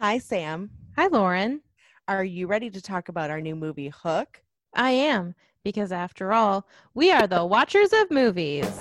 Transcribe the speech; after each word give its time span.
Hi, 0.00 0.18
Sam. 0.18 0.70
Hi, 0.94 1.08
Lauren. 1.08 1.60
Are 2.06 2.22
you 2.22 2.46
ready 2.46 2.70
to 2.70 2.80
talk 2.80 3.08
about 3.08 3.30
our 3.30 3.40
new 3.40 3.56
movie, 3.56 3.88
Hook? 3.88 4.40
I 4.72 4.92
am, 4.92 5.34
because 5.64 5.90
after 5.90 6.32
all, 6.32 6.68
we 6.94 7.10
are 7.10 7.26
the 7.26 7.44
watchers 7.44 7.92
of 7.92 8.08
movies. 8.08 8.64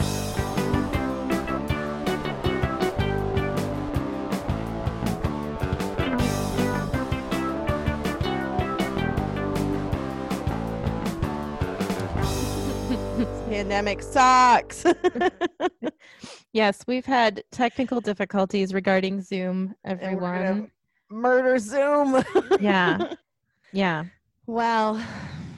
Pandemic 13.50 14.04
sucks. 14.04 14.86
yes, 16.54 16.84
we've 16.86 17.08
had 17.08 17.44
technical 17.52 18.02
difficulties 18.02 18.72
regarding 18.72 19.20
Zoom, 19.24 19.74
everyone. 19.84 20.70
Gonna 21.10 21.22
Murder 21.22 21.58
Zoom. 21.60 22.24
Yeah. 22.60 23.14
Yeah. 23.74 24.06
well, 24.46 25.02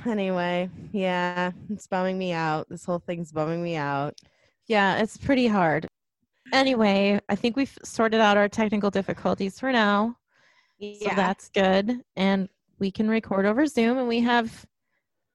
anyway, 0.05 0.70
yeah, 0.91 1.52
it's 1.70 1.88
bumming 1.88 2.17
me 2.17 2.34
out. 2.34 2.67
This 2.70 2.85
whole 2.85 2.99
thing's 2.99 3.31
bumming 3.31 3.62
me 3.62 3.75
out. 3.75 4.16
Yeah, 4.67 4.98
it's 4.98 5.17
pretty 5.17 5.48
hard. 5.48 5.88
Anyway, 6.52 7.20
I 7.30 7.35
think 7.35 7.55
we've 7.55 7.77
sorted 7.84 8.20
out 8.20 8.38
our 8.38 8.49
technical 8.49 8.89
difficulties 8.89 9.59
for 9.59 9.72
now. 9.72 10.16
Yeah. 10.80 11.09
So 11.09 11.16
that's 11.16 11.50
good. 11.50 12.02
And 12.16 12.50
we 12.80 12.91
can 12.91 13.09
record 13.09 13.45
over 13.45 13.66
Zoom 13.67 13.97
and 13.97 14.08
we 14.08 14.22
have 14.22 14.66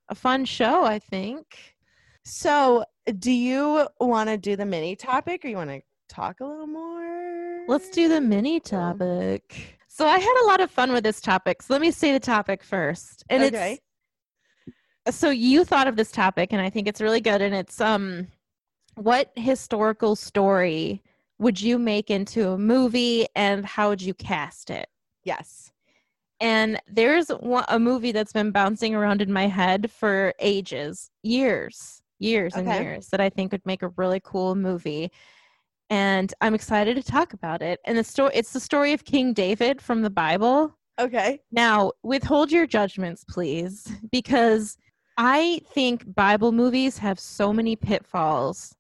a 0.08 0.14
fun 0.14 0.44
show, 0.44 0.84
I 0.84 0.98
think. 0.98 1.74
So, 2.24 2.84
do 3.18 3.30
you 3.30 3.86
want 4.00 4.30
to 4.30 4.38
do 4.38 4.56
the 4.56 4.64
mini 4.64 4.96
topic 4.96 5.44
or 5.44 5.48
you 5.48 5.56
want 5.56 5.70
to 5.70 5.82
talk 6.08 6.40
a 6.40 6.44
little 6.44 6.66
more? 6.66 7.64
Let's 7.68 7.90
do 7.90 8.08
the 8.08 8.20
mini 8.20 8.60
topic. 8.60 9.78
So 9.96 10.08
I 10.08 10.18
had 10.18 10.42
a 10.42 10.46
lot 10.48 10.60
of 10.60 10.72
fun 10.72 10.90
with 10.90 11.04
this 11.04 11.20
topic. 11.20 11.62
So 11.62 11.72
let 11.72 11.80
me 11.80 11.92
say 11.92 12.10
the 12.10 12.18
topic 12.18 12.64
first. 12.64 13.22
And 13.30 13.44
Okay. 13.44 13.78
it's 15.06 15.16
so 15.16 15.30
you 15.30 15.64
thought 15.64 15.86
of 15.86 15.94
this 15.94 16.10
topic 16.10 16.52
and 16.52 16.60
I 16.60 16.68
think 16.68 16.88
it's 16.88 17.00
really 17.00 17.20
good 17.20 17.40
and 17.40 17.54
it's 17.54 17.80
um 17.80 18.26
what 18.96 19.30
historical 19.36 20.16
story 20.16 21.00
would 21.38 21.60
you 21.60 21.78
make 21.78 22.10
into 22.10 22.48
a 22.48 22.58
movie 22.58 23.28
and 23.36 23.64
how 23.64 23.90
would 23.90 24.02
you 24.02 24.14
cast 24.14 24.68
it? 24.68 24.88
Yes. 25.22 25.70
And 26.40 26.80
there's 26.88 27.28
one, 27.28 27.64
a 27.68 27.78
movie 27.78 28.10
that's 28.10 28.32
been 28.32 28.50
bouncing 28.50 28.96
around 28.96 29.22
in 29.22 29.32
my 29.32 29.46
head 29.46 29.92
for 29.92 30.34
ages, 30.40 31.08
years, 31.22 32.02
years 32.18 32.56
and 32.56 32.66
Okay. 32.66 32.82
years 32.82 33.10
that 33.10 33.20
I 33.20 33.30
think 33.30 33.52
would 33.52 33.64
make 33.64 33.82
a 33.82 33.88
really 33.90 34.20
cool 34.24 34.56
movie. 34.56 35.12
And 35.90 36.32
I'm 36.40 36.54
excited 36.54 36.96
to 36.96 37.02
talk 37.02 37.32
about 37.32 37.62
it. 37.62 37.80
And 37.84 37.98
the 37.98 38.04
story 38.04 38.32
it's 38.34 38.52
the 38.52 38.60
story 38.60 38.92
of 38.92 39.04
King 39.04 39.32
David 39.32 39.80
from 39.80 40.02
the 40.02 40.10
Bible. 40.10 40.76
Okay. 40.98 41.40
Now, 41.50 41.92
withhold 42.02 42.52
your 42.52 42.66
judgments, 42.66 43.24
please, 43.28 43.92
because 44.12 44.78
I 45.18 45.60
think 45.72 46.14
Bible 46.14 46.52
movies 46.52 46.98
have 46.98 47.18
so 47.18 47.52
many 47.52 47.76
pitfalls. 47.76 48.74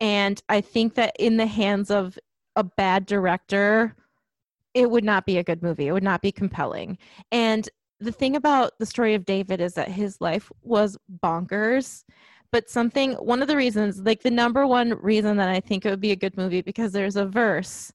And 0.00 0.42
I 0.48 0.60
think 0.60 0.94
that 0.94 1.14
in 1.18 1.36
the 1.36 1.46
hands 1.46 1.90
of 1.90 2.18
a 2.56 2.64
bad 2.64 3.06
director, 3.06 3.94
it 4.74 4.90
would 4.90 5.04
not 5.04 5.24
be 5.24 5.38
a 5.38 5.44
good 5.44 5.62
movie. 5.62 5.88
It 5.88 5.92
would 5.92 6.02
not 6.02 6.20
be 6.20 6.32
compelling. 6.32 6.98
And 7.30 7.68
the 8.00 8.12
thing 8.12 8.36
about 8.36 8.72
the 8.78 8.86
story 8.86 9.14
of 9.14 9.24
David 9.24 9.60
is 9.60 9.74
that 9.74 9.88
his 9.88 10.20
life 10.20 10.50
was 10.62 10.98
bonkers. 11.22 12.04
But 12.54 12.70
something, 12.70 13.14
one 13.14 13.42
of 13.42 13.48
the 13.48 13.56
reasons, 13.56 13.98
like 14.02 14.22
the 14.22 14.30
number 14.30 14.64
one 14.64 14.90
reason 15.02 15.38
that 15.38 15.48
I 15.48 15.58
think 15.58 15.84
it 15.84 15.90
would 15.90 16.00
be 16.00 16.12
a 16.12 16.16
good 16.16 16.36
movie, 16.36 16.62
because 16.62 16.92
there's 16.92 17.16
a 17.16 17.26
verse. 17.26 17.92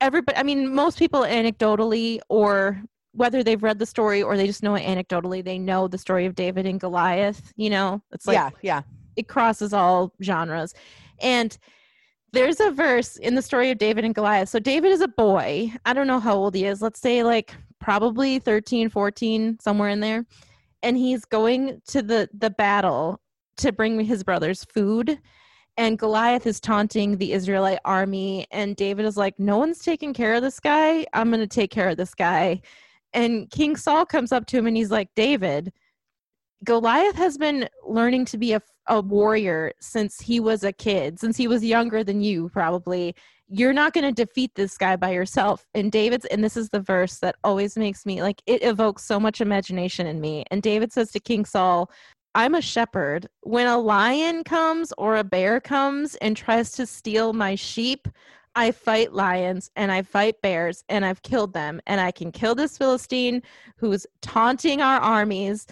Everybody 0.00 0.36
i 0.36 0.42
mean 0.42 0.74
most 0.74 0.98
people 0.98 1.20
anecdotally 1.20 2.18
or 2.28 2.82
whether 3.12 3.44
they've 3.44 3.62
read 3.62 3.78
the 3.78 3.86
story 3.86 4.20
or 4.20 4.36
they 4.36 4.48
just 4.48 4.64
know 4.64 4.74
it 4.74 4.82
anecdotally 4.82 5.44
they 5.44 5.60
know 5.60 5.86
the 5.86 5.98
story 5.98 6.26
of 6.26 6.34
david 6.34 6.66
and 6.66 6.80
goliath 6.80 7.52
you 7.54 7.70
know? 7.70 8.02
It's 8.10 8.26
like 8.26 8.34
yeah. 8.34 8.50
Yeah. 8.62 8.82
it 9.14 9.28
crosses 9.28 9.72
all 9.72 10.12
genres. 10.22 10.74
And 11.20 11.56
there's 12.32 12.58
a 12.58 12.72
verse 12.72 13.16
in 13.16 13.36
the 13.36 13.42
story 13.42 13.70
of 13.70 13.78
david 13.78 14.04
and 14.04 14.14
goliath. 14.14 14.48
So 14.48 14.58
david 14.58 14.90
is 14.90 15.02
a 15.02 15.08
boy. 15.08 15.72
I 15.84 15.92
don't 15.92 16.08
know 16.08 16.20
how 16.20 16.34
old 16.34 16.56
he 16.56 16.64
is. 16.64 16.82
Let's 16.82 17.00
say 17.00 17.22
like 17.22 17.54
probably 17.78 18.40
13 18.40 18.88
14 18.88 19.58
somewhere 19.60 19.90
in 19.90 20.00
there. 20.00 20.26
And 20.82 20.96
he's 20.96 21.24
going 21.24 21.80
to 21.88 22.02
the 22.02 22.28
the 22.36 22.50
battle 22.50 23.20
to 23.58 23.72
bring 23.72 24.00
his 24.00 24.24
brothers 24.24 24.64
food 24.64 25.18
and 25.78 25.96
Goliath 25.96 26.44
is 26.44 26.58
taunting 26.58 27.16
the 27.16 27.32
Israelite 27.32 27.78
army, 27.84 28.48
and 28.50 28.74
David 28.74 29.06
is 29.06 29.16
like, 29.16 29.38
No 29.38 29.58
one's 29.58 29.78
taking 29.78 30.12
care 30.12 30.34
of 30.34 30.42
this 30.42 30.58
guy. 30.58 31.06
I'm 31.14 31.30
going 31.30 31.40
to 31.40 31.46
take 31.46 31.70
care 31.70 31.88
of 31.88 31.96
this 31.96 32.16
guy. 32.16 32.60
And 33.12 33.48
King 33.50 33.76
Saul 33.76 34.04
comes 34.04 34.32
up 34.32 34.46
to 34.46 34.58
him 34.58 34.66
and 34.66 34.76
he's 34.76 34.90
like, 34.90 35.08
David, 35.14 35.72
Goliath 36.64 37.14
has 37.14 37.38
been 37.38 37.68
learning 37.86 38.24
to 38.26 38.38
be 38.38 38.52
a, 38.52 38.60
a 38.88 39.00
warrior 39.00 39.72
since 39.80 40.20
he 40.20 40.40
was 40.40 40.64
a 40.64 40.72
kid, 40.72 41.20
since 41.20 41.36
he 41.36 41.46
was 41.46 41.64
younger 41.64 42.02
than 42.02 42.20
you, 42.20 42.48
probably. 42.50 43.14
You're 43.48 43.72
not 43.72 43.94
going 43.94 44.04
to 44.04 44.24
defeat 44.24 44.50
this 44.56 44.76
guy 44.76 44.96
by 44.96 45.12
yourself. 45.12 45.64
And 45.74 45.90
David's, 45.92 46.26
and 46.26 46.44
this 46.44 46.56
is 46.56 46.68
the 46.68 46.80
verse 46.80 47.20
that 47.20 47.36
always 47.44 47.78
makes 47.78 48.04
me 48.04 48.20
like, 48.20 48.42
it 48.46 48.62
evokes 48.62 49.04
so 49.04 49.18
much 49.20 49.40
imagination 49.40 50.06
in 50.06 50.20
me. 50.20 50.44
And 50.50 50.60
David 50.60 50.92
says 50.92 51.12
to 51.12 51.20
King 51.20 51.44
Saul, 51.44 51.90
I'm 52.34 52.54
a 52.54 52.62
shepherd. 52.62 53.28
When 53.42 53.66
a 53.66 53.78
lion 53.78 54.44
comes 54.44 54.92
or 54.98 55.16
a 55.16 55.24
bear 55.24 55.60
comes 55.60 56.14
and 56.16 56.36
tries 56.36 56.72
to 56.72 56.86
steal 56.86 57.32
my 57.32 57.54
sheep, 57.54 58.06
I 58.54 58.72
fight 58.72 59.12
lions 59.12 59.70
and 59.76 59.90
I 59.92 60.02
fight 60.02 60.40
bears 60.42 60.84
and 60.88 61.04
I've 61.04 61.22
killed 61.22 61.52
them. 61.52 61.80
And 61.86 62.00
I 62.00 62.10
can 62.10 62.32
kill 62.32 62.54
this 62.54 62.76
Philistine 62.76 63.42
who's 63.76 64.06
taunting 64.20 64.80
our 64.82 65.00
armies 65.00 65.66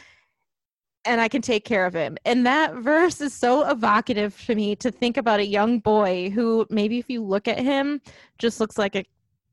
and 1.04 1.20
I 1.20 1.28
can 1.28 1.40
take 1.40 1.64
care 1.64 1.86
of 1.86 1.94
him. 1.94 2.16
And 2.24 2.44
that 2.46 2.74
verse 2.74 3.20
is 3.20 3.32
so 3.32 3.68
evocative 3.68 4.40
to 4.46 4.54
me 4.54 4.74
to 4.76 4.90
think 4.90 5.16
about 5.16 5.40
a 5.40 5.46
young 5.46 5.78
boy 5.78 6.30
who 6.30 6.66
maybe 6.68 6.98
if 6.98 7.08
you 7.08 7.22
look 7.22 7.46
at 7.48 7.58
him 7.58 8.00
just 8.38 8.60
looks 8.60 8.76
like 8.76 8.96
a 8.96 9.04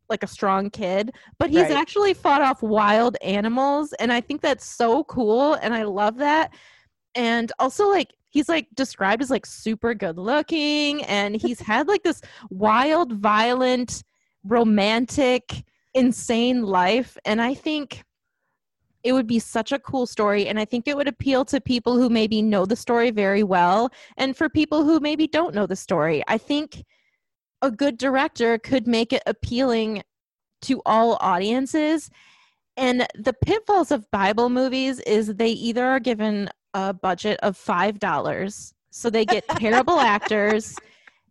like 0.09 0.23
a 0.23 0.27
strong 0.27 0.69
kid, 0.69 1.15
but 1.39 1.49
he's 1.49 1.69
Right. 1.69 1.77
actually 1.77 2.13
fought 2.13 2.41
off 2.41 2.61
wild 2.61 3.17
animals 3.23 3.93
and 3.93 4.11
I 4.11 4.19
think 4.21 4.41
that's 4.41 4.65
so 4.65 5.05
cool 5.05 5.53
and 5.55 5.73
I 5.73 5.83
love 5.83 6.17
that 6.17 6.53
and 7.15 7.51
also 7.59 7.89
like 7.89 8.13
he's 8.29 8.49
like 8.49 8.67
described 8.73 9.21
as 9.21 9.29
like 9.29 9.45
super 9.45 9.93
good 9.93 10.17
looking 10.17 11.03
and 11.03 11.35
he's 11.35 11.59
had 11.59 11.87
like 11.87 12.03
this 12.03 12.21
wild 12.49 13.13
violent 13.13 14.03
romantic 14.43 15.63
insane 15.93 16.63
life 16.63 17.17
and 17.25 17.41
i 17.41 17.53
think 17.53 18.03
it 19.03 19.11
would 19.11 19.27
be 19.27 19.39
such 19.39 19.71
a 19.71 19.79
cool 19.79 20.05
story 20.05 20.47
and 20.47 20.59
i 20.59 20.65
think 20.65 20.87
it 20.87 20.97
would 20.97 21.07
appeal 21.07 21.45
to 21.45 21.61
people 21.61 21.95
who 21.97 22.09
maybe 22.09 22.41
know 22.41 22.65
the 22.65 22.75
story 22.75 23.11
very 23.11 23.43
well 23.43 23.91
and 24.17 24.35
for 24.35 24.49
people 24.49 24.83
who 24.83 24.99
maybe 24.99 25.27
don't 25.27 25.53
know 25.53 25.67
the 25.67 25.75
story. 25.75 26.23
I 26.27 26.37
think 26.37 26.83
a 27.61 27.71
good 27.71 27.97
director 27.97 28.57
could 28.57 28.87
make 28.87 29.13
it 29.13 29.23
appealing 29.25 30.03
to 30.63 30.81
all 30.85 31.17
audiences 31.21 32.09
and 32.75 33.07
the 33.15 33.33
pitfalls 33.33 33.91
of 33.91 34.09
bible 34.11 34.49
movies 34.49 34.99
is 35.01 35.35
they 35.35 35.49
either 35.49 35.85
are 35.85 35.99
given 35.99 36.49
a 36.73 36.93
budget 36.93 37.39
of 37.43 37.57
five 37.57 37.99
dollars. 37.99 38.73
So 38.91 39.09
they 39.09 39.25
get 39.25 39.47
terrible 39.47 39.99
actors 39.99 40.75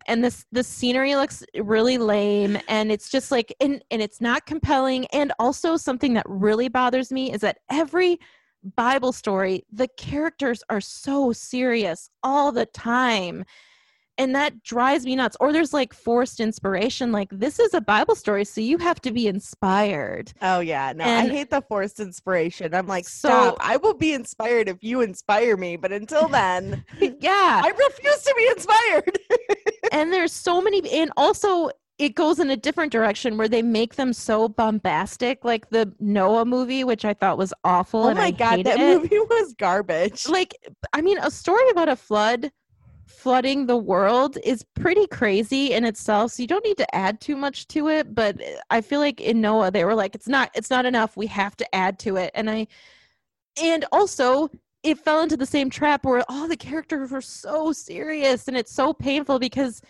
and 0.07 0.25
this 0.25 0.47
the 0.53 0.65
scenery 0.65 1.15
looks 1.15 1.45
really 1.57 1.99
lame 1.99 2.59
and 2.69 2.91
it's 2.91 3.09
just 3.09 3.31
like 3.31 3.55
and, 3.61 3.83
and 3.91 4.03
it's 4.03 4.21
not 4.21 4.47
compelling. 4.47 5.07
And 5.07 5.33
also 5.39 5.77
something 5.77 6.15
that 6.15 6.27
really 6.29 6.69
bothers 6.69 7.13
me 7.13 7.33
is 7.33 7.41
that 7.43 7.59
every 7.71 8.19
bible 8.77 9.11
story 9.11 9.65
the 9.73 9.89
characters 9.97 10.63
are 10.71 10.81
so 10.81 11.33
serious 11.33 12.09
all 12.23 12.53
the 12.53 12.67
time 12.67 13.45
and 14.19 14.35
that 14.35 14.63
drives 14.63 15.05
me 15.05 15.17
nuts 15.17 15.37
or 15.41 15.53
there's 15.53 15.73
like 15.73 15.93
forced 15.95 16.39
inspiration 16.41 17.13
like 17.13 17.29
this 17.33 17.59
is 17.59 17.73
a 17.75 17.81
bible 17.81 18.15
story 18.15 18.45
so 18.45 18.61
you 18.61 18.77
have 18.79 19.01
to 19.01 19.11
be 19.11 19.27
inspired 19.27 20.33
Oh 20.43 20.61
yeah, 20.61 20.93
no, 20.95 21.05
And- 21.05 21.31
I 21.31 21.35
hate 21.35 21.51
the 21.51 21.63
forced 21.63 22.01
inspiration. 22.01 22.75
I'm 22.75 22.87
like, 22.87 23.07
So- 23.09 23.29
stop. 23.29 23.57
I 23.61 23.77
will 23.77 23.95
be 23.95 24.13
inspired 24.13 24.69
if 24.69 24.79
you 24.83 25.01
inspire 25.01 25.57
me, 25.57 25.77
but 25.77 25.93
until 25.93 26.29
then, 26.29 26.85
yeah 27.01 27.63
I 27.65 27.69
refuse 27.71 28.23
to 28.23 28.35
be 28.37 28.47
inspired. 28.49 29.19
and 29.93 30.13
there's 30.13 30.33
so 30.33 30.61
many 30.61 30.81
and 30.93 31.11
also 31.17 31.71
it 31.99 32.15
goes 32.15 32.39
in 32.41 32.51
a 32.51 32.57
different 32.57 32.91
direction 32.91 33.37
where 33.37 33.49
they 33.49 33.63
make 33.63 33.95
them 33.97 34.13
so 34.13 34.49
bombastic 34.49 35.45
like 35.45 35.69
the 35.71 35.93
noah 36.01 36.45
movie 36.45 36.83
which 36.85 37.05
i 37.05 37.13
thought 37.15 37.37
was 37.39 37.53
awful 37.65 38.05
oh 38.05 38.15
my 38.15 38.31
god, 38.31 38.65
that 38.65 38.81
it. 38.81 39.03
movie 39.03 39.19
was 39.31 39.55
garbage. 39.55 40.27
like 40.29 40.55
i 40.95 41.01
mean 41.01 41.19
a 41.19 41.31
story 41.31 41.69
about 41.71 41.89
a 41.89 41.97
flood 41.97 42.51
flooding 43.13 43.67
the 43.67 43.77
world 43.77 44.39
is 44.45 44.65
pretty 44.75 45.07
crazy 45.07 45.73
in 45.73 45.85
itself 45.85 46.33
so 46.33 46.43
you 46.43 46.47
don't 46.47 46.65
need 46.65 46.77
to 46.77 46.95
add 46.95 47.21
too 47.21 47.37
much 47.37 47.69
to 47.69 47.89
it 47.89 48.15
but 48.15 48.41
eh, 48.41 48.57
i 48.71 48.81
feel 48.81 49.01
like 49.01 49.21
in 49.21 49.41
noah 49.41 49.71
they 49.71 49.85
were 49.85 49.95
like 49.95 50.15
it's 50.15 50.29
not 50.29 50.51
it's 50.55 50.71
not 50.71 50.87
enough 50.87 51.17
we 51.17 51.27
have 51.27 51.57
to 51.57 51.75
add 51.75 51.99
to 51.99 52.17
it. 52.17 52.31
And 52.35 52.51
i 52.51 52.67
and 53.63 53.85
also 53.93 54.49
it 54.83 54.99
fell 54.99 55.23
into 55.23 55.37
the 55.37 55.47
same 55.47 55.71
trap 55.71 56.05
where 56.05 56.25
all 56.29 56.49
the 56.49 56.57
characters 56.57 57.11
were 57.11 57.21
so 57.21 57.73
serious 57.73 58.49
and 58.49 58.57
it's 58.57 58.73
so 58.73 58.93
painful 58.93 59.39
because 59.39 59.81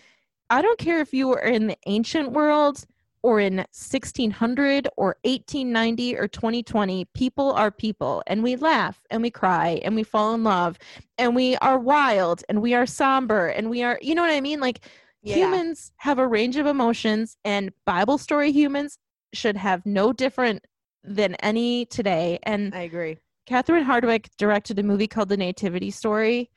I 0.49 0.61
don't 0.61 0.77
care 0.77 0.99
if 0.99 1.13
you 1.13 1.29
were 1.29 1.39
in 1.39 1.67
the 1.67 1.77
ancient 1.87 2.31
world 2.31 2.85
or 3.23 3.39
in 3.39 3.55
1600 3.55 4.87
or 4.97 5.15
1890 5.23 6.17
or 6.17 6.27
2020, 6.27 7.05
people 7.13 7.53
are 7.53 7.71
people 7.71 8.21
and 8.27 8.43
we 8.43 8.57
laugh 8.57 8.99
and 9.09 9.23
we 9.23 9.31
cry 9.31 9.81
and 9.83 9.95
we 9.95 10.03
fall 10.03 10.33
in 10.35 10.43
love 10.43 10.77
and 11.17 11.33
we 11.35 11.55
are 11.57 11.79
wild 11.79 12.43
and 12.49 12.61
we 12.61 12.73
are 12.73 12.85
somber 12.85 13.47
and 13.47 13.69
we 13.69 13.81
are, 13.81 13.97
you 14.01 14.13
know 14.13 14.21
what 14.21 14.31
I 14.31 14.41
mean? 14.41 14.59
Like 14.59 14.85
Yeah. 15.21 15.37
humans 15.37 15.93
have 15.97 16.19
a 16.19 16.27
range 16.27 16.57
of 16.57 16.67
emotions 16.67 17.37
and 17.45 17.71
Bible 17.85 18.17
story 18.17 18.51
humans 18.51 18.99
should 19.33 19.55
have 19.55 19.85
no 19.85 20.11
different 20.11 20.67
than 21.03 21.35
any 21.35 21.85
today. 21.85 22.39
And 22.43 22.75
I 22.75 22.81
agree. 22.81 23.17
Catherine 23.45 23.85
Hardwicke 23.85 24.27
directed 24.37 24.79
a 24.79 24.83
movie 24.83 25.07
called 25.07 25.29
The 25.29 25.37
Nativity 25.37 25.91
Story. 25.91 26.49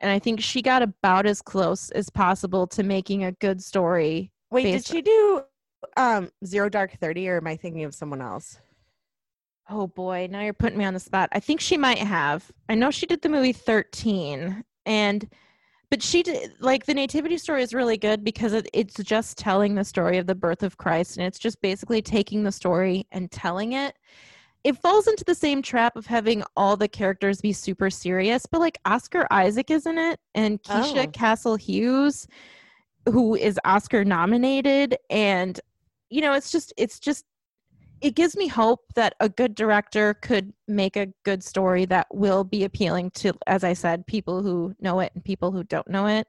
And 0.00 0.10
I 0.10 0.18
think 0.18 0.40
she 0.40 0.60
got 0.60 0.82
about 0.82 1.26
as 1.26 1.40
close 1.40 1.90
as 1.90 2.10
possible 2.10 2.66
to 2.68 2.82
making 2.82 3.24
a 3.24 3.32
good 3.32 3.62
story. 3.62 4.30
Wait, 4.50 4.64
did 4.64 4.84
she 4.84 5.02
do 5.02 5.42
um 5.96 6.30
Zero 6.44 6.68
Dark 6.68 6.92
Thirty, 7.00 7.28
or 7.28 7.38
am 7.38 7.46
I 7.46 7.56
thinking 7.56 7.84
of 7.84 7.94
someone 7.94 8.20
else? 8.20 8.58
Oh 9.68 9.86
boy, 9.88 10.28
now 10.30 10.42
you're 10.42 10.52
putting 10.52 10.78
me 10.78 10.84
on 10.84 10.94
the 10.94 11.00
spot. 11.00 11.28
I 11.32 11.40
think 11.40 11.60
she 11.60 11.76
might 11.76 11.98
have. 11.98 12.50
I 12.68 12.74
know 12.76 12.90
she 12.90 13.06
did 13.06 13.22
the 13.22 13.28
movie 13.28 13.52
13 13.52 14.62
and 14.84 15.28
but 15.90 16.02
she 16.02 16.22
did 16.22 16.54
like 16.60 16.86
the 16.86 16.94
nativity 16.94 17.38
story 17.38 17.62
is 17.62 17.74
really 17.74 17.96
good 17.96 18.22
because 18.24 18.52
it, 18.52 18.68
it's 18.72 18.96
just 19.02 19.38
telling 19.38 19.74
the 19.74 19.84
story 19.84 20.18
of 20.18 20.26
the 20.26 20.34
birth 20.34 20.62
of 20.62 20.76
Christ 20.78 21.16
and 21.16 21.26
it's 21.26 21.38
just 21.38 21.60
basically 21.62 22.00
taking 22.02 22.44
the 22.44 22.52
story 22.52 23.06
and 23.10 23.30
telling 23.30 23.72
it. 23.72 23.96
It 24.62 24.76
falls 24.78 25.06
into 25.06 25.24
the 25.24 25.34
same 25.34 25.62
trap 25.62 25.96
of 25.96 26.06
having 26.06 26.42
all 26.56 26.76
the 26.76 26.88
characters 26.88 27.40
be 27.40 27.52
super 27.52 27.88
serious, 27.88 28.46
but 28.46 28.60
like 28.60 28.78
Oscar 28.84 29.26
Isaac 29.30 29.70
is 29.70 29.86
in 29.86 29.96
it 29.98 30.20
and 30.34 30.62
Keisha 30.62 31.06
Oh. 31.06 31.10
Castle 31.10 31.56
Hughes 31.56 32.26
who 33.08 33.36
is 33.36 33.58
Oscar 33.64 34.04
nominated 34.04 34.96
and 35.10 35.60
you 36.10 36.20
know 36.20 36.32
it's 36.32 36.50
just 36.50 36.72
it's 36.76 36.98
just 36.98 37.24
it 38.00 38.14
gives 38.14 38.36
me 38.36 38.46
hope 38.46 38.80
that 38.94 39.14
a 39.20 39.28
good 39.28 39.54
director 39.54 40.14
could 40.14 40.52
make 40.68 40.96
a 40.96 41.08
good 41.24 41.42
story 41.42 41.86
that 41.86 42.06
will 42.12 42.44
be 42.44 42.64
appealing 42.64 43.10
to 43.10 43.32
as 43.46 43.64
i 43.64 43.72
said 43.72 44.06
people 44.06 44.42
who 44.42 44.74
know 44.80 45.00
it 45.00 45.12
and 45.14 45.24
people 45.24 45.50
who 45.52 45.64
don't 45.64 45.88
know 45.88 46.06
it. 46.06 46.26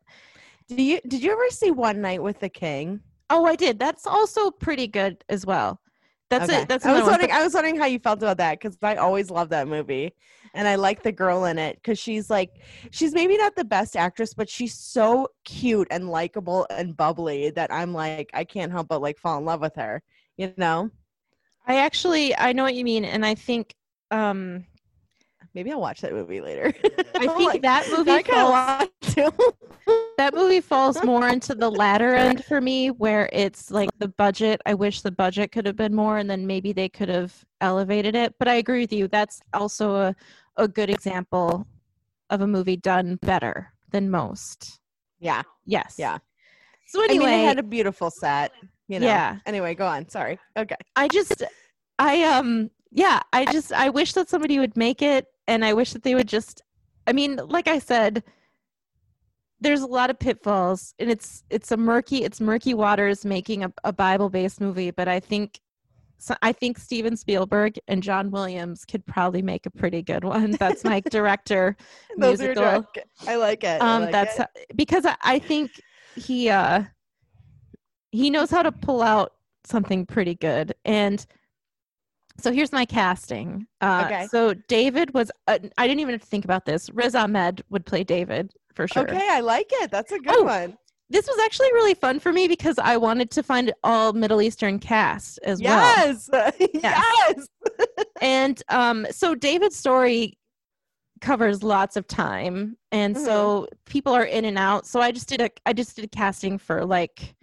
Do 0.68 0.82
you 0.82 1.00
did 1.08 1.24
you 1.24 1.32
ever 1.32 1.50
see 1.50 1.72
One 1.72 2.02
Night 2.02 2.22
with 2.22 2.40
the 2.40 2.50
King? 2.50 3.02
oh 3.30 3.46
i 3.46 3.56
did. 3.56 3.80
That's 3.80 4.08
also 4.08 4.52
pretty 4.52 4.88
good 4.88 5.24
as 5.30 5.46
well 5.46 5.80
that's 6.30 6.50
Okay. 6.50 6.62
it 6.64 6.70
that's 6.70 6.86
I 6.86 6.92
was 6.94 7.02
another 7.02 7.12
one, 7.12 7.20
wondering. 7.22 7.32
I 7.32 7.44
was 7.44 7.54
wondering 7.54 7.78
how 7.78 7.86
you 7.86 8.00
felt 8.00 8.20
about 8.22 8.38
that 8.38 8.60
because 8.60 8.78
I 8.82 8.96
always 8.96 9.30
love 9.30 9.50
that 9.50 9.68
movie, 9.68 10.14
and 10.54 10.68
I 10.68 10.76
like 10.76 11.04
the 11.04 11.12
girl 11.12 11.46
in 11.46 11.58
it 11.58 11.76
because 11.78 12.00
she's 12.00 12.30
like, 12.30 12.52
she's 12.92 13.14
maybe 13.14 13.38
not 13.38 13.56
the 13.56 13.66
best 13.66 13.96
actress, 13.96 14.34
but 14.34 14.50
she's 14.50 14.74
so 14.78 15.28
cute 15.46 15.88
and 15.92 16.10
likable 16.10 16.68
and 16.70 16.96
bubbly 16.98 17.52
that 17.52 17.72
I'm 17.72 17.94
like, 17.94 18.30
I 18.34 18.44
can't 18.44 18.72
help 18.72 18.88
but 18.90 19.02
like 19.02 19.18
fall 19.20 19.38
in 19.38 19.46
love 19.46 19.62
with 19.62 19.76
her. 19.76 20.02
You 20.38 20.54
know? 20.58 20.92
i 21.68 21.78
actually 21.78 22.36
i 22.38 22.54
know 22.54 22.64
what 22.64 22.76
you 22.76 22.84
mean 22.84 23.06
and 23.06 23.26
i 23.26 23.36
think 23.36 23.76
um 24.12 24.66
Maybe 25.58 25.72
I'll 25.72 25.82
watch 25.82 26.02
that 26.02 26.14
movie 26.14 26.40
later. 26.40 26.72
i 27.16 27.28
think 27.36 27.64
that 27.64 27.90
movie 27.90 28.12
I 28.12 28.22
falls, 28.22 28.90
that 30.20 30.36
movie 30.36 30.62
falls 30.62 31.04
more 31.04 31.28
into 31.30 31.56
the 31.56 31.72
latter 31.72 32.14
end 32.16 32.46
for 32.46 32.62
me 32.62 32.92
where 32.92 33.28
it's 33.34 33.72
like 33.72 33.90
the 33.98 34.10
budget 34.10 34.62
i 34.68 34.76
wish 34.76 35.02
the 35.02 35.10
budget 35.10 35.52
could 35.52 35.66
have 35.66 35.76
been 35.76 35.96
more 35.96 36.20
and 36.20 36.30
then 36.30 36.46
maybe 36.46 36.74
they 36.74 36.88
could 36.88 37.10
have 37.10 37.34
elevated 37.60 38.16
it 38.16 38.36
but 38.38 38.48
i 38.48 38.54
agree 38.54 38.82
with 38.82 38.94
you 38.94 39.08
that's 39.08 39.42
also 39.56 39.96
a, 39.96 40.16
a 40.58 40.68
good 40.68 40.92
example 40.92 41.66
of 42.30 42.42
a 42.42 42.48
movie 42.48 42.78
done 42.78 43.18
better 43.24 43.74
than 43.90 44.12
most 44.12 44.80
yeah. 45.20 45.42
yes 45.66 45.96
Yeah. 45.98 46.20
so 46.86 47.04
anyway 47.04 47.26
mean, 47.26 47.30
I, 47.30 47.42
it 47.42 47.46
had 47.48 47.60
a 47.60 47.64
beautiful 47.64 48.12
set. 48.12 48.52
You 48.88 49.00
know. 49.00 49.08
Yeah. 49.08 49.40
Anyway, 49.46 49.76
go 49.76 49.86
on. 49.86 50.08
Sorry. 50.08 50.40
Okay. 50.56 50.78
I 50.96 51.08
just 51.08 51.44
i 52.00 52.24
um 52.24 52.70
yeah 52.92 53.20
i 53.34 53.44
just 53.46 53.74
i 53.74 53.90
wish 53.90 54.14
that 54.14 54.30
somebody 54.30 54.60
would 54.60 54.78
make 54.78 55.02
it 55.02 55.26
and 55.48 55.64
i 55.66 55.74
wish 55.74 55.94
that 55.94 56.04
they 56.04 56.16
would 56.16 56.28
just 56.28 56.62
i 57.08 57.14
mean 57.14 57.36
like 57.48 57.68
i 57.68 57.80
said 57.80 58.24
there's 59.60 59.82
a 59.82 59.88
lot 59.88 60.10
of 60.10 60.20
pitfalls 60.20 60.94
and 61.00 61.10
it's 61.10 61.44
it's 61.50 61.72
a 61.72 61.78
murky 61.78 62.24
it's 62.24 62.40
murky 62.40 62.74
waters 62.74 63.26
making 63.26 63.64
a, 63.64 63.74
a 63.84 63.92
bible 63.94 64.30
based 64.30 64.62
movie 64.62 64.92
but 64.92 65.08
i 65.08 65.20
think 65.20 65.60
so 66.20 66.36
i 66.42 66.52
think 66.52 66.78
steven 66.78 67.16
spielberg 67.16 67.80
and 67.88 68.04
john 68.04 68.30
williams 68.32 68.86
could 68.86 69.06
probably 69.06 69.42
make 69.42 69.66
a 69.66 69.72
pretty 69.72 70.02
good 70.02 70.24
one 70.24 70.52
that's 70.52 70.84
my 70.84 71.00
director 71.10 71.76
Those 72.18 72.40
musical. 72.40 72.64
are 72.64 72.72
direct. 72.82 73.00
I 73.28 73.36
like 73.36 73.64
it. 73.64 73.82
I 73.82 73.96
um 73.96 74.02
like 74.04 74.12
that's 74.12 74.40
it. 74.40 74.48
because 74.76 75.06
I, 75.06 75.16
I 75.22 75.40
think 75.40 75.72
he 76.16 76.50
uh 76.50 76.84
he 78.12 78.30
knows 78.30 78.50
how 78.50 78.64
to 78.64 78.72
pull 78.72 79.02
out 79.02 79.34
something 79.64 80.06
pretty 80.06 80.34
good 80.36 80.74
and 80.86 81.26
so 82.40 82.52
here's 82.52 82.72
my 82.72 82.86
casting 82.86 83.68
uh 83.82 84.04
Okay. 84.06 84.28
so 84.28 84.54
david 84.68 85.14
was 85.14 85.32
uh, 85.48 85.58
i 85.78 85.88
didn't 85.88 86.00
even 86.00 86.14
have 86.14 86.22
to 86.22 86.28
think 86.28 86.46
about 86.46 86.66
this 86.66 86.90
riz 86.92 87.16
ahmed 87.16 87.64
would 87.70 87.86
play 87.86 88.04
david 88.04 88.54
for 88.74 88.88
sure 88.88 89.04
Okay, 89.04 89.28
I 89.32 89.40
like 89.40 89.68
it. 89.72 89.90
That's 89.92 90.12
a 90.12 90.20
good 90.20 90.36
Oh, 90.38 90.44
one. 90.44 90.78
this 91.10 91.26
was 91.28 91.40
actually 91.44 91.72
really 91.74 91.94
fun 91.96 92.20
for 92.20 92.32
me 92.32 92.48
because 92.48 92.78
i 92.80 92.98
wanted 92.98 93.32
to 93.32 93.44
find 93.44 93.74
all 93.84 94.14
middle 94.14 94.42
eastern 94.42 94.78
cast 94.80 95.40
as 95.44 95.62
well 95.62 95.96
Yes. 95.96 96.30
yes. 96.74 97.48
and 98.22 98.62
um 98.70 99.06
so 99.12 99.34
david's 99.36 99.76
story 99.76 100.38
covers 101.22 101.64
lots 101.64 101.96
of 101.98 102.06
time 102.08 102.78
and 102.92 103.16
Mhm. 103.16 103.26
so 103.26 103.68
people 103.86 104.14
are 104.14 104.26
in 104.26 104.46
and 104.46 104.58
out 104.58 104.86
so 104.86 105.00
i 105.02 105.12
just 105.12 105.28
did 105.28 105.42
a 105.42 105.50
i 105.66 105.74
just 105.74 105.96
did 105.96 106.06
a 106.06 106.08
casting 106.08 106.58
for 106.60 106.86
like 106.86 107.36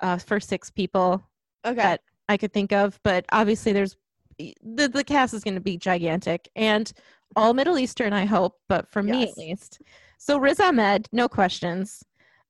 uh 0.00 0.16
for 0.16 0.40
six 0.40 0.70
people 0.70 1.22
Okay. 1.64 1.82
that 1.82 2.00
i 2.28 2.36
could 2.38 2.52
think 2.52 2.72
of 2.72 2.98
but 3.02 3.26
obviously 3.32 3.72
there's 3.72 3.96
the, 4.38 4.88
the 4.88 5.04
cast 5.04 5.34
is 5.34 5.44
going 5.44 5.54
to 5.54 5.60
be 5.60 5.76
gigantic 5.76 6.48
and 6.56 6.92
all 7.36 7.54
middle 7.54 7.78
eastern 7.78 8.12
i 8.12 8.24
hope 8.24 8.58
but 8.68 8.90
for 8.90 9.02
me 9.02 9.22
at 9.22 9.36
least 9.36 9.80
so 10.18 10.38
riz 10.38 10.60
ahmed 10.60 11.08
no 11.12 11.28
questions 11.28 12.02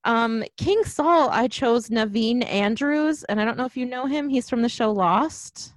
um 0.04 0.42
king 0.56 0.82
saul 0.84 1.28
i 1.30 1.46
chose 1.46 1.88
naveen 1.88 2.44
andrews 2.46 3.22
and 3.24 3.40
i 3.40 3.44
don't 3.44 3.56
know 3.56 3.64
if 3.64 3.76
you 3.76 3.86
know 3.86 4.06
him 4.06 4.28
he's 4.28 4.48
from 4.50 4.62
the 4.62 4.68
show 4.68 4.90
lost 4.90 5.74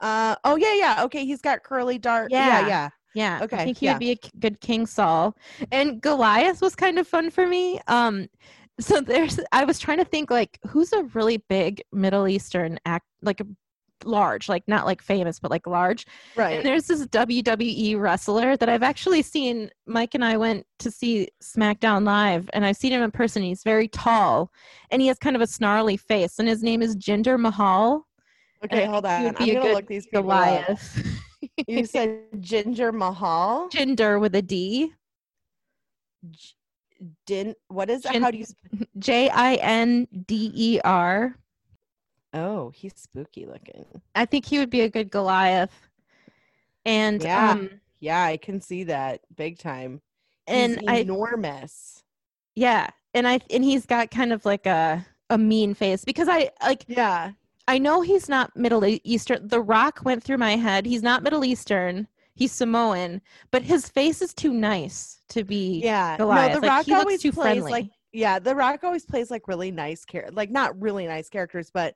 Uh 0.00 0.34
oh 0.44 0.56
yeah, 0.56 0.74
yeah. 0.74 1.04
Okay, 1.04 1.24
he's 1.26 1.42
got 1.42 1.62
curly 1.62 1.98
dark. 1.98 2.30
Yeah, 2.30 2.60
Yeah. 2.60 2.68
yeah. 2.68 2.88
Yeah, 3.12 3.40
I 3.42 3.64
think 3.64 3.78
he 3.78 3.86
yeah. 3.86 3.92
would 3.94 3.98
be 3.98 4.12
a 4.12 4.18
good 4.38 4.60
King 4.60 4.86
Saul. 4.86 5.36
And 5.72 6.00
Goliath 6.00 6.62
was 6.62 6.76
kind 6.76 6.96
of 6.98 7.08
fun 7.08 7.28
for 7.30 7.44
me. 7.46 7.80
Um, 7.88 8.28
so 8.78 9.00
there's, 9.10 9.40
I 9.52 9.64
was 9.64 9.78
trying 9.80 9.98
to 9.98 10.04
think 10.04 10.30
like 10.30 10.58
who's 10.68 10.92
a 10.92 11.02
really 11.14 11.38
big 11.48 11.82
Middle 11.92 12.28
Eastern 12.28 12.78
act, 12.86 13.06
like 13.20 13.42
large, 14.04 14.48
like 14.48 14.66
not 14.66 14.86
like 14.86 15.02
famous, 15.02 15.38
but 15.38 15.50
like 15.50 15.66
large. 15.66 16.06
Right. 16.36 16.58
And 16.58 16.66
there's 16.66 16.86
this 16.86 17.06
WWE 17.06 17.98
wrestler 18.00 18.56
that 18.56 18.68
I've 18.68 18.82
actually 18.82 19.22
seen. 19.22 19.70
Mike 19.86 20.14
and 20.14 20.24
I 20.24 20.36
went 20.36 20.66
to 20.80 20.90
see 20.90 21.28
SmackDown 21.42 22.04
live, 22.04 22.48
and 22.52 22.64
I've 22.64 22.76
seen 22.76 22.92
him 22.92 23.02
in 23.02 23.10
person. 23.10 23.42
He's 23.42 23.62
very 23.62 23.88
tall, 23.88 24.50
and 24.90 25.02
he 25.02 25.08
has 25.08 25.18
kind 25.18 25.36
of 25.36 25.42
a 25.42 25.46
snarly 25.46 25.96
face, 25.96 26.38
and 26.38 26.48
his 26.48 26.62
name 26.62 26.82
is 26.82 26.96
Jinder 26.96 27.38
Mahal. 27.38 28.06
okay, 28.64 28.86
hold 28.86 29.06
on. 29.06 29.34
I'm 29.38 29.54
gonna 29.54 29.72
look 29.72 29.86
these 29.86 30.06
people 30.06 30.30
up. 30.30 30.78
You 31.66 31.86
said 31.86 32.20
Ginger 32.40 32.92
Mahal. 32.92 33.68
Ginger 33.72 34.18
with 34.18 34.34
a 34.34 34.42
D. 34.42 34.92
J- 36.30 36.54
Din. 37.26 37.54
What 37.68 37.88
is 37.88 38.02
that? 38.02 38.16
How 38.16 38.30
do 38.30 38.38
you? 38.38 38.44
J 38.98 39.30
I 39.30 39.54
N 39.54 40.06
D 40.26 40.52
E 40.54 40.80
R. 40.84 41.34
Oh, 42.32 42.70
he's 42.70 42.92
spooky 42.96 43.46
looking. 43.46 43.84
I 44.14 44.24
think 44.24 44.44
he 44.44 44.58
would 44.58 44.70
be 44.70 44.82
a 44.82 44.88
good 44.90 45.10
Goliath. 45.10 45.72
And 46.84 47.22
Yeah. 47.22 47.52
um 47.52 47.80
Yeah, 48.00 48.22
I 48.24 48.36
can 48.36 48.60
see 48.60 48.84
that 48.84 49.20
big 49.36 49.58
time. 49.58 50.00
and 50.46 50.78
he's 50.80 50.88
I 50.88 50.96
enormous. 50.96 52.02
yeah, 52.54 52.88
and 53.14 53.26
I 53.28 53.40
and 53.50 53.62
he's 53.64 53.86
got 53.86 54.10
kind 54.10 54.32
of 54.32 54.44
like 54.44 54.66
a 54.66 55.04
a 55.28 55.38
mean 55.38 55.74
face 55.74 56.04
because 56.04 56.28
I 56.28 56.50
like 56.62 56.84
Yeah. 56.88 57.32
I 57.68 57.78
know 57.78 58.00
he's 58.00 58.28
not 58.28 58.56
Middle 58.56 58.84
Eastern. 59.04 59.46
The 59.46 59.60
Rock 59.60 60.00
went 60.04 60.24
through 60.24 60.38
my 60.38 60.56
head. 60.56 60.86
He's 60.86 61.02
not 61.04 61.22
Middle 61.22 61.44
Eastern. 61.44 62.08
He's 62.34 62.50
Samoan, 62.52 63.20
but 63.52 63.62
his 63.62 63.88
face 63.88 64.22
is 64.22 64.32
too 64.34 64.52
nice 64.52 65.20
to 65.28 65.44
be 65.44 65.80
Yeah. 65.84 66.16
Goliath. 66.16 66.54
No, 66.54 66.60
the 66.60 66.66
Like, 66.66 66.70
Rock 66.70 66.86
he 66.86 66.92
looks 66.92 67.00
always 67.04 67.22
too 67.22 67.32
plays 67.32 67.54
friendly. 67.58 67.70
like 67.70 67.90
yeah, 68.12 68.38
the 68.38 68.54
Rock 68.54 68.84
always 68.84 69.04
plays 69.04 69.30
like 69.30 69.48
really 69.48 69.70
nice 69.70 70.04
character, 70.04 70.32
like 70.32 70.50
not 70.50 70.80
really 70.80 71.06
nice 71.06 71.28
characters, 71.28 71.70
but 71.72 71.94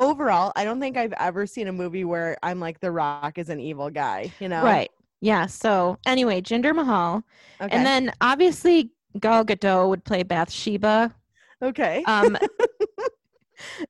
overall, 0.00 0.52
I 0.56 0.64
don't 0.64 0.80
think 0.80 0.96
I've 0.96 1.12
ever 1.18 1.46
seen 1.46 1.68
a 1.68 1.72
movie 1.72 2.04
where 2.04 2.36
I'm 2.42 2.60
like 2.60 2.80
the 2.80 2.90
Rock 2.90 3.38
is 3.38 3.48
an 3.48 3.60
evil 3.60 3.90
guy. 3.90 4.32
You 4.40 4.48
know? 4.48 4.62
right. 4.62 4.90
Yeah. 5.20 5.46
So 5.46 5.98
anyway, 6.06 6.40
Jinder 6.40 6.74
Mahal, 6.74 7.22
Okay. 7.60 7.74
and 7.76 7.86
then 7.86 8.12
obviously 8.20 8.90
Gal 9.20 9.44
Gadot 9.44 9.88
would 9.88 10.04
play 10.04 10.22
Bathsheba. 10.24 11.14
okay. 11.62 12.02
Um, 12.04 12.36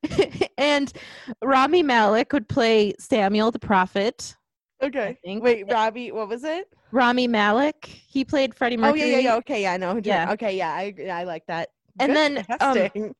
and 0.57 0.93
Rami 1.41 1.83
Malek 1.83 2.33
would 2.33 2.47
play 2.47 2.93
Samuel 2.99 3.51
the 3.51 3.59
prophet. 3.59 4.35
Okay. 4.81 5.17
Wait, 5.25 5.71
Robbie, 5.71 6.11
what 6.11 6.27
was 6.27 6.43
it? 6.43 6.67
Rami 6.91 7.27
Malek, 7.27 7.85
he 7.85 8.23
played 8.25 8.53
Freddie 8.53 8.77
Oh 8.77 8.81
Mercury. 8.81 8.99
yeah, 9.01 9.05
yeah, 9.05 9.19
yeah. 9.19 9.35
Okay, 9.37 9.61
yeah, 9.63 9.73
I 9.73 9.77
know. 9.77 9.99
Yeah. 10.03 10.31
Okay, 10.33 10.57
yeah, 10.57 10.71
I 10.71 10.93
I 11.11 11.23
like 11.23 11.45
that. 11.47 11.69
And 11.99 12.13
Good 12.13 12.45
then, 12.45 12.45
um. 12.59 13.13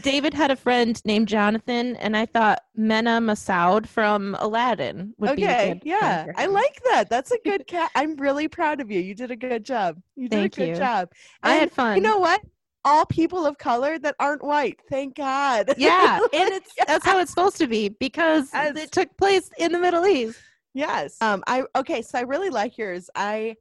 David 0.00 0.34
had 0.34 0.50
a 0.50 0.56
friend 0.56 1.00
named 1.04 1.28
Jonathan, 1.28 1.94
and 1.96 2.16
I 2.16 2.26
thought 2.26 2.62
Mena 2.74 3.20
Massoud 3.20 3.86
from 3.86 4.36
Aladdin 4.40 5.14
would 5.18 5.36
be 5.36 5.44
a 5.44 5.46
Okay, 5.46 5.80
yeah, 5.84 6.26
I 6.36 6.46
like 6.46 6.80
that. 6.90 7.08
That's 7.08 7.30
a 7.30 7.38
good 7.44 7.66
cat. 7.68 7.92
I'm 7.94 8.16
really 8.16 8.48
proud 8.48 8.80
of 8.80 8.90
you. 8.90 8.98
You 9.00 9.14
did 9.14 9.30
a 9.30 9.36
good 9.36 9.64
job. 9.64 10.00
You 10.16 10.28
did 10.28 10.36
Thank 10.36 10.56
a 10.56 10.60
good 10.60 10.68
you. 10.70 10.74
job. 10.74 11.10
I 11.44 11.52
had 11.54 11.62
And 11.62 11.72
fun. 11.72 11.96
You 11.96 12.02
know 12.02 12.18
what? 12.18 12.40
All 12.84 13.06
people 13.06 13.46
of 13.46 13.56
color 13.56 13.96
that 14.00 14.16
aren't 14.18 14.42
white. 14.42 14.80
Thank 14.90 15.14
God. 15.14 15.72
yeah, 15.76 16.18
and 16.34 16.50
it's 16.50 16.72
that's 16.88 17.04
how 17.06 17.20
it's 17.20 17.30
supposed 17.30 17.58
to 17.58 17.68
be 17.68 17.88
because 17.88 18.50
Yes. 18.52 18.76
it 18.76 18.90
took 18.90 19.16
place 19.16 19.48
in 19.58 19.70
the 19.70 19.78
Middle 19.78 20.06
East. 20.06 20.40
Yes. 20.74 21.16
Um 21.20 21.42
I 21.46 21.64
okay, 21.76 22.02
so 22.02 22.18
I 22.18 22.22
really 22.22 22.50
like 22.50 22.76
yours. 22.76 23.08
I 23.14 23.56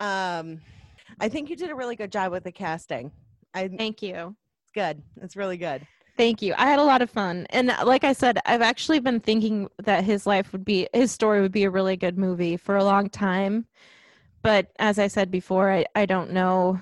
um 0.00 0.60
I 1.20 1.28
think 1.28 1.50
you 1.50 1.56
did 1.56 1.70
a 1.70 1.74
really 1.74 1.96
good 1.96 2.10
job 2.10 2.32
with 2.32 2.44
the 2.44 2.52
casting. 2.52 3.12
I 3.54 3.68
Thank 3.68 4.02
you. 4.02 4.34
It's 4.64 4.72
good. 4.72 5.02
It's 5.22 5.36
really 5.36 5.56
good. 5.56 5.86
Thank 6.16 6.40
you. 6.40 6.54
I 6.56 6.66
had 6.66 6.78
a 6.78 6.84
lot 6.84 7.02
of 7.02 7.10
fun. 7.10 7.46
And 7.50 7.70
uh, 7.70 7.84
like 7.84 8.02
I 8.02 8.14
said, 8.14 8.38
I've 8.46 8.62
actually 8.62 9.00
been 9.00 9.20
thinking 9.20 9.68
that 9.84 10.02
his 10.02 10.26
life 10.26 10.52
would 10.52 10.64
be 10.64 10.88
his 10.94 11.12
story 11.12 11.42
would 11.42 11.52
be 11.52 11.64
a 11.64 11.70
really 11.70 11.96
good 11.96 12.16
movie 12.18 12.56
for 12.56 12.76
a 12.76 12.84
long 12.84 13.10
time. 13.10 13.66
But 14.42 14.70
as 14.78 14.98
I 14.98 15.08
said 15.08 15.30
before, 15.30 15.70
I, 15.70 15.84
I 15.94 16.06
don't 16.06 16.32
know 16.32 16.80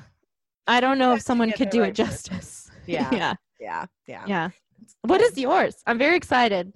I 0.66 0.80
don't 0.80 0.98
know 0.98 1.14
if 1.14 1.22
someone 1.22 1.52
could 1.52 1.70
do 1.70 1.80
right 1.80 1.90
it 1.90 1.94
justice. 1.94 2.70
Yeah. 2.86 3.08
yeah. 3.12 3.34
Yeah. 3.60 3.86
Yeah. 4.06 4.24
Yeah. 4.26 4.50
What 5.02 5.20
is 5.22 5.38
yours? 5.38 5.76
I'm 5.86 5.98
very 5.98 6.16
excited. 6.16 6.72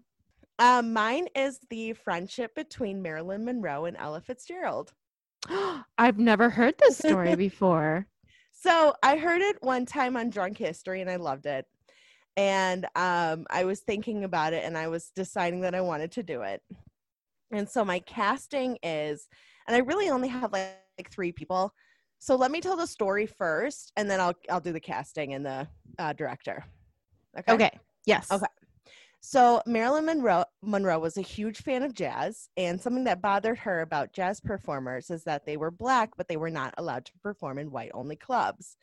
Um 0.59 0.93
mine 0.93 1.29
is 1.35 1.61
the 1.71 1.93
friendship 1.93 2.55
between 2.55 3.03
Marilyn 3.03 3.45
Monroe 3.45 3.85
and 3.85 3.97
Ella 3.97 4.21
Fitzgerald. 4.21 4.93
I've 5.99 6.19
never 6.19 6.51
heard 6.51 6.75
this 6.79 6.99
story 6.99 7.35
before. 7.37 8.07
So 8.53 8.95
I 9.03 9.17
heard 9.17 9.41
it 9.41 9.57
one 9.63 9.87
time 9.87 10.17
on 10.17 10.31
Drunk 10.31 10.59
History 10.59 11.01
and 11.01 11.09
I 11.09 11.17
loved 11.17 11.47
it. 11.47 11.65
And 12.37 12.87
um, 12.97 13.47
I 13.51 13.65
was 13.65 13.81
thinking 13.81 14.25
about 14.25 14.53
it 14.53 14.65
and 14.65 14.77
I 14.77 14.89
was 14.89 15.11
deciding 15.15 15.61
that 15.63 15.75
I 15.75 15.81
wanted 15.81 16.13
to 16.13 16.23
do 16.23 16.43
it. 16.43 16.63
And 17.53 17.69
so 17.69 17.85
my 17.85 18.01
casting 18.01 18.79
is, 18.83 19.29
and 19.67 19.77
I 19.77 19.81
really 19.81 20.11
only 20.11 20.29
have 20.29 20.53
like, 20.53 20.77
like 20.99 21.11
three 21.11 21.33
people. 21.33 21.73
So 22.19 22.37
let 22.37 22.51
me 22.51 22.61
tell 22.61 22.77
the 22.77 22.87
story 22.87 23.27
first, 23.27 23.93
and 23.97 24.11
then 24.11 24.21
I'll 24.21 24.35
I'll 24.51 24.61
do 24.61 24.73
the 24.73 24.81
casting 24.81 25.35
and 25.35 25.47
the 25.47 25.69
uh, 25.99 26.13
director. 26.13 26.65
Okay. 27.49 27.71
Yes. 28.07 28.31
Okay. 28.31 28.47
So 29.21 29.61
Marilyn 29.67 30.07
Monroe 30.07 30.45
Monroe 30.63 30.99
was 30.99 31.17
a 31.17 31.23
huge 31.23 31.59
fan 31.63 31.83
of 31.83 31.95
jazz, 31.95 32.49
and 32.57 32.81
something 32.81 33.05
that 33.05 33.21
bothered 33.21 33.59
her 33.59 33.81
about 33.81 34.13
jazz 34.13 34.41
performers 34.41 35.11
is 35.11 35.25
that 35.25 35.45
they 35.45 35.57
were 35.57 35.71
black, 35.71 36.11
but 36.17 36.29
they 36.29 36.37
were 36.37 36.51
not 36.51 36.75
allowed 36.79 37.05
to 37.07 37.13
perform 37.23 37.59
in 37.59 37.71
white 37.71 37.91
only 37.95 38.17
clubs. 38.17 38.77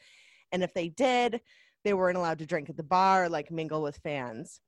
And 0.51 0.62
if 0.63 0.74
they 0.74 0.89
did, 0.89 1.42
they 1.84 1.94
weren't 1.94 2.18
allowed 2.18 2.39
to 2.39 2.46
drink 2.46 2.70
at 2.70 2.77
the 2.77 2.84
bar 2.84 3.25
or 3.25 3.30
like 3.30 3.51
mingle 3.51 3.82
with 3.82 3.98
fans. 3.98 4.60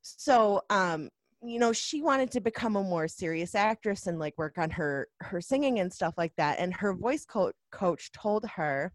So 0.00 0.62
um, 0.70 1.10
you 1.44 1.58
know, 1.58 1.72
she 1.72 2.00
wanted 2.02 2.30
to 2.32 2.40
become 2.40 2.76
a 2.76 2.82
more 2.82 3.08
serious 3.08 3.54
actress 3.54 4.06
and 4.06 4.18
like 4.18 4.34
work 4.38 4.58
on 4.58 4.70
her 4.70 5.08
her 5.20 5.40
singing 5.40 5.80
and 5.80 5.92
stuff 5.92 6.14
like 6.16 6.32
that. 6.36 6.58
And 6.58 6.72
her 6.74 6.94
voice 6.94 7.24
co- 7.24 7.52
coach 7.72 8.12
told 8.12 8.46
her 8.46 8.92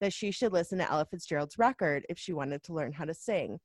that 0.00 0.12
she 0.12 0.30
should 0.30 0.52
listen 0.52 0.78
to 0.78 0.90
Ella 0.90 1.06
Fitzgerald's 1.10 1.58
record 1.58 2.06
if 2.08 2.18
she 2.18 2.32
wanted 2.32 2.62
to 2.64 2.72
learn 2.74 2.92
how 2.92 3.04
to 3.04 3.14
sing. 3.14 3.58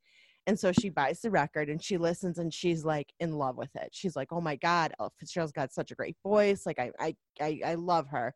And 0.45 0.59
so 0.59 0.71
she 0.71 0.89
buys 0.89 1.21
the 1.21 1.31
record 1.31 1.69
and 1.69 1.81
she 1.81 1.97
listens 1.97 2.38
and 2.38 2.53
she's 2.53 2.83
like 2.83 3.13
in 3.19 3.33
love 3.33 3.57
with 3.57 3.73
it. 3.75 3.89
She's 3.91 4.15
like, 4.15 4.33
"Oh 4.33 4.41
my 4.41 4.55
God, 4.57 4.93
Ella 5.00 5.09
Fitzgerald's 5.19 5.53
got 5.53 5.73
such 5.73 5.91
a 5.91 5.95
great 5.95 6.17
voice! 6.23 6.65
Like 6.65 6.79
I, 6.79 6.91
I, 7.00 7.15
I, 7.39 7.59
I 7.65 7.75
love 7.75 8.07
her." 8.09 8.33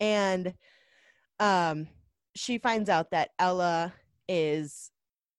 And 0.00 0.54
um, 1.38 1.86
she 2.34 2.58
finds 2.58 2.88
out 2.88 3.10
that 3.12 3.30
Ella 3.38 3.94
is 4.28 4.90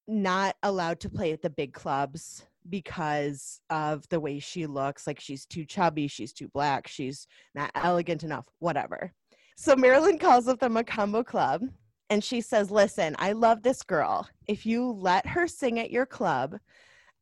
not 0.07 0.55
allowed 0.63 0.99
to 1.01 1.09
play 1.09 1.33
at 1.33 1.41
the 1.41 1.49
big 1.49 1.73
clubs 1.73 2.45
because 2.69 3.61
of 3.69 4.07
the 4.09 4.19
way 4.19 4.39
she 4.39 4.65
looks. 4.65 5.07
Like 5.07 5.19
she's 5.19 5.45
too 5.45 5.65
chubby, 5.65 6.07
she's 6.07 6.33
too 6.33 6.49
black, 6.53 6.87
she's 6.87 7.27
not 7.55 7.71
elegant 7.75 8.23
enough, 8.23 8.45
whatever. 8.59 9.11
So 9.57 9.75
Marilyn 9.75 10.19
calls 10.19 10.47
up 10.47 10.59
the 10.59 10.69
Mocambo 10.69 11.25
Club 11.25 11.63
and 12.09 12.23
she 12.23 12.41
says, 12.41 12.71
Listen, 12.71 13.15
I 13.19 13.33
love 13.33 13.61
this 13.61 13.83
girl. 13.83 14.27
If 14.47 14.65
you 14.65 14.91
let 14.91 15.25
her 15.27 15.47
sing 15.47 15.79
at 15.79 15.91
your 15.91 16.05
club, 16.05 16.57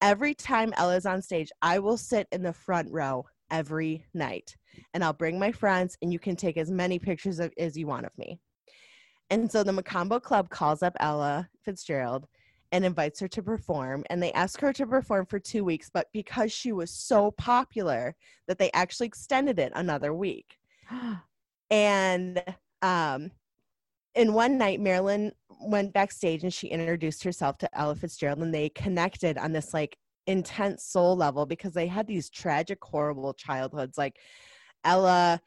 every 0.02 0.34
time 0.34 0.74
Ella's 0.78 1.06
on 1.06 1.22
stage, 1.22 1.52
I 1.62 1.80
will 1.80 1.98
sit 1.98 2.28
in 2.32 2.44
the 2.44 2.54
front 2.54 2.92
row 2.92 3.26
every 3.52 4.06
night 4.14 4.56
and 4.94 5.04
I'll 5.04 5.14
bring 5.14 5.40
my 5.40 5.52
friends 5.52 5.98
and 6.02 6.12
you 6.12 6.20
can 6.20 6.36
take 6.36 6.58
as 6.58 6.72
many 6.72 7.00
pictures 7.00 7.40
of, 7.40 7.52
as 7.58 7.78
you 7.78 7.88
want 7.88 8.06
of 8.06 8.18
me. 8.18 8.40
And 9.30 9.52
so 9.52 9.64
the 9.64 9.72
Mocambo 9.72 10.22
Club 10.22 10.50
calls 10.50 10.84
up 10.84 10.96
Ella 11.00 11.50
Fitzgerald 11.64 12.28
and 12.72 12.86
invites 12.86 13.20
her 13.20 13.28
to 13.30 13.42
perform. 13.42 14.04
And 14.10 14.22
they 14.22 14.32
ask 14.34 14.60
her 14.60 14.74
to 14.74 14.86
perform 14.86 15.26
for 15.26 15.40
two 15.40 15.64
weeks, 15.64 15.90
but 15.92 16.08
because 16.14 16.52
she 16.52 16.72
was 16.72 16.92
so 16.92 17.32
popular 17.32 18.16
that 18.48 18.60
they 18.60 18.70
actually 18.74 19.08
extended 19.08 19.60
it 19.60 19.72
another 19.76 20.14
week. 20.14 20.58
And 21.72 22.44
um, 22.84 23.32
in 24.16 24.34
one 24.34 24.58
night, 24.58 24.80
Marilyn 24.80 25.32
went 25.62 25.94
backstage 25.94 26.44
and 26.44 26.54
she 26.54 26.68
introduced 26.68 27.24
herself 27.24 27.58
to 27.60 27.78
Ella 27.78 27.96
Fitzgerald, 27.96 28.40
and 28.40 28.54
they 28.54 28.70
connected 28.70 29.38
on 29.38 29.52
this 29.52 29.74
like 29.74 29.98
intense 30.28 30.84
soul 30.84 31.16
level 31.16 31.46
because 31.46 31.74
they 31.74 31.88
had 31.88 32.08
these 32.08 32.30
tragic, 32.30 32.80
horrible 32.84 33.34
childhoods. 33.34 33.98
Like 33.98 34.18
Ella 34.84 35.42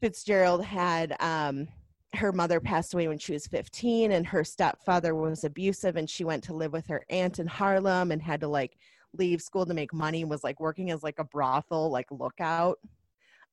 Fitzgerald 0.00 0.64
had 0.64 1.16
um, 1.20 1.68
her 2.14 2.32
mother 2.32 2.60
passed 2.60 2.94
away 2.94 3.08
when 3.08 3.18
she 3.18 3.32
was 3.32 3.46
15, 3.46 4.12
and 4.12 4.26
her 4.26 4.44
stepfather 4.44 5.14
was 5.14 5.44
abusive, 5.44 5.96
and 5.96 6.08
she 6.08 6.24
went 6.24 6.44
to 6.44 6.54
live 6.54 6.72
with 6.72 6.86
her 6.86 7.02
aunt 7.10 7.38
in 7.38 7.46
Harlem 7.46 8.12
and 8.12 8.22
had 8.22 8.40
to 8.40 8.48
like 8.48 8.76
leave 9.12 9.40
school 9.40 9.66
to 9.66 9.74
make 9.74 9.94
money 9.94 10.24
was 10.24 10.44
like 10.44 10.60
working 10.60 10.90
as 10.90 11.02
like 11.02 11.18
a 11.18 11.24
brothel 11.24 11.90
like 11.90 12.06
lookout. 12.10 12.78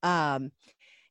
Um, 0.04 0.52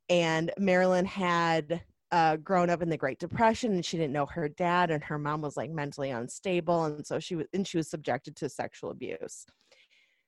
and 0.08 0.52
Marilyn 0.58 1.06
had 1.06 1.82
uh, 2.12 2.36
grown 2.36 2.68
up 2.68 2.82
in 2.82 2.90
the 2.90 2.96
Great 2.96 3.18
Depression 3.18 3.72
and 3.72 3.84
she 3.84 3.96
didn't 3.96 4.12
know 4.12 4.26
her 4.26 4.48
dad 4.48 4.90
and 4.90 5.02
her 5.02 5.18
mom 5.18 5.40
was 5.40 5.56
like 5.56 5.70
mentally 5.70 6.10
unstable 6.10 6.84
and 6.84 7.06
so 7.06 7.18
she 7.18 7.34
was 7.34 7.46
and 7.54 7.66
she 7.66 7.78
was 7.78 7.88
subjected 7.88 8.36
to 8.36 8.48
sexual 8.48 8.90
abuse. 8.90 9.46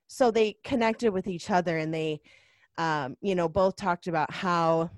So 0.06 0.30
they 0.30 0.56
connected 0.64 1.12
with 1.12 1.26
each 1.26 1.50
other 1.50 1.76
and 1.76 1.92
they 1.92 2.20
um, 2.78 3.16
you 3.20 3.34
know 3.34 3.48
both 3.48 3.76
talked 3.76 4.06
about 4.06 4.32
how 4.32 4.90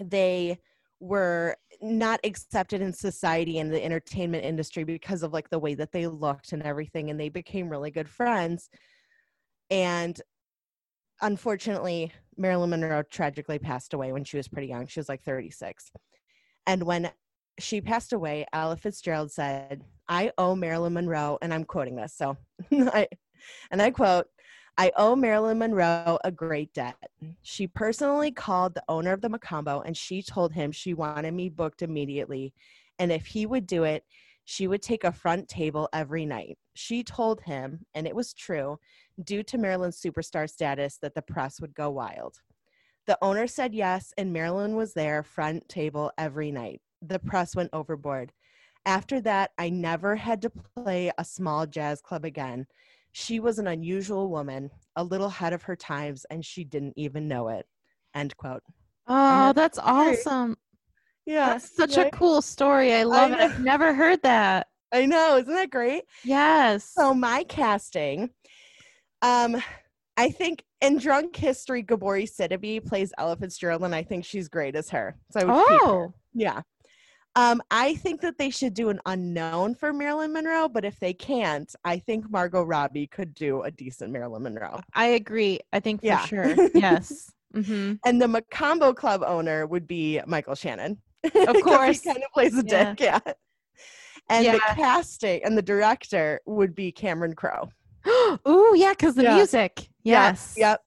they 0.00 0.60
were 1.00 1.56
not 1.82 2.20
accepted 2.24 2.80
in 2.80 2.92
society 2.92 3.58
and 3.58 3.72
the 3.72 3.84
entertainment 3.84 4.44
industry 4.44 4.84
because 4.84 5.22
of 5.22 5.32
like 5.32 5.50
the 5.50 5.58
way 5.58 5.74
that 5.74 5.90
they 5.92 6.06
looked 6.06 6.52
and 6.52 6.62
everything 6.62 7.10
and 7.10 7.18
they 7.18 7.28
became 7.28 7.68
really 7.68 7.90
good 7.90 8.08
friends 8.08 8.68
and 9.70 10.20
unfortunately 11.22 12.12
marilyn 12.40 12.70
monroe 12.70 13.02
tragically 13.02 13.58
passed 13.58 13.94
away 13.94 14.12
when 14.12 14.24
she 14.24 14.36
was 14.36 14.48
pretty 14.48 14.68
young 14.68 14.86
she 14.86 15.00
was 15.00 15.08
like 15.08 15.22
36 15.22 15.90
and 16.66 16.82
when 16.82 17.10
she 17.58 17.80
passed 17.80 18.12
away 18.12 18.46
ella 18.52 18.76
fitzgerald 18.76 19.30
said 19.30 19.82
i 20.08 20.32
owe 20.38 20.54
marilyn 20.54 20.92
monroe 20.92 21.38
and 21.42 21.52
i'm 21.52 21.64
quoting 21.64 21.96
this 21.96 22.14
so 22.14 22.36
i 22.72 23.06
and 23.70 23.80
i 23.80 23.90
quote 23.90 24.26
I 24.78 24.92
owe 24.96 25.14
Marilyn 25.14 25.58
Monroe 25.58 26.18
a 26.24 26.30
great 26.30 26.72
debt. 26.72 26.96
She 27.42 27.66
personally 27.66 28.30
called 28.30 28.72
the 28.72 28.84
owner 28.88 29.12
of 29.12 29.20
the 29.20 29.28
Mocambo 29.28 29.82
and 29.84 29.94
she 29.94 30.22
told 30.22 30.54
him 30.54 30.72
she 30.72 30.94
wanted 30.94 31.34
me 31.34 31.50
booked 31.50 31.82
immediately. 31.82 32.54
And 32.98 33.12
if 33.12 33.26
he 33.26 33.44
would 33.44 33.66
do 33.66 33.84
it, 33.84 34.04
she 34.44 34.66
would 34.66 34.82
take 34.82 35.04
a 35.04 35.12
front 35.12 35.48
table 35.48 35.88
every 35.92 36.24
night. 36.24 36.58
She 36.74 37.04
told 37.04 37.40
him, 37.42 37.84
and 37.94 38.06
it 38.06 38.16
was 38.16 38.32
true, 38.32 38.78
due 39.24 39.42
to 39.44 39.58
Marilyn's 39.58 40.00
superstar 40.00 40.48
status, 40.48 40.98
that 41.02 41.14
the 41.14 41.22
press 41.22 41.60
would 41.60 41.74
go 41.74 41.90
wild. 41.90 42.36
The 43.06 43.18
owner 43.22 43.46
said 43.46 43.74
yes, 43.74 44.12
and 44.18 44.32
Marilyn 44.32 44.76
was 44.76 44.92
there, 44.94 45.22
front 45.22 45.68
table 45.68 46.12
every 46.18 46.52
night. 46.52 46.80
The 47.02 47.18
press 47.18 47.56
went 47.56 47.70
overboard. 47.72 48.32
After 48.86 49.20
that, 49.22 49.50
I 49.58 49.70
never 49.70 50.16
had 50.16 50.42
to 50.42 50.50
play 50.50 51.10
a 51.18 51.24
small 51.24 51.66
jazz 51.66 52.00
club 52.00 52.24
again. 52.24 52.66
She 53.12 53.40
was 53.40 53.58
an 53.58 53.66
unusual 53.66 54.30
woman, 54.30 54.70
a 54.96 55.04
little 55.04 55.26
ahead 55.26 55.52
of 55.52 55.62
her 55.62 55.76
times, 55.76 56.24
and 56.30 56.44
she 56.44 56.64
didn't 56.64 56.94
even 56.96 57.26
know 57.26 57.48
it. 57.48 57.66
End 58.14 58.36
quote. 58.36 58.62
Oh, 59.06 59.52
that's 59.52 59.78
awesome. 59.78 60.56
Yeah. 61.26 61.50
That's 61.50 61.76
such 61.76 61.96
right? 61.96 62.06
a 62.06 62.10
cool 62.10 62.40
story. 62.42 62.94
I 62.94 63.02
love 63.02 63.32
it. 63.32 63.40
I've 63.40 63.60
never 63.60 63.92
heard 63.92 64.22
that. 64.22 64.68
I 64.92 65.06
know, 65.06 65.36
isn't 65.36 65.54
that 65.54 65.70
great? 65.70 66.04
Yes. 66.24 66.84
So 66.84 67.14
my 67.14 67.44
casting, 67.44 68.30
um, 69.22 69.62
I 70.16 70.30
think 70.30 70.64
in 70.80 70.98
Drunk 70.98 71.34
History, 71.36 71.82
Gabourey 71.82 72.28
Sidibe 72.30 72.84
plays 72.86 73.12
Ella 73.18 73.36
Fitzgerald, 73.36 73.82
and 73.84 73.94
I 73.94 74.02
think 74.02 74.24
she's 74.24 74.48
great 74.48 74.76
as 74.76 74.90
her. 74.90 75.16
So 75.30 75.40
I 75.40 75.44
would 75.44 75.68
keep 75.68 75.80
oh, 75.82 76.14
Yeah. 76.34 76.62
Um, 77.36 77.62
I 77.70 77.94
think 77.94 78.20
that 78.22 78.38
they 78.38 78.50
should 78.50 78.74
do 78.74 78.88
an 78.88 79.00
unknown 79.06 79.76
for 79.76 79.92
Marilyn 79.92 80.32
Monroe, 80.32 80.68
but 80.68 80.84
if 80.84 80.98
they 80.98 81.12
can't, 81.12 81.72
I 81.84 81.98
think 81.98 82.28
Margot 82.28 82.64
Robbie 82.64 83.06
could 83.06 83.34
do 83.34 83.62
a 83.62 83.70
decent 83.70 84.10
Marilyn 84.12 84.42
Monroe. 84.42 84.80
I 84.94 85.06
agree. 85.06 85.60
I 85.72 85.78
think 85.80 86.00
for 86.00 86.06
Yeah. 86.08 86.24
sure. 86.26 86.54
Yes. 86.74 87.30
hmm 87.54 87.94
And 88.04 88.20
the 88.20 88.26
Mocambo 88.26 88.94
Club 88.96 89.22
owner 89.24 89.66
would 89.66 89.86
be 89.86 90.20
Michael 90.26 90.56
Shannon. 90.56 90.98
Of 91.22 91.56
course. 91.62 92.00
he 92.02 92.08
kind 92.10 92.22
of 92.24 92.32
plays 92.32 92.58
a 92.58 92.64
Yeah. 92.66 92.94
dick, 92.94 93.00
yeah. 93.00 93.20
and 94.28 94.46
the 94.46 94.60
casting 94.74 95.44
and 95.44 95.56
the 95.56 95.62
director 95.62 96.40
would 96.46 96.74
be 96.74 96.90
Cameron 96.90 97.34
Crowe. 97.34 97.70
Ooh, 98.48 98.74
yeah, 98.76 98.92
because 98.92 99.14
the 99.14 99.22
Yeah. 99.24 99.34
music. 99.36 99.88
Yes. 100.02 100.54
Yep. 100.56 100.86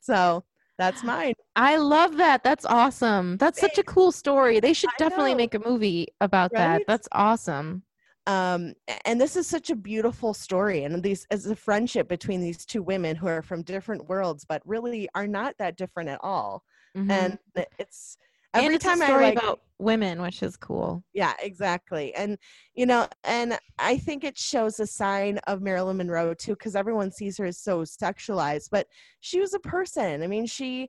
So 0.00 0.44
that's 0.78 1.02
mine. 1.02 1.34
I 1.56 1.76
love 1.76 2.16
that. 2.16 2.42
That's 2.42 2.64
awesome. 2.64 3.36
That's 3.36 3.60
such 3.60 3.78
a 3.78 3.82
cool 3.82 4.12
story. 4.12 4.60
They 4.60 4.72
should 4.72 4.90
I 4.90 4.94
definitely 4.98 5.32
know. 5.32 5.38
make 5.38 5.54
a 5.54 5.58
movie 5.58 6.08
about 6.20 6.52
that. 6.52 6.82
That's 6.86 7.08
awesome. 7.12 7.82
um 8.26 8.74
and 9.06 9.18
this 9.18 9.34
is 9.34 9.46
such 9.46 9.70
a 9.70 9.74
beautiful 9.74 10.34
story 10.34 10.84
and 10.84 11.02
these 11.02 11.26
as 11.30 11.46
a 11.46 11.56
friendship 11.56 12.06
between 12.06 12.38
these 12.42 12.66
two 12.66 12.82
women 12.82 13.16
who 13.16 13.26
are 13.26 13.40
from 13.40 13.62
different 13.62 14.06
worlds 14.10 14.44
but 14.46 14.60
really 14.66 15.08
are 15.14 15.26
not 15.26 15.54
that 15.58 15.74
different 15.78 16.10
at 16.10 16.20
all 16.22 16.62
Mhm. 16.94 17.10
and 17.10 17.38
it's 17.78 18.18
And 18.54 18.64
every 18.64 18.76
it's 18.76 18.84
time 18.84 19.00
a 19.00 19.04
i 19.04 19.06
story 19.06 19.24
like 19.26 19.38
about 19.38 19.60
women, 19.78 20.20
which 20.20 20.42
is 20.42 20.56
cool. 20.56 21.02
yeah 21.14 21.32
exactly 21.40 22.12
and 22.14 22.36
you 22.74 22.84
know 22.84 23.06
and 23.24 23.58
i 23.78 23.96
think 23.96 24.24
it 24.24 24.36
shows 24.36 24.78
a 24.78 24.86
sign 24.86 25.38
of 25.46 25.62
marilyn 25.62 25.96
monroe 25.96 26.34
too 26.34 26.52
because 26.52 26.76
everyone 26.76 27.10
sees 27.10 27.38
her 27.38 27.46
as 27.46 27.58
so 27.58 27.80
sexualized 27.82 28.68
but 28.70 28.86
she 29.20 29.40
was 29.40 29.54
a 29.54 29.58
person 29.60 30.22
i 30.22 30.26
mean 30.26 30.44
she 30.46 30.88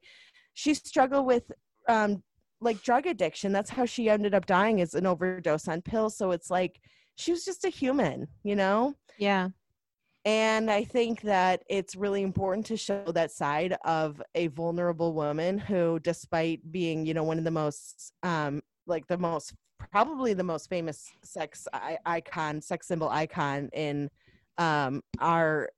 she 0.53 0.73
struggled 0.73 1.25
with 1.25 1.51
um 1.87 2.21
like 2.59 2.81
drug 2.83 3.07
addiction 3.07 3.51
that's 3.53 3.69
how 3.69 3.85
she 3.85 4.09
ended 4.09 4.33
up 4.33 4.45
dying 4.45 4.79
is 4.79 4.93
an 4.93 5.05
overdose 5.05 5.67
on 5.69 5.81
pills 5.81 6.17
so 6.17 6.31
it's 6.31 6.49
like 6.49 6.81
she 7.15 7.31
was 7.31 7.45
just 7.45 7.63
a 7.65 7.69
human 7.69 8.27
you 8.43 8.55
know 8.55 8.93
Yeah. 9.17 9.49
And 10.25 10.69
I 10.69 10.83
think 10.83 11.21
that 11.21 11.63
it's 11.69 11.95
really 11.95 12.21
important 12.21 12.65
to 12.67 12.77
show 12.77 13.03
that 13.07 13.31
side 13.31 13.75
of 13.85 14.21
a 14.35 14.47
vulnerable 14.47 15.13
woman 15.13 15.57
who, 15.57 15.99
despite 15.99 16.71
being, 16.71 17.05
you 17.05 17.13
know, 17.13 17.23
one 17.23 17.37
of 17.37 17.43
the 17.43 17.51
most, 17.51 18.13
um, 18.23 18.61
like 18.85 19.07
the 19.07 19.17
most, 19.17 19.53
probably 19.91 20.33
the 20.33 20.43
most 20.43 20.69
famous 20.69 21.09
sex 21.23 21.67
I- 21.73 21.97
icon, 22.05 22.61
sex 22.61 22.87
symbol 22.87 23.09
icon 23.09 23.69
in 23.73 24.09
um, 24.57 25.01
our 25.19 25.69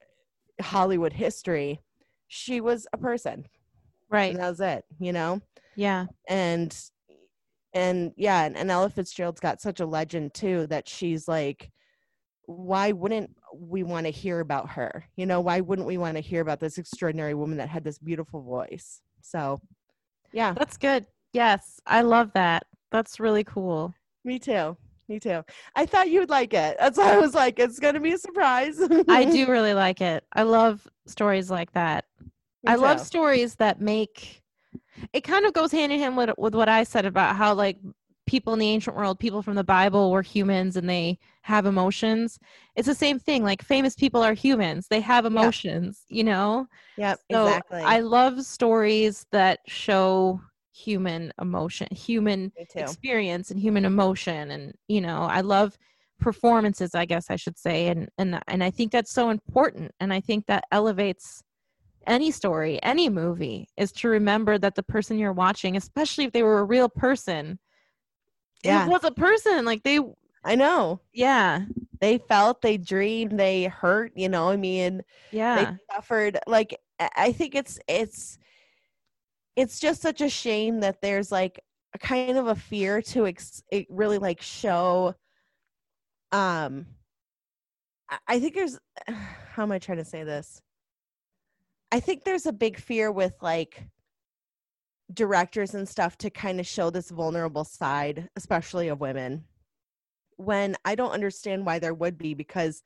Hollywood 0.62 1.14
history, 1.14 1.80
she 2.28 2.60
was 2.60 2.86
a 2.92 2.98
person. 2.98 3.46
Right. 4.10 4.32
And 4.32 4.40
that 4.44 4.50
was 4.50 4.60
it, 4.60 4.84
you 5.00 5.14
know? 5.14 5.42
Yeah. 5.76 6.06
and 6.28 6.78
and 7.74 8.14
yeah 8.16 8.44
and, 8.44 8.56
and 8.56 8.70
ella 8.70 8.90
fitzgerald's 8.90 9.40
got 9.40 9.60
such 9.60 9.80
a 9.80 9.86
legend 9.86 10.34
too 10.34 10.68
that 10.68 10.88
she's 10.88 11.28
like 11.28 11.72
why 12.46 12.92
wouldn't 12.92 13.36
we 13.58 13.84
want 13.84 14.06
to 14.06 14.12
hear 14.12 14.40
about 14.40 14.70
her 14.70 15.06
you 15.16 15.26
know 15.26 15.42
why 15.42 15.60
wouldn't 15.62 15.88
we 15.88 15.98
want 15.98 16.16
to 16.16 16.22
hear 16.22 16.42
about 16.42 16.60
this 16.60 16.78
extraordinary 16.78 17.34
woman 17.34 17.58
that 17.58 17.70
had 17.70 17.84
this 17.84 17.98
beautiful 18.00 18.42
voice 18.42 19.02
so 19.22 19.60
yeah 20.32 20.54
That's 20.54 20.78
good. 20.78 21.06
Yes. 21.34 21.80
I 21.86 22.02
love 22.02 22.32
that. 22.34 22.64
That's 22.92 23.20
really 23.20 23.44
cool. 23.44 23.94
me 24.24 24.40
too 24.40 24.76
me 25.10 25.20
too 25.20 25.44
i 25.76 25.86
thought 25.86 26.10
you'd 26.10 26.30
like 26.30 26.54
it 26.54 26.78
that's 26.80 26.98
why 26.98 27.14
i 27.14 27.18
was 27.18 27.36
like 27.36 27.60
it's 27.60 27.78
gonna 27.78 28.00
be 28.00 28.14
a 28.14 28.18
surprise 28.18 28.80
I 29.10 29.26
do 29.26 29.46
really 29.50 29.74
like 29.74 30.00
it. 30.00 30.24
I 30.34 30.44
love 30.44 30.88
stories 31.08 31.52
like 31.52 31.72
that. 31.74 32.06
Me 32.22 32.30
I 32.68 32.76
love 32.76 33.02
stories 33.02 33.56
that 33.56 33.82
make 33.82 34.42
it 35.12 35.22
kind 35.22 35.46
of 35.46 35.54
goes 35.54 35.72
hand 35.72 35.92
in 35.92 36.00
hand 36.00 36.16
with, 36.16 36.30
with 36.38 36.56
what 36.56 36.70
I 36.70 36.84
said 36.84 37.06
about 37.06 37.36
how 37.36 37.54
like 37.54 37.78
people 38.26 38.54
in 38.54 38.60
the 38.60 38.70
ancient 38.70 38.96
world, 38.96 39.20
people 39.20 39.42
from 39.42 39.56
the 39.56 39.64
Bible 39.64 40.12
were 40.12 40.22
humans 40.22 40.78
and 40.78 40.90
they 40.90 41.20
have 41.42 41.66
emotions. 41.66 42.40
It's 42.76 42.88
the 42.88 42.96
same 42.96 43.20
thing. 43.20 43.44
Like 43.44 43.62
famous 43.62 43.96
people 43.96 44.24
are 44.24 44.34
humans. 44.34 44.88
They 44.90 45.02
have 45.02 45.26
emotions, 45.26 46.06
you 46.10 46.24
know? 46.24 46.68
yep 46.98 47.20
So 47.32 47.48
exactly 47.48 47.84
I 47.84 48.00
love 48.00 48.44
stories 48.46 49.26
that 49.32 49.60
show 49.68 50.42
human 50.72 51.32
emotion, 51.40 51.88
human 51.92 52.52
experience 52.82 53.52
and 53.52 53.60
human 53.60 53.86
emotion 53.86 54.52
and 54.52 54.74
you 54.88 55.02
know, 55.02 55.24
I 55.24 55.42
love 55.42 55.78
performances, 56.20 56.96
I 56.96 57.06
guess 57.06 57.30
I 57.30 57.36
should 57.36 57.58
say 57.58 57.88
and 57.88 58.10
and 58.18 58.40
and 58.48 58.64
I 58.64 58.72
think 58.72 58.92
that's 58.92 59.12
so 59.12 59.30
important 59.30 59.92
and 60.00 60.14
I 60.14 60.22
think 60.22 60.46
that 60.48 60.64
elevates 60.72 61.44
any 62.08 62.32
story, 62.32 62.82
any 62.84 63.10
movie 63.10 63.70
is 63.78 63.92
to 63.94 64.10
remember 64.10 64.58
that 64.58 64.76
the 64.76 64.84
person 64.84 65.18
you're 65.18 65.34
watching, 65.34 65.76
especially 65.78 66.26
if 66.26 66.32
they 66.34 66.44
were 66.44 66.60
a 66.60 66.66
real 66.66 66.90
person, 66.90 67.60
Yeah. 68.64 68.86
it 68.86 68.90
was 68.90 69.04
a 69.04 69.12
person 69.12 69.66
like 69.66 69.84
they 69.84 70.00
i 70.46 70.56
know 70.56 71.00
yeah, 71.14 71.66
they 72.00 72.18
felt 72.18 72.62
they 72.62 72.78
dreamed 72.78 73.40
they 73.40 73.66
hurt 73.66 74.12
you 74.16 74.30
know 74.30 74.50
i 74.50 74.58
mean 74.58 75.02
yeah. 75.32 75.56
they 75.66 75.94
suffered 75.94 76.40
like 76.48 76.78
I- 77.00 77.32
think 77.32 77.56
it's 77.56 77.80
it's 77.88 78.38
it's 79.56 79.80
just 79.80 80.02
such 80.02 80.22
a 80.22 80.30
shame 80.30 80.80
that 80.82 81.02
there's 81.02 81.32
like 81.32 81.60
a 81.94 81.98
kind 82.00 82.38
of 82.38 82.48
a 82.48 82.56
fear 82.56 83.02
to 83.02 83.28
ex- 83.28 83.64
it 83.72 83.86
really 83.90 84.18
like 84.18 84.42
show 84.42 85.14
um 86.32 86.88
i 88.28 88.40
think 88.40 88.56
there's 88.56 88.80
how 89.08 89.64
am 89.64 89.72
i 89.72 89.80
trying 89.80 90.00
to 90.00 90.06
say 90.06 90.24
this 90.24 90.62
i 91.92 92.00
think 92.00 92.24
there's 92.24 92.46
a 92.46 92.54
big 92.54 92.80
fear 92.80 93.12
with 93.12 93.34
like 93.42 93.84
directors 95.14 95.74
and 95.74 95.88
stuff 95.88 96.18
to 96.18 96.30
kind 96.30 96.60
of 96.60 96.68
show 96.68 96.90
this 96.90 97.10
vulnerable 97.10 97.64
side 97.64 98.30
especially 98.36 98.88
of 98.88 99.00
women 99.00 99.44
when 100.38 100.76
i 100.86 100.96
don't 100.96 101.12
understand 101.12 101.66
why 101.66 101.78
there 101.80 101.94
would 101.94 102.18
be 102.18 102.34
because 102.34 102.82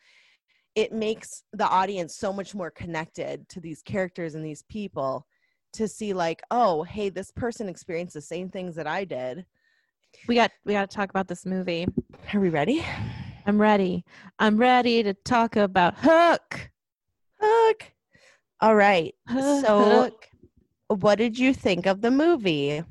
it 0.76 0.92
makes 0.92 1.44
the 1.54 1.68
audience 1.68 2.16
so 2.16 2.32
much 2.32 2.54
more 2.54 2.70
connected 2.70 3.48
to 3.50 3.60
these 3.60 3.82
characters 3.82 4.36
and 4.36 4.46
these 4.46 4.64
people 4.64 5.26
to 5.74 5.88
see 5.88 6.14
like 6.14 6.42
oh 6.52 6.84
hey 6.84 7.10
this 7.10 7.32
person 7.32 7.70
experienced 7.70 8.14
the 8.14 8.22
same 8.22 8.50
things 8.50 8.76
that 8.76 8.88
i 8.88 9.04
did 9.04 9.46
we 10.28 10.36
got 10.36 10.52
we 10.66 10.74
got 10.74 10.90
to 10.90 10.96
talk 10.96 11.10
about 11.10 11.28
this 11.28 11.46
movie. 11.46 11.88
are 12.34 12.40
we 12.40 12.50
ready 12.50 12.84
I'm 13.46 13.62
ready. 13.62 14.04
I'm 14.40 14.58
ready 14.58 15.04
to 15.04 15.14
talk 15.14 15.56
about 15.56 15.94
Hook. 16.00 16.70
Hook. 17.40 17.94
all 18.60 18.76
right 18.76 19.16
Hook. 19.30 19.66
So- 19.66 20.12
what 20.88 21.18
did 21.18 21.38
you 21.38 21.54
think 21.54 21.86
of 21.86 22.02
the 22.02 22.12
movie 22.12 22.84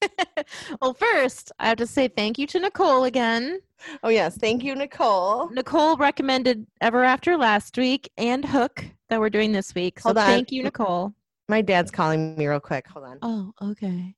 well, 0.80 0.94
first, 0.94 1.50
I 1.58 1.66
have 1.68 1.78
to 1.78 1.86
say 1.86 2.06
thank 2.06 2.38
you 2.38 2.46
to 2.48 2.60
Nicole 2.60 3.02
again. 3.04 3.58
oh 4.04 4.08
yes 4.08 4.36
thank 4.36 4.62
you 4.62 4.74
nicole 4.76 5.48
Nicole 5.50 5.96
recommended 5.96 6.66
Ever 6.80 7.02
After 7.02 7.36
last 7.36 7.76
week 7.76 8.08
and 8.16 8.44
Hook 8.44 8.84
that 9.08 9.18
we're 9.18 9.30
doing 9.30 9.50
this 9.52 9.74
week. 9.74 9.98
So 9.98 10.10
Hold 10.10 10.18
on. 10.18 10.26
thank 10.26 10.52
you, 10.52 10.62
Nicole. 10.62 11.14
my 11.48 11.62
dad's 11.62 11.90
calling 11.90 12.36
me 12.36 12.46
real 12.46 12.60
quick 12.60 12.86
hold 12.86 13.06
on 13.06 13.18
Oh, 13.22 13.52
okay. 13.70 14.14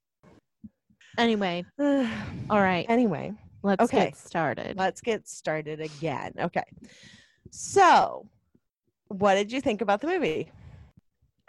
Anyway, 1.18 1.64
all 1.80 2.60
right. 2.60 2.84
anyway 2.88 3.32
Let's 3.62 3.84
okay. 3.84 4.04
get 4.06 4.16
started. 4.16 4.76
let's 4.76 5.00
get 5.00 5.26
started 5.28 5.80
again 5.80 6.32
okay 6.40 6.64
so 7.50 8.26
what 9.08 9.34
did 9.34 9.50
you 9.50 9.60
think 9.62 9.80
about 9.80 10.00
the 10.02 10.06
movie 10.06 10.50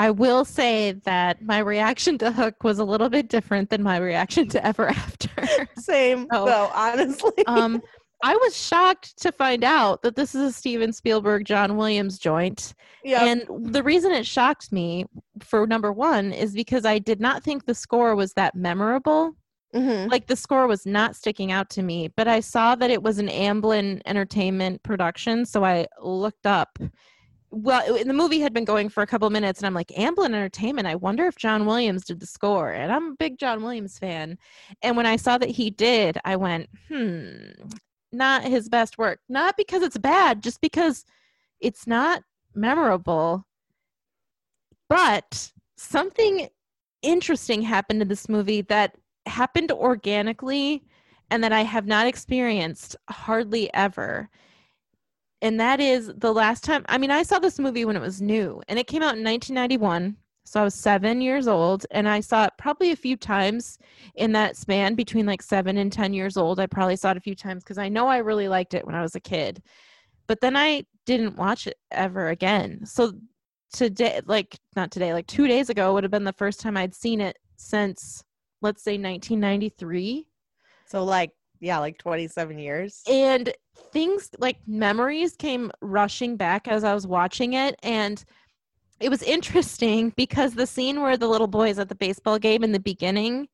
I 0.01 0.09
will 0.09 0.45
say 0.45 0.93
that 1.03 1.43
my 1.43 1.59
reaction 1.59 2.17
to 2.19 2.31
Hook 2.31 2.63
was 2.63 2.79
a 2.79 2.83
little 2.83 3.07
bit 3.09 3.27
different 3.29 3.69
than 3.69 3.83
my 3.83 3.97
reaction 3.97 4.47
to 4.49 4.65
Ever 4.65 4.87
After. 4.89 5.29
same 5.77 6.25
Oh. 6.31 6.45
though 6.45 6.71
honestly 6.73 7.45
um, 7.45 7.81
I 8.23 8.35
was 8.35 8.55
shocked 8.57 9.19
to 9.21 9.31
find 9.31 9.63
out 9.63 10.01
that 10.01 10.15
this 10.15 10.33
is 10.33 10.41
a 10.41 10.51
Steven 10.51 10.91
Spielberg, 10.91 11.45
John 11.45 11.77
Williams 11.77 12.17
joint. 12.17 12.73
yeah 13.03 13.25
And 13.25 13.45
the 13.73 13.83
reason 13.83 14.11
it 14.11 14.25
shocked 14.25 14.71
me, 14.71 15.05
for 15.39 15.65
number 15.67 15.91
one, 15.93 16.31
is 16.31 16.53
because 16.53 16.83
I 16.85 16.97
did 16.99 17.19
not 17.19 17.43
think 17.43 17.65
the 17.65 17.75
score 17.75 18.15
was 18.15 18.33
that 18.33 18.55
memorable. 18.55 19.33
Mhm. 19.75 20.11
Like 20.11 20.27
the 20.27 20.35
score 20.35 20.67
was 20.67 20.85
not 20.85 21.15
sticking 21.15 21.51
out 21.51 21.69
to 21.71 21.81
me, 21.83 22.09
but 22.15 22.27
I 22.27 22.41
saw 22.41 22.75
that 22.75 22.89
it 22.91 23.01
was 23.03 23.17
an 23.19 23.27
Amblin 23.29 24.01
Entertainment 24.05 24.83
production, 24.83 25.45
so 25.45 25.63
I 25.63 25.87
looked 26.01 26.45
up. 26.45 26.77
Well, 27.53 28.01
the 28.01 28.13
movie 28.13 28.39
had 28.39 28.53
been 28.53 28.63
going 28.63 28.87
for 28.87 29.03
a 29.03 29.07
couple 29.07 29.29
minutes, 29.29 29.59
and 29.59 29.67
I'm 29.67 29.73
like, 29.73 29.89
Amblin 29.89 30.27
Entertainment. 30.27 30.87
I 30.87 30.95
wonder 30.95 31.27
if 31.27 31.35
John 31.35 31.65
Williams 31.65 32.05
did 32.05 32.21
the 32.21 32.25
score, 32.25 32.71
and 32.71 32.91
I'm 32.91 33.11
a 33.11 33.15
big 33.15 33.37
John 33.37 33.61
Williams 33.61 33.99
fan. 33.99 34.37
And 34.81 34.95
when 34.95 35.05
I 35.05 35.17
saw 35.17 35.37
that 35.37 35.49
he 35.49 35.69
did, 35.69 36.17
I 36.23 36.37
went, 36.37 36.69
hmm, 36.87 37.51
not 38.13 38.43
his 38.43 38.69
best 38.69 38.97
work. 38.97 39.19
Not 39.27 39.57
because 39.57 39.83
it's 39.83 39.97
bad, 39.97 40.41
just 40.41 40.61
because 40.61 41.03
it's 41.59 41.85
not 41.85 42.23
memorable. 42.55 43.45
But 44.87 45.51
something 45.75 46.47
interesting 47.01 47.61
happened 47.61 48.01
in 48.01 48.07
this 48.07 48.29
movie 48.29 48.61
that 48.63 48.95
happened 49.25 49.71
organically 49.71 50.83
and 51.29 51.43
that 51.43 51.53
I 51.53 51.61
have 51.61 51.87
not 51.87 52.07
experienced 52.07 52.95
hardly 53.09 53.73
ever. 53.73 54.29
And 55.41 55.59
that 55.59 55.79
is 55.79 56.11
the 56.17 56.33
last 56.33 56.63
time, 56.63 56.85
I 56.87 56.97
mean, 56.97 57.11
I 57.11 57.23
saw 57.23 57.39
this 57.39 57.57
movie 57.57 57.85
when 57.85 57.95
it 57.95 58.01
was 58.01 58.21
new 58.21 58.61
and 58.67 58.77
it 58.77 58.87
came 58.87 59.01
out 59.01 59.17
in 59.17 59.23
1991. 59.23 60.15
So 60.43 60.59
I 60.59 60.63
was 60.63 60.75
seven 60.75 61.21
years 61.21 61.47
old 61.47 61.85
and 61.91 62.07
I 62.07 62.19
saw 62.19 62.45
it 62.45 62.53
probably 62.57 62.91
a 62.91 62.95
few 62.95 63.15
times 63.15 63.77
in 64.15 64.31
that 64.33 64.57
span 64.57 64.95
between 64.95 65.25
like 65.25 65.41
seven 65.41 65.77
and 65.77 65.91
10 65.91 66.13
years 66.13 66.37
old. 66.37 66.59
I 66.59 66.67
probably 66.67 66.95
saw 66.95 67.11
it 67.11 67.17
a 67.17 67.21
few 67.21 67.35
times 67.35 67.63
because 67.63 67.77
I 67.77 67.89
know 67.89 68.07
I 68.07 68.17
really 68.17 68.47
liked 68.47 68.73
it 68.73 68.85
when 68.85 68.95
I 68.95 69.01
was 69.01 69.15
a 69.15 69.19
kid. 69.19 69.63
But 70.27 70.41
then 70.41 70.55
I 70.55 70.83
didn't 71.05 71.37
watch 71.37 71.67
it 71.67 71.77
ever 71.91 72.29
again. 72.29 72.85
So 72.85 73.13
today, 73.73 74.21
like 74.25 74.57
not 74.75 74.91
today, 74.91 75.13
like 75.13 75.27
two 75.27 75.47
days 75.47 75.69
ago 75.69 75.93
would 75.93 76.03
have 76.03 76.11
been 76.11 76.23
the 76.23 76.33
first 76.33 76.59
time 76.59 76.77
I'd 76.77 76.95
seen 76.95 77.21
it 77.21 77.37
since, 77.57 78.23
let's 78.61 78.83
say, 78.83 78.93
1993. 78.93 80.27
So 80.85 81.03
like 81.03 81.31
yeah, 81.61 81.77
like 81.77 81.97
27 81.99 82.59
years. 82.59 83.01
and 83.07 83.53
things 83.93 84.29
like 84.39 84.57
memories 84.67 85.35
came 85.35 85.71
rushing 85.81 86.35
back 86.35 86.67
as 86.67 86.83
I 86.83 86.93
was 86.93 87.07
watching 87.07 87.53
it 87.53 87.75
and 87.83 88.23
it 88.99 89.09
was 89.09 89.23
interesting 89.23 90.09
because 90.17 90.53
the 90.53 90.67
scene 90.67 91.01
where 91.01 91.17
the 91.17 91.27
little 91.27 91.47
boys 91.47 91.79
at 91.79 91.87
the 91.87 91.95
baseball 91.95 92.37
game 92.39 92.63
in 92.63 92.71
the 92.71 92.79
beginning 92.79 93.47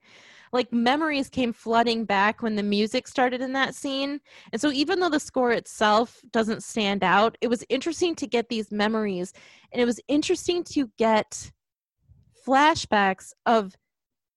like 0.53 0.71
memories 0.71 1.29
came 1.29 1.51
flooding 1.51 2.05
back 2.05 2.41
when 2.41 2.55
the 2.55 2.63
music 2.63 3.07
started 3.07 3.41
in 3.41 3.53
that 3.53 3.75
scene 3.75 4.19
and 4.51 4.61
so 4.61 4.71
even 4.71 4.99
though 4.99 5.09
the 5.09 5.19
score 5.19 5.51
itself 5.51 6.21
doesn't 6.31 6.63
stand 6.63 7.03
out 7.03 7.37
it 7.41 7.47
was 7.47 7.65
interesting 7.69 8.15
to 8.15 8.25
get 8.27 8.47
these 8.47 8.71
memories 8.71 9.33
and 9.71 9.81
it 9.81 9.85
was 9.85 9.99
interesting 10.07 10.63
to 10.63 10.89
get 10.97 11.51
flashbacks 12.47 13.33
of 13.45 13.75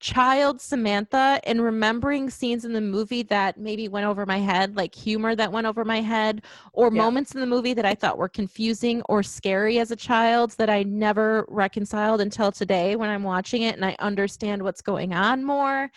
child 0.01 0.61
Samantha 0.61 1.41
and 1.45 1.63
remembering 1.63 2.31
scenes 2.31 2.65
in 2.65 2.73
the 2.73 2.81
movie 2.81 3.23
that 3.25 3.59
maybe 3.59 3.87
went 3.87 4.07
over 4.07 4.27
my 4.27 4.39
head, 4.39 4.75
like 4.77 4.95
humor 4.95 5.37
that 5.37 5.53
went 5.53 5.67
over 5.67 5.85
my 5.85 6.01
head, 6.01 6.43
or 6.73 6.91
Yeah. 6.91 7.03
moments 7.03 7.35
in 7.35 7.41
the 7.41 7.47
movie 7.47 7.75
that 7.75 7.85
I 7.85 7.95
thought 7.95 8.19
were 8.19 8.29
confusing 8.29 9.03
or 9.09 9.23
scary 9.23 9.79
as 9.79 9.91
a 9.91 9.97
child 9.97 10.53
that 10.53 10.71
I 10.71 10.83
never 10.83 11.45
reconciled 11.49 12.21
until 12.21 12.51
today 12.51 12.97
when 12.97 13.11
I'm 13.11 13.23
watching 13.23 13.63
it 13.63 13.77
and 13.77 13.85
I 13.85 13.95
understand 13.99 14.63
what's 14.63 14.83
going 14.83 15.13
on 15.13 15.45
more. 15.45 15.91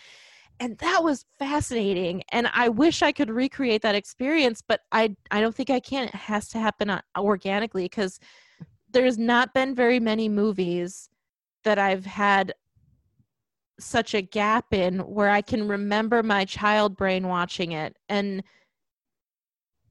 And 0.60 0.78
that 0.78 1.02
was 1.02 1.24
fascinating. 1.38 2.22
And 2.30 2.48
I 2.54 2.68
wish 2.68 3.02
I 3.02 3.10
could 3.10 3.30
recreate 3.30 3.82
that 3.82 3.96
experience, 3.96 4.62
but 4.62 4.82
I 4.92 5.16
I 5.30 5.40
don't 5.40 5.54
think 5.54 5.70
I 5.70 5.80
can. 5.80 6.08
It 6.08 6.14
has 6.14 6.48
to 6.50 6.58
happen 6.58 6.90
uh, 6.90 7.00
organically 7.18 7.84
because 7.84 8.20
there's 8.90 9.18
not 9.18 9.52
been 9.52 9.74
very 9.74 9.98
many 9.98 10.28
movies 10.28 11.08
that 11.64 11.78
I've 11.78 12.06
had 12.06 12.54
such 13.78 14.14
a 14.14 14.22
gap 14.22 14.72
in 14.72 15.00
where 15.00 15.30
I 15.30 15.42
can 15.42 15.68
remember 15.68 16.22
my 16.22 16.44
child 16.44 16.96
brain 16.96 17.28
watching 17.28 17.72
it 17.72 17.96
and 18.08 18.42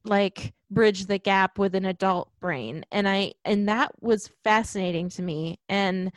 like 0.06 0.54
bridge 0.70 1.06
the 1.06 1.18
gap 1.18 1.58
with 1.58 1.76
an 1.76 1.86
adult 1.86 2.30
brain. 2.40 2.86
And 2.92 3.08
I 3.08 3.34
and 3.46 3.68
that 3.70 3.92
was 4.02 4.30
fascinating 4.44 5.10
to 5.10 5.22
me. 5.22 5.60
And 5.70 6.12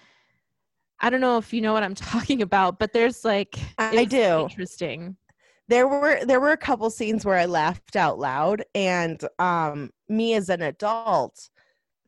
I 1.00 1.10
don't 1.10 1.20
know 1.20 1.38
if 1.38 1.52
you 1.52 1.60
know 1.60 1.72
what 1.72 1.82
I'm 1.82 1.94
talking 1.94 2.42
about 2.42 2.78
but 2.78 2.92
there's 2.92 3.24
like 3.24 3.58
I 3.78 4.04
do. 4.04 4.42
interesting. 4.42 5.16
There 5.68 5.88
were 5.88 6.24
there 6.24 6.40
were 6.40 6.52
a 6.52 6.56
couple 6.56 6.88
scenes 6.90 7.24
where 7.24 7.36
I 7.36 7.46
laughed 7.46 7.96
out 7.96 8.18
loud 8.18 8.64
and 8.74 9.20
um 9.38 9.90
me 10.08 10.34
as 10.34 10.48
an 10.48 10.62
adult 10.62 11.50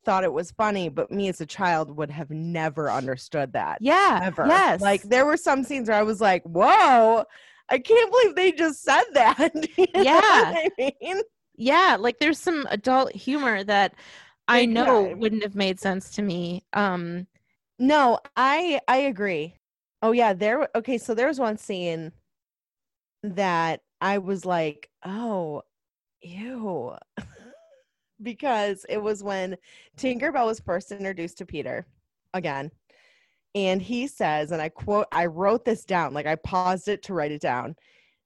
thought 0.08 0.24
it 0.24 0.32
was 0.32 0.50
funny 0.52 0.88
but 0.88 1.10
me 1.10 1.28
as 1.28 1.38
a 1.42 1.44
child 1.44 1.94
would 1.94 2.10
have 2.10 2.30
never 2.30 2.90
understood 2.90 3.52
that. 3.52 3.76
Yeah 3.82 4.20
ever 4.22 4.46
yes. 4.46 4.80
like 4.80 5.02
there 5.02 5.26
were 5.26 5.36
some 5.36 5.62
scenes 5.62 5.86
where 5.86 5.98
I 5.98 6.02
was 6.02 6.18
like 6.18 6.42
whoa 6.44 7.24
I 7.68 7.78
can't 7.78 8.10
believe 8.10 8.34
they 8.34 8.52
just 8.52 8.82
said 8.82 9.04
that. 9.12 9.52
You 9.76 9.86
Yeah. 9.92 10.14
I 10.16 10.70
mean? 10.78 11.20
Yeah 11.58 11.98
like 12.00 12.20
there's 12.20 12.38
some 12.38 12.66
adult 12.70 13.12
humor 13.12 13.62
that 13.64 13.96
I 14.48 14.64
know 14.64 15.14
wouldn't 15.14 15.42
have 15.42 15.54
made 15.54 15.78
sense 15.78 16.08
to 16.12 16.22
me 16.22 16.64
um 16.72 17.26
no 17.78 18.18
I 18.34 18.80
I 18.88 18.96
agree. 19.12 19.56
Oh 20.00 20.12
yeah 20.12 20.32
there 20.32 20.70
okay 20.74 20.96
so 20.96 21.14
there 21.14 21.28
was 21.28 21.38
one 21.38 21.58
scene 21.58 22.12
that 23.22 23.82
I 24.00 24.16
was 24.16 24.46
like 24.46 24.88
oh 25.04 25.64
ew 26.22 26.94
because 28.22 28.84
it 28.88 28.98
was 28.98 29.22
when 29.22 29.56
Tinkerbell 29.96 30.46
was 30.46 30.60
first 30.60 30.92
introduced 30.92 31.38
to 31.38 31.46
Peter 31.46 31.86
again. 32.34 32.70
And 33.54 33.80
he 33.80 34.06
says, 34.06 34.52
and 34.52 34.60
I 34.60 34.68
quote, 34.68 35.06
I 35.10 35.26
wrote 35.26 35.64
this 35.64 35.84
down, 35.84 36.14
like 36.14 36.26
I 36.26 36.36
paused 36.36 36.88
it 36.88 37.02
to 37.04 37.14
write 37.14 37.32
it 37.32 37.40
down. 37.40 37.76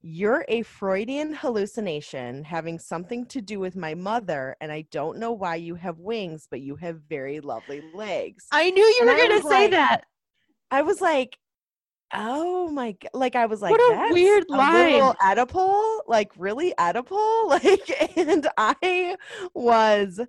You're 0.05 0.44
a 0.48 0.62
Freudian 0.62 1.33
hallucination 1.33 2.42
having 2.42 2.78
something 2.81 3.24
to 3.26 3.40
do 3.40 3.61
with 3.61 3.76
my 3.76 3.94
mother, 3.94 4.57
and 4.61 4.72
I 4.72 4.85
don't 4.90 5.18
know 5.18 5.31
why 5.31 5.55
you 5.55 5.76
have 5.76 6.00
wings, 6.00 6.48
but 6.50 6.61
you 6.61 6.74
have 6.76 7.02
very 7.09 7.38
lovely 7.38 7.83
legs. 7.94 8.46
I, 8.50 8.70
knew 8.70 8.83
you 8.83 8.98
And 9.02 9.11
were 9.11 9.16
going 9.16 9.40
to 9.40 9.48
say 9.48 9.62
like, 9.62 9.70
that 9.70 10.05
I 10.72 10.83
was 10.83 11.00
like, 11.00 11.38
oh 12.12 12.68
my 12.70 12.92
god, 12.92 13.11
like 13.14 13.37
I 13.37 13.46
was 13.46 13.62
like, 13.62 13.70
What 13.70 13.81
a 13.81 13.94
"That's 13.96 14.12
weird 14.14 14.44
a 14.51 14.53
line." 14.53 15.14
Oedipal, 15.22 16.01
like 16.07 16.31
really 16.37 16.75
Oedipal, 16.79 17.48
like, 17.48 18.16
and 18.16 18.46
I 18.57 19.16
was 19.55 20.20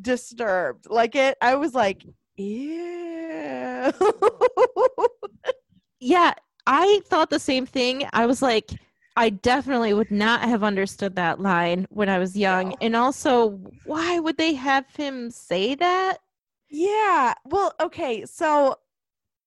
disturbed. 0.00 0.86
Like 0.88 1.14
it, 1.14 1.36
I 1.40 1.54
was 1.56 1.74
like, 1.74 2.04
ew. 2.36 3.92
Yeah, 6.04 6.34
I 6.66 7.00
thought 7.06 7.30
the 7.30 7.38
same 7.38 7.64
thing. 7.64 8.08
I 8.12 8.26
was 8.26 8.42
like, 8.42 8.72
I 9.16 9.30
definitely 9.30 9.94
would 9.94 10.10
not 10.10 10.42
have 10.42 10.64
understood 10.64 11.14
that 11.14 11.38
line 11.40 11.86
when 11.90 12.08
I 12.08 12.18
was 12.18 12.36
young. 12.36 12.70
No. 12.70 12.76
And 12.80 12.96
also, 12.96 13.60
why 13.84 14.18
would 14.18 14.36
they 14.36 14.54
have 14.54 14.86
him 14.96 15.30
say 15.30 15.76
that? 15.76 16.18
yeah. 16.68 17.34
Well, 17.44 17.74
okay, 17.80 18.24
so 18.24 18.76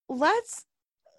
let's 0.07 0.65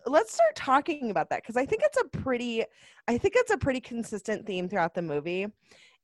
let's 0.06 0.32
start 0.32 0.54
talking 0.54 1.10
about 1.10 1.28
that 1.30 1.42
because 1.42 1.56
I 1.56 1.66
think 1.66 1.82
it's 1.84 1.98
a 1.98 2.04
pretty 2.18 2.64
I 3.08 3.18
think 3.18 3.34
it's 3.36 3.50
a 3.50 3.58
pretty 3.58 3.80
consistent 3.80 4.46
theme 4.46 4.68
throughout 4.68 4.94
the 4.94 5.02
movie 5.02 5.46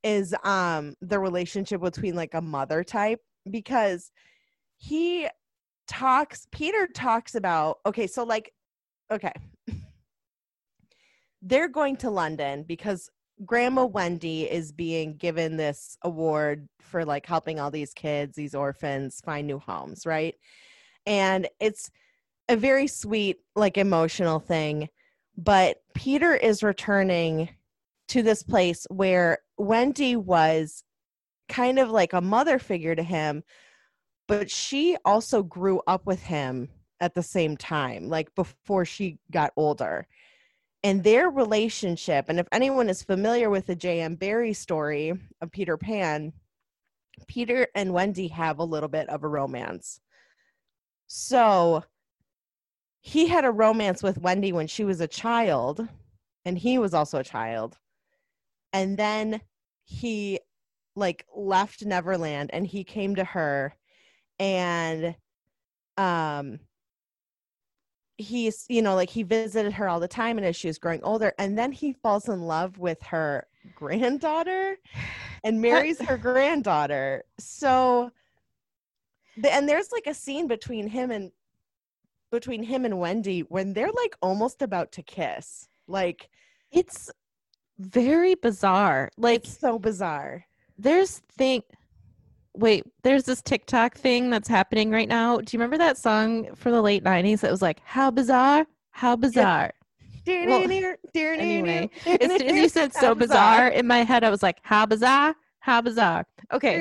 is 0.03 0.35
um 0.45 0.95
the 1.01 1.19
relationship 1.19 1.81
between 1.81 2.17
like 2.17 2.35
a 2.35 2.41
mother 2.41 2.83
type 2.83 3.21
because 3.51 4.11
he 4.77 5.29
talks 5.87 6.47
Peter 6.51 6.89
talks 6.95 7.35
about 7.35 7.79
okay 7.87 8.07
so 8.07 8.25
like 8.25 8.53
okay. 9.11 9.33
They're 11.45 11.69
going 11.69 11.97
to 11.99 12.11
London 12.11 12.63
because 12.63 13.11
grandma 13.45 13.85
Wendy 13.85 14.45
is 14.45 14.71
being 14.71 15.17
given 15.17 15.57
this 15.57 15.97
award 16.03 16.69
for 16.81 17.05
like 17.05 17.27
helping 17.27 17.59
all 17.59 17.71
these 17.71 17.93
kids 17.93 18.37
these 18.37 18.55
orphans 18.55 19.21
find 19.25 19.47
new 19.47 19.59
homes 19.59 20.07
right? 20.07 20.35
And 21.05 21.49
it's 21.61 21.91
a 22.49 22.57
very 22.57 22.87
sweet 22.87 23.39
like 23.55 23.77
emotional 23.79 24.41
thing 24.41 24.89
but 25.37 25.79
Peter 25.95 26.35
is 26.35 26.63
returning 26.63 27.49
to 28.09 28.23
this 28.23 28.43
place 28.43 28.87
where 28.91 29.39
Wendy 29.57 30.17
was 30.17 30.85
kind 31.49 31.79
of 31.79 31.91
like 31.91 32.13
a 32.13 32.21
mother 32.21 32.59
figure 32.59 32.95
to 32.95 33.03
him, 33.03 33.43
but 34.29 34.51
she 34.51 34.97
also 35.05 35.43
grew 35.43 35.81
up 35.87 36.07
with 36.07 36.23
him 36.23 36.69
at 37.01 37.15
the 37.15 37.23
same 37.23 37.57
time, 37.57 38.09
like 38.09 38.35
before 38.35 38.85
she 38.85 39.19
got 39.31 39.53
older. 39.57 40.07
And 40.85 41.03
their 41.05 41.31
relationship, 41.31 42.27
and 42.29 42.41
if 42.41 42.49
anyone 42.53 42.89
is 42.89 43.03
familiar 43.03 43.51
with 43.51 43.67
the 43.67 43.77
J.M. 43.77 44.17
Barrie 44.17 44.53
story 44.53 45.13
of 45.41 45.53
Peter 45.53 45.77
Pan, 45.77 46.33
Peter 47.29 47.69
and 47.75 47.93
Wendy 47.93 48.29
have 48.29 48.59
a 48.59 48.65
little 48.65 48.89
bit 48.89 49.09
of 49.09 49.23
a 49.23 49.29
romance. 49.29 50.01
So 51.07 51.85
he 53.03 53.27
had 53.27 53.45
a 53.45 53.51
romance 53.51 54.03
with 54.03 54.19
Wendy 54.19 54.53
when 54.53 54.67
she 54.67 54.85
was 54.85 55.01
a 55.01 55.07
child, 55.07 55.87
and 56.45 56.57
he 56.57 56.79
was 56.79 56.95
also 56.95 57.19
a 57.19 57.25
child. 57.25 57.77
And 58.73 58.97
then 58.97 59.41
he 59.85 60.41
like 60.95 61.27
left 61.35 61.85
Neverland 61.85 62.51
and 62.53 62.67
he 62.67 62.85
came 62.85 63.17
to 63.17 63.25
her 63.25 63.75
and 64.39 65.15
um 65.97 66.59
he's 68.19 68.67
you 68.69 68.83
know 68.83 68.95
like 68.95 69.11
he 69.11 69.23
visited 69.23 69.73
her 69.73 69.89
all 69.89 70.01
the 70.01 70.09
time 70.09 70.37
and 70.37 70.47
as 70.47 70.55
she 70.55 70.69
was 70.69 70.79
growing 70.79 71.03
older 71.03 71.33
and 71.39 71.57
then 71.57 71.73
he 71.73 71.93
falls 71.93 72.29
in 72.29 72.43
love 72.43 72.79
with 72.79 73.03
her 73.03 73.47
granddaughter 73.75 74.77
and 75.45 75.61
marries 75.61 76.01
her 76.01 76.17
granddaughter 76.17 77.25
so 77.39 78.11
and 79.49 79.69
there's 79.69 79.91
like 79.93 80.07
a 80.07 80.15
scene 80.15 80.47
between 80.47 80.87
him 80.87 81.11
and 81.11 81.33
between 82.33 82.65
him 82.65 82.85
and 82.85 82.99
Wendy 82.99 83.41
when 83.41 83.73
they're 83.73 83.93
like 83.93 84.17
almost 84.21 84.63
about 84.63 84.91
to 84.93 85.03
kiss 85.03 85.69
like 85.87 86.29
It's 86.73 87.11
very 87.79 88.35
bizarre. 88.35 89.11
Like, 89.17 89.45
it's 89.45 89.59
so 89.59 89.79
bizarre 89.79 90.47
there's 90.79 91.23
thing. 91.37 91.63
Wait, 92.55 92.85
there's 93.03 93.25
this 93.25 93.41
TikTok 93.41 93.97
thing 93.97 94.29
that's 94.29 94.49
happening 94.49 94.91
right 94.91 95.09
now. 95.09 95.39
Do 95.39 95.57
you 95.57 95.59
remember 95.59 95.79
that 95.79 95.97
song 95.97 96.55
for 96.55 96.71
the 96.71 96.83
late 96.83 97.03
90s 97.03 97.41
that 97.41 97.51
was 97.51 97.63
like, 97.63 97.81
How 97.85 98.11
bizarre? 98.11 98.67
How 98.91 99.17
bizarre? 99.17 99.73
Well, 100.47 100.61
anyway, 101.41 101.91
As 102.07 102.31
soon 102.31 102.43
as 102.43 102.57
you 102.57 102.69
said 102.69 102.93
so 102.95 103.15
bizarre, 103.15 103.69
in 103.69 103.87
my 103.87 103.99
head, 104.05 104.23
I 104.23 104.31
was 104.31 104.43
like, 104.43 104.59
How 104.63 104.85
bizarre? 104.87 105.35
How 105.63 105.81
bizarre? 105.81 106.27
Okay. 106.53 106.75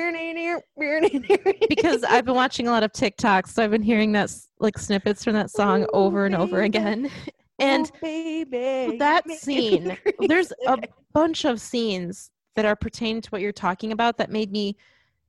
because 1.68 2.02
I've 2.02 2.24
been 2.24 2.34
watching 2.34 2.66
a 2.66 2.72
lot 2.72 2.82
of 2.82 2.90
TikToks, 2.92 3.50
so 3.50 3.62
I've 3.62 3.70
been 3.70 3.80
hearing 3.80 4.10
that 4.12 4.34
like 4.58 4.76
snippets 4.76 5.22
from 5.22 5.34
that 5.34 5.52
song 5.52 5.82
Ooh, 5.82 5.88
over 5.92 6.26
and 6.26 6.34
over 6.34 6.56
baby. 6.56 6.66
again. 6.66 7.10
And 7.58 7.92
Oh, 7.94 7.98
baby, 8.02 8.96
that 8.98 9.22
you 9.24 9.28
make 9.28 9.46
me 9.46 9.70
scene, 9.70 9.96
there's 10.26 10.52
a 10.66 10.78
bunch 11.12 11.44
of 11.44 11.60
scenes 11.60 12.30
that 12.56 12.64
are 12.64 12.74
pertaining 12.74 13.22
to 13.22 13.30
what 13.30 13.40
you're 13.40 13.52
talking 13.52 13.92
about 13.92 14.18
that 14.18 14.30
made 14.30 14.50
me 14.50 14.76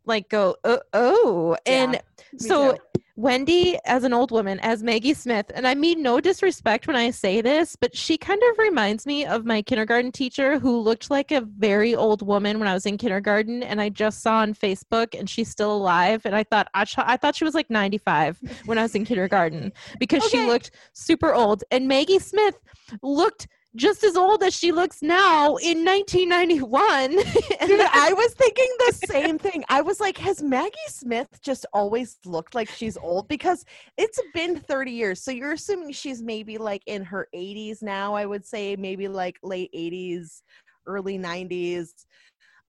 like 0.05 0.29
go, 0.29 0.55
oh, 0.63 0.79
oh. 0.93 1.55
Yeah, 1.67 1.73
and 1.83 2.01
so 2.37 2.71
too. 2.71 3.01
Wendy 3.15 3.77
as 3.85 4.03
an 4.03 4.11
old 4.11 4.31
woman, 4.31 4.59
as 4.61 4.81
Maggie 4.81 5.13
Smith, 5.13 5.51
and 5.53 5.67
I 5.67 5.75
mean 5.75 6.01
no 6.01 6.19
disrespect 6.19 6.87
when 6.87 6.95
I 6.95 7.11
say 7.11 7.41
this, 7.41 7.75
but 7.75 7.95
she 7.95 8.17
kind 8.17 8.41
of 8.41 8.57
reminds 8.57 9.05
me 9.05 9.23
of 9.23 9.45
my 9.45 9.61
kindergarten 9.61 10.11
teacher 10.11 10.57
who 10.57 10.79
looked 10.79 11.11
like 11.11 11.31
a 11.31 11.41
very 11.41 11.93
old 11.93 12.25
woman 12.25 12.57
when 12.57 12.67
I 12.67 12.73
was 12.73 12.87
in 12.87 12.97
kindergarten, 12.97 13.61
and 13.61 13.79
I 13.79 13.89
just 13.89 14.21
saw 14.23 14.37
on 14.37 14.55
Facebook, 14.55 15.17
and 15.17 15.29
she's 15.29 15.49
still 15.49 15.75
alive, 15.75 16.25
and 16.25 16.35
I 16.35 16.43
thought 16.43 16.69
I, 16.73 16.85
I 16.97 17.17
thought 17.17 17.35
she 17.35 17.43
was 17.43 17.53
like 17.53 17.69
95 17.69 18.39
when 18.65 18.79
I 18.79 18.81
was 18.81 18.95
in 18.95 19.05
kindergarten 19.05 19.71
because 19.99 20.23
okay. 20.23 20.39
she 20.39 20.47
looked 20.47 20.71
super 20.93 21.35
old, 21.35 21.63
and 21.69 21.87
Maggie 21.87 22.19
Smith 22.19 22.57
looked 23.03 23.47
just 23.75 24.03
as 24.03 24.15
old 24.15 24.43
as 24.43 24.53
she 24.53 24.71
looks 24.71 25.01
now 25.01 25.55
in 25.57 25.83
1991. 25.83 27.09
Dude, 27.67 27.87
I 27.91 28.13
was 28.13 28.33
thinking 28.33 28.69
the 28.79 29.07
same 29.07 29.39
thing. 29.39 29.63
I 29.69 29.81
was 29.81 29.99
like, 29.99 30.17
has 30.19 30.43
Maggie 30.43 30.75
Smith 30.87 31.27
just 31.41 31.65
always 31.73 32.17
looked 32.25 32.53
like 32.53 32.69
she's 32.69 32.97
old? 32.97 33.27
Because 33.27 33.65
it's 33.97 34.19
been 34.33 34.59
30 34.59 34.91
years. 34.91 35.23
So 35.23 35.31
you're 35.31 35.53
assuming 35.53 35.91
she's 35.91 36.21
maybe 36.21 36.57
like 36.57 36.83
in 36.85 37.03
her 37.03 37.27
80s 37.35 37.81
now, 37.81 38.13
I 38.13 38.25
would 38.25 38.45
say, 38.45 38.75
maybe 38.75 39.07
like 39.07 39.37
late 39.41 39.71
80s, 39.73 40.41
early 40.85 41.17
90s. 41.17 41.89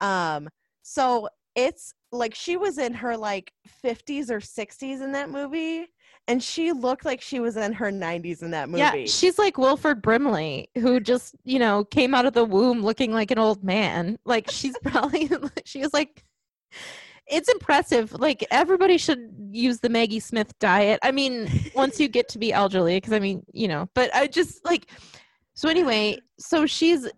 Um, 0.01 0.49
so 0.83 1.29
it's 1.55 1.93
like 2.13 2.35
she 2.35 2.57
was 2.57 2.79
in 2.79 2.95
her 2.95 3.17
like 3.17 3.53
50s 3.85 4.31
or 4.31 4.41
60s 4.41 5.03
in 5.03 5.13
that 5.13 5.31
movie 5.31 5.87
and 6.27 6.43
she 6.43 6.73
looked 6.73 7.05
like 7.05 7.21
she 7.21 7.41
was 7.41 7.57
in 7.57 7.73
her 7.73 7.91
90s 7.91 8.43
in 8.43 8.51
that 8.53 8.69
movie. 8.69 8.81
Yeah, 8.81 9.05
she's 9.07 9.39
like 9.39 9.59
Wilford 9.59 10.01
Brimley, 10.01 10.69
who 10.77 11.01
just, 11.01 11.35
you 11.45 11.59
know, 11.59 11.85
came 11.85 12.15
out 12.15 12.25
of 12.25 12.33
the 12.33 12.45
womb 12.45 12.83
looking 12.83 13.13
like 13.13 13.31
an 13.31 13.39
old 13.39 13.63
man. 13.63 14.19
Like 14.25 14.51
she's 14.51 14.77
probably, 14.85 15.31
she 15.65 15.81
was 15.81 15.93
like, 15.93 16.25
it's 17.27 17.49
impressive. 17.49 18.13
Like 18.13 18.45
everybody 18.51 18.97
should 18.97 19.35
use 19.51 19.81
the 19.81 19.89
Maggie 19.89 20.21
Smith 20.21 20.59
diet. 20.59 20.99
I 21.03 21.13
mean, 21.13 21.49
once 21.75 22.01
you 22.01 22.09
get 22.09 22.29
to 22.31 22.39
be 22.39 22.53
elderly, 22.53 22.97
because 22.97 23.13
I 23.13 23.19
mean, 23.19 23.45
you 23.53 23.69
know, 23.69 23.89
but 23.95 24.15
I 24.15 24.27
just 24.27 24.65
like, 24.65 24.87
so 25.55 25.69
anyway, 25.69 26.19
so 26.39 26.67
she's, 26.67 27.09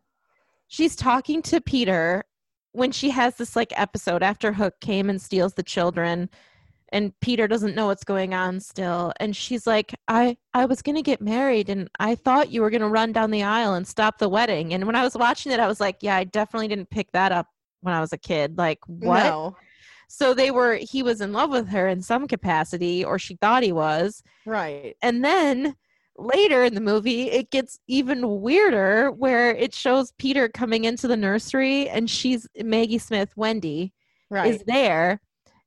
she's 0.69 0.97
talking 0.97 1.43
to 1.43 1.61
Peter 1.61 2.25
when 2.73 2.93
she 2.93 3.11
has 3.11 3.37
this 3.37 3.57
like 3.57 3.73
episode 3.79 4.23
after 4.23 4.53
Hook 4.53 4.75
came 4.81 5.09
and 5.09 5.23
steals 5.23 5.55
the 5.55 5.63
children 5.63 6.29
and 6.91 7.13
Peter 7.21 7.49
doesn't 7.49 7.75
know 7.75 7.87
what's 7.87 8.05
going 8.05 8.35
on 8.35 8.61
still. 8.61 9.13
And 9.19 9.35
she's 9.35 9.67
like 9.67 9.95
I 10.09 10.37
I 10.55 10.67
was 10.67 10.83
going 10.83 10.97
to 10.97 11.03
get 11.03 11.21
married 11.21 11.69
and 11.69 11.91
I 11.99 12.15
thought 12.15 12.51
you 12.51 12.63
were 12.63 12.71
going 12.71 12.83
to 12.83 12.89
run 12.89 13.13
down 13.13 13.31
the 13.31 13.43
aisle 13.43 13.75
and 13.75 13.87
stop 13.87 14.19
the 14.19 14.29
wedding. 14.29 14.75
And 14.75 14.87
when 14.87 14.97
I 14.97 15.05
was 15.05 15.17
watching 15.17 15.53
it 15.53 15.61
I 15.61 15.69
was 15.69 15.81
like 15.81 15.99
yeah 16.01 16.17
I 16.17 16.25
definitely 16.25 16.69
didn't 16.69 16.91
pick 16.91 17.11
that 17.13 17.33
up 17.33 17.49
when 17.81 17.95
I 17.95 18.01
was 18.01 18.13
a 18.13 18.19
kid. 18.19 18.59
Like 18.59 18.79
what? 18.87 19.25
No. 19.25 19.57
so 20.09 20.35
they 20.35 20.51
were 20.51 20.77
he 20.77 21.03
was 21.03 21.21
in 21.21 21.33
love 21.33 21.51
with 21.51 21.69
her 21.69 21.89
in 21.89 22.03
some 22.03 22.29
capacity 22.29 23.05
or 23.05 23.19
she 23.19 23.37
thought 23.37 23.63
he 23.63 23.73
was. 23.73 24.23
Right. 24.45 24.97
And 25.03 25.25
then 25.25 25.75
later 26.19 26.65
in 26.65 26.75
the 26.75 26.81
movie 26.81 27.31
it 27.31 27.51
gets 27.51 27.79
even 27.89 28.41
weirder 28.41 29.11
where 29.11 29.51
it 29.51 29.75
shows 29.75 30.13
Peter 30.19 30.49
coming 30.49 30.85
into 30.85 31.07
the 31.09 31.17
nursery 31.17 31.89
and 31.89 32.09
she's 32.09 32.47
Maggie 32.57 32.97
Smith 32.97 33.37
Wendy 33.37 33.93
right. 34.31 34.55
is 34.55 34.63
there 34.67 35.21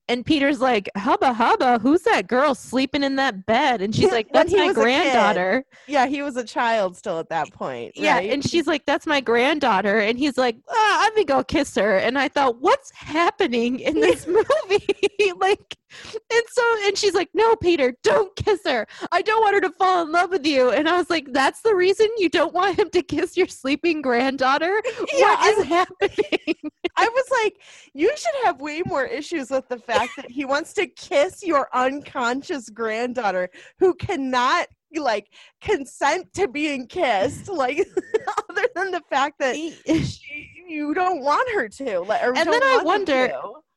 and 0.10 0.26
Peter's 0.26 0.60
like, 0.60 0.90
hubba 0.98 1.32
hubba, 1.34 1.78
who's 1.78 2.02
that 2.02 2.28
girl 2.28 2.56
sleeping 2.56 3.04
in 3.04 3.16
that 3.18 3.46
bed? 3.46 3.82
And 3.82 3.94
she's 3.94 4.12
like, 4.12 4.28
that's 4.34 4.52
my 4.52 4.74
granddaughter. 4.74 5.64
Yeah, 5.88 6.08
he 6.08 6.24
was 6.24 6.36
a 6.36 6.44
child 6.44 6.98
still 6.98 7.20
at 7.20 7.30
that 7.30 7.54
point. 7.54 7.94
Yeah, 7.96 8.16
right? 8.16 8.32
and 8.32 8.44
she's 8.44 8.66
like, 8.66 8.86
that's 8.88 9.06
my 9.06 9.22
granddaughter. 9.22 10.00
And 10.00 10.18
he's 10.18 10.38
like, 10.38 10.58
ah, 10.68 10.74
I 11.06 11.12
think 11.14 11.30
I'll 11.30 11.44
kiss 11.44 11.76
her. 11.76 11.98
And 11.98 12.18
I 12.18 12.28
thought, 12.28 12.60
what's 12.60 12.92
happening 12.92 13.80
in 13.80 13.94
this 14.02 14.26
movie? 14.26 14.88
like, 15.38 15.78
and 16.14 16.44
so, 16.50 16.64
and 16.86 16.98
she's 16.98 17.14
like, 17.14 17.30
no, 17.34 17.56
Peter, 17.56 17.96
don't 18.04 18.36
kiss 18.36 18.62
her. 18.66 18.88
I 19.12 19.22
don't 19.22 19.42
want 19.42 19.56
her 19.56 19.62
to 19.62 19.72
fall 19.72 20.04
in 20.04 20.12
love 20.12 20.32
with 20.32 20.46
you. 20.46 20.72
And 20.72 20.90
I 20.90 20.98
was 20.98 21.10
like, 21.10 21.32
that's 21.32 21.62
the 21.62 21.76
reason 21.76 22.08
you 22.18 22.30
don't 22.30 22.54
want 22.54 22.80
him 22.80 22.90
to 22.92 23.04
kiss 23.04 23.38
your 23.38 23.48
sleeping 23.48 24.02
granddaughter? 24.02 24.82
Yeah, 25.14 25.36
what 25.36 25.60
is 25.60 25.66
I, 25.66 25.68
happening? 25.68 26.56
I 26.96 27.08
was 27.08 27.26
like, 27.44 27.62
you 27.94 28.12
should 28.18 28.46
have 28.46 28.62
way 28.62 28.82
more 28.86 29.06
issues 29.06 29.50
with 29.50 29.68
the 29.68 29.78
fact 29.78 29.99
that 30.16 30.30
he 30.30 30.46
wants 30.46 30.74
to 30.74 30.88
kiss 30.88 31.44
your 31.44 31.68
unconscious 31.74 32.70
granddaughter 32.70 33.50
who 33.80 33.94
cannot 33.96 34.68
like 34.96 35.28
consent 35.62 36.32
to 36.34 36.48
being 36.48 36.88
kissed 36.88 37.48
like 37.48 37.78
other 38.50 38.68
than 38.76 38.92
the 38.92 39.02
fact 39.10 39.38
that 39.40 39.56
she, 39.56 40.50
you 40.68 40.94
don't 40.94 41.22
want 41.22 41.48
her 41.54 41.68
to 41.68 42.00
like, 42.00 42.22
and 42.24 42.36
then 42.36 42.64
i 42.64 42.82
wonder 42.84 43.32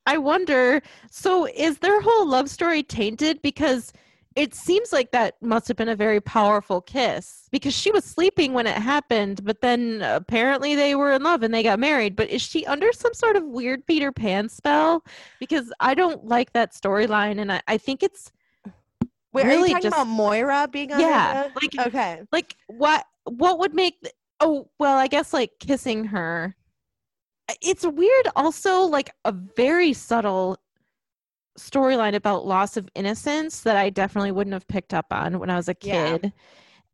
i 0.06 0.16
wonder 0.16 0.80
so 1.10 1.46
is 1.46 1.78
their 1.78 2.00
whole 2.00 2.26
love 2.26 2.48
story 2.48 2.82
tainted? 2.82 3.42
Because 3.42 3.92
it 4.34 4.54
seems 4.54 4.92
like 4.92 5.10
that 5.12 5.40
must 5.42 5.68
have 5.68 5.76
been 5.76 5.88
a 5.88 5.96
very 5.96 6.20
powerful 6.20 6.80
kiss 6.80 7.48
because 7.50 7.74
she 7.74 7.90
was 7.90 8.04
sleeping 8.04 8.52
when 8.52 8.66
it 8.66 8.76
happened, 8.76 9.44
but 9.44 9.60
then 9.60 10.02
apparently 10.02 10.74
they 10.74 10.94
were 10.94 11.12
in 11.12 11.22
love 11.22 11.42
and 11.42 11.52
they 11.52 11.62
got 11.62 11.78
married. 11.78 12.16
But 12.16 12.30
is 12.30 12.40
she 12.40 12.64
under 12.66 12.92
some 12.92 13.14
sort 13.14 13.36
of 13.36 13.44
weird 13.44 13.86
Peter 13.86 14.12
Pan 14.12 14.48
spell? 14.48 15.04
Because 15.38 15.72
I 15.80 15.94
don't 15.94 16.24
like 16.24 16.52
that 16.52 16.72
storyline, 16.72 17.40
and 17.40 17.52
I, 17.52 17.62
I 17.68 17.78
think 17.78 18.02
it's. 18.02 18.32
Wait, 19.32 19.46
really 19.46 19.56
are 19.56 19.66
you 19.66 19.74
talking 19.74 19.82
just, 19.90 19.96
about 19.96 20.06
Moira 20.06 20.68
being 20.70 20.92
on 20.92 21.00
Yeah, 21.00 21.48
like 21.60 21.86
okay, 21.86 22.22
like 22.32 22.56
what? 22.68 23.04
What 23.24 23.58
would 23.58 23.74
make? 23.74 23.96
Oh, 24.40 24.68
well, 24.78 24.96
I 24.96 25.06
guess 25.06 25.32
like 25.32 25.52
kissing 25.60 26.04
her. 26.06 26.56
It's 27.60 27.84
weird. 27.84 28.28
Also, 28.34 28.82
like 28.82 29.10
a 29.24 29.32
very 29.32 29.92
subtle 29.92 30.58
storyline 31.58 32.14
about 32.14 32.46
loss 32.46 32.76
of 32.76 32.88
innocence 32.94 33.60
that 33.60 33.76
I 33.76 33.90
definitely 33.90 34.32
wouldn't 34.32 34.54
have 34.54 34.66
picked 34.68 34.94
up 34.94 35.06
on 35.10 35.38
when 35.38 35.50
I 35.50 35.56
was 35.56 35.68
a 35.68 35.74
kid. 35.74 36.20
Yeah. 36.24 36.30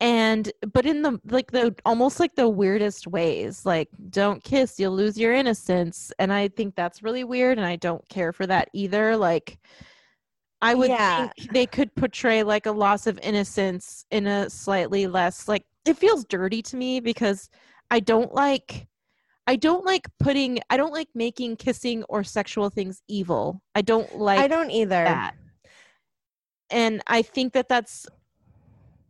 And 0.00 0.52
but 0.72 0.86
in 0.86 1.02
the 1.02 1.20
like 1.26 1.50
the 1.50 1.74
almost 1.84 2.20
like 2.20 2.36
the 2.36 2.48
weirdest 2.48 3.06
ways, 3.06 3.66
like 3.66 3.88
don't 4.10 4.42
kiss, 4.44 4.78
you'll 4.78 4.94
lose 4.94 5.18
your 5.18 5.32
innocence. 5.32 6.12
And 6.20 6.32
I 6.32 6.48
think 6.48 6.76
that's 6.76 7.02
really 7.02 7.24
weird 7.24 7.58
and 7.58 7.66
I 7.66 7.76
don't 7.76 8.08
care 8.08 8.32
for 8.32 8.46
that 8.46 8.68
either. 8.72 9.16
Like 9.16 9.58
I 10.62 10.74
would 10.74 10.90
yeah. 10.90 11.28
think 11.36 11.52
they 11.52 11.66
could 11.66 11.94
portray 11.94 12.42
like 12.42 12.66
a 12.66 12.72
loss 12.72 13.06
of 13.06 13.18
innocence 13.22 14.04
in 14.10 14.26
a 14.26 14.50
slightly 14.50 15.06
less 15.06 15.48
like 15.48 15.64
it 15.84 15.96
feels 15.96 16.24
dirty 16.24 16.62
to 16.62 16.76
me 16.76 17.00
because 17.00 17.48
I 17.90 18.00
don't 18.00 18.34
like 18.34 18.87
I 19.48 19.56
don't 19.56 19.86
like 19.86 20.06
putting 20.20 20.60
I 20.68 20.76
don't 20.76 20.92
like 20.92 21.08
making 21.14 21.56
kissing 21.56 22.04
or 22.10 22.22
sexual 22.22 22.68
things 22.68 23.02
evil. 23.08 23.62
I 23.74 23.80
don't 23.80 24.18
like 24.18 24.38
I 24.38 24.46
don't 24.46 24.70
either. 24.70 25.04
That. 25.04 25.36
And 26.68 27.00
I 27.06 27.22
think 27.22 27.54
that 27.54 27.66
that's 27.66 28.06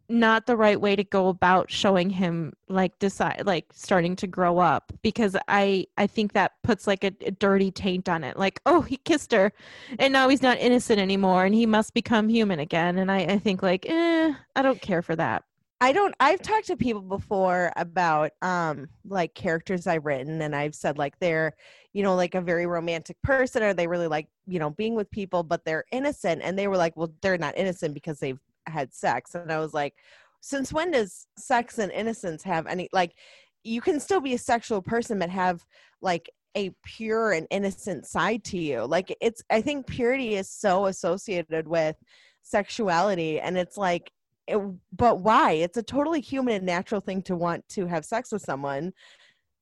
not 0.09 0.47
the 0.47 0.57
right 0.57 0.81
way 0.81 0.95
to 0.95 1.03
go 1.03 1.27
about 1.27 1.73
showing 1.73 2.09
him 2.09 2.53
like 2.69 2.97
decide 3.01 3.43
like 3.47 3.67
starting 3.75 4.15
to 4.17 4.27
grow 4.27 4.59
up 4.59 4.91
because 5.03 5.37
i 5.49 5.85
i 5.99 6.07
think 6.07 6.33
that 6.33 6.53
puts 6.63 6.87
like 6.87 7.05
a, 7.05 7.13
a, 7.27 7.31
dirty 7.33 7.71
taint 7.71 8.09
on 8.09 8.25
it 8.25 8.35
like 8.39 8.59
oh 8.65 8.81
he 8.81 8.97
kissed 8.97 9.33
her 9.33 9.53
and 9.99 10.11
now 10.11 10.27
he's 10.27 10.41
not 10.41 10.57
innocent 10.61 10.99
anymore 10.99 11.45
and 11.45 11.55
he 11.55 11.67
must 11.67 11.93
become 11.93 12.31
human 12.31 12.59
again 12.59 12.97
and 12.97 13.13
i, 13.13 13.19
I 13.19 13.39
think 13.39 13.63
like 13.63 13.85
eh, 13.87 14.33
i 14.57 14.63
don't 14.63 14.81
care 14.81 15.03
for 15.03 15.15
that 15.17 15.45
I 15.81 15.93
don't 15.93 16.15
I've 16.19 16.43
talked 16.43 16.67
to 16.69 16.77
people 16.77 17.03
before 17.03 17.73
about 17.77 18.33
um 18.43 18.89
like 19.05 19.35
characters 19.35 19.87
I've 19.87 20.07
written 20.07 20.43
and 20.43 20.55
I've 20.55 20.75
said 20.75 20.99
like 20.99 21.19
they're 21.21 21.55
you 21.93 22.03
know 22.03 22.17
like 22.17 22.35
a 22.35 22.41
very 22.41 22.67
romantic 22.67 23.17
person 23.23 23.63
or 23.63 23.75
they 23.75 23.87
really 23.87 24.09
like 24.09 24.29
you 24.47 24.59
know 24.59 24.71
being 24.71 24.95
with 24.95 25.11
people 25.11 25.43
but 25.43 25.65
they're 25.65 25.85
innocent 25.93 26.43
and 26.43 26.59
they 26.59 26.67
were 26.69 26.77
like 26.77 26.97
well 26.97 27.13
they're 27.23 27.39
not 27.39 27.57
innocent 27.57 27.95
because 27.95 28.19
they've 28.19 28.41
had 28.67 28.93
sex 28.93 29.35
and 29.35 29.53
I 29.53 29.61
was 29.61 29.73
like 29.73 29.95
since 30.41 30.73
when 30.73 30.91
does 30.91 31.27
sex 31.37 31.79
and 31.79 31.93
innocence 31.93 32.43
have 32.43 32.67
any 32.67 32.89
like 32.93 33.15
you 33.63 33.81
can 33.81 34.01
still 34.01 34.21
be 34.21 34.35
a 34.35 34.39
sexual 34.39 34.83
person 34.83 35.19
but 35.19 35.31
have 35.31 35.65
like 36.03 36.31
a 36.57 36.71
pure 36.85 37.33
and 37.33 37.47
innocent 37.51 38.05
side 38.05 38.43
to 38.43 38.59
you 38.59 38.85
like 38.85 39.17
it's 39.21 39.43
I 39.49 39.61
think 39.61 39.87
purity 39.87 40.35
is 40.35 40.51
so 40.51 40.87
associated 40.87 41.69
with 41.69 41.97
sexuality 42.43 43.39
and 43.39 43.57
it's 43.57 43.77
like 43.77 44.11
it, 44.49 44.59
but 44.97 45.21
why? 45.21 45.53
It's 45.53 45.77
a 45.77 45.83
totally 45.83 46.21
human 46.21 46.55
and 46.55 46.67
natural 46.67 47.01
thing 47.01 47.23
to 47.23 47.37
want 47.37 47.69
to 47.71 47.87
have 47.87 48.05
sex 48.05 48.33
with 48.33 48.43
someone 48.43 48.93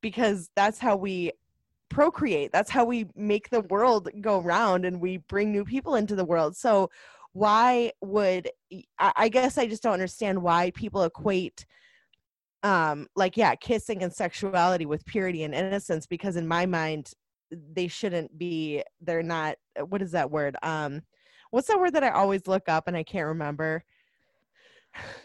because 0.01 0.51
that's 0.57 0.79
how 0.79 0.96
we 0.96 1.33
procreate. 1.88 2.53
That's 2.53 2.70
how 2.70 2.85
we 2.85 3.07
make 3.14 3.51
the 3.51 3.62
world 3.62 4.09
go 4.20 4.40
round 4.40 4.85
and 4.85 5.01
we 5.01 5.18
bring 5.18 5.53
new 5.53 5.64
people 5.64 5.94
into 5.96 6.14
the 6.14 6.25
world. 6.25 6.57
So 6.57 6.90
why 7.33 7.92
would 8.01 8.49
I 8.99 9.29
guess 9.29 9.59
I 9.59 9.66
just 9.66 9.83
don't 9.83 9.92
understand 9.92 10.42
why 10.42 10.70
people 10.70 11.03
equate 11.03 11.66
um 12.62 13.07
like 13.14 13.37
yeah, 13.37 13.55
kissing 13.55 14.03
and 14.03 14.12
sexuality 14.12 14.87
with 14.87 15.05
purity 15.05 15.42
and 15.42 15.55
innocence 15.55 16.07
because 16.07 16.37
in 16.37 16.49
my 16.49 16.64
mind 16.64 17.12
they 17.51 17.88
shouldn't 17.88 18.37
be 18.38 18.83
they're 19.01 19.22
not 19.22 19.57
what 19.88 20.01
is 20.03 20.12
that 20.12 20.31
word? 20.31 20.57
Um 20.62 21.03
what's 21.51 21.68
that 21.68 21.79
word 21.79 21.92
that 21.94 22.05
I 22.05 22.11
always 22.11 22.46
look 22.46 22.68
up 22.68 22.88
and 22.88 22.96
I 22.96 23.03
can't 23.03 23.27
remember? 23.27 23.85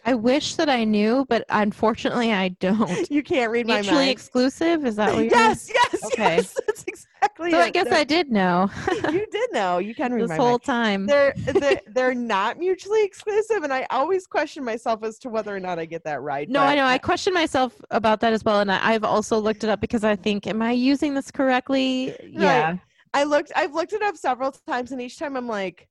I 0.05 0.13
wish 0.15 0.55
that 0.55 0.67
I 0.69 0.83
knew, 0.83 1.25
but 1.29 1.45
unfortunately, 1.49 2.31
I 2.33 2.49
don't. 2.49 3.09
You 3.11 3.21
can't 3.23 3.51
read 3.51 3.67
my 3.67 3.75
Mutually 3.75 3.97
mind. 3.97 4.09
exclusive? 4.11 4.85
Is 4.85 4.95
that 4.95 5.13
what 5.13 5.23
you're 5.25 5.33
yes, 5.33 5.69
yes, 5.73 6.03
Okay. 6.05 6.35
yes. 6.37 6.53
That's 6.67 6.83
exactly 6.87 7.51
So 7.51 7.59
it. 7.59 7.63
I 7.63 7.69
guess 7.69 7.85
They're- 7.85 7.97
I 7.99 8.03
did 8.03 8.31
know 8.31 8.69
you 9.11 9.27
did 9.31 9.53
know. 9.53 9.77
You 9.77 9.93
can 9.93 10.11
read 10.13 10.23
this 10.27 10.35
whole 10.37 10.51
mind. 10.53 10.63
time. 10.63 11.05
They're, 11.05 11.33
they're 11.37 11.81
they're 11.87 12.13
not 12.15 12.57
mutually 12.57 13.03
exclusive, 13.03 13.63
and 13.63 13.71
I 13.71 13.85
always 13.91 14.25
question 14.25 14.63
myself 14.63 15.03
as 15.03 15.19
to 15.19 15.29
whether 15.29 15.55
or 15.55 15.59
not 15.59 15.77
I 15.77 15.85
get 15.85 16.03
that 16.05 16.21
right. 16.21 16.49
No, 16.49 16.61
I 16.61 16.75
know. 16.75 16.85
I 16.85 16.97
question 16.97 17.33
myself 17.33 17.79
about 17.91 18.21
that 18.21 18.33
as 18.33 18.43
well, 18.43 18.59
and 18.61 18.71
I, 18.71 18.79
I've 18.93 19.03
also 19.03 19.37
looked 19.39 19.63
it 19.63 19.69
up 19.69 19.81
because 19.81 20.03
I 20.03 20.15
think, 20.15 20.47
am 20.47 20.61
I 20.63 20.71
using 20.71 21.13
this 21.13 21.29
correctly? 21.29 22.15
Yeah. 22.27 22.77
I 23.13 23.23
looked. 23.25 23.51
I've 23.55 23.73
looked 23.75 23.93
it 23.93 24.01
up 24.01 24.15
several 24.17 24.51
times, 24.51 24.91
and 24.91 25.01
each 25.01 25.19
time 25.19 25.35
I'm 25.37 25.47
like, 25.47 25.87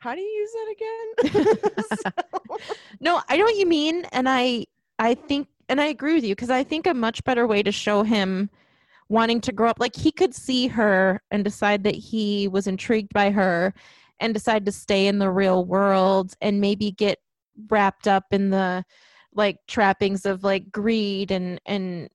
"How 0.00 0.14
do 0.14 0.20
you 0.20 0.28
use 0.28 0.52
that 0.52 0.74
again?" 0.76 1.54
So- 2.04 2.56
No, 3.00 3.22
I 3.28 3.36
know 3.36 3.44
what 3.44 3.56
you 3.56 3.66
mean, 3.66 4.04
and 4.12 4.28
I, 4.28 4.66
I 4.98 5.14
think, 5.14 5.48
and 5.68 5.80
I 5.80 5.86
agree 5.86 6.14
with 6.14 6.24
you 6.24 6.34
because 6.34 6.50
I 6.50 6.64
think 6.64 6.86
a 6.86 6.94
much 6.94 7.22
better 7.24 7.46
way 7.46 7.62
to 7.62 7.72
show 7.72 8.02
him 8.02 8.50
wanting 9.08 9.40
to 9.42 9.52
grow 9.52 9.70
up, 9.70 9.80
like 9.80 9.96
he 9.96 10.12
could 10.12 10.34
see 10.34 10.66
her 10.68 11.20
and 11.30 11.44
decide 11.44 11.84
that 11.84 11.94
he 11.94 12.48
was 12.48 12.66
intrigued 12.66 13.12
by 13.12 13.30
her, 13.30 13.72
and 14.20 14.34
decide 14.34 14.66
to 14.66 14.72
stay 14.72 15.06
in 15.06 15.18
the 15.18 15.30
real 15.30 15.64
world 15.64 16.34
and 16.42 16.60
maybe 16.60 16.90
get 16.90 17.18
wrapped 17.70 18.06
up 18.06 18.24
in 18.32 18.50
the 18.50 18.84
like 19.34 19.56
trappings 19.66 20.26
of 20.26 20.44
like 20.44 20.70
greed 20.72 21.30
and 21.30 21.60
and 21.66 22.08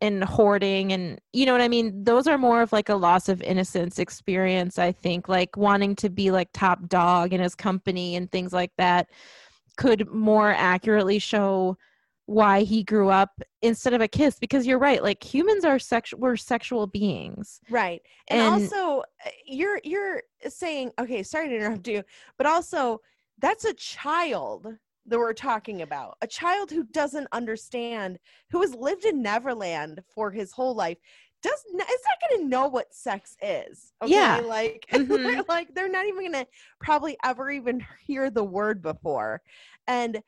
and 0.00 0.24
hoarding 0.24 0.92
and 0.92 1.20
you 1.32 1.44
know 1.46 1.52
what 1.52 1.60
i 1.60 1.68
mean? 1.68 2.04
Those 2.04 2.26
are 2.26 2.38
more 2.38 2.62
of 2.62 2.72
like 2.72 2.88
a 2.88 2.94
loss 2.94 3.28
of 3.28 3.42
innocence 3.42 3.98
experience 3.98 4.78
i 4.78 4.92
think 4.92 5.28
like 5.28 5.56
wanting 5.56 5.94
to 5.96 6.08
be 6.08 6.30
like 6.30 6.48
top 6.52 6.88
dog 6.88 7.32
in 7.32 7.40
his 7.40 7.54
company 7.54 8.16
and 8.16 8.30
things 8.30 8.52
like 8.52 8.72
that 8.78 9.08
could 9.76 10.08
more 10.10 10.50
accurately 10.50 11.18
show 11.18 11.76
why 12.30 12.62
he 12.62 12.84
grew 12.84 13.08
up 13.08 13.42
instead 13.60 13.92
of 13.92 14.00
a 14.00 14.06
kiss 14.06 14.38
because 14.38 14.64
you're 14.64 14.78
right 14.78 15.02
like 15.02 15.22
humans 15.22 15.64
are 15.64 15.80
sexual 15.80 16.20
we're 16.20 16.36
sexual 16.36 16.86
beings. 16.86 17.60
Right, 17.68 18.00
and, 18.28 18.40
And- 18.40 18.62
also 18.62 19.00
uh, 19.00 19.30
you're 19.44 19.80
you're 19.82 20.22
saying, 20.46 20.92
okay, 21.00 21.24
sorry 21.24 21.48
to 21.48 21.56
interrupt 21.56 21.88
you, 21.88 22.04
but 22.38 22.46
also 22.46 23.00
that's 23.40 23.64
a 23.64 23.74
child 23.74 24.68
that 25.06 25.18
we're 25.18 25.32
talking 25.32 25.82
about, 25.82 26.16
a 26.22 26.26
child 26.26 26.70
who 26.70 26.84
doesn't 26.84 27.26
understand, 27.32 28.18
who 28.50 28.60
has 28.60 28.74
lived 28.74 29.04
in 29.04 29.22
Neverland 29.22 30.02
for 30.14 30.30
his 30.30 30.52
whole 30.52 30.74
life. 30.74 30.98
Does 31.42 31.64
n- 31.72 31.80
is 31.80 31.86
not 32.06 32.28
going 32.30 32.42
to 32.42 32.48
know 32.48 32.68
what 32.68 32.92
sex 32.92 33.34
is. 33.42 33.92
Okay? 34.02 34.12
Yeah. 34.12 34.40
like 34.40 34.84
Mhm. 34.92 35.48
like 35.48 35.74
they're 35.74 35.88
not 35.88 36.04
even 36.06 36.20
going 36.20 36.44
to 36.44 36.46
probably 36.80 37.16
ever 37.24 37.50
even 37.50 37.84
hear 38.06 38.28
the 38.30 38.44
word 38.44 38.82
before. 38.82 39.40
And 39.86 40.20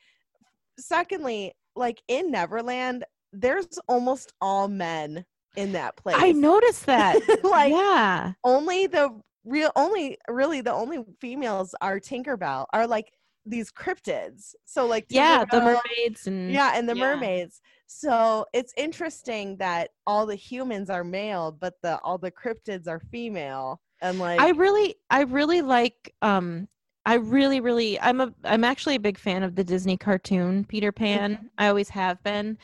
secondly, 0.78 1.52
like 1.76 2.02
in 2.08 2.30
Neverland, 2.30 3.04
there's 3.32 3.78
almost 3.88 4.32
all 4.40 4.68
men 4.68 5.24
in 5.56 5.72
that 5.72 5.94
place. 5.96 6.16
i 6.18 6.32
noticed 6.32 6.86
that 6.86 7.16
like 7.44 7.70
yeah 7.70 8.32
only 8.42 8.86
the 8.86 9.10
real 9.44 9.70
only 9.76 10.16
really 10.30 10.62
the 10.62 10.72
only 10.72 11.04
females 11.20 11.74
are 11.82 12.00
Tinkerbell 12.00 12.64
are 12.72 12.86
like 12.86 13.12
these 13.46 13.72
cryptids. 13.72 14.54
So 14.64 14.86
like 14.86 15.06
yeah 15.08 15.44
the 15.50 15.60
mermaids 15.60 16.26
and 16.26 16.50
yeah, 16.50 16.72
and 16.74 16.88
the 16.88 16.96
yeah. 16.96 17.14
mermaids. 17.14 17.60
So 17.86 18.46
it's 18.52 18.72
interesting 18.76 19.56
that 19.58 19.90
all 20.06 20.26
the 20.26 20.34
humans 20.34 20.90
are 20.90 21.04
male, 21.04 21.52
but 21.52 21.74
the 21.82 21.98
all 22.00 22.18
the 22.18 22.30
cryptids 22.30 22.88
are 22.88 23.00
female. 23.00 23.80
And 24.00 24.18
like 24.18 24.40
I 24.40 24.50
really 24.50 24.96
I 25.10 25.22
really 25.22 25.62
like 25.62 26.14
um 26.22 26.68
I 27.04 27.14
really 27.14 27.60
really 27.60 28.00
I'm 28.00 28.20
a 28.20 28.32
I'm 28.44 28.64
actually 28.64 28.96
a 28.96 29.00
big 29.00 29.18
fan 29.18 29.42
of 29.42 29.54
the 29.54 29.64
Disney 29.64 29.96
cartoon 29.96 30.64
Peter 30.64 30.92
Pan. 30.92 31.50
I 31.58 31.68
always 31.68 31.88
have 31.90 32.22
been. 32.22 32.58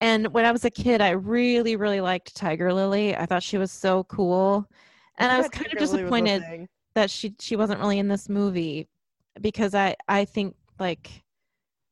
And 0.00 0.28
when 0.32 0.44
I 0.44 0.52
was 0.52 0.64
a 0.64 0.70
kid, 0.70 1.00
I 1.00 1.10
really 1.10 1.76
really 1.76 2.00
liked 2.00 2.34
Tiger 2.36 2.72
Lily. 2.72 3.16
I 3.16 3.26
thought 3.26 3.42
she 3.42 3.58
was 3.58 3.70
so 3.70 4.04
cool. 4.04 4.68
And 5.18 5.30
I 5.30 5.38
was 5.38 5.46
forgot 5.46 5.52
kind 5.52 5.66
of 5.66 5.70
Tinker 5.78 5.84
Lily 5.84 5.90
was 5.90 5.92
a 5.92 5.96
disappointed 6.38 6.68
that 6.94 7.10
she 7.10 7.34
she 7.38 7.56
wasn't 7.56 7.80
really 7.80 7.98
in 7.98 8.08
this 8.08 8.28
movie 8.28 8.88
because 9.40 9.74
I 9.74 9.96
I 10.08 10.24
think 10.24 10.54
like 10.78 11.22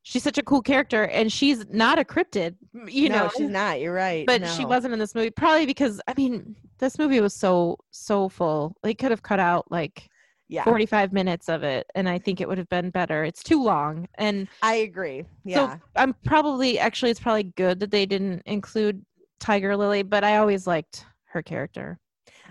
she's 0.03 0.23
such 0.23 0.39
a 0.39 0.43
cool 0.43 0.63
character 0.63 1.05
and 1.05 1.33
she's 1.33 1.67
not 1.69 1.99
a 1.99 2.05
cryptid, 2.05 2.55
you 2.87 3.09
no, 3.09 3.25
know. 3.25 3.31
she's 3.37 3.51
not. 3.51 3.81
You're 3.81 3.95
right. 3.95 4.27
but 4.27 4.47
she 4.49 4.65
wasn't 4.65 4.93
in 4.93 5.01
this 5.01 5.15
movie 5.15 5.31
probably 5.31 5.67
because 5.67 6.01
I 6.07 6.15
mean, 6.17 6.57
this 6.79 6.99
movie 6.99 7.21
was 7.21 7.35
so 7.35 7.79
so 7.91 8.29
full. 8.29 8.77
They 8.83 8.95
could 8.95 9.11
have 9.11 9.23
cut 9.23 9.41
out 9.41 9.71
like 9.71 10.09
Yeah, 10.49 10.63
45 10.65 11.13
minutes 11.13 11.49
of 11.49 11.65
it 11.65 11.87
and 11.97 12.09
i 12.09 12.19
think 12.19 12.41
it 12.41 12.47
would 12.49 12.59
have 12.59 12.69
been 12.69 12.91
better 12.91 13.25
it's 13.25 13.43
too 13.43 13.61
long 13.61 14.07
and 14.15 14.47
I 14.63 14.75
agree. 14.77 15.25
Yeah, 15.45 15.75
so 15.75 15.81
i'm 15.97 16.15
probably 16.25 16.79
actually 16.79 17.11
it's 17.11 17.19
probably 17.19 17.45
good 17.57 17.81
that 17.81 17.91
they 17.91 18.07
didn't 18.07 18.43
include 18.47 19.05
tiger 19.41 19.77
lily 19.77 20.05
but 20.05 20.23
i 20.23 20.37
always 20.37 20.67
liked 20.67 21.05
her 21.25 21.43
character 21.43 21.99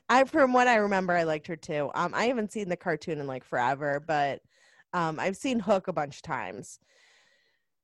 I 0.10 0.24
from 0.26 0.54
what 0.54 0.68
I 0.68 0.76
remember, 0.76 1.14
I 1.14 1.24
liked 1.24 1.48
her 1.48 1.56
too. 1.56 1.90
Um, 1.96 2.14
I 2.14 2.26
haven't 2.26 2.52
seen 2.52 2.70
the 2.70 2.78
cartoon 2.78 3.20
in 3.20 3.26
like 3.26 3.44
forever, 3.44 4.04
but 4.06 4.42
um, 4.96 5.20
I've 5.20 5.36
seen 5.36 5.60
Hook 5.60 5.90
a 5.90 5.94
bunch 5.94 6.16
of 6.16 6.22
times. 6.22 6.80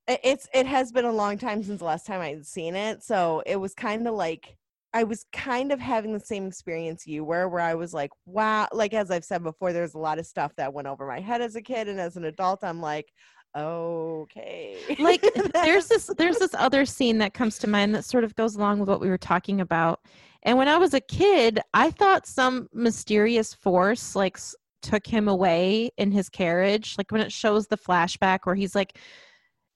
It, 0.08 0.22
it's 0.24 0.48
it 0.54 0.66
has 0.66 0.94
been 0.94 1.06
a 1.06 1.12
long 1.12 1.38
time 1.38 1.62
since 1.62 1.80
the 1.80 1.86
last 1.86 2.08
time 2.08 2.22
I'd 2.22 2.46
seen 2.46 2.74
it, 2.74 3.04
so 3.04 3.44
it 3.46 3.58
was 3.58 3.74
kind 3.74 4.08
of 4.08 4.16
like 4.16 4.56
I 4.94 5.04
was 5.04 5.26
kind 5.34 5.74
of 5.74 5.80
having 5.80 6.14
the 6.14 6.20
same 6.22 6.48
experience 6.48 7.06
you 7.06 7.26
were, 7.26 7.50
where 7.50 7.62
I 7.62 7.76
was 7.76 7.94
like, 7.94 8.12
wow, 8.26 8.68
like 8.72 8.94
as 8.94 9.12
I've 9.12 9.26
said 9.26 9.44
before, 9.44 9.74
there's 9.74 9.94
a 9.94 10.00
lot 10.00 10.20
of 10.20 10.26
stuff 10.26 10.56
that 10.56 10.74
went 10.74 10.88
over 10.88 11.06
my 11.06 11.20
head 11.20 11.42
as 11.42 11.58
a 11.58 11.62
kid, 11.62 11.90
and 11.90 12.00
as 12.00 12.16
an 12.16 12.24
adult, 12.24 12.64
I'm 12.64 12.80
like, 12.80 13.12
okay, 13.58 14.78
like 14.98 15.22
there's 15.54 15.88
this 15.88 16.10
there's 16.18 16.38
this 16.38 16.54
other 16.54 16.86
scene 16.86 17.18
that 17.18 17.34
comes 17.34 17.58
to 17.60 17.68
mind 17.68 17.94
that 17.94 18.06
sort 18.06 18.24
of 18.24 18.34
goes 18.38 18.56
along 18.56 18.80
with 18.80 18.88
what 18.88 19.02
we 19.02 19.10
were 19.10 19.18
talking 19.18 19.60
about. 19.60 20.00
And 20.44 20.58
when 20.58 20.68
i 20.68 20.76
was 20.76 20.96
a 20.96 21.00
kid 21.00 21.60
i 21.76 21.92
thought 21.92 22.26
some 22.26 22.68
mysterious 22.74 23.54
force 23.54 24.16
like 24.16 24.40
took 24.82 25.06
him 25.06 25.28
away 25.28 25.92
in 25.98 26.12
his 26.12 26.30
carriage 26.30 26.96
like 26.98 27.12
when 27.12 27.22
it 27.22 27.32
shows 27.32 27.68
the 27.68 27.78
flashback 27.78 28.40
where 28.44 28.56
he's 28.56 28.76
like 28.76 28.98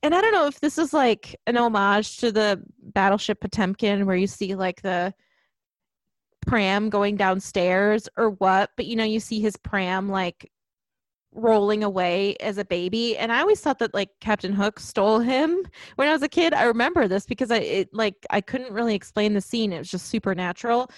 and 0.03 0.13
i 0.15 0.21
don't 0.21 0.33
know 0.33 0.47
if 0.47 0.59
this 0.59 0.77
is 0.77 0.93
like 0.93 1.35
an 1.47 1.57
homage 1.57 2.17
to 2.17 2.31
the 2.31 2.61
battleship 2.79 3.39
potemkin 3.41 4.05
where 4.05 4.15
you 4.15 4.27
see 4.27 4.55
like 4.55 4.81
the 4.81 5.13
pram 6.45 6.89
going 6.89 7.15
downstairs 7.15 8.07
or 8.17 8.31
what 8.31 8.69
but 8.77 8.85
you 8.85 8.95
know 8.95 9.03
you 9.03 9.19
see 9.19 9.39
his 9.39 9.57
pram 9.57 10.09
like 10.09 10.51
rolling 11.35 11.83
away 11.83 12.35
as 12.39 12.57
a 12.57 12.65
baby. 12.65 13.17
And 13.17 13.31
i 13.31 13.41
always 13.41 13.59
thought 13.61 13.79
that 13.79 13.93
like 13.93 14.09
captain 14.21 14.53
hook 14.53 14.79
stole 14.79 15.19
him 15.19 15.63
when 15.95 16.07
i 16.07 16.13
was 16.13 16.23
a 16.23 16.29
kid. 16.29 16.53
I 16.53 16.63
remember 16.63 17.07
this 17.07 17.25
because 17.25 17.51
i 17.51 17.57
it 17.57 17.89
like 17.93 18.15
i 18.29 18.41
couldn't 18.41 18.73
really 18.73 18.95
explain 18.95 19.33
the 19.33 19.41
scene. 19.41 19.73
It 19.73 19.79
was 19.79 19.91
just 19.91 20.07
supernatural 20.07 20.89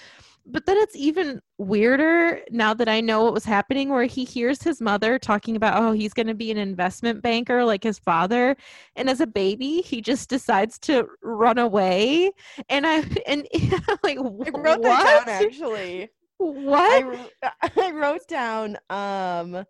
but 0.50 0.66
then 0.66 0.78
it's 0.78 0.96
even 0.96 1.42
weirder 1.58 2.42
now 2.52 2.74
that 2.74 2.88
i 2.88 3.02
know 3.02 3.24
what 3.24 3.34
was 3.34 3.46
happening 3.46 3.90
where 3.90 4.06
he 4.06 4.24
hears 4.24 4.64
his 4.64 4.82
mother 4.82 5.20
talking 5.20 5.56
about 5.56 5.82
oh 5.82 5.92
he's 5.92 6.14
going 6.14 6.28
to 6.28 6.34
be 6.34 6.52
an 6.52 6.58
investment 6.58 7.22
banker 7.22 7.66
like 7.66 7.84
his 7.84 8.00
father. 8.00 8.56
And 8.96 9.10
as 9.10 9.22
a 9.22 9.28
baby 9.28 9.82
he 9.82 10.02
just 10.02 10.30
decides 10.30 10.80
to 10.80 11.08
run 11.22 11.58
away. 11.58 12.32
And 12.70 12.88
i 12.88 13.04
and 13.28 13.48
like 14.04 14.18
I 14.18 14.22
wrote 14.22 14.82
that 14.82 15.26
down 15.26 15.30
actually. 15.30 16.10
what? 16.38 17.30
I, 17.44 17.72
I 17.76 17.92
wrote 17.92 18.28
down 18.28 18.78
um 18.90 19.66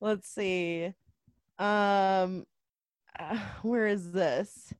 let's 0.00 0.28
see. 0.28 0.94
Um 1.58 2.46
uh, 3.18 3.36
where 3.62 3.86
is 3.86 4.12
this 4.12 4.72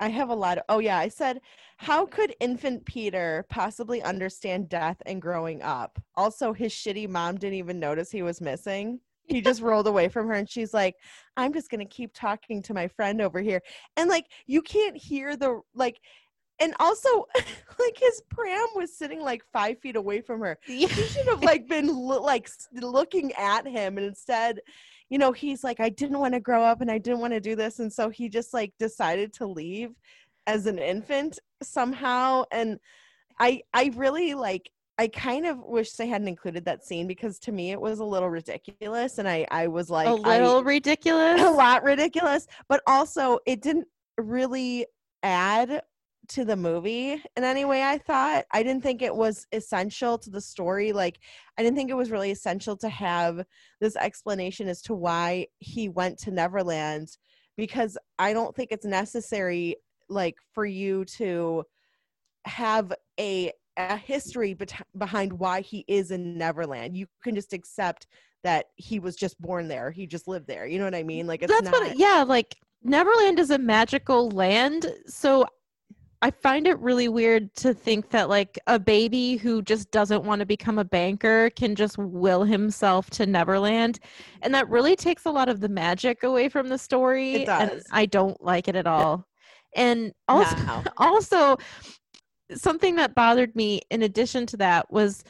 i 0.00 0.08
have 0.08 0.30
a 0.30 0.34
lot 0.34 0.58
of 0.58 0.64
oh 0.68 0.78
yeah 0.78 0.98
i 0.98 1.08
said 1.08 1.40
how 1.78 2.04
could 2.04 2.34
infant 2.40 2.84
peter 2.84 3.46
possibly 3.48 4.02
understand 4.02 4.68
death 4.68 5.00
and 5.06 5.22
growing 5.22 5.62
up? 5.62 6.02
Also 6.16 6.52
his 6.52 6.72
shitty 6.72 7.08
mom 7.08 7.36
didn't 7.36 7.54
even 7.54 7.78
notice 7.78 8.10
he 8.10 8.22
was 8.22 8.40
missing. 8.40 8.98
He 9.28 9.40
just 9.40 9.62
rolled 9.62 9.86
away 9.86 10.08
from 10.08 10.26
her 10.26 10.34
and 10.34 10.50
she's 10.50 10.74
like 10.74 10.96
i'm 11.36 11.52
just 11.52 11.70
going 11.70 11.78
to 11.78 11.84
keep 11.84 12.10
talking 12.12 12.62
to 12.62 12.74
my 12.74 12.88
friend 12.88 13.20
over 13.20 13.40
here. 13.40 13.62
And 13.96 14.10
like 14.10 14.26
you 14.46 14.60
can't 14.60 14.96
hear 14.96 15.36
the 15.36 15.60
like 15.72 16.00
and 16.58 16.74
also 16.80 17.26
like 17.78 17.96
his 17.96 18.22
pram 18.28 18.66
was 18.74 18.98
sitting 18.98 19.20
like 19.20 19.44
five 19.52 19.78
feet 19.78 19.94
away 19.94 20.20
from 20.20 20.40
her. 20.40 20.58
Yeah. 20.66 20.88
he 20.88 21.02
should 21.04 21.26
have 21.26 21.44
like 21.44 21.68
been 21.68 21.86
lo- 21.86 22.22
like 22.22 22.50
looking 22.72 23.32
at 23.34 23.68
him 23.68 23.98
and 23.98 24.06
instead 24.06 24.58
you 25.10 25.18
know 25.18 25.32
he's 25.32 25.64
like 25.64 25.80
i 25.80 25.88
didn't 25.88 26.18
want 26.18 26.34
to 26.34 26.40
grow 26.40 26.62
up 26.62 26.80
and 26.80 26.90
i 26.90 26.98
didn't 26.98 27.20
want 27.20 27.32
to 27.32 27.40
do 27.40 27.56
this 27.56 27.78
and 27.78 27.92
so 27.92 28.08
he 28.08 28.28
just 28.28 28.52
like 28.52 28.72
decided 28.78 29.32
to 29.32 29.46
leave 29.46 29.90
as 30.46 30.66
an 30.66 30.78
infant 30.78 31.38
somehow 31.62 32.44
and 32.52 32.78
i 33.38 33.60
i 33.74 33.90
really 33.96 34.34
like 34.34 34.70
i 34.98 35.06
kind 35.08 35.46
of 35.46 35.58
wish 35.58 35.92
they 35.92 36.06
hadn't 36.06 36.28
included 36.28 36.64
that 36.64 36.84
scene 36.84 37.06
because 37.06 37.38
to 37.38 37.52
me 37.52 37.70
it 37.70 37.80
was 37.80 38.00
a 38.00 38.04
little 38.04 38.30
ridiculous 38.30 39.18
and 39.18 39.28
i 39.28 39.46
i 39.50 39.66
was 39.66 39.90
like 39.90 40.08
a 40.08 40.12
little 40.12 40.64
ridiculous? 40.64 41.40
A 41.40 41.50
lot 41.50 41.82
ridiculous, 41.84 42.46
but 42.68 42.82
also 42.86 43.38
it 43.46 43.62
didn't 43.62 43.86
really 44.18 44.86
add 45.22 45.82
to 46.28 46.44
the 46.44 46.56
movie 46.56 47.22
in 47.36 47.44
any 47.44 47.64
way 47.64 47.82
I 47.82 47.98
thought. 47.98 48.44
I 48.52 48.62
didn't 48.62 48.82
think 48.82 49.02
it 49.02 49.14
was 49.14 49.46
essential 49.52 50.18
to 50.18 50.30
the 50.30 50.40
story. 50.40 50.92
Like 50.92 51.18
I 51.58 51.62
didn't 51.62 51.76
think 51.76 51.90
it 51.90 51.96
was 51.96 52.10
really 52.10 52.30
essential 52.30 52.76
to 52.78 52.88
have 52.88 53.44
this 53.80 53.96
explanation 53.96 54.68
as 54.68 54.82
to 54.82 54.94
why 54.94 55.46
he 55.58 55.88
went 55.88 56.18
to 56.20 56.30
Neverland 56.30 57.08
because 57.56 57.98
I 58.18 58.32
don't 58.32 58.54
think 58.54 58.70
it's 58.70 58.86
necessary 58.86 59.76
like 60.08 60.36
for 60.54 60.64
you 60.64 61.04
to 61.04 61.64
have 62.46 62.92
a 63.18 63.52
a 63.76 63.96
history 63.96 64.54
bet- 64.54 64.86
behind 64.96 65.32
why 65.32 65.60
he 65.60 65.84
is 65.86 66.10
in 66.10 66.36
Neverland. 66.36 66.96
You 66.96 67.06
can 67.22 67.34
just 67.34 67.52
accept 67.52 68.08
that 68.42 68.66
he 68.76 68.98
was 68.98 69.16
just 69.16 69.40
born 69.40 69.68
there. 69.68 69.90
He 69.90 70.06
just 70.06 70.28
lived 70.28 70.46
there. 70.46 70.66
You 70.66 70.78
know 70.78 70.84
what 70.84 70.94
I 70.94 71.02
mean? 71.02 71.26
Like 71.26 71.42
it's 71.42 71.52
That's 71.52 71.70
not 71.70 71.72
what. 71.72 71.98
Yeah, 71.98 72.24
like 72.26 72.56
Neverland 72.82 73.38
is 73.38 73.50
a 73.50 73.58
magical 73.58 74.30
land, 74.30 74.86
so 75.06 75.46
I 76.20 76.30
find 76.32 76.66
it 76.66 76.78
really 76.80 77.08
weird 77.08 77.54
to 77.56 77.72
think 77.72 78.10
that 78.10 78.28
like 78.28 78.58
a 78.66 78.78
baby 78.78 79.36
who 79.36 79.62
just 79.62 79.90
doesn't 79.92 80.24
want 80.24 80.40
to 80.40 80.46
become 80.46 80.78
a 80.78 80.84
banker 80.84 81.50
can 81.50 81.76
just 81.76 81.96
will 81.96 82.42
himself 82.44 83.08
to 83.10 83.26
Neverland, 83.26 84.00
and 84.42 84.52
that 84.54 84.68
really 84.68 84.96
takes 84.96 85.26
a 85.26 85.30
lot 85.30 85.48
of 85.48 85.60
the 85.60 85.68
magic 85.68 86.24
away 86.24 86.48
from 86.48 86.68
the 86.68 86.78
story. 86.78 87.34
It 87.34 87.48
And 87.48 87.70
does. 87.70 87.84
I 87.92 88.06
don't 88.06 88.42
like 88.42 88.66
it 88.66 88.74
at 88.74 88.86
all. 88.86 89.26
And 89.76 90.12
also, 90.26 90.56
No. 90.56 90.82
also 90.96 91.56
something 92.54 92.96
that 92.96 93.14
bothered 93.14 93.54
me 93.54 93.82
in 93.90 94.02
addition 94.02 94.46
to 94.46 94.56
that 94.56 94.90
was 94.90 95.22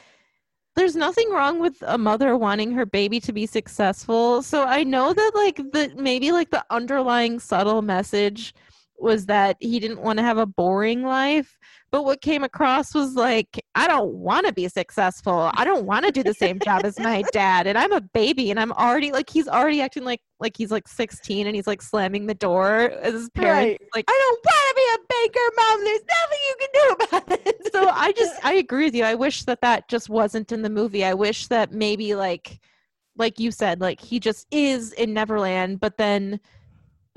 there's 0.75 0.95
nothing 0.95 1.29
wrong 1.29 1.59
with 1.59 1.75
a 1.85 1.97
mother 1.97 2.37
wanting 2.37 2.71
her 2.71 2.85
baby 2.85 3.19
to 3.19 3.33
be 3.33 3.45
successful 3.45 4.41
so 4.41 4.63
i 4.63 4.83
know 4.83 5.13
that 5.13 5.31
like 5.35 5.57
the 5.57 5.91
maybe 5.97 6.31
like 6.31 6.49
the 6.51 6.63
underlying 6.69 7.37
subtle 7.37 7.81
message 7.81 8.53
was 9.01 9.25
that 9.27 9.57
he 9.59 9.79
didn't 9.79 10.01
want 10.01 10.17
to 10.17 10.23
have 10.23 10.37
a 10.37 10.45
boring 10.45 11.03
life 11.03 11.57
but 11.91 12.03
what 12.03 12.21
came 12.21 12.43
across 12.43 12.93
was 12.93 13.15
like 13.15 13.59
i 13.75 13.87
don't 13.87 14.13
want 14.13 14.45
to 14.45 14.53
be 14.53 14.67
successful 14.67 15.49
i 15.53 15.63
don't 15.63 15.85
want 15.85 16.05
to 16.05 16.11
do 16.11 16.21
the 16.23 16.33
same 16.33 16.59
job 16.59 16.83
as 16.85 16.99
my 16.99 17.23
dad 17.33 17.65
and 17.67 17.77
i'm 17.77 17.91
a 17.93 18.01
baby 18.01 18.51
and 18.51 18.59
i'm 18.59 18.71
already 18.73 19.11
like 19.11 19.29
he's 19.29 19.47
already 19.47 19.81
acting 19.81 20.03
like 20.03 20.21
like 20.39 20.55
he's 20.57 20.71
like 20.71 20.87
16 20.87 21.47
and 21.47 21.55
he's 21.55 21.67
like 21.67 21.81
slamming 21.81 22.25
the 22.27 22.33
door 22.33 22.91
as 23.01 23.13
his 23.13 23.29
parents 23.31 23.79
Right. 23.81 23.81
like 23.95 24.05
I 24.07 24.19
don't 24.21 24.39
want 24.45 24.69
to 24.69 24.75
be 24.75 24.87
a 24.93 25.27
baker, 25.27 25.49
mom. 25.57 25.83
There's 25.83 26.01
nothing 26.21 26.39
you 26.47 26.55
can 26.59 26.69
do 26.73 27.05
about 27.17 27.47
it. 27.47 27.73
so 27.73 27.89
I 27.89 28.11
just 28.17 28.45
I 28.45 28.53
agree 28.53 28.85
with 28.85 28.95
you. 28.95 29.03
I 29.03 29.15
wish 29.15 29.43
that 29.43 29.59
that 29.61 29.89
just 29.89 30.07
wasn't 30.09 30.51
in 30.53 30.61
the 30.61 30.69
movie. 30.69 31.03
I 31.03 31.13
wish 31.13 31.47
that 31.47 31.73
maybe 31.73 32.15
like 32.15 32.59
like 33.17 33.37
you 33.39 33.51
said 33.51 33.81
like 33.81 33.99
he 33.99 34.19
just 34.19 34.47
is 34.51 34.93
in 34.93 35.13
Neverland 35.13 35.81
but 35.81 35.97
then 35.97 36.39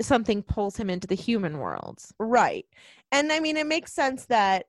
something 0.01 0.43
pulls 0.43 0.77
him 0.77 0.89
into 0.89 1.07
the 1.07 1.15
human 1.15 1.59
world. 1.59 2.03
Right. 2.19 2.65
And 3.11 3.31
I 3.31 3.39
mean, 3.39 3.57
it 3.57 3.67
makes 3.67 3.93
sense 3.93 4.25
that 4.25 4.65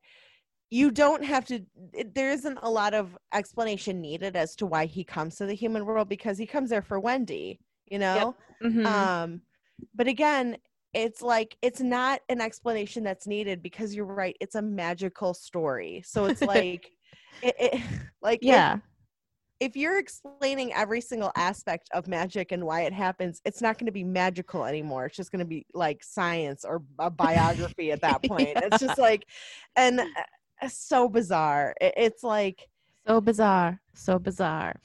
you 0.71 0.91
don't 0.91 1.25
have 1.25 1.45
to, 1.47 1.61
it, 1.93 2.15
there 2.15 2.31
isn't 2.31 2.59
a 2.63 2.71
lot 2.71 2.95
of 2.95 3.17
explanation 3.33 4.01
needed 4.01 4.37
as 4.37 4.57
to 4.57 4.67
why 4.67 4.87
he 4.87 5.05
comes 5.05 5.37
to 5.37 5.47
the 5.47 5.55
human 5.55 5.85
world 5.85 6.09
because 6.09 6.39
he 6.39 6.47
comes 6.47 6.71
there 6.71 6.83
for 6.83 6.99
Wendy, 6.99 7.61
you 7.87 7.99
know? 7.99 8.35
Mhm. 8.63 8.87
Um, 8.87 9.43
but 9.95 10.09
again, 10.09 10.57
it's 10.93 11.23
like, 11.23 11.57
it's 11.63 11.81
not 11.81 12.21
an 12.29 12.41
explanation 12.41 13.03
that's 13.05 13.27
needed 13.27 13.63
because 13.63 13.95
you're 13.95 14.07
right. 14.07 14.37
It's 14.41 14.55
a 14.55 14.63
magical 14.63 15.35
story. 15.35 16.03
So 16.05 16.27
it's 16.27 16.43
like, 16.47 16.91
it, 17.43 17.55
it, 17.59 17.81
like, 18.23 18.41
yeah. 18.43 18.79
If 19.65 19.75
you're 19.77 19.99
explaining 19.99 20.75
every 20.75 21.01
single 21.01 21.33
aspect 21.37 21.89
of 21.95 22.07
magic 22.07 22.53
and 22.53 22.63
why 22.63 22.83
it 22.83 22.93
happens, 22.93 23.41
it's 23.47 23.63
not 23.63 23.79
going 23.79 23.87
to 23.87 23.93
be 23.93 24.05
magical 24.05 24.67
anymore. 24.67 25.07
It's 25.07 25.17
just 25.17 25.33
going 25.33 25.39
to 25.39 25.47
be 25.47 25.65
like 25.73 26.05
science 26.05 26.67
or 26.67 26.83
a 26.99 27.11
biography 27.27 27.91
at 27.91 28.03
that 28.03 28.23
point. 28.23 28.59
It's 28.59 28.79
just 28.79 28.99
like, 28.99 29.25
and 29.75 30.01
uh, 30.01 30.69
so 30.69 31.09
bizarre. 31.09 31.75
It, 31.81 31.95
it's 31.97 32.23
like, 32.23 32.69
So 33.09 33.23
bizarre. 33.23 33.81
So 33.95 34.19
bizarre. 34.19 34.77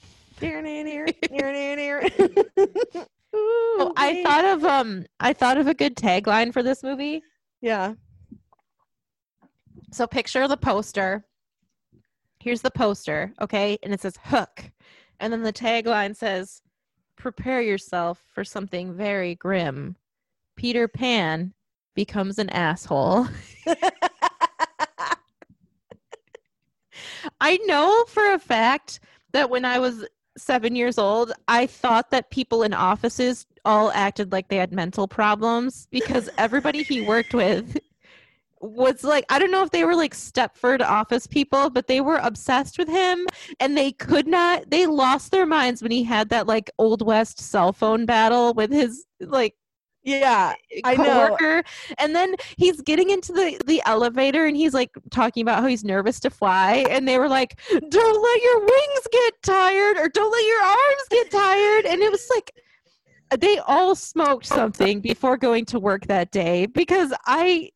Oh, 3.32 3.92
I 3.96 4.24
thought 4.24 4.44
of 4.44 4.64
um 4.64 5.06
I 5.20 5.32
thought 5.32 5.56
of 5.56 5.68
a 5.68 5.74
good 5.74 5.94
tagline 5.94 6.52
for 6.52 6.64
this 6.64 6.82
movie. 6.82 7.22
yeah. 7.60 7.94
So 9.92 10.08
picture 10.08 10.48
the 10.48 10.56
poster. 10.56 11.24
Here's 12.40 12.62
the 12.62 12.70
poster, 12.70 13.32
okay? 13.40 13.78
And 13.82 13.92
it 13.92 14.00
says 14.00 14.18
hook. 14.24 14.70
And 15.20 15.32
then 15.32 15.42
the 15.42 15.52
tagline 15.52 16.16
says 16.16 16.62
prepare 17.16 17.60
yourself 17.60 18.22
for 18.32 18.44
something 18.44 18.94
very 18.94 19.34
grim. 19.34 19.96
Peter 20.56 20.88
Pan 20.88 21.52
becomes 21.94 22.38
an 22.38 22.48
asshole. 22.48 23.28
I 27.40 27.58
know 27.66 28.04
for 28.08 28.32
a 28.32 28.38
fact 28.38 29.00
that 29.32 29.50
when 29.50 29.66
I 29.66 29.78
was 29.78 30.06
seven 30.38 30.74
years 30.74 30.96
old, 30.96 31.32
I 31.46 31.66
thought 31.66 32.10
that 32.10 32.30
people 32.30 32.62
in 32.62 32.72
offices 32.72 33.46
all 33.66 33.90
acted 33.92 34.32
like 34.32 34.48
they 34.48 34.56
had 34.56 34.72
mental 34.72 35.06
problems 35.06 35.86
because 35.90 36.30
everybody 36.38 36.82
he 36.82 37.02
worked 37.02 37.34
with 37.34 37.76
was 38.60 39.02
like, 39.04 39.24
I 39.28 39.38
don't 39.38 39.50
know 39.50 39.62
if 39.62 39.70
they 39.70 39.84
were 39.84 39.96
like 39.96 40.14
Stepford 40.14 40.82
office 40.82 41.26
people, 41.26 41.70
but 41.70 41.86
they 41.86 42.00
were 42.00 42.18
obsessed 42.22 42.78
with 42.78 42.88
him 42.88 43.26
and 43.58 43.76
they 43.76 43.92
could 43.92 44.26
not, 44.26 44.70
they 44.70 44.86
lost 44.86 45.30
their 45.30 45.46
minds 45.46 45.82
when 45.82 45.90
he 45.90 46.04
had 46.04 46.28
that 46.28 46.46
like 46.46 46.70
Old 46.78 47.04
West 47.04 47.40
cell 47.40 47.72
phone 47.72 48.06
battle 48.06 48.52
with 48.54 48.70
his 48.70 49.06
like 49.20 49.54
yeah. 50.02 50.54
I 50.84 50.94
know. 50.94 51.04
coworker 51.04 51.62
and 51.98 52.14
then 52.14 52.34
he's 52.56 52.80
getting 52.80 53.10
into 53.10 53.32
the 53.32 53.60
the 53.66 53.82
elevator 53.84 54.46
and 54.46 54.56
he's 54.56 54.72
like 54.72 54.90
talking 55.10 55.42
about 55.42 55.60
how 55.60 55.68
he's 55.68 55.84
nervous 55.84 56.20
to 56.20 56.30
fly 56.30 56.86
and 56.88 57.06
they 57.06 57.18
were 57.18 57.28
like 57.28 57.60
don't 57.70 58.22
let 58.22 58.42
your 58.42 58.60
wings 58.60 59.06
get 59.12 59.34
tired 59.42 59.98
or 59.98 60.08
don't 60.08 60.32
let 60.32 60.44
your 60.44 60.62
arms 60.62 61.02
get 61.10 61.30
tired 61.30 61.84
and 61.84 62.00
it 62.00 62.10
was 62.10 62.26
like 62.34 62.50
they 63.38 63.58
all 63.58 63.94
smoked 63.94 64.46
something 64.46 65.00
before 65.00 65.36
going 65.36 65.64
to 65.66 65.78
work 65.78 66.06
that 66.06 66.30
day 66.30 66.66
because 66.66 67.12
i 67.26 67.68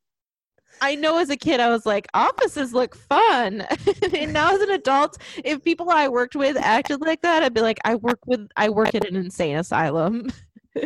I 0.81 0.95
know 0.95 1.19
as 1.19 1.31
a 1.31 1.37
kid 1.37 1.61
I 1.61 1.69
was 1.69 1.87
like 1.87 2.07
offices 2.15 2.75
look 2.75 2.95
fun 2.95 3.63
and 4.15 4.33
now 4.33 4.55
as 4.55 4.61
an 4.61 4.71
adult 4.71 5.19
if 5.45 5.63
people 5.63 5.91
I 5.91 6.09
worked 6.09 6.37
with 6.37 6.57
acted 6.57 7.01
like 7.01 7.23
that 7.23 7.43
I'd 7.43 7.55
be 7.55 7.61
like 7.61 7.79
I 7.85 7.95
work 7.95 8.21
with 8.27 8.49
I 8.57 8.69
work 8.69 8.95
at 8.95 9.07
an 9.07 9.17
insane 9.17 9.57
asylum 9.57 10.31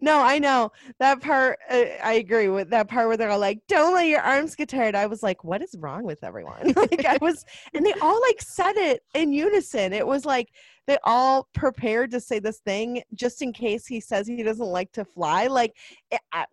No, 0.00 0.20
I 0.20 0.38
know 0.38 0.70
that 0.98 1.20
part. 1.20 1.58
Uh, 1.68 1.84
I 2.02 2.14
agree 2.14 2.48
with 2.48 2.70
that 2.70 2.88
part 2.88 3.08
where 3.08 3.16
they're 3.16 3.30
all 3.30 3.38
like, 3.38 3.60
"Don't 3.68 3.92
let 3.94 4.06
your 4.06 4.20
arms 4.20 4.54
get 4.54 4.68
tired." 4.68 4.94
I 4.94 5.06
was 5.06 5.22
like, 5.22 5.42
"What 5.44 5.62
is 5.62 5.74
wrong 5.78 6.04
with 6.04 6.22
everyone?" 6.22 6.72
like 6.76 7.04
I 7.04 7.18
was, 7.20 7.44
and 7.74 7.84
they 7.84 7.92
all 8.00 8.20
like 8.22 8.40
said 8.40 8.76
it 8.76 9.02
in 9.14 9.32
unison. 9.32 9.92
It 9.92 10.06
was 10.06 10.24
like 10.24 10.48
they 10.86 10.96
all 11.04 11.48
prepared 11.54 12.12
to 12.12 12.20
say 12.20 12.38
this 12.38 12.60
thing 12.60 13.02
just 13.14 13.42
in 13.42 13.52
case 13.52 13.86
he 13.86 14.00
says 14.00 14.26
he 14.26 14.42
doesn't 14.42 14.66
like 14.66 14.92
to 14.92 15.04
fly. 15.04 15.48
Like, 15.48 15.74
it, 16.10 16.20
I, 16.32 16.46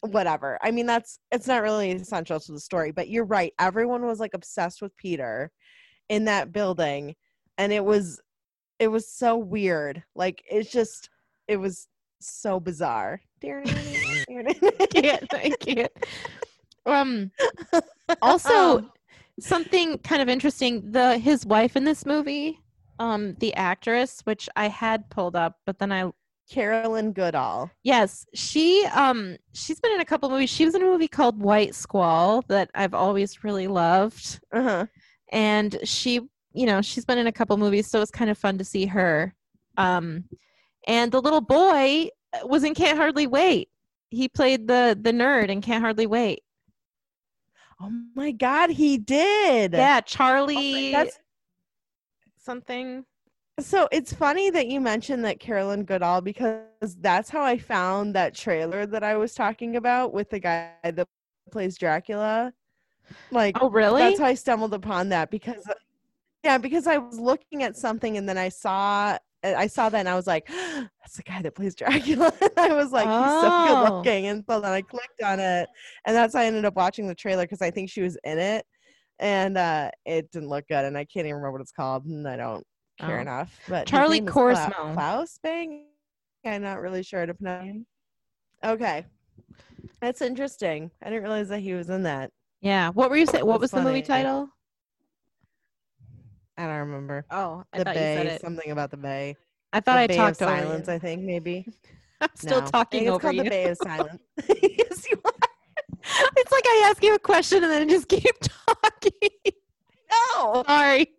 whatever. 0.00 0.58
I 0.62 0.70
mean, 0.70 0.86
that's 0.86 1.18
it's 1.30 1.46
not 1.46 1.62
really 1.62 1.90
essential 1.92 2.40
to 2.40 2.52
the 2.52 2.60
story, 2.60 2.92
but 2.92 3.08
you're 3.08 3.24
right. 3.24 3.52
Everyone 3.58 4.06
was 4.06 4.20
like 4.20 4.34
obsessed 4.34 4.82
with 4.82 4.96
Peter 4.96 5.50
in 6.08 6.24
that 6.26 6.52
building, 6.52 7.14
and 7.56 7.72
it 7.72 7.84
was 7.84 8.20
it 8.78 8.88
was 8.88 9.12
so 9.12 9.36
weird. 9.36 10.02
Like 10.14 10.42
it's 10.50 10.70
just 10.70 11.10
it 11.48 11.56
was 11.56 11.88
so 12.20 12.60
bizarre. 12.60 13.20
can't. 14.90 15.34
I 15.34 15.52
can't. 15.60 15.92
Um. 16.86 17.30
Also, 18.22 18.78
Um, 18.78 18.92
something 19.38 19.98
kind 19.98 20.22
of 20.22 20.30
interesting. 20.30 20.92
The 20.92 21.18
his 21.18 21.44
wife 21.44 21.76
in 21.76 21.84
this 21.84 22.06
movie, 22.06 22.58
um, 22.98 23.34
the 23.38 23.52
actress, 23.54 24.22
which 24.24 24.48
I 24.56 24.68
had 24.68 25.10
pulled 25.10 25.36
up, 25.36 25.56
but 25.66 25.78
then 25.78 25.92
I 25.92 26.10
Caroline 26.50 27.12
Goodall. 27.12 27.70
yes, 27.82 28.24
she 28.34 28.84
um 28.94 29.36
she's 29.52 29.80
been 29.80 29.92
in 29.92 30.00
a 30.00 30.04
couple 30.04 30.30
movies. 30.30 30.50
She 30.50 30.64
was 30.64 30.74
in 30.74 30.82
a 30.82 30.86
movie 30.86 31.08
called 31.08 31.40
White 31.40 31.74
Squall 31.74 32.42
that 32.48 32.70
I've 32.74 32.94
always 32.94 33.44
really 33.44 33.66
loved, 33.66 34.40
Uh 34.52 34.62
huh. 34.62 34.86
and 35.30 35.78
she 35.84 36.20
you 36.52 36.66
know 36.66 36.80
she's 36.82 37.04
been 37.04 37.18
in 37.18 37.26
a 37.26 37.32
couple 37.32 37.56
movies, 37.56 37.86
so 37.90 38.00
it's 38.00 38.10
kind 38.10 38.30
of 38.30 38.38
fun 38.38 38.58
to 38.58 38.64
see 38.64 38.86
her. 38.86 39.34
Um, 39.76 40.24
and 40.86 41.12
the 41.12 41.20
little 41.20 41.40
boy 41.42 42.08
was 42.44 42.64
in 42.64 42.74
Can't 42.74 42.98
Hardly 42.98 43.26
Wait. 43.26 43.68
He 44.10 44.28
played 44.28 44.66
the 44.66 44.98
the 45.00 45.12
nerd 45.12 45.48
in 45.50 45.60
Can't 45.60 45.82
Hardly 45.82 46.06
Wait. 46.06 46.40
Oh 47.80 47.92
my 48.16 48.32
God, 48.32 48.70
he 48.70 48.98
did. 48.98 49.72
Yeah, 49.72 50.00
Charlie. 50.00 50.92
That's 50.92 51.18
something. 52.38 53.04
So. 53.60 53.88
It's 53.90 54.12
funny 54.12 54.50
that 54.50 54.68
you 54.68 54.80
mentioned 54.80 55.24
that 55.24 55.40
Caroline 55.40 55.84
Goodall 55.84 56.20
because 56.20 56.62
that's 57.00 57.28
how 57.28 57.42
I 57.42 57.58
found 57.58 58.14
that 58.14 58.34
trailer 58.34 58.86
that 58.86 59.02
I 59.02 59.16
was 59.16 59.34
talking 59.34 59.76
about 59.76 60.12
with 60.12 60.30
the 60.30 60.38
guy 60.38 60.72
that 60.84 61.06
plays 61.50 61.76
Dracula. 61.76 62.52
Like, 63.30 63.56
Oh, 63.60 63.70
really? 63.70 64.00
that's 64.00 64.18
how 64.20 64.26
I 64.26 64.34
stumbled 64.34 64.74
upon 64.74 65.08
that 65.10 65.30
because, 65.30 65.68
yeah, 66.44 66.58
because 66.58 66.86
I 66.86 66.98
was 66.98 67.18
looking 67.18 67.62
at 67.62 67.76
something 67.76 68.16
and 68.16 68.28
then 68.28 68.38
I 68.38 68.48
saw. 68.48 69.18
I 69.44 69.68
saw 69.68 69.88
that 69.88 70.00
and 70.00 70.08
I 70.08 70.16
was 70.16 70.26
like, 70.26 70.48
"That's 70.48 71.16
the 71.16 71.22
guy 71.22 71.42
that 71.42 71.54
plays 71.54 71.74
Dracula." 71.76 72.32
And 72.40 72.52
I 72.58 72.74
was 72.74 72.90
like, 72.90 73.08
"He's 73.08 73.38
so 73.38 73.50
Oh. 73.52 73.64
good 73.64 73.78
looking." 73.78 74.26
And 74.26 74.44
so 74.48 74.60
then 74.60 74.72
I 74.72 74.82
clicked 74.82 75.22
on 75.22 75.38
it, 75.38 75.68
and 76.06 76.16
that's 76.16 76.34
how 76.34 76.40
I 76.40 76.46
ended 76.46 76.64
up 76.64 76.74
watching 76.74 77.06
the 77.06 77.14
trailer 77.14 77.44
because 77.44 77.62
I 77.62 77.70
think 77.70 77.88
she 77.88 78.02
was 78.02 78.18
in 78.24 78.38
it, 78.40 78.66
and 79.20 79.56
uh, 79.56 79.90
it 80.04 80.28
didn't 80.32 80.48
look 80.48 80.66
good, 80.66 80.84
and 80.84 80.98
I 80.98 81.04
can't 81.04 81.24
even 81.26 81.36
remember 81.36 81.52
what 81.52 81.60
it's 81.60 81.70
called, 81.70 82.06
and 82.06 82.26
I 82.26 82.36
don't 82.36 82.66
care 82.98 83.18
Oh. 83.18 83.22
enough. 83.22 83.58
But 83.68 83.86
Charlie 83.86 84.20
name 84.20 84.26
Cla- 84.30 84.54
Korsmo. 84.54 84.94
Claes 84.94 85.38
Bang. 85.42 85.84
I'm 86.44 86.62
not 86.62 86.80
really 86.80 87.02
sure 87.02 87.26
to 87.26 87.34
pronounce. 87.34 87.86
Okay, 88.64 89.04
that's 90.00 90.20
interesting. 90.22 90.90
I 91.02 91.06
didn't 91.10 91.22
realize 91.22 91.48
that 91.48 91.60
he 91.60 91.74
was 91.74 91.90
in 91.90 92.02
that. 92.04 92.30
Yeah. 92.60 92.90
What 92.90 93.10
were 93.10 93.16
you 93.16 93.26
saying? 93.26 93.46
What 93.46 93.60
was 93.60 93.70
That's 93.70 93.84
the 93.84 93.88
movie 93.88 94.02
title? 94.02 94.48
I 96.56 96.62
don't 96.66 96.76
remember. 96.78 97.24
Oh, 97.30 97.62
I 97.72 97.78
the 97.78 97.84
thought 97.84 97.94
you 97.94 98.00
said 98.00 98.26
Bay, 98.26 98.32
it. 98.34 98.40
something 98.40 98.70
about 98.72 98.90
the 98.90 98.96
Bay. 98.96 99.36
I 99.72 99.80
thought 99.80 99.94
the 99.94 100.00
I 100.00 100.06
Bay 100.08 100.16
talked 100.16 100.42
of 100.42 100.48
over 100.48 100.58
Silence. 100.60 100.88
you. 100.88 100.94
I 100.94 100.98
think 100.98 101.22
maybe. 101.22 101.66
I'm 102.20 102.28
still 102.34 102.60
No. 102.60 102.66
I 102.66 102.70
talking 102.70 102.98
think 103.00 103.08
it's 103.08 103.14
over 103.14 103.20
called 103.20 103.36
you. 103.36 103.42
the 103.44 103.50
Bay 103.50 103.64
of 103.68 103.76
Silence. 103.82 104.22
yes, 104.48 105.06
you 105.10 105.20
are. 105.24 105.32
it's 106.36 106.50
like 106.52 106.64
I 106.66 106.86
ask 106.90 107.02
you 107.04 107.14
a 107.14 107.18
question 107.20 107.62
and 107.62 107.70
then 107.70 107.82
I 107.82 107.84
just 107.86 108.08
keep 108.08 108.24
talking. 108.40 109.12
No. 110.34 110.64
Sorry. 110.66 111.12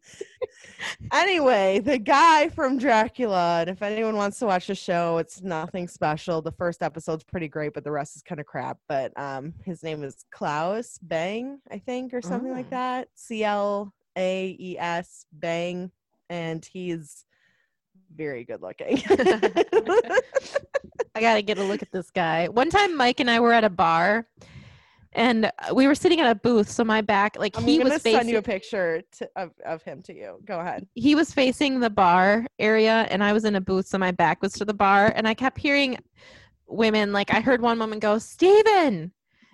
Anyway, 1.11 1.79
the 1.79 1.97
guy 1.97 2.49
from 2.49 2.77
Dracula, 2.77 3.61
and 3.61 3.69
if 3.69 3.81
anyone 3.81 4.15
wants 4.15 4.39
to 4.39 4.45
watch 4.45 4.67
the 4.67 4.75
show, 4.75 5.17
it's 5.17 5.41
nothing 5.41 5.87
special. 5.87 6.41
The 6.41 6.51
first 6.51 6.81
episode's 6.83 7.23
pretty 7.23 7.47
great, 7.47 7.73
but 7.73 7.83
the 7.83 7.91
rest 7.91 8.15
is 8.15 8.21
kind 8.21 8.39
of 8.39 8.45
crap. 8.45 8.77
But 8.87 9.11
um, 9.19 9.53
his 9.65 9.83
name 9.83 10.03
is 10.03 10.25
Claes 10.31 10.99
Bang, 11.01 11.59
I 11.71 11.79
think, 11.79 12.13
or 12.13 12.21
something 12.21 12.51
like 12.51 12.67
Oh. 12.67 12.71
that. 12.71 13.07
C 13.15 13.43
L 13.43 13.93
A 14.17 14.55
E 14.59 14.77
S 14.77 15.25
Bang, 15.33 15.91
and 16.29 16.63
he's 16.65 17.25
very 18.15 18.43
good 18.43 18.61
looking. 18.61 19.01
I 21.15 21.21
got 21.21 21.35
to 21.35 21.41
get 21.41 21.57
a 21.57 21.63
look 21.63 21.81
at 21.81 21.91
this 21.91 22.11
guy. 22.11 22.47
One 22.47 22.69
time, 22.69 22.95
Mike 22.95 23.19
and 23.19 23.29
I 23.29 23.39
were 23.39 23.53
at 23.53 23.63
a 23.63 23.69
bar 23.69 24.27
and 25.13 25.45
uh, 25.45 25.73
we 25.73 25.87
were 25.87 25.95
sitting 25.95 26.19
at 26.19 26.29
a 26.29 26.35
booth. 26.35 26.69
So 26.69 26.83
my 26.83 27.01
back, 27.01 27.37
like 27.37 27.57
I'm 27.57 27.63
he 27.63 27.79
was 27.79 27.93
send 27.93 28.01
facing, 28.01 28.29
you 28.29 28.37
a 28.37 28.41
picture 28.41 29.01
to, 29.17 29.29
of 29.35 29.51
of 29.65 29.81
him 29.83 30.01
to 30.03 30.15
you. 30.15 30.39
Go 30.45 30.59
ahead. 30.59 30.87
he 30.95 31.15
was 31.15 31.33
facing 31.33 31.79
the 31.79 31.89
bar 31.89 32.45
area 32.59 33.07
and 33.09 33.23
I 33.23 33.33
was 33.33 33.45
in 33.45 33.55
a 33.55 33.61
booth. 33.61 33.87
So 33.87 33.97
my 33.97 34.11
back 34.11 34.41
was 34.41 34.53
to 34.53 34.65
the 34.65 34.73
bar 34.73 35.11
and 35.15 35.27
I 35.27 35.33
kept 35.33 35.57
hearing 35.57 35.97
women, 36.67 37.11
like 37.13 37.33
I 37.33 37.41
heard 37.41 37.61
one 37.61 37.79
woman 37.79 37.99
go, 37.99 38.19
Steven. 38.19 39.11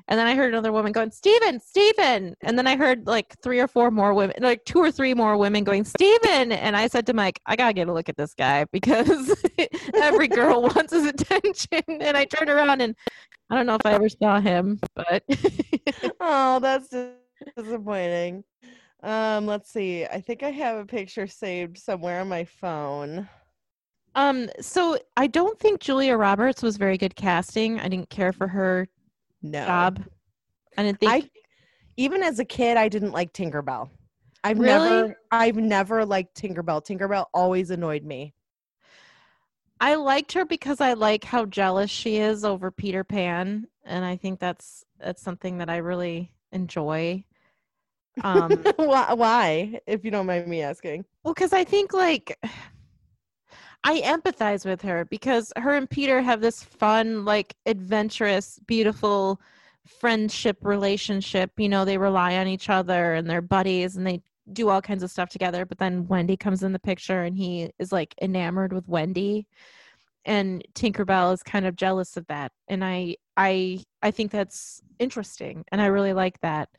And 0.07 0.19
then 0.19 0.27
I 0.27 0.35
heard 0.35 0.49
another 0.53 0.71
woman 0.71 0.91
going, 0.91 1.09
Steven, 1.09 1.59
Steven. 1.59 2.35
And 2.41 2.57
then 2.57 2.67
I 2.67 2.75
heard 2.75 3.07
like 3.07 3.35
three 3.41 3.59
or 3.59 3.67
four 3.67 3.89
more 3.89 4.13
women, 4.13 4.35
like 4.39 4.63
two 4.65 4.77
or 4.79 4.91
three 4.91 5.15
more 5.15 5.35
women 5.35 5.63
going, 5.63 5.83
Steven. 5.83 6.51
And 6.51 6.75
I 6.77 6.87
said 6.87 7.07
to 7.07 7.13
Mike, 7.13 7.39
I 7.47 7.55
got 7.55 7.67
to 7.69 7.73
get 7.73 7.87
a 7.87 7.93
look 7.93 8.07
at 8.07 8.15
this 8.15 8.33
guy 8.35 8.65
because 8.71 9.35
every 9.95 10.27
girl 10.27 10.61
wants 10.75 10.93
his 10.93 11.05
attention. 11.07 11.81
And 11.87 12.15
I 12.15 12.25
turned 12.25 12.51
around 12.51 12.81
and 12.81 12.95
I 13.49 13.55
don't 13.55 13.65
know 13.65 13.75
if 13.75 13.85
I 13.85 13.93
ever 13.93 14.09
saw 14.09 14.39
him, 14.39 14.79
but 14.95 15.23
Oh, 16.19 16.59
that's 16.59 16.93
disappointing. 17.57 18.43
Um, 19.03 19.45
let's 19.45 19.71
see. 19.71 20.05
I 20.05 20.21
think 20.21 20.41
I 20.43 20.51
have 20.51 20.77
a 20.77 20.85
picture 20.85 21.27
saved 21.27 21.77
somewhere 21.77 22.21
on 22.21 22.29
my 22.29 22.45
phone. 22.45 23.27
um, 24.15 24.49
so 24.61 24.97
I 25.17 25.27
don't 25.27 25.59
think 25.59 25.79
Julia 25.79 26.15
Roberts 26.15 26.63
was 26.63 26.77
very 26.77 26.97
good 26.97 27.15
casting. 27.15 27.79
I 27.79 27.87
didn't 27.87 28.09
care 28.09 28.31
for 28.33 28.47
her 28.47 28.87
No. 29.51 29.65
job. 29.65 30.03
I 30.77 30.83
didn't 30.83 30.99
think 30.99 31.11
I 31.11 31.29
even 31.97 32.23
as 32.23 32.39
a 32.39 32.45
kid 32.45 32.77
I 32.77 32.89
didn't 32.89 33.11
like 33.11 33.31
Tinkerbell. 33.33 33.89
I've 34.43 34.59
Really? 34.59 34.89
never 34.89 35.15
I've 35.31 35.55
never 35.57 36.05
liked 36.05 36.39
Tinkerbell. 36.39 36.85
Tinkerbell 36.85 37.25
always 37.33 37.71
annoyed 37.71 38.03
me. 38.03 38.33
I 39.79 39.95
liked 39.95 40.33
her 40.33 40.45
because 40.45 40.79
I 40.81 40.93
like 40.93 41.23
how 41.23 41.45
jealous 41.45 41.91
she 41.91 42.17
is 42.17 42.45
over 42.45 42.71
Peter 42.71 43.03
Pan, 43.03 43.67
and 43.83 44.05
I 44.05 44.15
think 44.15 44.39
that's 44.39 44.83
that's 44.99 45.21
something 45.21 45.57
that 45.57 45.69
I 45.69 45.77
really 45.77 46.31
enjoy. 46.51 47.23
Um, 48.23 48.63
why, 48.77 49.13
why, 49.13 49.79
if 49.85 50.05
you 50.05 50.11
don't 50.11 50.25
mind 50.25 50.47
me 50.47 50.61
asking? 50.61 51.05
well, 51.23 51.33
because 51.33 51.53
I 51.53 51.63
think 51.65 51.93
like 51.93 52.39
I 53.85 54.01
empathize 54.01 54.65
with 54.65 54.81
her 54.81 55.05
because 55.05 55.53
her 55.57 55.75
and 55.75 55.87
Peter 55.87 56.19
have 56.19 56.41
this 56.41 56.63
fun, 56.63 57.23
like 57.23 57.55
adventurous, 57.67 58.59
beautiful 58.65 59.39
friendship 59.85 60.57
relationship. 60.61 61.51
You 61.57 61.69
know, 61.69 61.85
they 61.85 61.99
rely 61.99 62.37
on 62.37 62.47
each 62.47 62.67
other 62.67 63.13
and 63.13 63.29
they're 63.29 63.43
buddies 63.43 63.95
and 63.95 64.05
they 64.05 64.23
do 64.51 64.69
all 64.69 64.81
kinds 64.81 65.03
of 65.03 65.11
stuff 65.11 65.29
together. 65.29 65.67
But 65.67 65.77
then 65.77 66.07
Wendy 66.07 66.35
comes 66.35 66.63
in 66.63 66.73
the 66.73 66.79
picture 66.79 67.21
and 67.21 67.37
he 67.37 67.69
is 67.77 67.91
like 67.91 68.15
enamored 68.19 68.73
with 68.73 68.87
Wendy. 68.87 69.45
And 70.25 70.65
Tinkerbell 70.73 71.31
is 71.35 71.43
kind 71.43 71.67
of 71.67 71.75
jealous 71.75 72.17
of 72.17 72.25
that. 72.25 72.51
And 72.67 72.83
I 72.83 73.17
I 73.37 73.83
I 74.01 74.09
think 74.09 74.31
that's 74.31 74.81
interesting 74.97 75.63
and 75.71 75.79
I 75.79 75.85
really 75.87 76.13
like 76.13 76.39
that. 76.41 76.69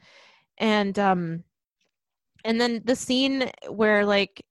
And 0.59 0.99
um 0.99 1.45
and 2.45 2.61
then 2.61 2.83
the 2.85 2.97
scene 2.97 3.49
where 3.69 4.05
like 4.05 4.45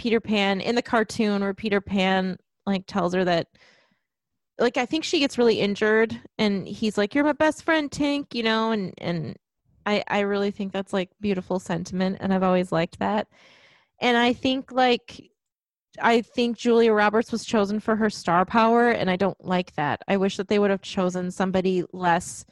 Peter 0.00 0.18
Pan 0.18 0.62
in 0.62 0.76
the 0.76 0.82
cartoon 0.82 1.42
where 1.42 1.52
Peter 1.52 1.78
Pan 1.78 2.38
like 2.64 2.86
tells 2.86 3.12
her 3.12 3.22
that 3.22 3.48
like 4.58 4.78
I 4.78 4.86
think 4.86 5.04
she 5.04 5.18
gets 5.18 5.36
really 5.36 5.60
injured 5.60 6.18
and 6.38 6.66
he's 6.66 6.96
like 6.96 7.14
you're 7.14 7.22
my 7.22 7.34
best 7.34 7.64
friend 7.64 7.90
Tink 7.90 8.32
you 8.32 8.42
know 8.42 8.70
and 8.70 8.94
and 8.96 9.36
I 9.84 10.02
I 10.08 10.20
really 10.20 10.52
think 10.52 10.72
that's 10.72 10.94
like 10.94 11.10
beautiful 11.20 11.58
sentiment 11.58 12.16
and 12.20 12.32
I've 12.32 12.42
always 12.42 12.72
liked 12.72 12.98
that. 13.00 13.28
And 14.00 14.16
I 14.16 14.32
think 14.32 14.72
like 14.72 15.30
I 16.00 16.22
think 16.22 16.56
Julia 16.56 16.94
Roberts 16.94 17.30
was 17.30 17.44
chosen 17.44 17.78
for 17.78 17.94
her 17.94 18.08
star 18.08 18.46
power 18.46 18.88
and 18.88 19.10
I 19.10 19.16
don't 19.16 19.44
like 19.44 19.74
that. 19.74 20.00
I 20.08 20.16
wish 20.16 20.38
that 20.38 20.48
they 20.48 20.58
would 20.58 20.70
have 20.70 20.80
chosen 20.80 21.30
somebody 21.30 21.84
less 21.92 22.46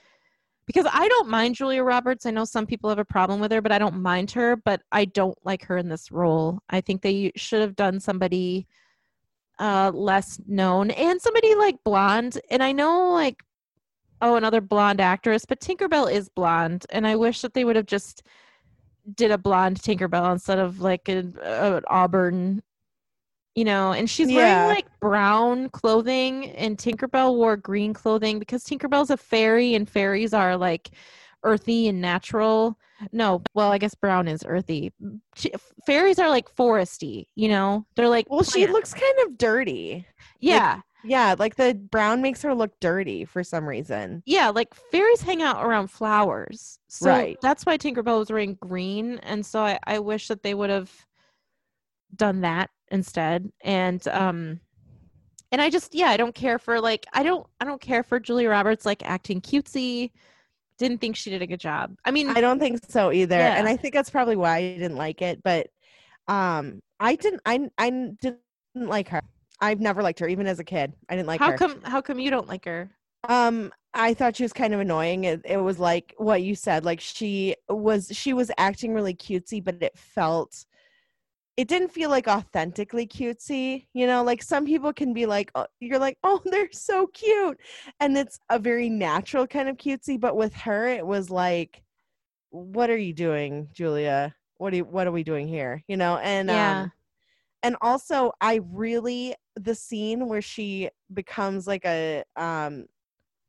because 0.69 0.87
I 0.93 1.09
don't 1.09 1.31
mind 1.31 1.55
Julia 1.55 1.83
Roberts. 1.83 2.27
I 2.27 2.31
know 2.31 2.45
some 2.45 2.67
people 2.67 2.91
have 2.91 2.99
a 2.99 3.05
problem 3.05 3.41
with 3.41 3.51
her, 3.53 3.63
but 3.63 3.73
I 3.73 3.79
don't 3.79 4.03
mind 4.03 4.31
her. 4.33 4.55
But 4.55 4.83
I 4.93 5.07
don't 5.07 5.39
like 5.43 5.65
her 5.65 5.79
in 5.79 5.89
this 5.89 6.13
role. 6.13 6.61
I 6.69 6.83
think 6.83 7.01
they 7.01 7.33
should 7.37 7.63
have 7.63 7.75
done 7.75 7.99
somebody 7.99 8.67
uh, 9.59 9.91
less 9.95 10.39
known 10.47 10.91
and 10.91 11.21
somebody 11.23 11.55
like 11.55 11.83
blonde. 11.85 12.39
And 12.51 12.63
I 12.63 12.73
know 12.73 13.13
like 13.13 13.43
oh 14.21 14.37
another 14.37 14.61
blonde 14.61 15.01
actress, 15.01 15.47
but 15.47 15.59
Tinkerbell 15.59 16.13
is 16.13 16.29
blonde, 16.29 16.85
and 16.91 17.07
I 17.07 17.17
wish 17.17 17.41
that 17.41 17.55
they 17.55 17.65
would 17.65 17.77
have 17.77 17.87
just 17.87 18.23
did 19.15 19.31
a 19.31 19.39
blonde 19.39 19.81
Tinkerbell 19.81 20.31
instead 20.33 20.59
of 20.59 20.81
like 20.81 21.09
an, 21.09 21.39
an 21.43 21.83
auburn. 21.89 22.63
You 23.55 23.65
know, 23.65 23.93
and 23.93 24.09
she's 24.09 24.31
Yeah. 24.31 24.37
wearing 24.37 24.77
like 24.77 24.87
brown 25.01 25.69
clothing, 25.71 26.51
and 26.51 26.79
Tinkerbell 26.79 27.35
wore 27.35 27.57
green 27.57 27.93
clothing 27.93 28.39
because 28.39 28.65
Tinkerbell's 28.65 29.11
a 29.11 29.17
fairy, 29.17 29.75
and 29.75 29.89
fairies 29.89 30.33
are 30.33 30.57
like 30.57 30.91
earthy 31.43 31.89
and 31.89 32.01
natural. 32.01 32.79
No, 33.13 33.43
well, 33.55 33.71
I 33.71 33.79
guess 33.79 33.95
brown 33.95 34.27
is 34.29 34.45
earthy. 34.47 34.93
She, 35.37 35.53
fairies 35.87 36.19
are 36.19 36.29
like 36.29 36.49
foresty, 36.55 37.27
you 37.37 37.49
know. 37.49 37.87
They're 37.97 38.09
like 38.09 38.27
Well, 38.29 38.43
she 38.43 38.67
looks 38.67 38.93
kind 38.93 39.15
of 39.27 39.39
dirty. 39.39 40.07
yeah, 40.41 40.81
Yeah, 41.03 41.35
like 41.39 41.57
the 41.57 41.75
brown 41.75 42.23
makes 42.23 42.43
her 42.43 42.55
look 42.55 42.79
dirty 42.81 43.25
for 43.25 43.43
some 43.45 43.69
reason. 43.69 44.23
yeah, 44.27 44.51
like 44.51 44.75
fairies 44.75 45.23
hang 45.23 45.43
out 45.43 45.65
around 45.65 45.89
flowers, 45.89 46.79
so 46.89 47.07
Right. 47.07 47.39
that's 47.41 47.65
why 47.65 47.79
Tinkerbell 47.79 48.19
was 48.19 48.31
wearing 48.31 48.55
green, 48.61 49.19
and 49.21 49.45
so 49.47 49.61
I, 49.63 49.79
I 49.87 49.99
wish 50.01 50.29
that 50.29 50.43
they 50.43 50.55
would 50.55 50.71
have 50.71 50.93
done 52.17 52.41
that 52.43 52.71
instead, 52.91 53.51
and 53.63 54.07
um, 54.09 54.61
and 55.53 55.61
I 55.61 55.71
just 55.71 55.95
yeah, 55.95 56.09
I 56.09 56.17
don't 56.17 56.35
care 56.35 56.59
for 56.59 56.81
like 56.81 57.07
I 57.13 57.23
don't 57.23 57.47
I 57.61 57.65
don't 57.65 57.81
care 57.81 58.03
for 58.03 58.21
Julia 58.21 58.51
Roberts 58.51 58.87
like 58.87 59.05
acting 59.05 59.41
cutesy. 59.41 60.11
Didn't 60.79 60.99
think 60.99 61.17
she 61.17 61.31
did 61.31 61.43
a 61.43 61.47
good 61.47 61.61
job. 61.61 61.97
I 62.05 62.11
mean, 62.11 62.29
I 62.29 62.41
don't 62.41 62.61
think 62.61 62.81
so 62.89 63.11
either. 63.11 63.35
And 63.35 63.67
I 63.67 63.77
think 63.77 63.95
that's 63.95 64.11
probably 64.11 64.37
why 64.37 64.59
I 64.59 64.61
didn't 64.79 64.97
like 64.97 65.23
it, 65.23 65.43
but 65.43 65.69
um 66.29 66.81
I 67.01 67.17
didn't 67.17 67.41
I 67.45 67.69
I 67.79 67.91
didn't 67.91 68.39
like 68.77 69.09
her. 69.09 69.23
I've 69.61 69.81
never 69.81 70.03
liked 70.03 70.21
her 70.21 70.29
even 70.29 70.47
as 70.47 70.61
a 70.61 70.65
kid. 70.65 70.93
I 71.09 71.17
didn't 71.17 71.27
like 71.27 71.41
how 71.41 71.51
her. 71.51 71.59
come 71.59 71.81
how 71.83 72.01
come 72.01 72.21
you 72.21 72.31
don't 72.31 72.47
like 72.47 72.65
her? 72.65 72.91
Um, 73.29 73.73
I 73.95 74.15
thought 74.15 74.37
she 74.37 74.45
was 74.45 74.53
kind 74.53 74.75
of 74.75 74.81
annoying. 74.81 75.25
It, 75.25 75.41
it 75.45 75.57
was 75.57 75.79
like 75.79 76.15
what 76.19 76.43
you 76.43 76.55
said. 76.55 76.85
Like 76.85 77.01
she 77.01 77.57
was, 77.69 78.09
she 78.13 78.33
was 78.33 78.51
acting 78.59 78.95
really 78.95 79.15
cutesy, 79.15 79.63
but 79.63 79.83
it 79.83 79.97
felt, 79.99 80.65
it 81.59 81.67
didn't 81.67 81.89
feel 81.89 82.09
like 82.09 82.29
authentically 82.29 83.05
cutesy. 83.05 83.89
You 83.93 84.07
know, 84.07 84.23
like 84.23 84.45
some 84.45 84.65
people 84.65 84.93
can 84.93 85.13
be 85.13 85.27
like, 85.27 85.51
oh, 85.57 85.67
you're 85.81 85.99
like, 85.99 86.17
oh, 86.25 86.41
they're 86.45 86.71
so 86.73 87.09
cute, 87.09 87.59
and 88.01 88.17
it's 88.17 88.39
a 88.49 88.59
very 88.61 88.89
natural 88.89 89.47
kind 89.47 89.69
of 89.69 89.77
cutesy. 89.77 90.19
But 90.19 90.37
with 90.37 90.55
her, 90.55 90.87
it 90.87 91.05
was 91.05 91.31
like, 91.31 91.83
what 92.51 92.91
are 92.91 92.97
you 92.97 93.13
doing, 93.13 93.69
Julia? 93.73 94.35
What 94.59 94.73
are 94.73 94.77
you, 94.77 94.85
what 94.85 95.09
are 95.09 95.13
we 95.13 95.25
doing 95.25 95.49
here? 95.49 95.83
You 95.89 95.97
know, 95.97 96.19
and 96.19 96.49
Yeah. 96.49 96.83
um, 96.83 96.93
and 97.65 97.77
also 97.81 98.33
I 98.41 98.61
really 98.73 99.35
the 99.57 99.75
scene 99.75 100.29
where 100.29 100.41
she 100.43 100.91
becomes 101.13 101.67
like 101.67 101.85
a 101.85 102.23
um 102.37 102.87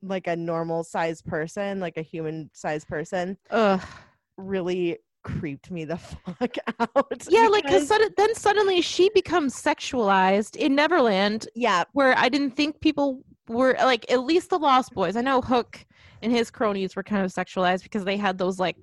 like 0.01 0.26
a 0.28 0.36
normal 0.36 0.84
sized 0.84 1.26
person, 1.26 1.80
like 1.80 1.97
a 1.97 2.01
human 2.01 2.49
sized 2.53 2.88
person, 2.88 3.38
Ugh. 3.51 3.82
really 4.38 4.97
creeped 5.24 5.70
me 5.72 5.86
the 5.86 5.97
fuck 5.97 6.55
out. 6.80 7.28
Yeah, 7.30 7.47
like 7.47 7.63
because- 7.63 7.82
because 7.84 7.88
sudden, 7.88 8.09
then 8.17 8.36
suddenly 8.36 8.82
she 8.82 9.09
becomes 9.13 9.53
sexualized 9.55 10.55
in 10.55 10.76
Neverland, 10.76 11.47
yeah, 11.55 11.84
where 11.93 12.17
I 12.17 12.30
didn't 12.30 12.51
think 12.51 12.80
people 12.82 13.24
were 13.47 13.76
like 13.80 14.09
at 14.11 14.24
least 14.24 14.49
the 14.51 14.59
Lost 14.59 14.93
Boys. 14.93 15.15
I 15.15 15.22
know 15.22 15.41
Hook 15.41 15.86
and 16.22 16.32
his 16.32 16.51
cronies 16.51 16.95
were 16.95 17.03
kind 17.03 17.24
of 17.26 17.32
sexualized 17.32 17.84
because 17.84 18.03
they 18.05 18.17
had 18.17 18.38
those 18.38 18.59
like 18.59 18.76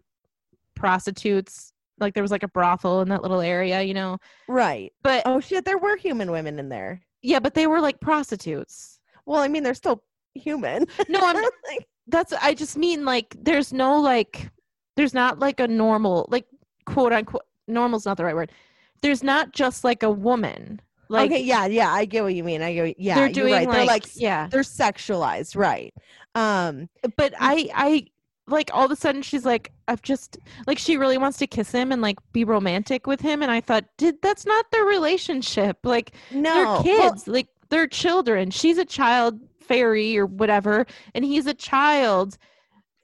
prostitutes. 0.74 1.72
Like 1.98 2.14
there 2.14 2.22
was 2.22 2.30
like 2.30 2.42
a 2.42 2.48
brothel 2.48 3.00
in 3.00 3.08
that 3.08 3.22
little 3.22 3.40
area, 3.40 3.82
you 3.82 3.94
know. 3.94 4.18
right. 4.48 4.92
But 5.02 5.22
Oh 5.24 5.40
shit, 5.40 5.64
there 5.64 5.78
were 5.78 5.96
human 5.96 6.30
women 6.30 6.58
in 6.58 6.68
there. 6.68 7.00
Yeah, 7.22 7.40
but 7.40 7.54
they 7.54 7.66
were 7.66 7.80
like 7.80 8.00
prostitutes. 8.00 9.00
Well, 9.24 9.40
I 9.40 9.48
mean, 9.48 9.62
they're 9.62 9.74
still 9.74 10.02
human. 10.34 10.86
No, 11.08 11.20
I'm 11.22 11.36
Like, 11.70 11.86
that's 12.08 12.32
I 12.34 12.54
just 12.54 12.76
mean 12.76 13.04
like 13.04 13.34
there's 13.40 13.72
no 13.72 13.98
like 14.00 14.50
there's 14.96 15.14
not 15.14 15.38
like 15.38 15.60
a 15.60 15.68
normal 15.68 16.26
like 16.30 16.46
quote 16.84 17.12
unquote 17.12 17.42
normal's 17.68 18.06
not 18.06 18.16
the 18.16 18.24
right 18.24 18.34
word. 18.34 18.52
There's 19.02 19.22
not 19.22 19.52
just 19.52 19.84
like 19.84 20.02
a 20.02 20.10
woman. 20.10 20.80
Like 21.08 21.30
okay, 21.30 21.42
yeah, 21.42 21.66
yeah, 21.66 21.92
I 21.92 22.04
get 22.04 22.24
what 22.24 22.34
you 22.34 22.42
mean. 22.42 22.62
I 22.62 22.74
get. 22.74 22.86
What, 22.86 23.00
yeah, 23.00 23.14
they're 23.14 23.26
you're 23.26 23.32
doing 23.32 23.52
right. 23.52 23.68
like, 23.68 23.76
they're 23.76 23.86
like 23.86 24.16
yeah. 24.16 24.48
they're 24.50 24.62
sexualized, 24.62 25.56
right? 25.56 25.94
Um, 26.34 26.88
But 27.16 27.34
I 27.38 27.68
I 27.74 28.06
like 28.48 28.70
all 28.72 28.84
of 28.84 28.90
a 28.90 28.96
sudden 28.96 29.22
she's 29.22 29.44
like 29.44 29.72
I've 29.88 30.02
just 30.02 30.38
like 30.66 30.78
she 30.78 30.96
really 30.96 31.18
wants 31.18 31.38
to 31.38 31.46
kiss 31.46 31.70
him 31.70 31.92
and 31.92 32.00
like 32.02 32.18
be 32.32 32.44
romantic 32.44 33.06
with 33.06 33.20
him 33.20 33.42
and 33.42 33.50
I 33.50 33.60
thought 33.60 33.84
did 33.98 34.20
that's 34.22 34.46
not 34.46 34.70
their 34.70 34.84
relationship. 34.84 35.78
Like 35.84 36.12
no, 36.32 36.54
they're 36.54 36.64
well, 36.64 36.82
kids 36.82 37.28
like 37.28 37.48
they're 37.68 37.88
children 37.88 38.50
she's 38.50 38.78
a 38.78 38.84
child 38.84 39.40
fairy 39.60 40.16
or 40.16 40.26
whatever 40.26 40.86
and 41.14 41.24
he's 41.24 41.46
a 41.46 41.54
child 41.54 42.38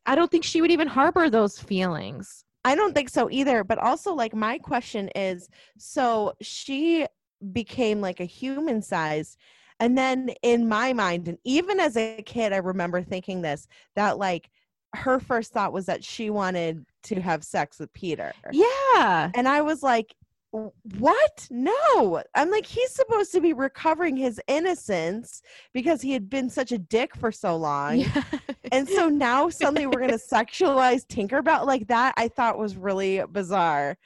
i 0.07 0.14
don't 0.14 0.30
think 0.30 0.44
she 0.44 0.61
would 0.61 0.70
even 0.70 0.88
harbor 0.88 1.28
those 1.30 1.59
feelings 1.59 2.44
I 2.64 2.74
don't 2.74 2.94
think 2.94 3.09
so 3.09 3.28
either. 3.30 3.64
But 3.64 3.78
also, 3.78 4.14
like, 4.14 4.34
my 4.34 4.59
question 4.59 5.09
is 5.14 5.48
so 5.78 6.34
she 6.40 7.07
became 7.53 8.00
like 8.00 8.20
a 8.20 8.24
human 8.24 8.82
size. 8.82 9.36
And 9.80 9.98
then 9.98 10.30
in 10.42 10.68
my 10.68 10.92
mind, 10.92 11.26
and 11.26 11.38
even 11.44 11.80
as 11.80 11.96
a 11.96 12.22
kid, 12.22 12.53
I 12.53 12.59
remember 12.59 13.03
thinking 13.03 13.42
this 13.42 13.66
that 13.96 14.16
like 14.16 14.48
her 14.94 15.18
first 15.18 15.53
thought 15.53 15.72
was 15.72 15.86
that 15.86 16.05
she 16.05 16.30
wanted 16.30 16.84
to 17.05 17.20
have 17.20 17.42
sex 17.42 17.80
with 17.80 17.92
Peter. 17.92 18.32
yeah 18.53 19.30
And 19.34 19.48
I 19.48 19.62
was 19.62 19.82
like, 19.82 20.14
"W- 20.14 20.21
what? 20.53 21.48
No. 21.50 22.22
I'm 22.34 22.50
like, 22.50 22.66
he's 22.66 22.92
supposed 22.92 23.32
to 23.32 23.40
be 23.40 23.53
recovering 23.53 24.16
his 24.16 24.40
innocence 24.46 25.42
because 25.72 26.03
he 26.03 26.12
had 26.12 26.28
been 26.28 26.50
such 26.50 26.72
a 26.72 26.78
dick 26.78 27.16
for 27.16 27.32
so 27.32 27.57
long. 27.57 28.00
yeah. 28.00 28.22
And 28.70 28.88
so 28.88 29.09
now 29.09 29.48
suddenly 29.48 29.86
we're 29.86 30.00
going 30.00 30.11
to 30.11 30.16
sexualize 30.16 31.07
Tinkerbell 31.07 31.66
like 31.66 31.88
that. 31.88 32.14
I 32.16 32.28
thought 32.28 32.59
was 32.59 32.76
really 32.76 33.22
bizarre. 33.30 33.96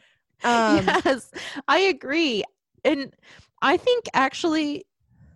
Um, 0.45 0.85
yes 0.85 1.31
i 1.67 1.79
agree 1.79 2.45
and 2.85 3.15
i 3.63 3.77
think 3.77 4.05
actually 4.13 4.85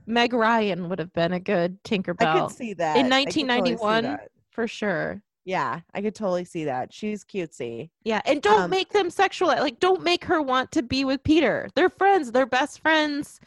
meg 0.07 0.33
ryan 0.33 0.89
would 0.89 0.99
have 0.99 1.13
been 1.13 1.33
a 1.33 1.41
good 1.41 1.83
Tinkerbell. 1.85 2.27
I 2.27 2.41
could 2.41 2.51
see 2.57 2.75
that. 2.75 2.97
in 2.97 3.13
I 3.13 3.25
could 3.25 3.33
totally 3.33 3.77
see 3.77 3.85
1991 3.85 4.03
that. 4.05 4.31
for 4.51 4.69
sure 4.69 5.23
Yeah, 5.45 5.81
I 5.95 6.03
could 6.03 6.15
totally 6.15 6.45
see 6.45 6.65
that. 6.65 6.93
She's 6.93 7.25
cutesy. 7.25 7.91
yeah 8.05 8.21
and 8.27 8.43
don't 8.43 8.63
Um, 8.65 8.71
make 8.71 8.91
them 8.91 9.11
sexual 9.11 9.49
like 9.49 9.81
don't 9.81 10.03
make 10.03 10.25
her 10.25 10.41
want 10.43 10.71
to 10.73 10.83
be 10.83 11.05
with 11.05 11.23
peter 11.25 11.69
they're 11.75 11.89
friends 11.91 12.31
they're 12.31 12.47
best 12.47 12.81
friends 12.81 13.41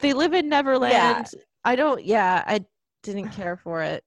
they 0.00 0.12
live 0.12 0.34
in 0.34 0.48
neverland 0.48 1.26
i 1.64 1.76
don't 1.76 2.04
yeah 2.04 2.42
i 2.46 2.60
didn't 3.02 3.30
care 3.40 3.56
for 3.56 3.80
it 3.82 4.02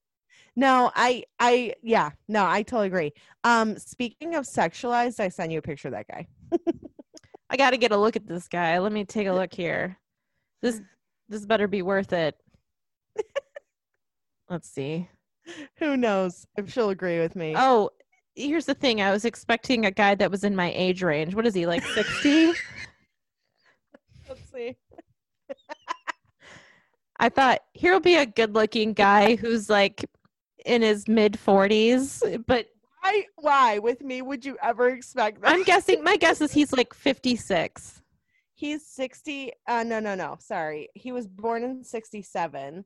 No, 0.55 0.91
I, 0.95 1.23
I, 1.39 1.75
yeah, 1.83 2.09
no, 2.27 2.43
I 2.43 2.63
totally 2.63 2.87
agree. 2.87 3.13
Um, 3.43 3.77
speaking 3.77 4.33
of 4.33 4.43
sexualized, 4.45 5.19
I 5.19 5.29
sent 5.29 5.51
you 5.51 5.59
a 5.59 5.61
picture 5.61 5.87
of 5.89 5.93
that 5.93 6.07
guy. 6.07 6.25
I 7.51 7.57
got 7.57 7.71
to 7.71 7.77
get 7.77 7.91
a 7.91 7.97
look 7.97 8.15
at 8.15 8.25
this 8.27 8.47
guy. 8.47 8.79
Let 8.79 8.91
me 8.91 9.05
take 9.05 9.27
a 9.27 9.33
look 9.33 9.53
here. 9.53 9.99
This 10.63 10.81
this 11.29 11.45
better 11.45 11.67
be 11.67 11.83
worth 11.83 12.11
it. 12.11 12.33
Let's 14.49 14.67
see. 14.69 15.07
Who 15.79 15.97
knows 15.97 16.45
if 16.57 16.71
she'll 16.71 16.89
agree 16.89 17.19
with 17.19 17.35
me? 17.35 17.53
Oh, 17.57 17.89
here's 18.35 18.65
the 18.65 18.73
thing. 18.73 19.01
I 19.01 19.11
was 19.11 19.25
expecting 19.25 19.85
a 19.85 19.91
guy 19.91 20.15
that 20.15 20.31
was 20.31 20.43
in 20.43 20.55
my 20.55 20.71
age 20.75 21.03
range. 21.03 21.35
What 21.35 21.45
is 21.45 21.53
he 21.53 21.65
like 21.65 21.83
60? 21.83 22.47
Let's 24.29 24.51
see. 24.53 24.75
I 27.19 27.29
thought 27.29 27.61
here'll 27.73 27.99
be 27.99 28.15
a 28.15 28.25
good-looking 28.25 28.93
guy 28.93 29.35
who's 29.35 29.69
like 29.69 30.05
in 30.65 30.81
his 30.81 31.07
mid 31.07 31.33
40s, 31.33 32.45
but 32.45 32.67
Why? 33.01 33.23
Why 33.37 33.79
with 33.79 34.01
me 34.01 34.21
would 34.21 34.45
you 34.45 34.57
ever 34.61 34.89
expect 34.89 35.41
that? 35.41 35.51
I'm 35.51 35.63
guessing 35.63 36.03
my 36.03 36.17
guess 36.17 36.41
is 36.41 36.51
he's 36.51 36.73
like 36.73 36.93
56. 36.93 38.01
He's 38.53 38.85
60. 38.85 39.51
Uh, 39.67 39.83
no, 39.83 39.99
no, 39.99 40.15
no. 40.15 40.35
Sorry. 40.39 40.89
He 40.93 41.11
was 41.11 41.27
born 41.27 41.63
in 41.63 41.83
67. 41.83 42.85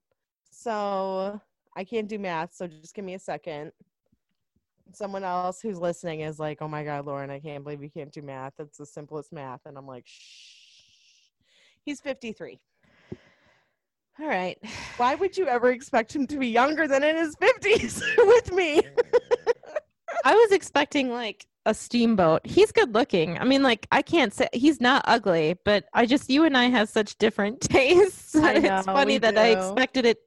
So 0.49 1.41
I 1.75 1.83
can't 1.83 2.07
do 2.07 2.19
math. 2.19 2.53
So 2.53 2.67
just 2.67 2.93
give 2.93 3.05
me 3.05 3.13
a 3.13 3.19
second. 3.19 3.71
Someone 4.93 5.23
else 5.23 5.61
who's 5.61 5.79
listening 5.79 6.21
is 6.21 6.37
like, 6.39 6.61
oh 6.61 6.67
my 6.67 6.83
God, 6.83 7.05
Lauren, 7.05 7.29
I 7.29 7.39
can't 7.39 7.63
believe 7.63 7.81
you 7.81 7.89
can't 7.89 8.11
do 8.11 8.21
math. 8.21 8.53
It's 8.59 8.77
the 8.77 8.85
simplest 8.85 9.31
math. 9.31 9.61
And 9.65 9.77
I'm 9.77 9.87
like, 9.87 10.03
shh. 10.05 10.57
He's 11.83 12.01
53. 12.01 12.59
All 14.19 14.27
right. 14.27 14.57
Why 14.97 15.15
would 15.15 15.37
you 15.37 15.47
ever 15.47 15.71
expect 15.71 16.15
him 16.15 16.27
to 16.27 16.37
be 16.37 16.47
younger 16.47 16.87
than 16.87 17.03
in 17.03 17.15
his 17.15 17.35
50s 17.37 18.01
with 18.17 18.53
me? 18.53 18.81
I 20.23 20.35
was 20.35 20.51
expecting 20.51 21.09
like 21.09 21.47
a 21.65 21.73
steamboat. 21.73 22.45
He's 22.45 22.71
good 22.71 22.93
looking. 22.93 23.37
I 23.37 23.45
mean, 23.45 23.63
like 23.63 23.87
I 23.91 24.01
can't 24.01 24.33
say 24.33 24.47
he's 24.53 24.81
not 24.81 25.03
ugly, 25.07 25.55
but 25.65 25.85
I 25.93 26.05
just 26.05 26.29
you 26.29 26.43
and 26.43 26.57
I 26.57 26.65
have 26.65 26.89
such 26.89 27.17
different 27.17 27.61
tastes. 27.61 28.35
I 28.35 28.53
it's 28.55 28.85
funny 28.85 29.17
that 29.17 29.37
I 29.37 29.47
expected 29.47 30.05
it. 30.05 30.17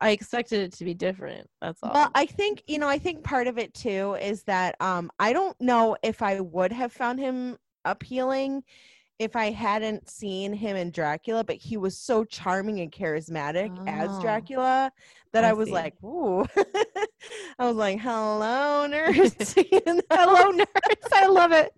I 0.00 0.10
expected 0.10 0.60
it 0.60 0.72
to 0.74 0.84
be 0.84 0.94
different. 0.94 1.48
That's 1.60 1.80
all. 1.82 1.92
Well, 1.92 2.10
I 2.14 2.26
think 2.26 2.62
you 2.66 2.78
know. 2.78 2.88
I 2.88 2.98
think 2.98 3.24
part 3.24 3.46
of 3.46 3.58
it 3.58 3.74
too 3.74 4.14
is 4.20 4.44
that 4.44 4.76
um, 4.80 5.10
I 5.18 5.32
don't 5.32 5.60
know 5.60 5.96
if 6.02 6.22
I 6.22 6.40
would 6.40 6.72
have 6.72 6.92
found 6.92 7.18
him 7.18 7.58
appealing 7.84 8.62
if 9.18 9.34
I 9.34 9.50
hadn't 9.50 10.08
seen 10.08 10.52
him 10.52 10.76
in 10.76 10.90
Dracula, 10.90 11.42
but 11.42 11.56
he 11.56 11.76
was 11.76 11.98
so 11.98 12.24
charming 12.24 12.80
and 12.80 12.92
charismatic 12.92 13.72
as 13.86 14.16
Oh, 14.16 14.20
Dracula 14.22 14.92
that 15.32 15.44
I, 15.44 15.50
I 15.50 15.52
was 15.54 15.70
like, 15.70 15.94
"Ooh!" 16.04 16.46
I 17.58 17.66
was 17.66 17.76
like, 17.76 17.98
"Hello, 18.00 18.86
nurse." 18.86 19.34
Hello, 20.10 20.50
nurse. 20.50 20.68
I 21.12 21.26
love 21.26 21.50
it. 21.52 21.72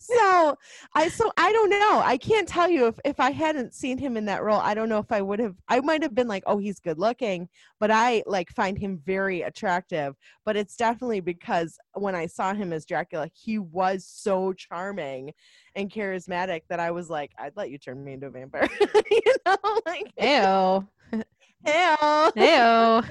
so 0.00 0.56
I 0.94 1.08
so 1.08 1.32
I 1.36 1.52
don't 1.52 1.70
know. 1.70 2.02
I 2.04 2.16
can't 2.16 2.48
tell 2.48 2.68
you 2.68 2.86
if 2.88 2.98
if 3.04 3.20
I 3.20 3.30
hadn't 3.30 3.72
seen 3.72 3.96
him 3.96 4.16
in 4.16 4.24
that 4.26 4.42
role, 4.42 4.60
I 4.60 4.74
don't 4.74 4.88
know 4.88 4.98
if 4.98 5.12
I 5.12 5.22
would 5.22 5.38
have 5.38 5.54
I 5.68 5.80
might 5.80 6.02
have 6.02 6.14
been 6.14 6.28
like, 6.28 6.42
"Oh, 6.46 6.58
he's 6.58 6.80
good 6.80 6.98
looking," 6.98 7.48
but 7.78 7.90
I 7.92 8.24
like 8.26 8.50
find 8.50 8.76
him 8.76 9.00
very 9.04 9.42
attractive, 9.42 10.16
but 10.44 10.56
it's 10.56 10.76
definitely 10.76 11.20
because 11.20 11.78
when 11.94 12.16
I 12.16 12.26
saw 12.26 12.52
him 12.52 12.72
as 12.72 12.84
Dracula, 12.84 13.28
he 13.32 13.58
was 13.58 14.04
so 14.04 14.52
charming 14.52 15.32
and 15.76 15.90
charismatic 15.90 16.62
that 16.68 16.80
I 16.80 16.90
was 16.90 17.10
like, 17.10 17.30
"I'd 17.38 17.56
let 17.56 17.70
you 17.70 17.78
turn 17.78 18.02
me 18.04 18.12
into 18.14 18.26
a 18.26 18.30
vampire." 18.30 18.68
you 19.10 19.22
know, 19.46 19.56
like, 19.86 20.12
Ew. 20.20 21.22
hell. 21.64 22.32
Ew. 22.36 23.02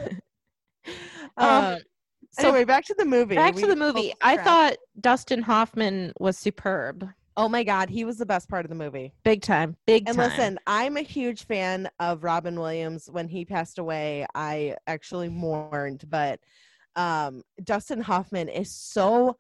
Um, 1.38 1.78
so 2.32 2.50
anyway, 2.50 2.64
back 2.66 2.86
to 2.86 2.96
the 2.98 3.06
movie. 3.06 3.36
back 3.36 3.56
to 3.56 3.68
the 3.68 3.76
movie. 3.76 4.14
I 4.22 4.38
thought 4.38 4.76
Dustin 5.00 5.42
Hoffman 5.42 6.14
was 6.20 6.38
superb. 6.38 7.08
oh 7.38 7.48
my 7.50 7.64
god, 7.64 7.90
he 7.90 8.04
was 8.04 8.18
the 8.18 8.26
best 8.26 8.50
part 8.50 8.66
of 8.66 8.70
the 8.70 8.76
movie. 8.76 9.14
Big 9.24 9.42
time. 9.42 9.76
Big 9.88 10.08
And 10.08 10.18
time. 10.18 10.26
And 10.26 10.38
listen, 10.38 10.60
I'm 10.68 10.98
a 10.98 11.02
huge 11.02 11.46
fan 11.46 11.90
of 12.00 12.24
Robin 12.24 12.60
Williams. 12.60 13.10
When 13.10 13.28
he 13.28 13.46
passed 13.46 13.80
away, 13.80 14.26
I 14.36 14.76
actually 14.88 15.30
mourned, 15.30 16.04
but 16.10 16.40
um 16.96 17.44
Dustin 17.64 18.02
Hoffman 18.02 18.50
is 18.50 18.74
so 18.76 19.38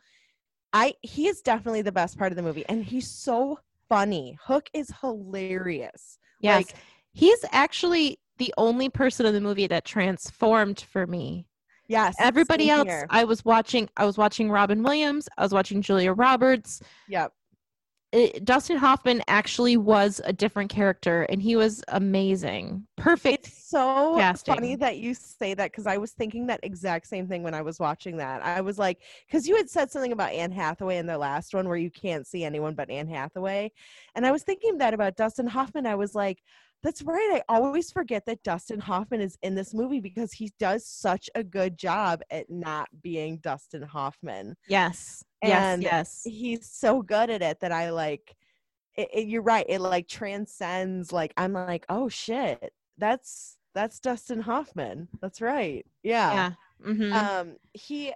I 0.73 0.93
he 1.01 1.27
is 1.27 1.41
definitely 1.41 1.81
the 1.81 1.91
best 1.91 2.17
part 2.17 2.31
of 2.31 2.35
the 2.35 2.43
movie 2.43 2.65
and 2.69 2.83
he's 2.83 3.09
so 3.09 3.59
funny. 3.87 4.37
Hook 4.43 4.69
is 4.73 4.91
hilarious. 5.01 6.17
yes. 6.41 6.67
Like 6.67 6.75
He's 7.11 7.43
actually 7.51 8.19
the 8.37 8.53
only 8.57 8.89
person 8.89 9.25
in 9.25 9.33
the 9.33 9.41
movie 9.41 9.67
that 9.67 9.83
transformed 9.83 10.79
for 10.91 11.07
me. 11.07 11.47
yes. 11.87 12.15
Everybody 12.19 12.69
else, 12.69 12.87
here. 12.87 13.07
I 13.09 13.23
was 13.23 13.43
watching. 13.43 13.89
I 13.97 14.05
was 14.05 14.17
watching 14.17 14.49
Robin 14.49 14.83
Williams. 14.83 15.27
I 15.37 15.43
was 15.43 15.51
watching 15.51 15.81
Julia 15.81 16.13
Roberts. 16.13 16.81
Yep. 17.07 17.33
It, 18.11 18.43
Dustin 18.43 18.77
Hoffman 18.77 19.21
actually 19.27 19.77
was 19.77 20.19
a 20.25 20.33
different 20.33 20.71
character, 20.71 21.23
and 21.23 21.41
he 21.41 21.55
was 21.55 21.83
amazing. 21.89 22.87
Perfect. 22.97 23.47
It's 23.47 23.69
so 23.69 24.19
funny 24.45 24.75
that 24.77 24.97
you 24.97 25.13
say 25.13 25.53
that 25.53 25.71
because 25.71 25.85
I 25.85 25.97
was 25.97 26.11
thinking 26.11 26.47
that 26.47 26.59
exact 26.63 27.05
same 27.05 27.27
thing 27.27 27.43
when 27.43 27.53
I 27.53 27.61
was 27.61 27.79
watching 27.79 28.17
that. 28.17 28.41
I 28.43 28.61
was 28.61 28.79
like, 28.79 28.99
because 29.27 29.47
you 29.47 29.55
had 29.55 29.69
said 29.69 29.91
something 29.91 30.11
about 30.11 30.31
Anne 30.31 30.51
Hathaway 30.51 30.97
in 30.97 31.05
the 31.05 31.19
last 31.19 31.53
one 31.53 31.67
where 31.67 31.77
you 31.77 31.91
can't 31.91 32.25
see 32.25 32.43
anyone 32.43 32.73
but 32.73 32.89
Anne 32.89 33.07
Hathaway. 33.07 33.71
And 34.15 34.25
I 34.25 34.31
was 34.31 34.41
thinking 34.41 34.79
that 34.79 34.95
about 34.95 35.15
Dustin 35.15 35.45
Hoffman. 35.45 35.85
I 35.85 35.95
was 35.95 36.15
like, 36.15 36.41
that's 36.83 37.01
right. 37.01 37.41
I 37.49 37.55
always 37.57 37.91
forget 37.91 38.25
that 38.25 38.41
Dustin 38.43 38.79
Hoffman 38.79 39.21
is 39.21 39.37
in 39.41 39.55
this 39.55 39.73
movie 39.73 39.99
because 39.99 40.31
he 40.31 40.51
does 40.59 40.85
such 40.85 41.29
a 41.35 41.43
good 41.43 41.77
job 41.77 42.21
at 42.31 42.49
not 42.49 42.87
being 43.01 43.37
Dustin 43.39 43.81
Hoffman. 43.83 44.55
yes. 44.67 45.23
And 45.41 45.83
yes. 45.83 46.21
Yes. 46.25 46.33
He's 46.35 46.69
so 46.69 47.01
good 47.01 47.29
at 47.29 47.41
it 47.41 47.59
that 47.61 47.71
I 47.71 47.89
like 47.91 48.35
it, 48.95 49.09
it- 49.13 49.27
you're 49.27 49.41
right. 49.41 49.65
It 49.69 49.79
like 49.79 50.07
transcends 50.07 51.11
like 51.13 51.33
I'm 51.37 51.53
like, 51.53 51.85
oh 51.89 52.09
shit. 52.09 52.73
That's 52.97 53.57
that's 53.75 53.99
Dustin 53.99 54.41
Hoffman. 54.41 55.07
That's 55.21 55.41
right. 55.41 55.85
Yeah. 56.03 56.33
Yeah. 56.33 56.51
hmm 56.93 57.13
Um 57.13 57.55
he 57.73 58.13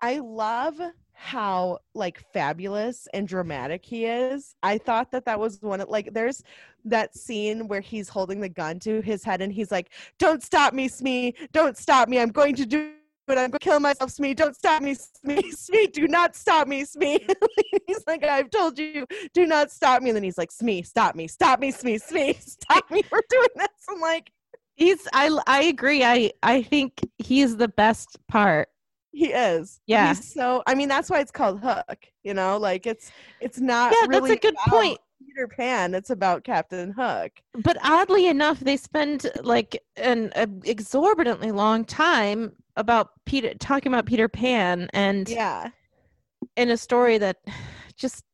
I 0.00 0.18
love 0.18 0.80
how 1.22 1.78
like 1.94 2.20
fabulous 2.32 3.06
and 3.14 3.28
dramatic 3.28 3.84
he 3.84 4.06
is. 4.06 4.56
I 4.64 4.76
thought 4.76 5.12
that 5.12 5.24
that 5.26 5.38
was 5.38 5.62
one 5.62 5.80
of 5.80 5.88
like 5.88 6.12
there's 6.12 6.42
that 6.84 7.16
scene 7.16 7.68
where 7.68 7.80
he's 7.80 8.08
holding 8.08 8.40
the 8.40 8.48
gun 8.48 8.80
to 8.80 9.00
his 9.02 9.22
head 9.22 9.40
and 9.40 9.52
he's 9.52 9.70
like, 9.70 9.92
"Don't 10.18 10.42
stop 10.42 10.74
me, 10.74 10.88
Smee! 10.88 11.34
Don't 11.52 11.78
stop 11.78 12.08
me! 12.08 12.18
I'm 12.18 12.30
going 12.30 12.56
to 12.56 12.66
do 12.66 12.90
it! 13.28 13.30
I'm 13.30 13.36
going 13.36 13.52
to 13.52 13.58
kill 13.60 13.78
myself, 13.78 14.10
Smee! 14.10 14.34
Don't 14.34 14.56
stop 14.56 14.82
me, 14.82 14.94
Smee! 14.94 15.48
Smee! 15.52 15.86
Do 15.86 16.08
not 16.08 16.34
stop 16.34 16.66
me, 16.66 16.84
Smee!" 16.84 17.24
he's 17.86 18.04
like, 18.08 18.24
"I've 18.24 18.50
told 18.50 18.76
you, 18.76 19.06
do 19.32 19.46
not 19.46 19.70
stop 19.70 20.02
me!" 20.02 20.10
And 20.10 20.16
then 20.16 20.24
he's 20.24 20.38
like, 20.38 20.50
"Smee, 20.50 20.82
stop 20.82 21.14
me! 21.14 21.28
Stop 21.28 21.60
me, 21.60 21.70
Smee! 21.70 21.98
Smee! 21.98 22.32
Stop 22.40 22.90
me! 22.90 23.04
We're 23.12 23.20
doing 23.30 23.48
this!" 23.54 23.68
I'm 23.88 24.00
like, 24.00 24.32
He's 24.74 25.06
I 25.12 25.38
I 25.46 25.62
agree. 25.64 26.02
I 26.02 26.32
I 26.42 26.62
think 26.62 27.08
he's 27.18 27.56
the 27.56 27.68
best 27.68 28.18
part. 28.26 28.68
He 29.12 29.26
is. 29.32 29.80
Yeah. 29.86 30.08
He's 30.08 30.32
so 30.32 30.62
I 30.66 30.74
mean 30.74 30.88
that's 30.88 31.10
why 31.10 31.20
it's 31.20 31.30
called 31.30 31.60
Hook, 31.60 32.06
you 32.22 32.34
know? 32.34 32.56
Like 32.56 32.86
it's 32.86 33.12
it's 33.40 33.60
not 33.60 33.92
Yeah, 33.92 34.06
really 34.08 34.30
that's 34.30 34.38
a 34.44 34.48
good 34.48 34.56
point. 34.68 34.98
Peter 35.24 35.46
Pan, 35.46 35.94
it's 35.94 36.10
about 36.10 36.44
Captain 36.44 36.92
Hook. 36.92 37.30
But 37.54 37.76
oddly 37.84 38.26
enough, 38.26 38.58
they 38.60 38.76
spend 38.76 39.30
like 39.42 39.80
an 39.96 40.32
exorbitantly 40.64 41.52
long 41.52 41.84
time 41.84 42.52
about 42.76 43.10
Peter 43.26 43.54
talking 43.54 43.92
about 43.92 44.06
Peter 44.06 44.28
Pan 44.28 44.88
and 44.92 45.28
Yeah. 45.28 45.70
in 46.56 46.70
a 46.70 46.76
story 46.76 47.18
that 47.18 47.36
just 47.96 48.24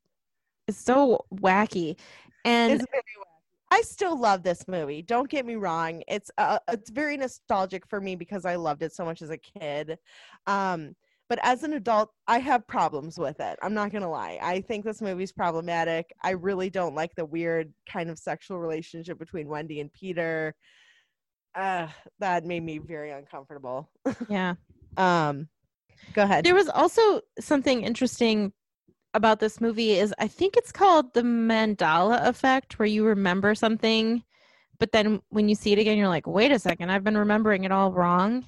is 0.69 0.77
so 0.79 1.25
wacky. 1.35 1.99
And 2.45 2.75
It's 2.75 2.85
very 2.91 3.03
wacky. 3.19 3.28
I 3.71 3.83
still 3.83 4.19
love 4.19 4.43
this 4.43 4.67
movie. 4.67 5.03
Don't 5.03 5.29
get 5.29 5.45
me 5.45 5.57
wrong. 5.57 6.03
It's 6.09 6.31
uh, 6.39 6.59
it's 6.69 6.91
very 6.91 7.17
nostalgic 7.17 7.87
for 7.87 8.01
me 8.01 8.17
because 8.17 8.45
I 8.45 8.57
loved 8.57 8.83
it 8.83 8.95
so 8.95 9.05
much 9.05 9.23
as 9.23 9.31
a 9.31 9.39
kid. 9.39 9.99
Um 10.47 10.95
but 11.29 11.39
as 11.43 11.63
an 11.63 11.75
adult, 11.75 12.11
I 12.27 12.39
have 12.39 12.67
problems 12.67 13.19
with 13.19 13.39
it. 13.41 13.59
I'm 13.63 13.75
not 13.75 13.93
going 13.93 14.03
to 14.03 14.09
lie. 14.09 14.39
I 14.41 14.63
think 14.63 14.85
this 14.85 15.03
movie's 15.03 15.31
problematic. 15.31 16.11
I 16.23 16.31
really 16.31 16.71
don't 16.71 16.95
like 16.95 17.15
the 17.15 17.25
weird 17.25 17.73
kind 17.87 18.09
of 18.09 18.19
sexual 18.19 18.59
relationship 18.59 19.19
between 19.19 19.47
Wendy 19.47 19.81
and 19.81 19.93
Peter. 19.93 20.55
Uh, 21.55 21.89
that 22.19 22.47
made 22.47 22.63
me 22.63 22.79
very 22.79 23.11
uncomfortable. 23.11 23.91
yeah. 24.29 24.55
Um, 24.97 25.49
go 26.15 26.23
ahead. 26.23 26.45
There 26.45 26.55
was 26.55 26.69
also 26.71 27.21
something 27.39 27.83
interesting 27.83 28.53
about 29.15 29.41
this 29.41 29.61
movie 29.61 29.93
is 29.93 30.15
I 30.19 30.29
think 30.29 30.57
it's 30.57 30.73
called 30.73 31.13
the 31.15 31.23
Mandela 31.23 32.27
effect 32.27 32.79
where 32.79 32.87
you 32.87 33.05
remember 33.05 33.55
something 33.55 34.23
but 34.79 34.93
then 34.93 35.21
when 35.31 35.49
you 35.49 35.55
see 35.55 35.73
it 35.73 35.79
again 35.79 35.97
you're 35.99 36.09
like 36.09 36.27
wait 36.27 36.53
a 36.53 36.59
second 36.59 36.91
I've 36.91 37.05
been 37.05 37.17
remembering 37.17 37.65
it 37.65 37.73
all 37.73 37.91
wrong. 37.93 38.45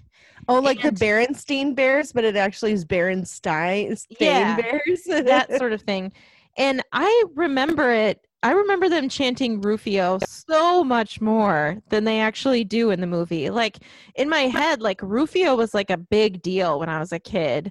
oh, 0.48 0.60
like 0.60 0.84
and- 0.84 0.96
the 0.96 1.04
Berenstein 1.04 1.74
Bears, 1.74 2.12
but 2.12 2.24
it 2.24 2.36
actually 2.36 2.72
is 2.72 2.84
Berenstain 2.84 4.06
Yeah, 4.20 4.56
Bears. 4.56 5.02
That 5.06 5.56
sort 5.58 5.72
of 5.72 5.82
thing. 5.82 6.12
And 6.56 6.82
I 6.92 7.24
remember 7.34 7.90
it 7.92 8.26
I 8.42 8.52
remember 8.52 8.88
them 8.88 9.08
chanting 9.10 9.60
Rufio 9.60 10.18
so 10.26 10.82
much 10.82 11.20
more 11.20 11.76
than 11.90 12.04
they 12.04 12.20
actually 12.20 12.64
do 12.64 12.90
in 12.90 13.00
the 13.02 13.06
movie. 13.06 13.50
Like 13.50 13.78
in 14.14 14.28
my 14.30 14.42
head 14.42 14.80
like 14.80 15.00
Rufio 15.02 15.54
was 15.56 15.74
like 15.74 15.90
a 15.90 15.96
big 15.98 16.40
deal 16.42 16.78
when 16.78 16.88
I 16.88 17.00
was 17.00 17.12
a 17.12 17.18
kid. 17.18 17.70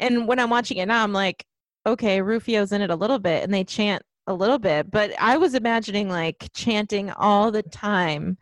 And 0.00 0.26
when 0.26 0.38
I'm 0.40 0.50
watching 0.50 0.78
it 0.78 0.86
now 0.86 1.02
I'm 1.04 1.12
like 1.12 1.44
okay, 1.88 2.20
Rufio's 2.22 2.72
in 2.72 2.80
it 2.82 2.90
a 2.90 2.96
little 2.96 3.18
bit 3.18 3.42
and 3.44 3.52
they 3.52 3.64
chant 3.64 4.02
a 4.26 4.34
little 4.34 4.58
bit, 4.58 4.90
but 4.90 5.12
I 5.18 5.36
was 5.38 5.54
imagining 5.54 6.08
like 6.08 6.48
chanting 6.54 7.10
all 7.12 7.50
the 7.50 7.62
time. 7.62 8.36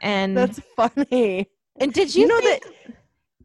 And 0.00 0.36
That's 0.36 0.60
funny. 0.76 1.48
and 1.80 1.92
did 1.92 2.14
you, 2.14 2.22
You 2.22 2.28
know 2.28 2.40
think- 2.40 2.62
that 2.64 2.94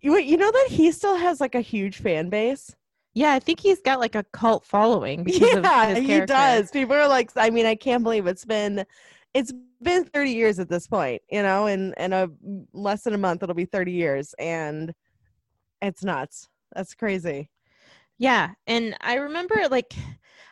you 0.02 0.18
you 0.18 0.38
know 0.38 0.52
that 0.52 0.68
he 0.70 0.92
still 0.92 1.16
has 1.16 1.40
like 1.42 1.56
a 1.56 1.62
huge 1.62 1.98
fan 1.98 2.30
base. 2.30 2.76
Yeah, 3.16 3.32
I 3.34 3.40
think 3.40 3.60
he's 3.60 3.80
got 3.82 4.00
like 4.00 4.16
a 4.16 4.24
cult 4.34 4.66
following 4.66 5.24
because 5.24 5.56
of 5.56 5.64
Yeah, 5.64 5.96
he 6.00 6.22
does. 6.22 6.72
People 6.72 6.96
are 6.96 7.08
like, 7.08 7.32
I 7.36 7.50
mean, 7.52 7.66
I 7.66 7.76
can't 7.76 8.04
believe 8.04 8.28
it's 8.28 8.46
been 8.46 8.86
it's 9.34 9.52
been 9.82 10.06
30 10.06 10.32
years 10.32 10.60
at 10.60 10.70
this 10.70 10.88
point, 10.88 11.22
you 11.30 11.42
know, 11.42 11.66
and 11.68 11.94
in 11.98 12.14
a 12.14 12.28
less 12.74 13.04
than 13.04 13.14
a 13.14 13.18
month 13.18 13.44
it'll 13.44 13.56
be 13.56 13.66
30 13.66 13.92
years 13.92 14.34
and 14.40 14.94
it's 15.82 16.04
nuts. 16.04 16.48
That's 16.76 16.94
crazy. 16.94 17.50
Yeah, 18.24 18.54
and 18.68 18.96
I 19.02 19.16
remember 19.16 19.68
like 19.70 19.94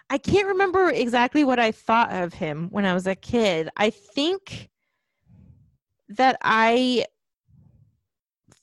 I 0.10 0.18
can't 0.18 0.50
remember 0.50 0.90
exactly 0.90 1.46
what 1.46 1.58
I 1.58 1.72
thought 1.72 2.12
of 2.12 2.34
him 2.34 2.68
when 2.70 2.84
I 2.84 2.94
was 2.94 3.08
a 3.08 3.16
kid. 3.16 3.70
I 3.78 3.92
think 3.92 4.70
that 6.10 6.36
I 6.42 7.06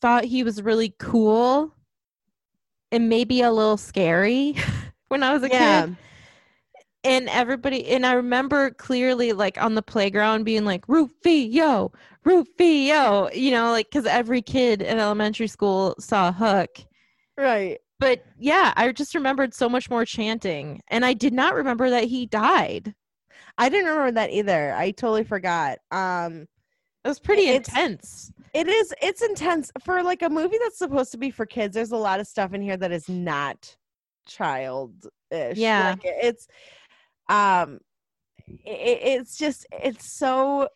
thought 0.03 0.27
he 0.27 0.43
was 0.43 0.61
really 0.61 0.95
cool 0.99 1.73
and 2.93 3.09
maybe 3.09 3.41
a 3.41 3.51
little 3.51 3.79
scary 3.79 4.57
when 5.09 5.23
I 5.23 5.33
was 5.33 5.43
a 5.43 5.49
Yeah. 5.49 5.87
kid. 5.87 5.97
And 7.03 7.31
everybody 7.31 7.87
and 7.89 8.05
I 8.05 8.13
remember 8.13 8.73
clearly 8.73 9.33
like 9.33 9.57
on 9.57 9.75
the 9.75 9.81
playground 9.81 10.45
being 10.45 10.67
like 10.67 10.87
Rufio, 10.87 11.93
Rufio, 12.27 13.31
you 13.33 13.53
know, 13.53 13.71
like 13.71 13.91
cuz 13.91 14.05
every 14.05 14.43
kid 14.43 14.83
in 14.83 14.99
elementary 14.99 15.47
school 15.47 15.95
saw 15.99 16.31
Hook 16.31 16.85
Right. 17.39 17.79
But 18.01 18.25
yeah, 18.39 18.73
I 18.77 18.91
just 18.93 19.15
remembered 19.15 19.55
so 19.55 19.69
much 19.69 19.91
more 19.91 20.05
chanting, 20.05 20.81
and 20.89 21.05
I 21.05 21.15
did 21.15 21.33
not 21.33 21.55
remember 21.55 21.91
that 21.91 22.05
he 22.05 22.27
died. 22.27 22.95
I 23.57 23.69
didn't 23.69 23.91
remember 23.91 24.13
that 24.13 24.31
either. 24.31 24.73
I 24.75 24.93
totally 24.93 25.25
forgot. 25.25 25.79
Um 25.91 26.47
It 27.05 27.09
was 27.09 27.19
pretty 27.21 27.49
intense. 27.49 28.33
it 28.55 28.69
is 28.69 28.95
it's 29.03 29.23
intense 29.23 29.71
for 29.85 30.03
like 30.03 30.23
a 30.23 30.29
movie 30.29 30.59
that's 30.63 30.79
supposed 30.79 31.13
to 31.13 31.19
be 31.19 31.31
for 31.31 31.45
kids. 31.47 31.75
There's 31.75 31.93
a 31.93 31.97
lot 31.97 32.21
of 32.21 32.27
stuff 32.27 32.55
in 32.55 32.63
here 32.63 32.77
that 32.77 32.93
is 32.93 33.09
not 33.09 33.77
childish. 34.27 35.09
Yeah. 35.57 35.91
Like, 35.91 36.01
it's 36.05 36.47
um 37.29 37.81
it, 38.65 38.99
it's 39.03 39.37
just 39.37 39.67
it's 39.73 40.17
so 40.19 40.69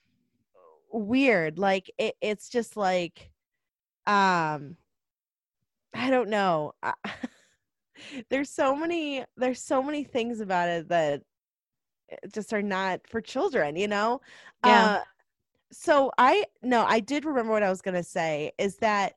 weird. 0.90 1.58
Like 1.58 1.90
it, 1.98 2.14
it's 2.20 2.48
just 2.48 2.76
like 2.76 3.30
um 4.06 4.76
I 5.94 6.10
don't 6.10 6.28
know. 6.28 6.72
I- 6.82 6.94
there's 8.30 8.50
so 8.50 8.74
many 8.74 9.24
there's 9.36 9.60
so 9.62 9.82
many 9.82 10.04
things 10.04 10.40
about 10.40 10.68
it 10.68 10.88
that 10.88 11.22
eh, 12.10 12.16
just 12.32 12.52
are 12.52 12.62
not 12.62 13.00
for 13.06 13.20
children, 13.20 13.76
you 13.76 13.88
know? 13.88 14.20
Yeah. 14.64 14.84
Uh, 14.84 15.00
so 15.72 16.12
I 16.18 16.44
no, 16.62 16.84
I 16.84 17.00
did 17.00 17.24
remember 17.24 17.52
what 17.52 17.62
I 17.62 17.70
was 17.70 17.82
gonna 17.82 18.02
say 18.02 18.52
is 18.58 18.76
that 18.76 19.14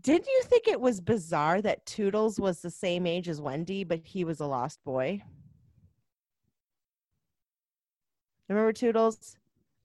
did 0.00 0.26
you 0.26 0.42
think 0.44 0.68
it 0.68 0.80
was 0.80 1.00
bizarre 1.00 1.60
that 1.62 1.84
Tootles 1.84 2.38
was 2.38 2.60
the 2.60 2.70
same 2.70 3.06
age 3.06 3.28
as 3.28 3.40
Wendy, 3.40 3.82
but 3.82 4.00
he 4.04 4.24
was 4.24 4.38
a 4.40 4.46
lost 4.46 4.78
boy? 4.84 5.22
Remember 8.48 8.72
Tootles? 8.72 9.36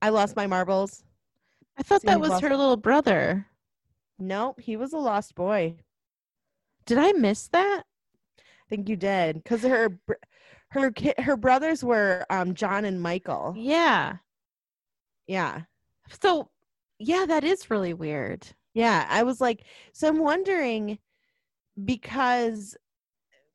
I 0.02 0.10
lost 0.10 0.36
my 0.36 0.48
marbles. 0.48 1.04
I 1.78 1.84
thought 1.84 2.02
See, 2.02 2.08
that 2.08 2.20
was 2.20 2.40
her 2.40 2.50
little 2.50 2.78
brother. 2.78 3.48
Nope, 4.18 4.60
he 4.62 4.76
was 4.76 4.92
a 4.92 4.98
lost 4.98 5.36
boy. 5.36 5.78
Did 6.86 6.98
I 6.98 7.12
miss 7.12 7.48
that? 7.50 7.84
I 8.40 8.70
think 8.70 8.90
you 8.90 8.96
did 8.98 9.38
because 9.44 9.64
her 9.64 10.00
her 10.72 10.92
ki- 10.92 11.16
her 11.20 11.38
brothers 11.38 11.84
were 11.84 12.26
um 12.30 12.56
John 12.56 12.86
and 12.86 13.02
Michael. 13.02 13.54
Yeah. 13.58 14.20
Yeah. 15.28 15.62
So, 16.22 16.50
yeah, 17.00 17.26
that 17.28 17.44
is 17.44 17.70
really 17.70 17.94
weird. 17.94 18.48
Yeah, 18.74 19.06
I 19.10 19.24
was 19.24 19.40
like, 19.42 19.66
so 19.94 20.08
I'm 20.08 20.20
wondering 20.20 21.00
because 21.84 22.78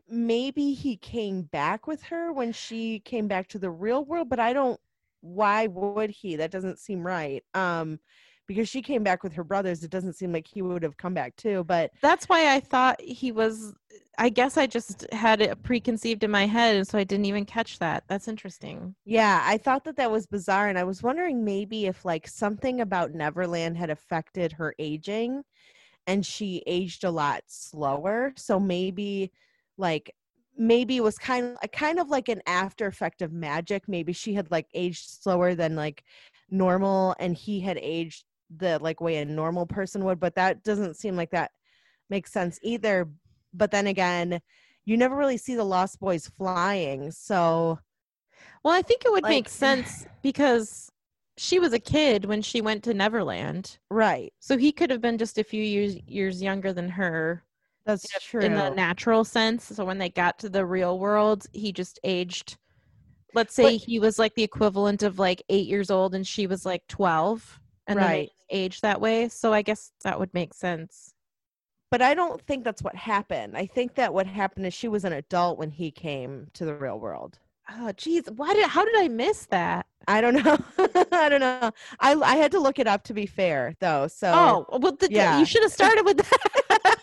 maybe 0.09 0.75
he 0.75 0.97
came 0.97 1.43
back 1.43 1.87
with 1.87 2.03
her 2.05 2.33
when 2.33 2.53
she 2.53 3.01
came 3.01 3.29
back 3.29 3.49
to 3.49 3.59
the 3.59 3.71
real 3.71 4.05
world, 4.05 4.29
but 4.29 4.41
I 4.41 4.53
don't 4.53 4.81
why 5.23 5.67
would 5.69 6.11
he? 6.11 6.37
That 6.37 6.51
doesn't 6.53 6.79
seem 6.81 7.07
right. 7.07 7.45
Um 7.55 8.01
because 8.49 8.69
she 8.69 8.83
came 8.83 9.05
back 9.05 9.23
with 9.23 9.35
her 9.35 9.45
brothers, 9.45 9.85
it 9.85 9.91
doesn't 9.91 10.15
seem 10.15 10.33
like 10.33 10.49
he 10.49 10.63
would 10.63 10.83
have 10.83 10.97
come 10.97 11.15
back 11.15 11.37
too, 11.37 11.63
but 11.65 11.93
That's 12.01 12.29
why 12.29 12.53
I 12.53 12.59
thought 12.59 13.01
he 13.01 13.31
was. 13.31 13.75
I 14.21 14.31
guess 14.31 14.57
I 14.57 14.67
just 14.67 15.07
had 15.13 15.41
it 15.41 15.63
preconceived 15.63 16.25
in 16.25 16.31
my 16.33 16.47
head, 16.47 16.75
and 16.75 16.89
so 16.89 16.99
I 16.99 17.05
didn't 17.05 17.27
even 17.27 17.45
catch 17.45 17.79
that. 17.79 18.03
That's 18.09 18.27
interesting. 18.27 18.97
yeah, 19.05 19.43
I 19.45 19.59
thought 19.59 19.85
that 19.85 19.97
that 19.97 20.11
was 20.11 20.27
bizarre 20.27 20.69
and 20.69 20.79
I 20.79 20.83
was 20.83 21.03
wondering 21.05 21.45
maybe 21.45 21.87
if 21.87 22.05
like 22.05 22.27
something 22.27 22.81
about 22.81 23.13
Neverland 23.15 23.77
had 23.77 23.91
affected 23.91 24.53
her 24.53 24.75
aging 24.81 25.45
and 26.09 26.27
she 26.27 26.65
aged 26.67 27.05
a 27.05 27.11
lot 27.11 27.43
slower, 27.47 28.33
so 28.37 28.59
maybe 28.59 29.31
like 29.77 30.13
maybe 30.57 30.97
it 30.97 31.03
was 31.03 31.19
kind 31.19 31.57
of 31.63 31.71
kind 31.71 32.01
of 32.01 32.09
like 32.09 32.29
an 32.29 32.43
after 32.47 32.89
effect 32.89 33.23
of 33.23 33.33
magic 33.33 33.85
maybe 33.87 34.13
she 34.13 34.35
had 34.35 34.51
like 34.51 34.67
aged 34.75 35.09
slower 35.09 35.55
than 35.55 35.77
like 35.77 36.03
normal 36.51 37.15
and 37.21 37.37
he 37.37 37.61
had 37.61 37.79
aged 37.81 38.25
the 38.57 38.79
like 38.81 39.01
way 39.01 39.17
a 39.19 39.25
normal 39.25 39.67
person 39.67 40.05
would 40.05 40.19
but 40.19 40.35
that 40.35 40.63
doesn't 40.65 40.97
seem 40.97 41.17
like 41.17 41.31
that 41.31 41.51
makes 42.11 42.33
sense 42.33 42.59
either 42.63 43.09
but 43.53 43.71
then 43.71 43.87
again 43.87 44.41
you 44.87 44.97
never 44.97 45.17
really 45.17 45.37
see 45.37 45.55
the 45.55 45.65
lost 45.65 46.01
boys 46.01 46.27
flying 46.29 47.11
so 47.11 47.79
Well, 48.65 48.75
I 48.75 48.83
think 48.83 49.05
it 49.05 49.13
would 49.13 49.23
Like- 49.25 49.31
make 49.31 49.49
sense 49.67 50.07
because 50.23 50.91
she 51.37 51.59
was 51.61 51.73
a 51.73 51.79
kid 51.79 52.25
when 52.25 52.43
she 52.43 52.61
went 52.61 52.83
to 52.85 52.95
Neverland. 52.95 53.79
right 53.91 54.33
So 54.41 54.57
he 54.57 54.73
could 54.73 54.91
have 54.91 55.01
been 55.03 55.19
just 55.19 55.39
a 55.39 55.45
few 55.45 55.63
years 55.63 55.97
years 56.07 56.43
younger 56.43 56.73
than 56.73 56.89
her. 56.89 57.45
That's 57.87 58.07
true. 58.23 58.41
in 58.43 58.55
the 58.55 58.71
natural 58.71 59.25
sense. 59.25 59.65
So 59.65 59.85
when 59.85 59.99
they 59.99 60.11
got 60.11 60.39
to 60.41 60.49
the 60.49 60.67
real 60.67 60.99
world, 60.99 61.47
he 61.53 61.73
just 61.73 61.99
aged. 62.05 62.57
Let's 63.35 63.55
say 63.55 63.63
But- 63.79 63.85
he 63.87 63.99
was 64.01 64.19
like 64.19 64.35
the 64.35 64.43
equivalent 64.43 65.03
of 65.03 65.19
like 65.19 65.43
eight 65.49 65.67
years 65.69 65.91
old, 65.91 66.15
and 66.15 66.27
she 66.27 66.47
was 66.47 66.67
like 66.67 66.83
twelve, 66.89 67.61
and 67.89 67.99
then 67.99 68.07
Right. 68.07 68.31
they 68.51 68.57
aged 68.57 68.83
that 68.83 69.01
way. 69.01 69.29
So 69.29 69.53
I 69.53 69.63
guess 69.63 69.91
that 70.05 70.19
would 70.21 70.33
make 70.35 70.55
sense. 70.55 71.13
but 71.91 72.03
I 72.03 72.13
don't 72.15 72.41
think 72.43 72.65
that's 72.65 72.83
what 72.83 72.95
happened. 72.95 73.57
I 73.57 73.65
think 73.65 73.95
that 73.95 74.13
what 74.13 74.27
happened 74.27 74.67
is 74.67 74.75
she 74.75 74.89
was 74.89 75.05
an 75.07 75.15
adult 75.15 75.59
when 75.59 75.71
he 75.71 75.91
came 75.91 76.49
to 76.53 76.67
the 76.67 76.75
real 76.75 77.01
world. 77.01 77.39
Oh, 77.71 77.93
geez, 77.93 78.25
why 78.37 78.53
did? 78.55 78.67
How 78.69 78.85
did 78.85 78.95
I 78.99 79.09
miss 79.09 79.47
that? 79.47 79.87
I 80.07 80.21
don't 80.21 80.35
know. 80.35 80.59
I 81.13 81.29
don't 81.31 81.41
know. 81.41 81.71
I 82.01 82.13
I 82.15 82.37
had 82.37 82.51
to 82.53 82.61
look 82.61 82.79
it 82.79 82.87
up 82.87 83.05
to 83.05 83.15
be 83.15 83.25
fair, 83.27 83.75
though. 83.81 84.07
So 84.07 84.31
Oh, 84.71 84.79
well, 84.79 84.93
the, 84.97 85.09
yeah. 85.11 85.39
you 85.39 85.45
should 85.47 85.63
have 85.63 85.73
started 85.73 86.05
with 86.05 86.19
that. 86.19 86.97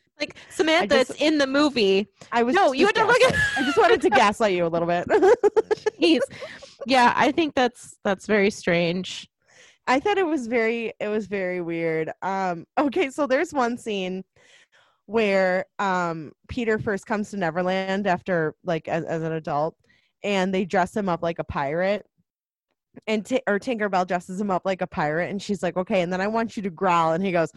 like 0.20 0.36
Samantha, 0.50 0.94
just- 0.96 1.10
it's 1.10 1.20
in 1.20 1.38
the 1.38 1.46
movie. 1.46 2.08
I 2.32 2.42
was 2.44 2.54
No, 2.54 2.72
you 2.72 2.86
had 2.86 2.94
to 2.96 3.04
look 3.06 3.20
at. 3.22 3.34
I 3.56 3.62
just 3.64 3.78
wanted 3.78 4.00
to 4.02 4.10
gaslight 4.10 4.54
you 4.54 4.64
a 4.66 4.68
little 4.68 4.86
bit. 4.88 5.06
Jeez. 6.00 6.20
Yeah, 6.86 7.12
I 7.16 7.32
think 7.32 7.54
that's 7.54 7.96
that's 8.04 8.26
very 8.26 8.50
strange. 8.50 9.28
I 9.86 10.00
thought 10.00 10.18
it 10.18 10.26
was 10.26 10.46
very 10.46 10.92
it 11.00 11.08
was 11.08 11.26
very 11.26 11.60
weird. 11.60 12.10
Um 12.22 12.64
okay, 12.78 13.10
so 13.10 13.26
there's 13.26 13.52
one 13.52 13.76
scene 13.76 14.24
where 15.06 15.66
um 15.78 16.32
Peter 16.48 16.78
first 16.78 17.06
comes 17.06 17.30
to 17.30 17.36
Neverland 17.36 18.06
after 18.06 18.54
like 18.64 18.88
as, 18.88 19.04
as 19.04 19.22
an 19.22 19.32
adult 19.32 19.76
and 20.22 20.54
they 20.54 20.64
dress 20.64 20.96
him 20.96 21.08
up 21.08 21.22
like 21.22 21.38
a 21.38 21.44
pirate. 21.44 22.06
And 23.06 23.24
Ti- 23.24 23.42
or 23.46 23.58
Tinkerbell 23.58 24.06
dresses 24.06 24.40
him 24.40 24.50
up 24.50 24.62
like 24.64 24.82
a 24.82 24.86
pirate 24.86 25.30
and 25.30 25.40
she's 25.40 25.62
like, 25.62 25.76
"Okay, 25.76 26.02
and 26.02 26.12
then 26.12 26.20
I 26.20 26.26
want 26.26 26.56
you 26.56 26.62
to 26.64 26.70
growl." 26.70 27.12
And 27.12 27.24
he 27.24 27.32
goes, 27.32 27.52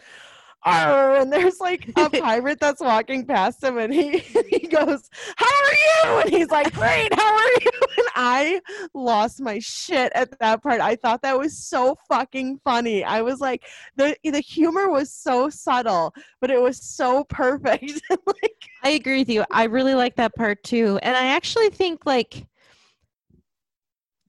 Arr, 0.66 1.16
and 1.22 1.32
there's 1.32 1.60
like 1.60 1.90
a 1.96 2.10
pirate 2.22 2.60
that's 2.60 2.82
walking 2.82 3.26
past 3.26 3.64
him 3.64 3.78
and 3.78 3.94
he 3.94 4.18
he 4.50 4.68
goes, 4.68 5.10
How 5.36 5.46
are 5.46 5.74
you? 5.74 6.20
And 6.22 6.30
he's 6.30 6.50
like, 6.50 6.74
Great, 6.74 7.14
how 7.14 7.36
are 7.36 7.52
you? 7.62 7.72
And 7.98 8.08
I 8.16 8.62
lost 8.94 9.42
my 9.42 9.60
shit 9.60 10.12
at 10.16 10.38
that 10.40 10.64
part. 10.64 10.82
I 10.82 10.96
thought 10.96 11.22
that 11.22 11.38
was 11.38 11.58
so 11.58 11.98
fucking 12.08 12.60
funny. 12.64 13.04
I 13.04 13.22
was 13.22 13.40
like, 13.40 13.66
the 13.96 14.16
the 14.24 14.40
humor 14.40 14.90
was 14.90 15.12
so 15.12 15.50
subtle, 15.50 16.14
but 16.42 16.52
it 16.52 16.62
was 16.62 16.82
so 16.82 17.24
perfect. 17.26 18.02
like 18.10 18.70
I 18.84 18.90
agree 18.90 19.20
with 19.20 19.30
you. 19.30 19.44
I 19.52 19.66
really 19.66 19.96
like 19.96 20.16
that 20.16 20.36
part 20.36 20.64
too. 20.64 21.00
And 21.02 21.16
I 21.16 21.28
actually 21.28 21.70
think 21.70 22.06
like 22.06 22.46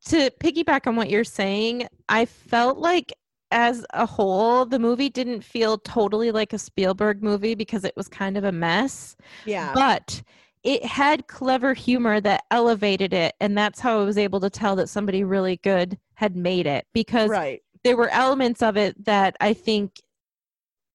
to 0.06 0.30
piggyback 0.32 0.86
on 0.86 0.96
what 0.96 1.08
you're 1.08 1.24
saying, 1.24 1.88
I 2.08 2.26
felt 2.26 2.78
like 2.78 3.12
as 3.50 3.84
a 3.94 4.06
whole, 4.06 4.64
the 4.64 4.78
movie 4.78 5.08
didn't 5.08 5.42
feel 5.42 5.78
totally 5.78 6.32
like 6.32 6.52
a 6.52 6.58
Spielberg 6.58 7.22
movie 7.22 7.54
because 7.54 7.84
it 7.84 7.96
was 7.96 8.08
kind 8.08 8.36
of 8.36 8.44
a 8.44 8.52
mess. 8.52 9.16
yeah. 9.44 9.72
But 9.74 10.22
it 10.64 10.84
had 10.84 11.26
clever 11.26 11.74
humor 11.74 12.20
that 12.20 12.44
elevated 12.50 13.12
it. 13.12 13.34
And 13.40 13.56
that's 13.56 13.80
how 13.80 14.00
I 14.00 14.04
was 14.04 14.18
able 14.18 14.40
to 14.40 14.50
tell 14.50 14.74
that 14.76 14.88
somebody 14.88 15.22
really 15.22 15.58
good 15.58 15.98
had 16.14 16.36
made 16.36 16.66
it 16.66 16.86
because 16.94 17.28
right. 17.28 17.62
there 17.84 17.96
were 17.96 18.08
elements 18.08 18.62
of 18.62 18.76
it 18.76 19.04
that 19.04 19.36
I 19.40 19.52
think 19.52 20.00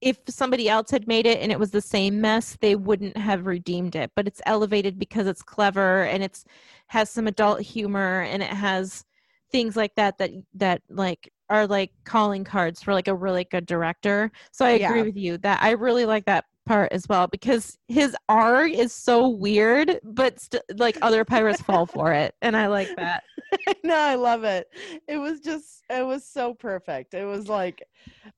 if 0.02 0.18
somebody 0.28 0.70
else 0.70 0.90
had 0.90 1.08
made 1.08 1.26
it 1.26 1.40
and 1.40 1.52
it 1.52 1.60
was 1.60 1.72
the 1.72 1.82
same 1.82 2.20
mess, 2.20 2.58
they 2.62 2.76
wouldn't 2.76 3.18
have 3.18 3.46
redeemed 3.46 3.96
it. 3.96 4.12
But 4.16 4.28
it's 4.28 4.42
elevated 4.46 4.98
because 4.98 5.28
it's 5.28 5.44
clever 5.44 6.04
and 6.04 6.24
it's 6.24 6.46
has 6.88 7.12
some 7.12 7.28
adult 7.28 7.62
humor 7.62 8.22
and 8.22 8.42
it 8.42 8.50
has 8.50 9.06
things 9.52 9.76
like 9.76 9.94
that 9.96 10.18
that 10.18 10.32
that 10.56 10.82
like 10.90 11.32
are 11.50 11.68
like 11.68 11.92
calling 12.06 12.44
cards 12.44 12.82
for 12.82 12.94
like 12.94 13.08
a 13.08 13.16
really 13.16 13.46
good 13.46 13.66
director. 13.66 14.32
So 14.52 14.66
I 14.66 14.72
agree 14.72 15.02
Yeah. 15.02 15.04
with 15.04 15.18
you 15.18 15.38
that 15.40 15.62
I 15.62 15.72
really 15.72 16.06
like 16.06 16.26
that 16.26 16.46
part 16.66 16.92
as 16.92 17.08
well 17.10 17.28
because 17.28 17.78
his 17.88 18.16
R 18.30 18.66
is 18.66 18.94
so 18.94 19.28
weird, 19.28 20.00
but 20.04 20.40
st- 20.40 20.64
like 20.78 20.98
other 21.02 21.26
pirates 21.26 21.62
fall 21.62 21.86
for 21.86 22.14
it, 22.14 22.36
and 22.42 22.56
I 22.56 22.68
like 22.68 22.92
that. 22.98 23.24
no, 23.84 23.96
I 23.96 24.16
love 24.16 24.44
it. 24.44 24.68
It 25.08 25.18
was 25.18 25.40
just 25.40 25.84
it 25.90 26.06
was 26.06 26.26
so 26.26 26.54
perfect. 26.54 27.14
It 27.14 27.26
was 27.26 27.48
like 27.48 27.84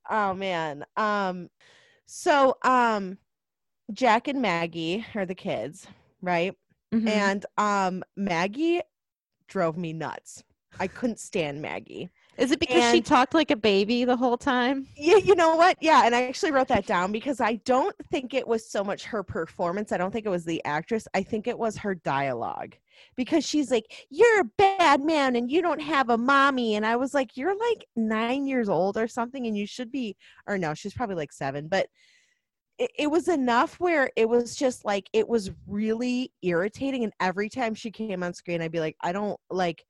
oh 0.10 0.34
man. 0.34 0.86
Um 0.98 1.50
so 2.06 2.58
um 2.64 3.18
Jack 3.94 4.28
and 4.28 4.42
Maggie 4.42 5.06
are 5.16 5.26
the 5.26 5.36
kids, 5.36 5.88
right? 6.22 6.56
Mhm. 6.92 7.08
And 7.08 7.46
um 7.58 8.04
Maggie 8.16 8.82
drove 9.48 9.78
me 9.78 9.94
nuts. 9.94 10.44
I 10.80 10.88
couldn't 10.88 11.20
stand 11.20 11.62
Maggie. 11.62 12.12
Is 12.42 12.52
it 12.52 12.60
because 12.60 12.92
she 12.92 13.02
talked 13.02 13.36
like 13.36 13.52
a 13.52 13.56
baby 13.56 14.04
the 14.04 14.18
whole 14.18 14.36
time? 14.36 14.88
Yeah, 14.98 15.18
you 15.18 15.36
know 15.36 15.56
what? 15.56 15.78
Yeah, 15.80 16.02
and 16.06 16.16
I 16.16 16.24
actually 16.24 16.52
wrote 16.52 16.70
that 16.70 16.88
down 16.88 17.12
because 17.12 17.40
I 17.40 17.56
don't 17.66 17.96
think 18.10 18.34
it 18.34 18.48
was 18.48 18.68
so 18.68 18.84
much 18.84 19.04
her 19.06 19.22
performance. 19.22 19.92
I 19.92 19.98
don't 19.98 20.12
think 20.12 20.26
it 20.26 20.30
was 20.30 20.44
the 20.44 20.64
actress. 20.66 21.08
I 21.14 21.22
think 21.22 21.46
it 21.46 21.58
was 21.58 21.78
her 21.78 21.94
dialogue. 21.94 22.76
Because 23.16 23.46
she's 23.46 23.70
like, 23.70 24.08
"You're 24.10 24.42
a 24.42 24.50
bad 24.58 25.02
man 25.02 25.36
and 25.36 25.52
you 25.52 25.62
don't 25.62 25.82
have 25.82 26.10
a 26.10 26.18
mommy." 26.18 26.76
And 26.76 26.86
I 26.86 26.96
was 26.96 27.14
like, 27.14 27.38
"You're 27.38 27.56
like 27.58 27.86
9 27.96 28.48
years 28.48 28.70
old 28.70 28.98
or 28.98 29.08
something 29.08 29.46
and 29.46 29.56
you 29.56 29.68
should 29.68 29.92
be 29.92 30.18
or 30.48 30.58
no, 30.58 30.74
she's 30.74 30.94
probably 30.94 31.16
like 31.16 31.32
7, 31.32 31.68
but 31.68 31.88
it, 32.80 32.92
it 32.98 33.08
was 33.12 33.28
enough 33.28 33.80
where 33.80 34.10
it 34.16 34.28
was 34.28 34.56
just 34.56 34.84
like 34.84 35.08
it 35.14 35.28
was 35.28 35.52
really 35.68 36.32
irritating 36.42 37.04
and 37.04 37.14
every 37.20 37.50
time 37.50 37.76
she 37.76 37.92
came 37.92 38.24
on 38.24 38.34
screen 38.34 38.62
I'd 38.62 38.72
be 38.72 38.80
like, 38.80 38.98
"I 39.02 39.12
don't 39.12 39.40
like 39.52 39.86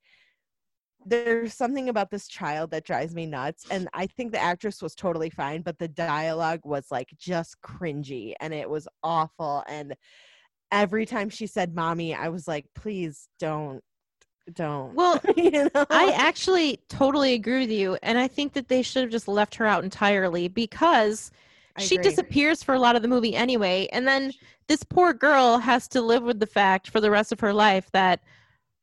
there's 1.06 1.54
something 1.54 1.88
about 1.88 2.10
this 2.10 2.28
child 2.28 2.70
that 2.70 2.84
drives 2.84 3.14
me 3.14 3.26
nuts 3.26 3.66
and 3.70 3.88
i 3.92 4.06
think 4.06 4.32
the 4.32 4.38
actress 4.38 4.82
was 4.82 4.94
totally 4.94 5.30
fine 5.30 5.62
but 5.62 5.78
the 5.78 5.88
dialogue 5.88 6.60
was 6.64 6.86
like 6.90 7.08
just 7.18 7.60
cringy 7.62 8.34
and 8.40 8.52
it 8.54 8.68
was 8.68 8.86
awful 9.02 9.64
and 9.68 9.94
every 10.70 11.04
time 11.04 11.28
she 11.28 11.46
said 11.46 11.74
mommy 11.74 12.14
i 12.14 12.28
was 12.28 12.46
like 12.48 12.66
please 12.74 13.28
don't 13.38 13.82
don't 14.54 14.94
Well, 14.94 15.20
you 15.36 15.68
know 15.74 15.86
I 15.90 16.12
actually 16.16 16.80
totally 16.88 17.34
agree 17.34 17.60
with 17.60 17.70
you, 17.70 17.98
and 18.02 18.18
I 18.18 18.28
think 18.28 18.52
that 18.54 18.68
they 18.68 18.82
should 18.82 19.02
have 19.02 19.10
just 19.10 19.28
left 19.28 19.54
her 19.56 19.66
out 19.66 19.84
entirely 19.84 20.48
because 20.48 21.30
I 21.76 21.82
she 21.82 21.96
agree. 21.96 22.02
disappears 22.02 22.62
for 22.62 22.74
a 22.74 22.78
lot 22.78 22.96
of 22.96 23.02
the 23.02 23.08
movie 23.08 23.34
anyway, 23.34 23.88
and 23.92 24.06
then 24.06 24.32
this 24.68 24.82
poor 24.82 25.12
girl 25.12 25.58
has 25.58 25.88
to 25.88 26.00
live 26.02 26.22
with 26.22 26.40
the 26.40 26.46
fact 26.46 26.90
for 26.90 27.00
the 27.00 27.10
rest 27.10 27.32
of 27.32 27.40
her 27.40 27.52
life 27.52 27.90
that 27.92 28.20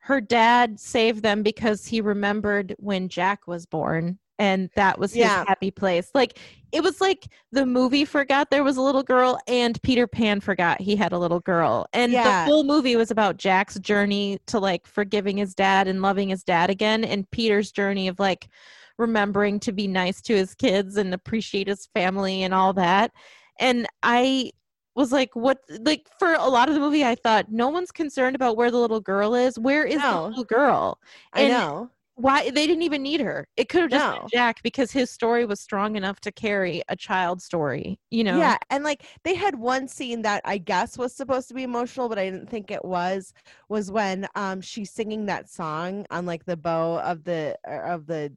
her 0.10 0.20
dad 0.20 0.80
saved 0.80 1.22
them 1.22 1.44
because 1.44 1.86
he 1.86 2.02
remembered 2.02 2.76
when 2.80 3.08
Jack 3.10 3.46
was 3.46 3.68
born 3.68 4.18
and 4.40 4.72
that 4.76 4.98
was 4.98 5.12
his 5.14 5.20
Yeah. 5.20 5.46
happy 5.48 5.70
place. 5.70 6.10
Like 6.16 6.40
it 6.72 6.82
was 6.82 7.00
like 7.00 7.28
the 7.52 7.64
movie 7.64 8.06
forgot 8.06 8.50
there 8.50 8.64
was 8.64 8.78
a 8.78 8.82
little 8.82 9.04
girl 9.04 9.40
and 9.48 9.80
Peter 9.84 10.08
Pan 10.08 10.40
forgot 10.40 10.82
he 10.82 10.96
had 10.96 11.12
a 11.12 11.20
little 11.20 11.42
girl. 11.42 11.86
And 11.94 12.12
Yeah. 12.12 12.24
the 12.44 12.52
whole 12.52 12.64
movie 12.64 12.96
was 12.96 13.12
about 13.12 13.38
Jack's 13.38 13.78
journey 13.80 14.40
to 14.48 14.58
like 14.60 14.88
forgiving 14.88 15.38
his 15.38 15.54
dad 15.54 15.88
and 15.88 16.02
loving 16.02 16.30
his 16.30 16.44
dad 16.44 16.72
again 16.72 17.04
and 17.04 17.30
Peter's 17.30 17.72
journey 17.72 18.08
of 18.08 18.20
like 18.20 18.50
remembering 18.98 19.60
to 19.60 19.72
be 19.72 19.88
nice 19.88 20.22
to 20.24 20.36
his 20.36 20.56
kids 20.56 20.98
and 20.98 21.14
appreciate 21.14 21.68
his 21.68 21.88
family 21.94 22.42
and 22.42 22.56
all 22.56 22.74
that. 22.74 23.12
And 23.60 23.86
I 24.02 24.54
was 25.00 25.12
like, 25.12 25.36
what? 25.36 25.60
Like, 25.82 26.08
for 26.20 26.34
a 26.34 26.48
lot 26.48 26.68
of 26.70 26.76
the 26.76 26.82
movie, 26.82 27.04
I 27.06 27.16
thought 27.16 27.52
no 27.52 27.70
one's 27.70 27.92
concerned 27.92 28.36
about 28.36 28.58
where 28.58 28.70
the 28.70 28.78
little 28.78 29.00
girl 29.00 29.34
is. 29.34 29.58
Where 29.58 29.86
is 29.86 30.02
No. 30.02 30.10
the 30.10 30.22
little 30.30 30.44
girl? 30.44 31.00
i 31.34 31.48
know 31.48 31.90
Why 32.16 32.50
they 32.50 32.68
didn't 32.68 32.84
even 32.84 33.02
need 33.02 33.22
her? 33.22 33.48
It 33.56 33.70
could 33.70 33.82
have 33.82 33.90
just 33.92 34.06
No. 34.06 34.20
been 34.20 34.28
Jack 34.40 34.62
because 34.62 34.92
his 34.92 35.10
story 35.10 35.46
was 35.46 35.62
strong 35.62 35.96
enough 35.96 36.20
to 36.22 36.32
carry 36.34 36.84
a 36.90 36.96
child 36.96 37.42
story. 37.42 37.98
You 38.12 38.26
know? 38.26 38.38
Yeah, 38.40 38.58
and 38.70 38.84
like 38.84 39.06
they 39.24 39.36
had 39.36 39.56
one 39.56 39.88
scene 39.88 40.22
that 40.24 40.42
I 40.44 40.58
guess 40.58 40.98
was 40.98 41.16
supposed 41.16 41.48
to 41.48 41.54
be 41.54 41.64
emotional, 41.64 42.10
but 42.10 42.20
I 42.20 42.26
didn't 42.30 42.50
think 42.50 42.70
it 42.70 42.84
was. 42.84 43.34
Was 43.70 43.90
when 43.92 44.28
um 44.36 44.60
she's 44.62 44.92
singing 44.92 45.26
that 45.28 45.50
song 45.50 46.06
on 46.12 46.26
like 46.26 46.44
the 46.46 46.58
bow 46.58 47.00
of 47.00 47.24
the 47.24 47.58
er, 47.66 47.84
of 47.84 48.06
the 48.06 48.34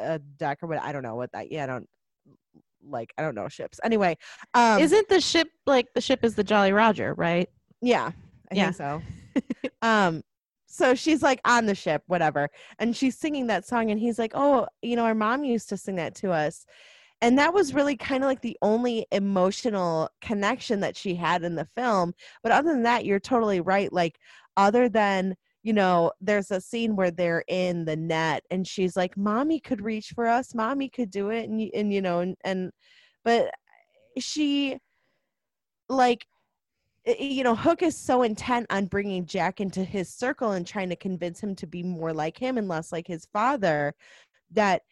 uh, 0.00 0.18
deck 0.38 0.62
or 0.62 0.66
what 0.68 0.80
I 0.82 0.92
don't 0.92 1.02
know 1.02 1.14
what 1.14 1.32
that. 1.32 1.52
Yeah, 1.52 1.64
I 1.64 1.66
don't 1.66 1.88
like. 2.88 3.12
I 3.18 3.22
don't 3.22 3.34
know 3.34 3.48
ships. 3.48 3.80
Anyway, 3.84 4.16
um, 4.54 4.80
Isn't 4.80 5.08
the 5.08 5.20
ship 5.20 5.48
like 5.66 5.92
the 5.94 6.00
ship 6.00 6.24
is 6.24 6.34
the 6.34 6.44
Jolly 6.44 6.72
Roger, 6.72 7.14
right? 7.14 7.48
Yeah, 7.80 8.10
I 8.50 8.54
Yeah. 8.54 8.72
think 8.72 8.76
so. 8.76 9.02
um, 9.82 10.22
so 10.66 10.94
she's 10.94 11.22
like 11.22 11.40
on 11.44 11.66
the 11.66 11.74
ship, 11.74 12.02
whatever, 12.06 12.50
and 12.78 12.94
she's 12.96 13.16
singing 13.18 13.46
that 13.48 13.66
song, 13.66 13.90
and 13.90 14.00
he's 14.00 14.18
like, 14.18 14.32
"Oh, 14.34 14.66
you 14.82 14.96
know, 14.96 15.04
our 15.04 15.14
mom 15.14 15.44
used 15.44 15.68
to 15.70 15.76
sing 15.76 15.96
that 15.96 16.14
to 16.16 16.30
us." 16.32 16.66
And 17.22 17.38
that 17.38 17.54
was 17.54 17.72
really 17.72 17.96
kind 17.96 18.22
of 18.22 18.28
like 18.28 18.42
the 18.42 18.58
only 18.60 19.06
emotional 19.10 20.10
connection 20.20 20.80
that 20.80 20.96
she 20.96 21.14
had 21.14 21.44
in 21.44 21.54
the 21.54 21.64
film. 21.76 22.12
But 22.42 22.52
other 22.52 22.70
than 22.72 22.82
that, 22.82 23.06
you're 23.06 23.20
totally 23.20 23.60
right. 23.62 23.90
Like, 23.90 24.18
other 24.58 24.88
than, 24.90 25.34
you 25.66 25.72
know, 25.72 26.12
there's 26.20 26.52
a 26.52 26.60
scene 26.60 26.94
where 26.94 27.10
they're 27.10 27.42
in 27.48 27.84
the 27.84 27.96
net 27.96 28.44
and 28.52 28.64
she's 28.64 28.96
like, 28.96 29.16
Mommy 29.16 29.58
could 29.58 29.80
reach 29.80 30.12
for 30.14 30.28
us, 30.28 30.54
Mommy 30.54 30.88
could 30.88 31.10
do 31.10 31.30
it. 31.30 31.50
And, 31.50 31.60
and 31.74 31.92
you 31.92 32.00
know, 32.00 32.20
and, 32.20 32.36
and, 32.44 32.70
but 33.24 33.50
she, 34.16 34.78
like, 35.88 36.24
you 37.04 37.42
know, 37.42 37.56
Hook 37.56 37.82
is 37.82 37.98
so 37.98 38.22
intent 38.22 38.68
on 38.70 38.86
bringing 38.86 39.26
Jack 39.26 39.60
into 39.60 39.82
his 39.82 40.08
circle 40.08 40.52
and 40.52 40.64
trying 40.64 40.88
to 40.90 40.94
convince 40.94 41.40
him 41.40 41.56
to 41.56 41.66
be 41.66 41.82
more 41.82 42.12
like 42.12 42.38
him 42.38 42.58
and 42.58 42.68
less 42.68 42.92
like 42.92 43.08
his 43.08 43.26
father 43.32 43.92
that 44.52 44.82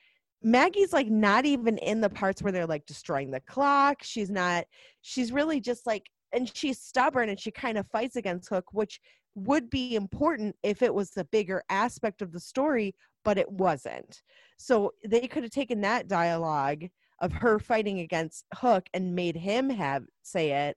Maggie's 0.42 0.92
like 0.92 1.06
not 1.06 1.46
even 1.46 1.78
in 1.78 2.00
the 2.00 2.10
parts 2.10 2.42
where 2.42 2.50
they're 2.50 2.66
like 2.66 2.84
destroying 2.84 3.30
the 3.30 3.38
clock. 3.38 3.98
She's 4.02 4.28
not, 4.28 4.64
she's 5.02 5.30
really 5.30 5.60
just 5.60 5.86
like 5.86 6.10
and 6.32 6.50
she's 6.52 6.80
stubborn 6.80 7.28
and 7.28 7.38
she 7.38 7.52
kind 7.52 7.78
of 7.78 7.86
fights 7.92 8.16
against 8.16 8.48
Hook, 8.48 8.64
which 8.72 8.98
would 9.34 9.70
be 9.70 9.94
important 9.96 10.56
if 10.62 10.82
it 10.82 10.94
was 10.94 11.10
the 11.10 11.24
bigger 11.24 11.62
aspect 11.68 12.22
of 12.22 12.32
the 12.32 12.40
story, 12.40 12.94
but 13.24 13.38
it 13.38 13.50
wasn't. 13.50 14.22
So 14.56 14.94
they 15.04 15.26
could 15.26 15.42
have 15.42 15.52
taken 15.52 15.80
that 15.80 16.08
dialogue 16.08 16.84
of 17.20 17.32
her 17.32 17.58
fighting 17.58 18.00
against 18.00 18.44
Hook 18.54 18.88
and 18.94 19.14
made 19.14 19.36
him 19.36 19.70
have 19.70 20.04
say 20.22 20.68
it, 20.68 20.76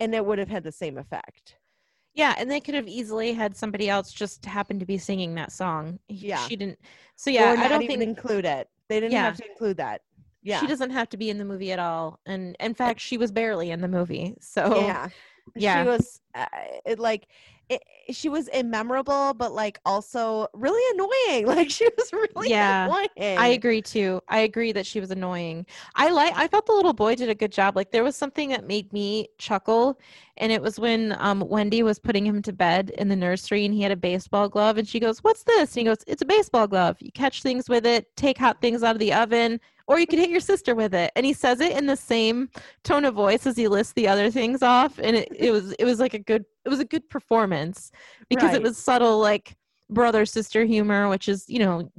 and 0.00 0.14
it 0.14 0.24
would 0.24 0.38
have 0.38 0.48
had 0.48 0.64
the 0.64 0.72
same 0.72 0.98
effect. 0.98 1.56
Yeah, 2.14 2.34
and 2.36 2.50
they 2.50 2.60
could 2.60 2.74
have 2.74 2.88
easily 2.88 3.32
had 3.32 3.56
somebody 3.56 3.88
else 3.88 4.12
just 4.12 4.44
happen 4.44 4.78
to 4.80 4.86
be 4.86 4.98
singing 4.98 5.34
that 5.36 5.52
song. 5.52 6.00
Yeah. 6.08 6.38
she 6.46 6.56
didn't. 6.56 6.78
So 7.16 7.30
yeah, 7.30 7.54
I 7.56 7.68
don't 7.68 7.82
even 7.82 8.00
think 8.00 8.18
include 8.18 8.44
it. 8.44 8.68
They 8.88 8.98
didn't 8.98 9.12
Yeah. 9.12 9.24
have 9.24 9.36
to 9.36 9.48
include 9.48 9.76
that. 9.76 10.02
Yeah, 10.42 10.60
she 10.60 10.66
doesn't 10.66 10.90
have 10.90 11.08
to 11.10 11.16
be 11.16 11.30
in 11.30 11.38
the 11.38 11.44
movie 11.44 11.72
at 11.72 11.78
all. 11.78 12.18
And 12.26 12.56
in 12.60 12.74
fact, 12.74 13.00
she 13.00 13.18
was 13.18 13.30
barely 13.30 13.70
in 13.70 13.80
the 13.80 13.88
movie. 13.88 14.34
So 14.40 14.80
yeah, 14.80 15.08
yeah. 15.54 15.82
She 15.82 15.88
was 15.88 16.20
uh, 16.34 16.46
it, 16.86 16.98
like 16.98 17.28
it, 17.68 17.82
she 18.10 18.28
was 18.28 18.48
immemorable, 18.48 19.34
but 19.34 19.52
like 19.52 19.80
also 19.84 20.48
really 20.54 20.82
annoying. 20.94 21.46
Like 21.56 21.70
she 21.70 21.86
was 21.96 22.12
really 22.12 22.48
Yeah, 22.50 22.90
annoying. 22.90 23.08
I 23.36 23.48
agree 23.48 23.82
too. 23.82 24.20
I 24.28 24.40
agree 24.40 24.72
that 24.72 24.86
she 24.86 25.00
was 25.00 25.10
annoying. 25.10 25.66
I 25.94 26.10
like 26.10 26.34
I 26.36 26.46
thought 26.46 26.66
the 26.66 26.72
little 26.72 26.92
boy 26.92 27.14
did 27.16 27.28
a 27.28 27.34
good 27.34 27.52
job. 27.52 27.76
Like 27.76 27.90
there 27.90 28.04
was 28.04 28.16
something 28.16 28.50
that 28.50 28.66
made 28.66 28.92
me 28.92 29.28
chuckle 29.38 30.00
and 30.36 30.52
it 30.52 30.62
was 30.62 30.78
when 30.78 31.14
um 31.18 31.40
Wendy 31.48 31.82
was 31.82 31.98
putting 31.98 32.24
him 32.26 32.42
to 32.42 32.52
bed 32.52 32.90
in 32.90 33.08
the 33.08 33.16
nursery 33.16 33.64
and 33.64 33.74
he 33.74 33.82
had 33.82 33.92
a 33.92 33.96
baseball 33.96 34.48
glove 34.48 34.78
and 34.78 34.86
she 34.88 35.00
goes, 35.00 35.18
"What's 35.24 35.44
this?" 35.44 35.72
And 35.76 35.80
he 35.80 35.84
goes, 35.84 35.98
"It's 36.06 36.22
a 36.22 36.26
baseball 36.26 36.66
glove. 36.68 36.96
You 37.00 37.12
catch 37.12 37.42
things 37.42 37.68
with 37.68 37.86
it, 37.86 38.14
take 38.16 38.38
hot 38.38 38.60
things 38.60 38.82
out 38.82 38.94
of 38.96 39.00
the 39.00 39.12
oven, 39.14 39.60
or 39.88 39.98
you 39.98 40.06
could 40.06 40.18
hit 40.20 40.30
your 40.30 40.38
sister 40.40 40.74
with 40.76 40.94
it." 40.94 41.10
And 41.16 41.26
he 41.26 41.32
says 41.32 41.60
it 41.60 41.72
in 41.76 41.86
the 41.86 41.96
same 41.96 42.48
tone 42.84 43.04
of 43.04 43.14
voice 43.14 43.46
as 43.46 43.56
he 43.56 43.66
lists 43.66 43.94
the 43.94 44.06
other 44.06 44.30
things 44.30 44.62
off 44.62 44.98
and 44.98 45.16
it, 45.16 45.28
it 45.34 45.50
was 45.50 45.72
it 45.72 45.84
was 45.84 45.98
like 45.98 46.14
a 46.14 46.18
good 46.18 46.44
it 46.64 46.68
was 46.68 46.78
a 46.80 46.84
good 46.84 47.08
performance 47.10 47.90
because 48.30 48.54
it 48.54 48.62
was 48.62 48.76
subtle 48.78 49.18
like 49.18 49.56
brother 49.90 50.24
sister 50.26 50.64
humor 50.64 51.08
which 51.08 51.28
is 51.28 51.44
you 51.48 51.58
know 51.58 51.90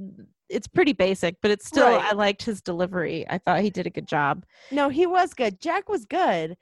it's 0.48 0.66
pretty 0.68 0.92
basic 0.92 1.36
but 1.42 1.50
it's 1.50 1.66
still 1.66 1.86
Right. 1.86 2.04
i 2.04 2.12
liked 2.14 2.42
his 2.42 2.60
delivery 2.62 3.26
i 3.28 3.38
thought 3.38 3.60
he 3.60 3.70
did 3.70 3.86
a 3.86 3.90
good 3.90 4.06
job 4.06 4.44
No, 4.70 4.88
he 4.88 5.06
was 5.06 5.34
good. 5.34 5.60
Jack 5.60 5.88
was 5.88 6.04
good. 6.04 6.56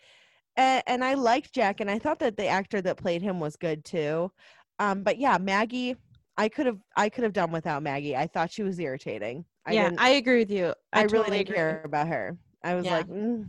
And, 0.57 0.83
and 0.87 1.05
I 1.05 1.14
liked 1.14 1.53
Jack 1.55 1.81
and 1.81 1.91
I 1.91 1.99
thought 1.99 2.18
that 2.18 2.37
the 2.37 2.47
actor 2.49 2.81
that 2.83 2.97
played 2.97 3.22
him 3.22 3.39
was 3.41 3.57
good 3.57 3.85
too. 3.85 4.33
Um 4.79 5.03
but 5.03 5.18
yeah, 5.18 5.39
Maggie 5.39 5.97
I 6.37 6.49
could 6.49 6.66
have 6.66 6.79
I 6.97 7.09
could 7.09 7.24
have 7.24 7.33
done 7.33 7.51
without 7.53 7.83
Maggie. 7.83 8.16
I 8.16 8.26
thought 8.26 8.51
she 8.53 8.62
was 8.62 8.79
irritating. 8.79 9.45
I 9.69 9.73
yeah 9.73 9.91
i 9.99 10.11
agree 10.11 10.39
with 10.39 10.51
you 10.51 10.73
I, 10.93 11.01
i, 11.01 11.03
really 11.03 11.09
totally 11.11 11.39
didn't 11.39 11.49
agree. 11.49 11.57
care 11.57 11.83
about 11.85 12.09
her. 12.09 12.39
I 12.64 12.75
was 12.75 12.87
Yeah. 12.87 12.97
like, 12.97 13.07
mm. 13.07 13.47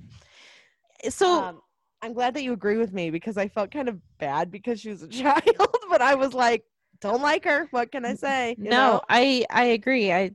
so 1.10 1.42
um, 1.44 1.62
I'm 2.02 2.14
glad 2.14 2.34
that 2.36 2.44
you 2.44 2.54
agree 2.54 2.78
with 2.78 2.94
me 2.94 3.10
because 3.10 3.38
I 3.38 3.48
felt 3.48 3.72
kind 3.72 3.90
of 3.90 4.00
bad 4.20 4.52
because 4.52 4.80
she 4.82 4.90
was 4.90 5.02
a 5.02 5.08
child, 5.24 5.78
but 5.90 6.02
I 6.02 6.16
was 6.16 6.34
like, 6.34 6.64
don't 7.02 7.22
like 7.22 7.44
her. 7.46 7.68
What 7.72 7.92
can 7.92 8.06
I 8.06 8.14
say? 8.14 8.56
You 8.60 8.70
no 8.70 8.70
know? 8.70 9.02
i 9.10 9.46
i 9.50 9.64
agree 9.64 10.12
i 10.12 10.32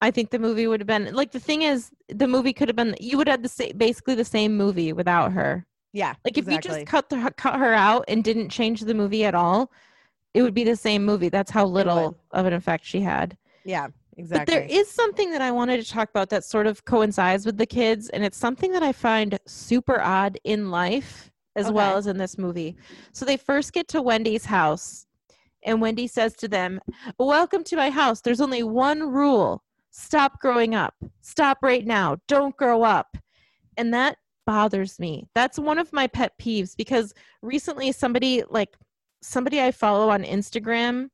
i 0.00 0.10
think 0.10 0.30
the 0.30 0.38
movie 0.38 0.66
would 0.66 0.80
have 0.80 0.86
been 0.86 1.12
like 1.12 1.32
the 1.32 1.40
thing 1.40 1.62
is 1.62 1.90
the 2.08 2.28
movie 2.28 2.52
could 2.52 2.68
have 2.68 2.76
been 2.76 2.94
you 3.00 3.18
would 3.18 3.28
have 3.28 3.42
the 3.42 3.48
same 3.48 3.76
basically 3.76 4.14
the 4.14 4.24
same 4.24 4.56
movie 4.56 4.92
without 4.92 5.32
her 5.32 5.66
Yeah. 5.92 6.14
like 6.24 6.38
if 6.38 6.46
exactly. 6.46 6.54
you 6.54 6.60
just 6.76 6.86
cut 6.86 7.08
the, 7.10 7.32
cut 7.36 7.58
her 7.58 7.74
out 7.74 8.04
and 8.08 8.22
didn't 8.24 8.48
change 8.48 8.80
the 8.80 8.94
movie 8.94 9.24
at 9.24 9.34
all 9.34 9.70
it 10.34 10.42
would 10.42 10.54
be 10.54 10.64
the 10.64 10.76
same 10.76 11.04
movie 11.04 11.28
that's 11.28 11.50
how 11.50 11.66
little 11.66 12.16
of 12.30 12.46
an 12.46 12.52
effect 12.52 12.84
she 12.86 13.00
had 13.00 13.36
Yeah, 13.64 13.88
exactly. 14.16 14.44
But 14.44 14.46
there 14.46 14.66
is 14.68 14.90
something 14.90 15.30
that 15.32 15.42
I 15.42 15.50
wanted 15.50 15.82
to 15.82 15.90
talk 15.90 16.10
about 16.10 16.30
that 16.30 16.44
sort 16.44 16.66
of 16.66 16.84
coincides 16.84 17.46
with 17.46 17.56
the 17.56 17.66
kids, 17.66 18.08
and 18.08 18.24
it's 18.24 18.38
something 18.38 18.72
that 18.72 18.82
I 18.82 18.92
find 18.92 19.38
super 19.46 20.00
odd 20.00 20.38
in 20.44 20.70
life 20.70 21.30
as 21.54 21.70
well 21.70 21.96
as 21.96 22.06
in 22.06 22.16
this 22.16 22.38
movie. 22.38 22.76
So 23.12 23.24
they 23.24 23.36
first 23.36 23.72
get 23.72 23.88
to 23.88 24.02
Wendy's 24.02 24.44
house, 24.44 25.06
and 25.64 25.80
Wendy 25.80 26.06
says 26.06 26.34
to 26.36 26.48
them, 26.48 26.80
Welcome 27.18 27.64
to 27.64 27.76
my 27.76 27.90
house. 27.90 28.20
There's 28.20 28.40
only 28.40 28.62
one 28.62 29.00
rule 29.00 29.62
stop 29.90 30.40
growing 30.40 30.74
up. 30.74 30.94
Stop 31.20 31.58
right 31.62 31.86
now. 31.86 32.16
Don't 32.26 32.56
grow 32.56 32.82
up. 32.82 33.16
And 33.76 33.92
that 33.94 34.16
bothers 34.46 34.98
me. 34.98 35.28
That's 35.34 35.58
one 35.58 35.78
of 35.78 35.92
my 35.92 36.06
pet 36.06 36.32
peeves 36.40 36.76
because 36.76 37.14
recently 37.42 37.92
somebody, 37.92 38.42
like 38.48 38.76
somebody 39.20 39.60
I 39.60 39.70
follow 39.70 40.08
on 40.08 40.24
Instagram, 40.24 41.10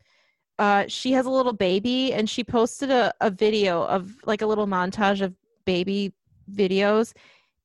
uh, 0.59 0.84
she 0.88 1.12
has 1.12 1.26
a 1.26 1.30
little 1.30 1.52
baby 1.52 2.12
and 2.12 2.28
she 2.28 2.42
posted 2.42 2.90
a, 2.90 3.12
a 3.20 3.30
video 3.30 3.84
of 3.84 4.16
like 4.24 4.42
a 4.42 4.46
little 4.46 4.66
montage 4.66 5.20
of 5.20 5.34
baby 5.64 6.12
videos. 6.52 7.12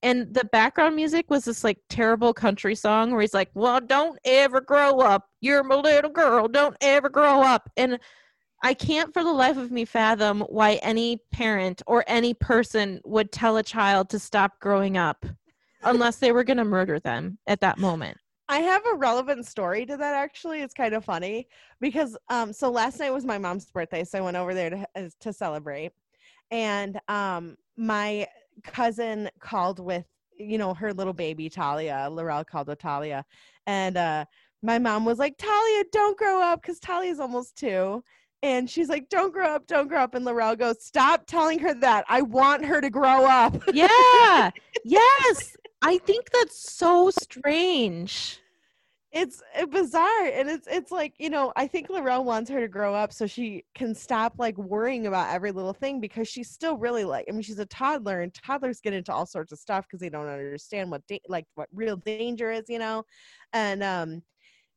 And 0.02 0.34
the 0.34 0.44
background 0.46 0.96
music 0.96 1.30
was 1.30 1.46
this 1.46 1.64
like 1.64 1.80
terrible 1.90 2.34
country 2.34 2.76
song 2.76 3.12
where 3.12 3.22
he's 3.22 3.34
like 3.34 3.50
well 3.54 3.80
don't 3.80 4.20
ever 4.26 4.62
grow 4.62 5.00
up. 5.00 5.30
You're 5.42 5.64
my 5.64 5.76
little 5.76 6.12
girl. 6.12 6.48
Don't 6.48 6.76
ever 6.82 7.10
grow 7.10 7.42
up. 7.42 7.70
And 7.78 8.00
i 8.64 8.74
can't 8.74 9.14
for 9.14 9.24
the 9.24 9.32
life 9.32 9.58
of 9.58 9.72
me 9.72 9.86
fathom 9.86 10.40
why 10.42 10.76
any 10.76 11.18
parent 11.32 11.82
or 11.86 12.04
any 12.08 12.34
person 12.34 13.00
would 13.04 13.32
tell 13.32 13.58
a 13.58 13.64
child 13.64 14.10
to 14.10 14.18
stop 14.18 14.60
growing 14.60 14.98
up 14.98 15.26
unless 15.84 16.16
they 16.16 16.32
were 16.32 16.46
going 16.46 16.58
to 16.58 16.64
murder 16.64 16.98
them 17.00 17.38
at 17.46 17.60
that 17.60 17.78
moment 17.78 18.18
I 18.50 18.60
have 18.60 18.82
a 18.92 18.96
relevant 18.96 19.46
story 19.48 19.86
to 19.86 19.98
that 19.98 20.14
actually. 20.14 20.62
It's 20.62 20.74
kind 20.74 20.94
of 20.94 21.06
funny 21.06 21.48
because 21.80 22.18
um 22.30 22.52
so 22.54 22.70
last 22.70 23.00
night 23.00 23.14
was 23.14 23.26
my 23.26 23.38
mom's 23.38 23.66
birthday, 23.66 24.04
so 24.04 24.18
I 24.18 24.22
went 24.22 24.38
over 24.38 24.54
there 24.54 24.70
to 24.70 24.88
uh, 24.96 25.10
to 25.22 25.34
celebrate. 25.34 25.92
And 26.52 27.00
um 27.08 27.56
my 27.78 28.28
cousin 28.64 29.30
called 29.40 29.80
with 29.80 30.06
you 30.38 30.58
know 30.58 30.74
her 30.74 30.94
little 30.94 31.14
baby 31.14 31.50
Talia. 31.50 32.10
Laurel 32.12 32.44
called 32.44 32.68
with 32.68 32.80
Talia. 32.80 33.26
And 33.66 33.98
uh 33.98 34.26
my 34.62 34.80
mom 34.80 35.06
was 35.06 35.20
like, 35.20 35.38
"Talia, 35.38 35.84
don't 35.92 36.18
grow 36.18 36.42
up 36.42 36.64
cuz 36.64 36.80
Talia's 36.80 37.20
almost 37.20 37.58
2." 37.58 38.04
And 38.44 38.70
she's 38.70 38.90
like, 38.90 39.08
"Don't 39.10 39.34
grow 39.34 39.56
up, 39.56 39.68
don't 39.68 39.88
grow 39.88 40.02
up." 40.02 40.16
And 40.16 40.26
Laurel 40.26 40.56
goes, 40.56 40.84
"Stop 40.86 41.26
telling 41.28 41.60
her 41.60 41.74
that. 41.76 42.06
I 42.10 42.22
want 42.22 42.66
her 42.66 42.82
to 42.82 42.90
grow 42.90 43.26
up." 43.26 43.56
yeah 43.74 44.52
yes 44.84 45.56
i 45.84 45.98
think 46.00 46.30
that's 46.32 46.72
so 46.74 47.12
strange. 47.12 48.40
It's 49.12 49.44
uh, 49.56 49.68
bizarre 49.68 50.26
and 50.34 50.50
it's 50.50 50.68
it's 50.68 50.92
like 50.92 51.14
you 51.20 51.30
know 51.30 51.54
i 51.56 51.68
think 51.68 51.88
Laurel 51.88 52.24
wants 52.24 52.50
her 52.50 52.60
to 52.60 52.68
grow 52.68 52.96
up 52.96 53.14
so 53.14 53.28
she 53.28 53.64
can 53.76 53.94
stop 53.94 54.34
like 54.40 54.58
worrying 54.58 55.06
about 55.06 55.32
every 55.32 55.52
little 55.52 55.74
thing 55.74 56.00
because 56.00 56.28
she's 56.28 56.50
still 56.50 56.78
really 56.78 57.04
like 57.04 57.26
i 57.30 57.32
mean 57.32 57.44
she's 57.44 57.60
a 57.60 57.66
toddler 57.68 58.22
and 58.22 58.34
toddlers 58.34 58.82
get 58.82 58.92
into 58.92 59.14
all 59.14 59.28
sorts 59.28 59.52
of 59.52 59.60
stuff 59.60 59.86
because 59.86 60.00
they 60.00 60.10
don't 60.10 60.28
understand 60.28 60.90
what 60.90 61.06
da- 61.06 61.22
like 61.28 61.46
what 61.54 61.70
real 61.72 61.96
danger 61.96 62.52
is 62.52 62.64
you 62.70 62.80
know? 62.80 63.04
And 63.54 63.84
um 63.84 64.24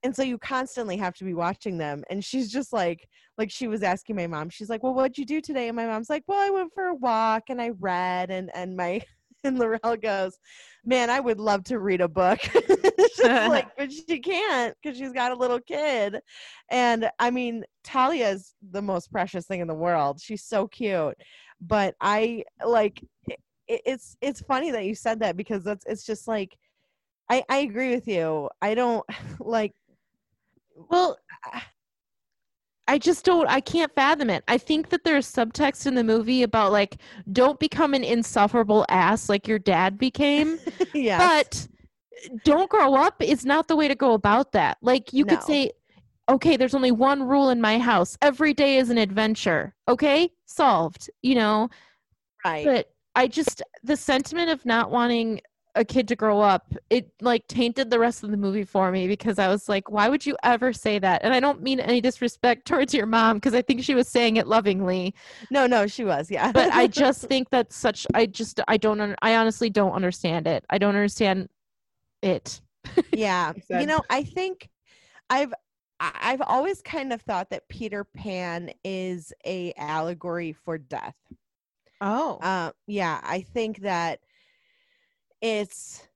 and 0.02 0.14
so 0.14 0.22
you 0.22 0.36
constantly 0.36 0.98
have 0.98 1.14
to 1.14 1.24
be 1.24 1.32
watching 1.32 1.78
them 1.78 2.04
and 2.10 2.22
she's 2.22 2.52
just 2.52 2.74
like 2.74 3.08
like 3.38 3.50
she 3.50 3.68
was 3.68 3.82
asking 3.82 4.16
my 4.16 4.26
mom 4.26 4.50
she's 4.50 4.68
like 4.68 4.82
well 4.82 4.92
what'd 4.92 5.16
you 5.16 5.24
do 5.24 5.40
today? 5.40 5.68
And 5.68 5.76
my 5.76 5.86
mom's 5.86 6.10
like 6.10 6.24
well 6.26 6.46
i 6.46 6.50
went 6.50 6.74
for 6.74 6.88
a 6.88 6.94
walk 6.94 7.44
and 7.48 7.62
i 7.62 7.70
read 7.70 8.30
and 8.30 8.50
and 8.54 8.76
my 8.76 9.00
and 9.44 9.58
Laurel 9.58 9.96
goes 9.96 10.38
man 10.84 11.10
i 11.10 11.20
would 11.20 11.40
love 11.40 11.64
to 11.64 11.78
read 11.78 12.00
a 12.00 12.08
book. 12.08 12.38
She's 13.16 13.18
like 13.24 13.76
but 13.76 13.92
she 13.92 14.18
can't 14.20 14.74
because 14.82 14.96
she's 14.96 15.12
got 15.12 15.32
a 15.32 15.36
little 15.36 15.60
kid. 15.60 16.20
And 16.70 17.10
i 17.18 17.30
mean 17.30 17.64
talia 17.84 18.28
is 18.30 18.54
the 18.70 18.82
most 18.82 19.10
precious 19.10 19.46
thing 19.46 19.60
in 19.60 19.68
the 19.68 19.74
world. 19.74 20.20
She's 20.20 20.44
so 20.44 20.66
cute. 20.68 21.16
But 21.60 21.94
i 22.00 22.44
like 22.64 23.02
it, 23.28 23.40
it's 23.84 24.16
it's 24.20 24.40
funny 24.40 24.70
that 24.70 24.84
you 24.84 24.94
said 24.94 25.20
that 25.20 25.36
because 25.36 25.64
that's 25.64 25.84
it's 25.86 26.04
just 26.04 26.28
like 26.28 26.56
i 27.30 27.42
i 27.48 27.58
agree 27.58 27.94
with 27.94 28.06
you. 28.08 28.48
I 28.62 28.74
don't 28.74 29.04
like 29.40 29.72
Well, 30.90 31.18
I 32.88 32.98
just 32.98 33.24
don't, 33.24 33.48
I 33.48 33.60
can't 33.60 33.92
fathom 33.94 34.30
it. 34.30 34.44
I 34.48 34.58
think 34.58 34.90
that 34.90 35.04
there's 35.04 35.30
subtext 35.30 35.86
in 35.86 35.94
the 35.94 36.04
movie 36.04 36.42
about 36.42 36.72
like, 36.72 36.98
don't 37.32 37.58
become 37.58 37.94
an 37.94 38.04
insufferable 38.04 38.86
ass 38.88 39.28
like 39.28 39.48
your 39.48 39.58
dad 39.58 39.98
became, 39.98 40.58
yeah 40.94 41.18
but 41.18 41.68
don't 42.44 42.70
grow 42.70 42.94
up 42.94 43.22
is 43.22 43.44
not 43.44 43.68
the 43.68 43.76
way 43.76 43.88
to 43.88 43.94
go 43.94 44.14
about 44.14 44.52
that. 44.52 44.78
Like, 44.82 45.12
you 45.12 45.24
could 45.24 45.42
say, 45.42 45.72
okay, 46.28 46.56
there's 46.56 46.74
only 46.74 46.92
one 46.92 47.22
rule 47.22 47.50
in 47.50 47.60
my 47.60 47.78
house 47.78 48.16
every 48.22 48.54
day 48.54 48.78
is 48.78 48.90
an 48.90 48.98
adventure. 48.98 49.74
Okay, 49.88 50.30
solved, 50.46 51.10
you 51.22 51.34
know? 51.34 51.68
right 52.44 52.64
But 52.64 52.90
I 53.14 53.28
just, 53.28 53.62
the 53.82 53.96
sentiment 53.96 54.50
of 54.50 54.64
not 54.64 54.90
wanting 54.90 55.40
a 55.76 55.84
kid 55.84 56.08
to 56.08 56.16
grow 56.16 56.40
up, 56.40 56.74
it 56.90 57.10
like 57.20 57.46
tainted 57.46 57.90
the 57.90 57.98
rest 57.98 58.24
of 58.24 58.30
the 58.30 58.36
movie 58.36 58.64
for 58.64 58.90
me 58.90 59.06
because 59.06 59.38
I 59.38 59.48
was 59.48 59.68
like, 59.68 59.90
why 59.90 60.08
would 60.08 60.26
you 60.26 60.36
ever 60.42 60.72
say 60.72 60.98
that? 60.98 61.22
And 61.22 61.32
I 61.32 61.38
don't 61.40 61.62
mean 61.62 61.78
any 61.78 62.00
disrespect 62.00 62.66
towards 62.66 62.92
your 62.92 63.06
mom 63.06 63.36
because 63.36 63.54
I 63.54 63.62
think 63.62 63.84
she 63.84 63.94
was 63.94 64.08
saying 64.08 64.36
it 64.36 64.46
lovingly, 64.48 65.14
no 65.50 65.66
no 65.66 65.86
she 65.86 66.04
was 66.04 66.30
yeah 66.30 66.50
but 66.52 66.72
I 66.72 66.86
just 67.02 67.22
think 67.26 67.50
that's 67.50 67.76
such, 67.76 68.06
I 68.14 68.26
just, 68.26 68.60
I 68.66 68.76
don't, 68.76 69.00
un- 69.00 69.16
I 69.22 69.36
honestly 69.36 69.70
don't 69.70 69.92
understand 69.92 70.46
it. 70.46 70.64
I 70.70 70.78
don't 70.78 70.96
understand 70.96 71.48
it. 72.22 72.60
yeah 73.12 73.52
you 73.68 73.84
know 73.84 74.00
i 74.10 74.22
think 74.22 74.68
i've 75.28 75.52
I- 75.98 76.18
i've 76.22 76.40
always 76.42 76.80
kind 76.82 77.12
of 77.12 77.20
thought 77.22 77.50
that 77.50 77.68
peter 77.68 78.04
pan 78.04 78.70
is 78.84 79.32
a 79.44 79.72
allegory 79.76 80.52
for 80.52 80.78
death 80.78 81.16
Oh. 82.00 82.38
uh, 82.42 82.70
yeah 82.86 83.20
i 83.24 83.40
think 83.40 83.80
that 83.80 84.20
it's 85.40 86.06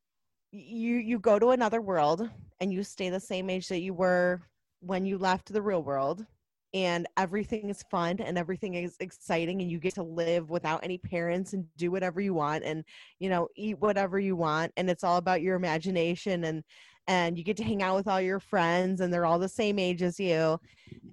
you 0.53 0.97
you 0.97 1.19
go 1.19 1.39
to 1.39 1.51
another 1.51 1.81
world 1.81 2.29
and 2.61 2.73
you 2.73 2.83
stay 2.83 3.11
the 3.11 3.21
same 3.21 3.49
age 3.51 3.69
that 3.69 3.81
you 3.81 3.95
were 3.95 4.41
when 4.81 5.05
you 5.05 5.19
left 5.19 5.53
the 5.53 5.63
real 5.63 5.83
world 5.83 6.25
and 6.73 7.07
everything 7.17 7.69
is 7.69 7.83
fun 7.91 8.17
and 8.21 8.39
everything 8.39 8.75
is 8.75 8.97
exciting 9.01 9.61
and 9.61 9.71
you 9.71 9.79
get 9.79 9.95
to 9.95 10.03
live 10.03 10.51
without 10.51 10.85
any 10.85 10.99
parents 10.99 11.53
and 11.53 11.65
do 11.77 11.91
whatever 11.91 12.21
you 12.21 12.33
want 12.33 12.65
and 12.65 12.85
you 13.19 13.29
know 13.29 13.49
eat 13.57 13.79
whatever 13.81 14.19
you 14.19 14.37
want 14.37 14.73
and 14.77 14.89
it's 14.89 15.05
all 15.05 15.17
about 15.17 15.43
your 15.43 15.57
imagination 15.57 16.45
and 16.45 16.63
and 17.07 17.37
you 17.37 17.45
get 17.45 17.57
to 17.57 17.65
hang 17.65 17.83
out 17.83 17.97
with 17.97 18.07
all 18.07 18.21
your 18.21 18.41
friends 18.41 19.01
and 19.01 19.13
they're 19.13 19.27
all 19.27 19.39
the 19.39 19.49
same 19.49 19.79
age 19.79 20.03
as 20.03 20.21
you. 20.21 20.59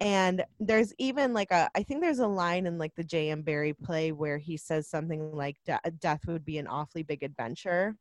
And 0.00 0.44
there's 0.60 0.92
even 0.98 1.32
like 1.32 1.50
a 1.50 1.68
i 1.74 1.82
think 1.82 2.00
there's 2.00 2.20
a 2.20 2.26
line 2.26 2.66
in 2.66 2.78
like 2.78 2.94
the 2.94 3.04
j.m 3.04 3.42
barrie 3.42 3.72
play 3.72 4.12
where 4.12 4.38
he 4.38 4.56
says 4.56 4.88
something 4.88 5.32
like 5.32 5.56
"De- 5.66 5.80
death 5.98 6.20
would 6.26 6.44
be 6.44 6.58
an 6.58 6.66
awfully 6.66 7.02
big 7.02 7.22
adventure. 7.22 7.96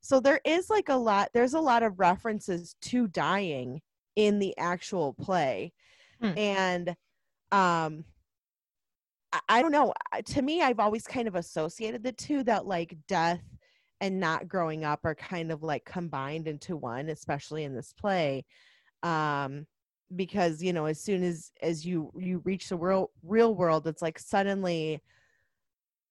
So 0.00 0.20
there 0.20 0.40
is 0.44 0.70
like 0.70 0.88
a 0.88 0.96
lot 0.96 1.30
there's 1.34 1.54
a 1.54 1.60
lot 1.60 1.82
of 1.82 1.98
references 2.00 2.74
to 2.82 3.06
dying 3.08 3.80
in 4.16 4.38
the 4.38 4.56
actual 4.58 5.14
play. 5.14 5.72
Hmm. 6.20 6.38
and 6.38 6.88
um 7.52 8.04
I, 9.32 9.40
I 9.48 9.62
don't 9.62 9.72
know 9.72 9.92
to 10.24 10.42
me 10.42 10.62
i've 10.62 10.80
always 10.80 11.06
kind 11.06 11.28
of 11.28 11.34
associated 11.34 12.02
the 12.02 12.12
two 12.12 12.42
that 12.44 12.66
like 12.66 12.96
death 13.06 13.42
and 14.00 14.20
not 14.20 14.48
growing 14.48 14.84
up 14.84 15.00
are 15.04 15.14
kind 15.14 15.50
of 15.50 15.62
like 15.62 15.84
combined 15.84 16.48
into 16.48 16.76
one 16.76 17.08
especially 17.08 17.64
in 17.64 17.74
this 17.74 17.92
play 17.92 18.44
um 19.02 19.66
because 20.14 20.62
you 20.62 20.72
know 20.72 20.86
as 20.86 21.00
soon 21.00 21.22
as 21.22 21.50
as 21.62 21.84
you 21.84 22.10
you 22.16 22.40
reach 22.44 22.68
the 22.68 22.76
real 22.76 23.10
real 23.22 23.54
world 23.54 23.86
it's 23.86 24.02
like 24.02 24.18
suddenly 24.18 25.02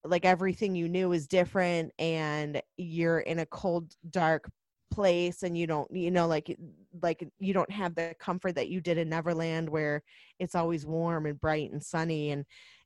like 0.04 0.26
everything 0.26 0.76
you 0.76 0.88
knew 0.88 1.12
is 1.14 1.28
different 1.28 1.92
and 1.98 2.62
you're 2.78 3.20
in 3.20 3.40
a 3.40 3.46
cold 3.46 3.94
dark 4.10 4.50
place 4.92 5.44
and 5.44 5.58
you 5.58 5.66
don't 5.66 5.90
you 5.92 6.12
know 6.12 6.28
like 6.28 6.56
like 7.02 7.28
you 7.40 7.54
don't 7.54 7.72
have 7.72 7.96
the 7.96 8.14
comfort 8.20 8.54
that 8.54 8.70
you 8.70 8.80
did 8.80 8.98
in 8.98 9.10
neverland 9.10 9.68
where 9.68 10.02
it's 10.40 10.56
always 10.56 10.86
warm 10.86 11.26
and 11.26 11.40
bright 11.42 11.72
and 11.72 11.84
sunny 11.84 12.32
and 12.32 12.46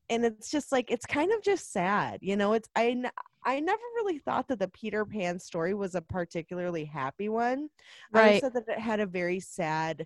and 0.09 0.25
it's 0.25 0.49
just 0.49 0.71
like 0.71 0.89
it's 0.91 1.05
kind 1.05 1.31
of 1.31 1.41
just 1.41 1.71
sad 1.71 2.19
you 2.21 2.35
know 2.35 2.53
it's 2.53 2.69
i 2.75 2.95
i 3.45 3.59
never 3.59 3.81
really 3.95 4.17
thought 4.19 4.47
that 4.47 4.59
the 4.59 4.67
peter 4.69 5.05
pan 5.05 5.39
story 5.39 5.73
was 5.73 5.95
a 5.95 6.01
particularly 6.01 6.85
happy 6.85 7.29
one. 7.29 7.69
I 8.13 8.17
Right. 8.19 8.41
said 8.41 8.53
that 8.53 8.67
it 8.67 8.79
had 8.79 8.99
a 8.99 9.05
very 9.05 9.39
sad 9.39 10.05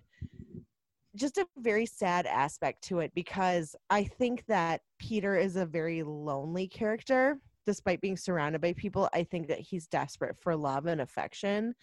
just 1.16 1.38
a 1.38 1.46
very 1.58 1.86
sad 1.86 2.26
aspect 2.26 2.82
to 2.84 2.98
it 3.00 3.12
because 3.14 3.76
i 3.90 4.04
think 4.04 4.44
that 4.46 4.80
peter 4.98 5.36
is 5.36 5.56
a 5.56 5.66
very 5.66 6.02
lonely 6.02 6.66
character 6.68 7.38
despite 7.66 8.02
being 8.02 8.16
surrounded 8.16 8.60
by 8.60 8.74
people. 8.74 9.08
I 9.14 9.24
think 9.24 9.48
that 9.48 9.58
he's 9.58 9.86
desperate 9.86 10.36
for 10.38 10.54
love 10.54 10.84
and 10.84 11.00
affection. 11.00 11.74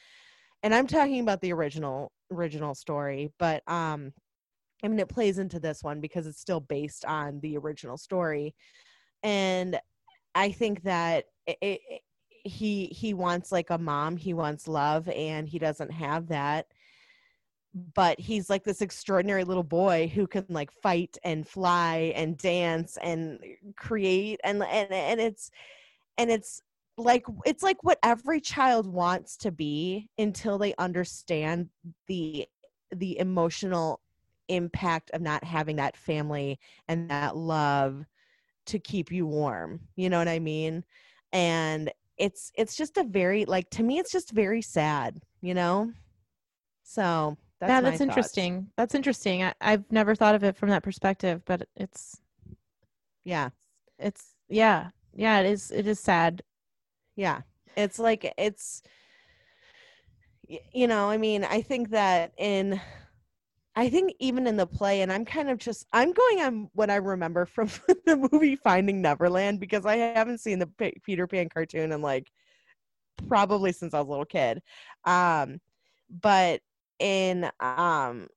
And 0.64 0.76
i'm 0.76 0.86
talking 0.88 1.22
about 1.22 1.42
the 1.42 1.54
original 1.54 2.12
original 2.32 2.76
story 2.76 3.32
but 3.40 3.64
um 3.68 4.14
i 4.84 4.88
mean 4.88 5.00
it 5.00 5.10
plays 5.10 5.38
into 5.40 5.60
this 5.60 5.84
one 5.84 6.00
because 6.00 6.28
it's 6.28 6.40
still 6.40 6.60
based 6.60 7.06
on 7.06 7.40
the 7.42 7.58
original 7.58 7.98
story. 7.98 8.56
And 9.24 9.80
i 10.34 10.52
think 10.52 10.84
that 10.84 11.26
it, 11.46 11.58
it, 11.62 12.02
he 12.44 12.86
he 12.88 13.14
wants 13.14 13.52
like 13.52 13.70
a 13.70 13.78
mom 13.78 14.18
he 14.18 14.34
wants 14.34 14.68
love 14.68 15.08
and 15.10 15.48
he 15.48 15.60
doesn't 15.60 15.92
have 15.92 16.28
that. 16.28 16.68
But 17.94 18.20
he's 18.20 18.50
like 18.50 18.64
this 18.66 18.82
extraordinary 18.82 19.46
little 19.46 19.64
boy 19.64 20.12
who 20.14 20.28
can 20.28 20.46
like 20.50 20.72
fight 20.72 21.18
and 21.24 21.48
fly 21.48 22.12
and 22.16 22.38
dance 22.38 22.98
and 23.02 23.40
create 23.78 24.40
and 24.44 24.62
and 24.64 24.92
and 24.92 25.22
it's 25.22 25.52
and 26.18 26.30
it's 26.30 26.62
like 26.98 27.26
it's 27.46 27.64
like 27.64 27.84
what 27.84 28.00
every 28.04 28.42
child 28.42 28.88
wants 28.88 29.38
to 29.38 29.52
be 29.52 30.10
until 30.18 30.58
they 30.58 30.74
understand 30.78 31.70
the 32.08 32.46
the 32.92 33.18
emotional 33.20 34.02
impact 34.52 35.12
of 35.12 35.22
not 35.22 35.44
having 35.44 35.76
that 35.78 35.96
family 35.98 36.60
and 36.88 37.10
that 37.10 37.36
love 37.36 38.06
to 38.66 38.80
keep 38.80 39.12
you 39.12 39.26
warm 39.26 39.80
you 39.96 40.10
know 40.10 40.20
what 40.20 40.28
i 40.28 40.40
mean 40.40 40.84
and 41.34 41.92
it's 42.18 42.52
it's 42.56 42.76
just 42.76 42.98
a 42.98 43.04
very 43.04 43.46
like 43.46 43.70
to 43.70 43.84
me 43.84 43.98
it's 43.98 44.12
just 44.12 44.32
very 44.32 44.62
sad 44.62 45.22
you 45.42 45.54
know 45.54 45.92
so 46.84 47.38
that's 47.62 47.70
yeah, 47.70 47.82
that's 47.82 47.92
thoughts. 48.00 48.02
interesting. 48.02 48.68
That's 48.76 48.96
interesting. 48.96 49.44
I, 49.44 49.54
I've 49.62 49.90
never 49.92 50.16
thought 50.16 50.34
of 50.34 50.44
it 50.44 50.58
from 50.58 50.70
that 50.70 50.82
perspective, 50.82 51.44
but 51.46 51.68
it's 51.76 52.20
yeah 53.24 53.50
it's 54.00 54.36
yeah 54.50 54.90
yeah 55.16 55.40
it 55.40 55.46
is 55.46 55.70
it 55.70 55.86
is 55.86 56.00
sad. 56.00 56.42
yeah 57.16 57.42
it's 57.78 58.00
like 58.00 58.34
it's 58.38 58.82
you 60.74 60.88
know 60.88 61.10
i 61.10 61.18
mean 61.18 61.46
i 61.46 61.62
think 61.62 61.92
that 61.92 62.34
in 62.38 62.82
i 63.76 63.90
think 63.90 64.14
even 64.20 64.48
in 64.48 64.58
the 64.58 64.66
play 64.66 65.02
and 65.02 65.12
i'm 65.12 65.26
kind 65.26 65.50
of 65.50 65.58
just 65.58 65.86
i'm 65.94 66.12
going 66.12 66.42
on 66.42 66.70
what 66.74 66.90
i 66.90 66.96
remember 66.96 67.46
from 67.46 67.68
the 68.06 68.30
movie 68.32 68.56
finding 68.56 69.02
neverland 69.02 69.60
because 69.60 69.86
i 69.86 69.96
haven't 69.96 70.40
seen 70.40 70.60
the 70.60 70.92
peter 71.04 71.28
pan 71.28 71.50
cartoon 71.50 71.92
in 71.92 72.02
like 72.02 72.32
probably 73.28 73.72
since 73.72 73.94
i 73.94 74.00
was 74.00 74.08
a 74.08 74.10
little 74.10 74.26
kid. 74.26 74.62
Um 75.06 75.60
but 76.22 76.62
in 77.00 77.50
um 77.60 78.28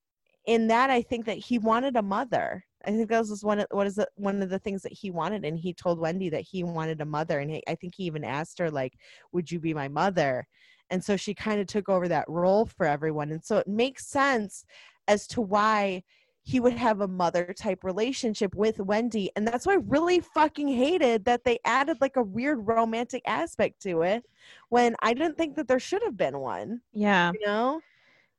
in 0.47 0.69
that 0.69 0.91
i 0.91 1.03
think 1.03 1.27
that 1.27 1.39
he 1.39 1.59
wanted 1.59 1.97
a 1.97 2.03
mother. 2.03 2.65
I 2.87 2.91
think 2.91 3.09
that 3.09 3.21
was 3.21 3.43
one 3.43 3.61
of 3.61 3.67
what 3.71 3.87
is 3.87 3.99
it 3.99 4.09
one 4.17 4.43
of 4.43 4.51
the 4.51 4.59
things 4.59 4.83
that 4.83 4.93
he 4.93 5.11
wanted 5.11 5.45
and 5.45 5.59
he 5.59 5.73
told 5.73 5.99
wendy 5.99 6.29
that 6.31 6.43
he 6.43 6.65
wanted 6.65 7.01
a 7.01 7.07
mother 7.07 7.41
and 7.41 7.51
he, 7.51 7.63
i 7.67 7.75
think 7.75 7.95
he 7.97 8.05
even 8.05 8.25
asked 8.25 8.59
her 8.59 8.71
like 8.71 8.95
would 9.33 9.51
you 9.51 9.59
be 9.59 9.75
my 9.75 9.89
mother? 9.89 10.47
And 10.91 11.03
so 11.03 11.17
she 11.17 11.35
kind 11.35 11.61
of 11.61 11.67
took 11.67 11.89
over 11.89 12.09
that 12.09 12.29
role 12.29 12.67
for 12.67 12.87
everyone 12.87 13.33
and 13.33 13.43
so 13.43 13.57
it 13.59 13.67
makes 13.67 14.07
sense 14.07 14.65
as 15.09 15.27
to 15.27 15.41
why 15.41 16.03
he 16.43 16.61
would 16.61 16.75
have 16.75 17.01
a 17.01 17.09
mother 17.09 17.55
type 17.59 17.83
relationship 17.85 18.55
with 18.55 18.79
wendy 18.81 19.31
and 19.37 19.47
that's 19.49 19.67
why 19.67 19.73
i 19.75 19.79
really 19.87 20.21
fucking 20.21 20.69
hated 20.69 21.25
that 21.25 21.43
they 21.45 21.59
added 21.65 21.97
like 22.01 22.17
a 22.17 22.23
weird 22.23 22.59
romantic 22.67 23.23
aspect 23.27 23.81
to 23.81 24.03
it 24.03 24.25
when 24.69 24.95
i 25.03 25.15
didn't 25.15 25.37
think 25.39 25.57
that 25.57 25.67
there 25.69 25.79
should 25.81 26.03
have 26.05 26.17
been 26.17 26.39
one 26.39 26.81
Yeah. 26.93 27.33
you 27.33 27.47
know 27.47 27.81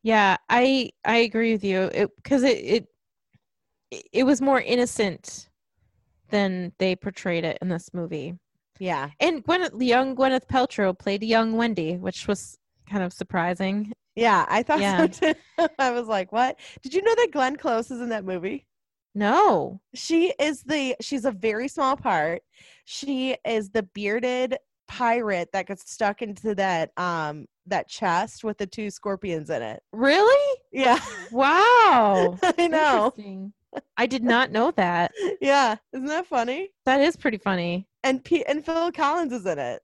Yeah, 0.03 0.37
I 0.49 0.91
I 1.03 1.17
agree 1.25 1.51
with 1.53 1.63
you. 1.63 1.89
It 1.91 2.15
because 2.17 2.43
it, 2.43 2.57
it 2.75 2.87
it 4.13 4.23
was 4.23 4.39
more 4.39 4.61
innocent 4.61 5.49
than 6.29 6.73
they 6.77 6.95
portrayed 6.95 7.43
it 7.43 7.57
in 7.61 7.69
this 7.69 7.89
movie. 7.93 8.35
yeah 8.79 9.09
And 9.19 9.43
Gwyneth, 9.43 9.81
young 9.81 10.15
Gwyneth 10.15 10.45
Paltrow 10.47 10.93
played 10.93 11.23
young 11.23 11.57
Wendy, 11.57 11.97
which 11.97 12.27
was 12.27 12.57
kind 12.87 13.03
of 13.03 13.13
surprising. 13.13 13.93
Yeah, 14.15 14.45
I 14.49 14.63
thought 14.63 14.79
Yeah. 14.79 15.07
so 15.07 15.33
too. 15.33 15.39
I 15.79 15.91
was 15.91 16.07
like, 16.07 16.31
what? 16.31 16.57
Did 16.81 16.93
you 16.93 17.01
know 17.01 17.15
that 17.15 17.31
Glenn 17.31 17.55
Close 17.57 17.91
is 17.91 18.01
in 18.01 18.09
that 18.09 18.25
movie? 18.25 18.65
No. 19.13 19.79
She 19.93 20.33
is 20.39 20.63
the 20.63 20.95
she's 21.01 21.25
a 21.25 21.31
very 21.31 21.67
small 21.67 21.95
part. 21.95 22.43
She 22.85 23.37
is 23.45 23.69
the 23.69 23.83
bearded 23.83 24.57
pirate 24.87 25.49
that 25.51 25.65
gets 25.67 25.89
stuck 25.91 26.21
into 26.21 26.53
that 26.55 26.91
um 26.97 27.47
that 27.65 27.87
chest 27.87 28.43
with 28.43 28.57
the 28.57 28.67
two 28.67 28.89
scorpions 28.89 29.49
in 29.49 29.61
it. 29.61 29.81
Really? 29.91 30.59
Yeah. 30.71 30.99
Wow. 31.31 32.37
I 32.57 32.67
know. 32.67 33.13
I 33.97 34.05
did 34.05 34.23
not 34.23 34.51
know 34.51 34.71
that. 34.71 35.11
Yeah. 35.41 35.75
Isn't 35.93 36.07
that 36.07 36.27
funny? 36.27 36.69
That 36.85 37.01
is 37.01 37.15
pretty 37.15 37.37
funny. 37.37 37.87
And 38.03 38.23
P- 38.23 38.45
and 38.45 38.63
Phil 38.65 38.91
Collins 38.91 39.33
is 39.33 39.45
in 39.45 39.59
it. 39.59 39.81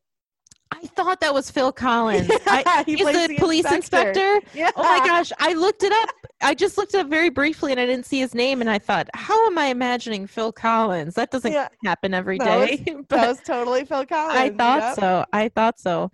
I 0.74 0.88
thought 0.88 1.20
that 1.20 1.34
was 1.34 1.52
Phil 1.52 1.72
Collins. 1.72 2.30
I, 2.48 2.64
Yeah, 2.66 2.84
he 2.86 2.96
he's 2.96 3.02
plays 3.02 3.28
the, 3.28 3.36
police 3.38 3.70
inspector. 3.72 4.40
Yeah. 4.54 4.72
Oh 4.76 4.84
my 4.84 5.06
gosh, 5.06 5.32
I 5.40 5.54
looked 5.54 5.84
it 5.84 5.92
up. 5.92 6.10
I 6.42 6.54
just 6.54 6.78
looked 6.78 6.94
it 6.94 7.00
up 7.02 7.08
very 7.10 7.30
briefly 7.30 7.72
and 7.72 7.80
I 7.80 7.86
didn't 7.86 8.06
see 8.06 8.20
his 8.20 8.34
name 8.34 8.62
and 8.62 8.70
I 8.70 8.80
thought, 8.80 9.10
how 9.14 9.46
am 9.48 9.58
I 9.58 9.66
imagining 9.68 10.28
Phil 10.28 10.52
Collins? 10.52 11.16
That 11.16 11.30
doesn't 11.30 11.52
Yeah. 11.52 11.68
happen 11.84 12.14
every 12.14 12.38
That 12.38 12.68
day. 12.68 12.78
That 12.86 13.08
but 13.10 13.28
was 13.28 13.42
totally 13.42 13.84
Phil 13.86 14.06
Collins. 14.06 14.40
I 14.40 14.50
thought 14.50 14.82
yep. 14.82 14.96
so. 14.96 15.26
I 15.34 15.50
thought 15.50 15.80
so. 15.80 16.10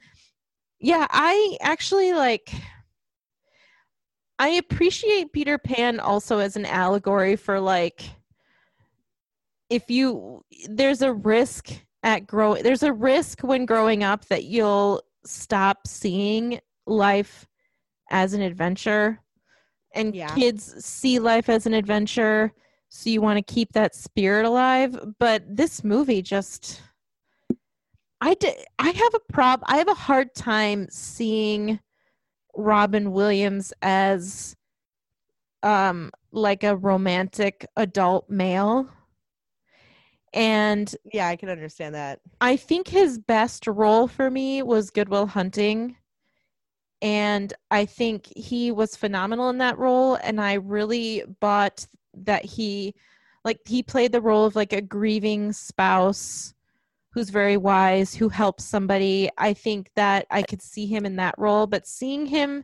Yeah, 0.79 1.07
I 1.09 1.57
actually 1.61 2.13
like 2.13 2.51
I 4.39 4.49
appreciate 4.49 5.33
Peter 5.33 5.57
Pan 5.57 5.99
also 5.99 6.39
as 6.39 6.55
an 6.55 6.65
allegory 6.65 7.35
for 7.35 7.59
like 7.59 8.03
if 9.69 9.89
you 9.89 10.43
there's 10.69 11.01
a 11.01 11.13
risk 11.13 11.71
at 12.07 12.25
grow 12.25 12.55
there's 12.55 12.83
a 12.83 12.93
risk 12.93 13.41
when 13.41 13.65
growing 13.65 14.01
up 14.01 14.25
that 14.25 14.45
you'll 14.45 15.01
stop 15.25 15.85
seeing 15.85 16.59
life 16.85 17.45
as 18.09 18.33
an 18.33 18.41
adventure 18.41 19.19
and 19.93 20.15
Yeah. 20.15 20.33
kids 20.33 20.83
see 20.83 21.19
life 21.19 21.49
as 21.49 21.65
an 21.65 21.73
adventure 21.73 22.53
so 22.87 23.09
you 23.09 23.19
want 23.19 23.37
to 23.37 23.53
keep 23.53 23.73
that 23.73 23.93
spirit 23.93 24.45
alive 24.45 24.97
but 25.19 25.43
this 25.47 25.83
movie 25.83 26.21
just 26.21 26.81
I 28.19 28.33
did. 28.33 28.55
I 28.79 28.89
have 28.89 29.13
a 29.13 29.31
prob. 29.31 29.61
I 29.67 29.77
have 29.77 29.87
a 29.87 29.93
hard 29.93 30.33
time 30.33 30.87
seeing 30.89 31.79
Robin 32.55 33.11
Williams 33.11 33.71
as, 33.83 34.55
um, 35.61 36.09
like 36.31 36.63
a 36.63 36.75
romantic 36.75 37.67
adult 37.75 38.27
male, 38.27 38.89
and 40.33 40.93
Yeah, 41.11 41.27
I 41.27 41.35
can 41.35 41.49
understand 41.49 41.95
that. 41.95 42.19
I 42.41 42.57
think 42.57 42.87
his 42.87 43.17
best 43.17 43.67
role 43.67 44.07
for 44.07 44.29
me 44.29 44.61
was 44.63 44.89
Good 44.89 45.09
Will 45.09 45.27
Hunting, 45.27 45.97
and 47.01 47.53
I 47.71 47.85
think 47.85 48.31
he 48.35 48.71
was 48.71 48.95
phenomenal 48.95 49.49
in 49.49 49.59
that 49.59 49.77
role. 49.77 50.15
And 50.15 50.41
I 50.41 50.53
really 50.53 51.23
bought 51.39 51.85
that 52.15 52.43
he, 52.43 52.95
like, 53.43 53.59
he 53.65 53.83
played 53.83 54.11
the 54.11 54.21
role 54.21 54.45
of 54.45 54.55
like 54.55 54.73
a 54.73 54.81
grieving 54.81 55.53
spouse 55.53 56.53
who's 57.11 57.29
very 57.29 57.57
wise, 57.57 58.13
who 58.13 58.29
helps 58.29 58.63
somebody. 58.63 59.29
I 59.37 59.53
think 59.53 59.91
that 59.95 60.27
I 60.29 60.43
could 60.43 60.61
see 60.61 60.85
him 60.85 61.05
in 61.05 61.15
that 61.17 61.35
role, 61.37 61.67
but 61.67 61.87
seeing 61.87 62.25
him 62.25 62.63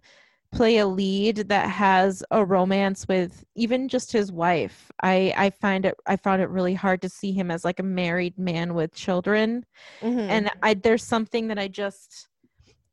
play 0.54 0.78
a 0.78 0.88
lead 0.88 1.38
that 1.50 1.70
has 1.70 2.24
a 2.32 2.46
romance 2.46 3.08
with 3.08 3.44
even 3.56 3.88
just 3.88 4.12
his 4.12 4.32
wife. 4.32 4.92
I 5.02 5.34
i 5.36 5.50
find 5.50 5.86
it 5.86 5.96
i 6.06 6.16
found 6.16 6.42
it 6.42 6.50
really 6.50 6.74
hard 6.74 7.02
to 7.02 7.10
see 7.10 7.32
him 7.32 7.52
as 7.52 7.66
like 7.66 7.80
a 7.80 7.84
married 7.84 8.38
man 8.38 8.74
with 8.74 8.94
children. 8.94 9.66
Mm-hmm. 10.02 10.20
and 10.20 10.52
i 10.62 10.74
there's 10.74 11.04
something 11.04 11.48
that 11.48 11.60
i 11.60 11.68
just 11.68 12.28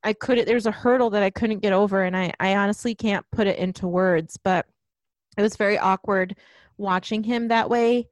i 0.02 0.12
couldn't 0.12 0.46
there's 0.46 0.66
a 0.66 0.70
hurdle 0.72 1.10
that 1.10 1.22
i 1.22 1.30
couldn't 1.30 1.60
get 1.60 1.72
over 1.72 2.02
and 2.02 2.16
i 2.16 2.32
i 2.40 2.56
honestly 2.56 2.94
can't 2.94 3.24
put 3.32 3.46
it 3.46 3.58
into 3.58 3.86
words 3.86 4.38
but 4.42 4.66
it 5.36 5.42
was 5.42 5.56
very 5.56 5.78
awkward 5.78 6.36
watching 6.76 7.22
him 7.22 7.48
that 7.48 7.70
way. 7.70 8.08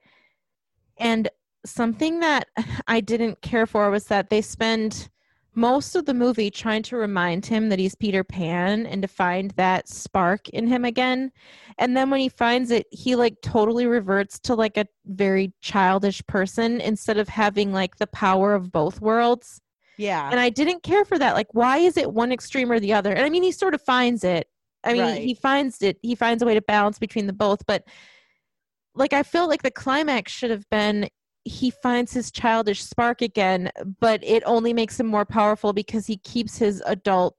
And 0.99 1.29
something 1.67 2.21
that 2.21 2.47
i 2.87 3.01
didn't 3.01 3.41
care 3.43 3.67
for 3.67 3.91
was 3.91 4.07
that 4.07 4.31
they 4.31 4.41
spend 4.41 5.09
most 5.55 5.97
of 5.97 6.07
the 6.07 6.15
movie 6.15 6.51
trying 6.51 6.83
to 6.85 6.97
remind 6.97 7.45
him 7.47 7.69
that 7.69 7.79
he's 7.79 7.95
Peter 7.95 8.23
Pan 8.23 8.87
and 8.87 9.03
to 9.03 9.09
find 9.09 9.51
that 9.53 9.89
spark 9.89 10.49
in 10.51 10.67
him 10.67 10.85
again. 10.85 11.33
And 11.79 11.97
then 11.97 12.11
when 12.11 12.21
he 12.21 12.29
finds 12.29 12.71
it, 12.71 12.87
he 12.91 13.17
like 13.17 13.41
totally 13.43 13.87
reverts 13.87 14.39
to 14.41 14.55
like 14.55 14.77
a 14.77 14.87
very 15.07 15.53
childish 15.61 16.25
person 16.27 16.81
instead 16.81 17.19
of 17.19 17.29
having 17.29 17.73
like 17.73 17.97
the 17.97 18.07
power 18.09 18.55
of 18.55 18.71
both 18.71 19.01
worlds. 19.01 19.61
Yeah. 19.97 20.31
And 20.31 20.39
I 20.39 20.49
didn't 20.49 20.85
care 20.85 21.05
for 21.05 21.19
that. 21.19 21.35
Like, 21.35 21.53
why 21.53 21.79
is 21.79 21.97
it 21.97 22.13
one 22.13 22.31
extreme 22.31 22.71
or 22.71 22.79
the 22.79 22.93
other? 22.93 23.13
And 23.13 23.25
I 23.25 23.29
mean, 23.29 23.43
he 23.43 23.53
sort 23.53 23.75
of 23.75 23.83
finds 23.83 24.23
it. 24.23 24.47
I 24.85 24.93
mean, 24.93 25.03
right. 25.03 25.23
he 25.23 25.35
finds 25.35 25.83
it, 25.83 25.99
he 26.03 26.15
finds 26.15 26.41
a 26.43 26.47
way 26.47 26.55
to 26.55 26.63
balance 26.63 27.01
between 27.01 27.27
the 27.27 27.33
both. 27.33 27.67
But 27.67 27.83
like, 28.95 29.13
I 29.13 29.25
feel 29.25 29.49
like 29.49 29.63
the 29.63 29.73
climax 29.73 30.31
should 30.31 30.51
have 30.51 30.69
been 30.71 31.09
he 31.49 31.71
finds 31.71 32.13
his 32.13 32.31
childish 32.31 32.85
spark 32.85 33.23
again, 33.23 33.71
but 34.01 34.23
it 34.23 34.43
only 34.47 34.73
makes 34.73 35.01
him 35.01 35.07
more 35.07 35.25
powerful 35.25 35.73
because 35.73 36.07
he 36.07 36.19
keeps 36.19 36.59
his 36.59 36.83
adult 36.87 37.37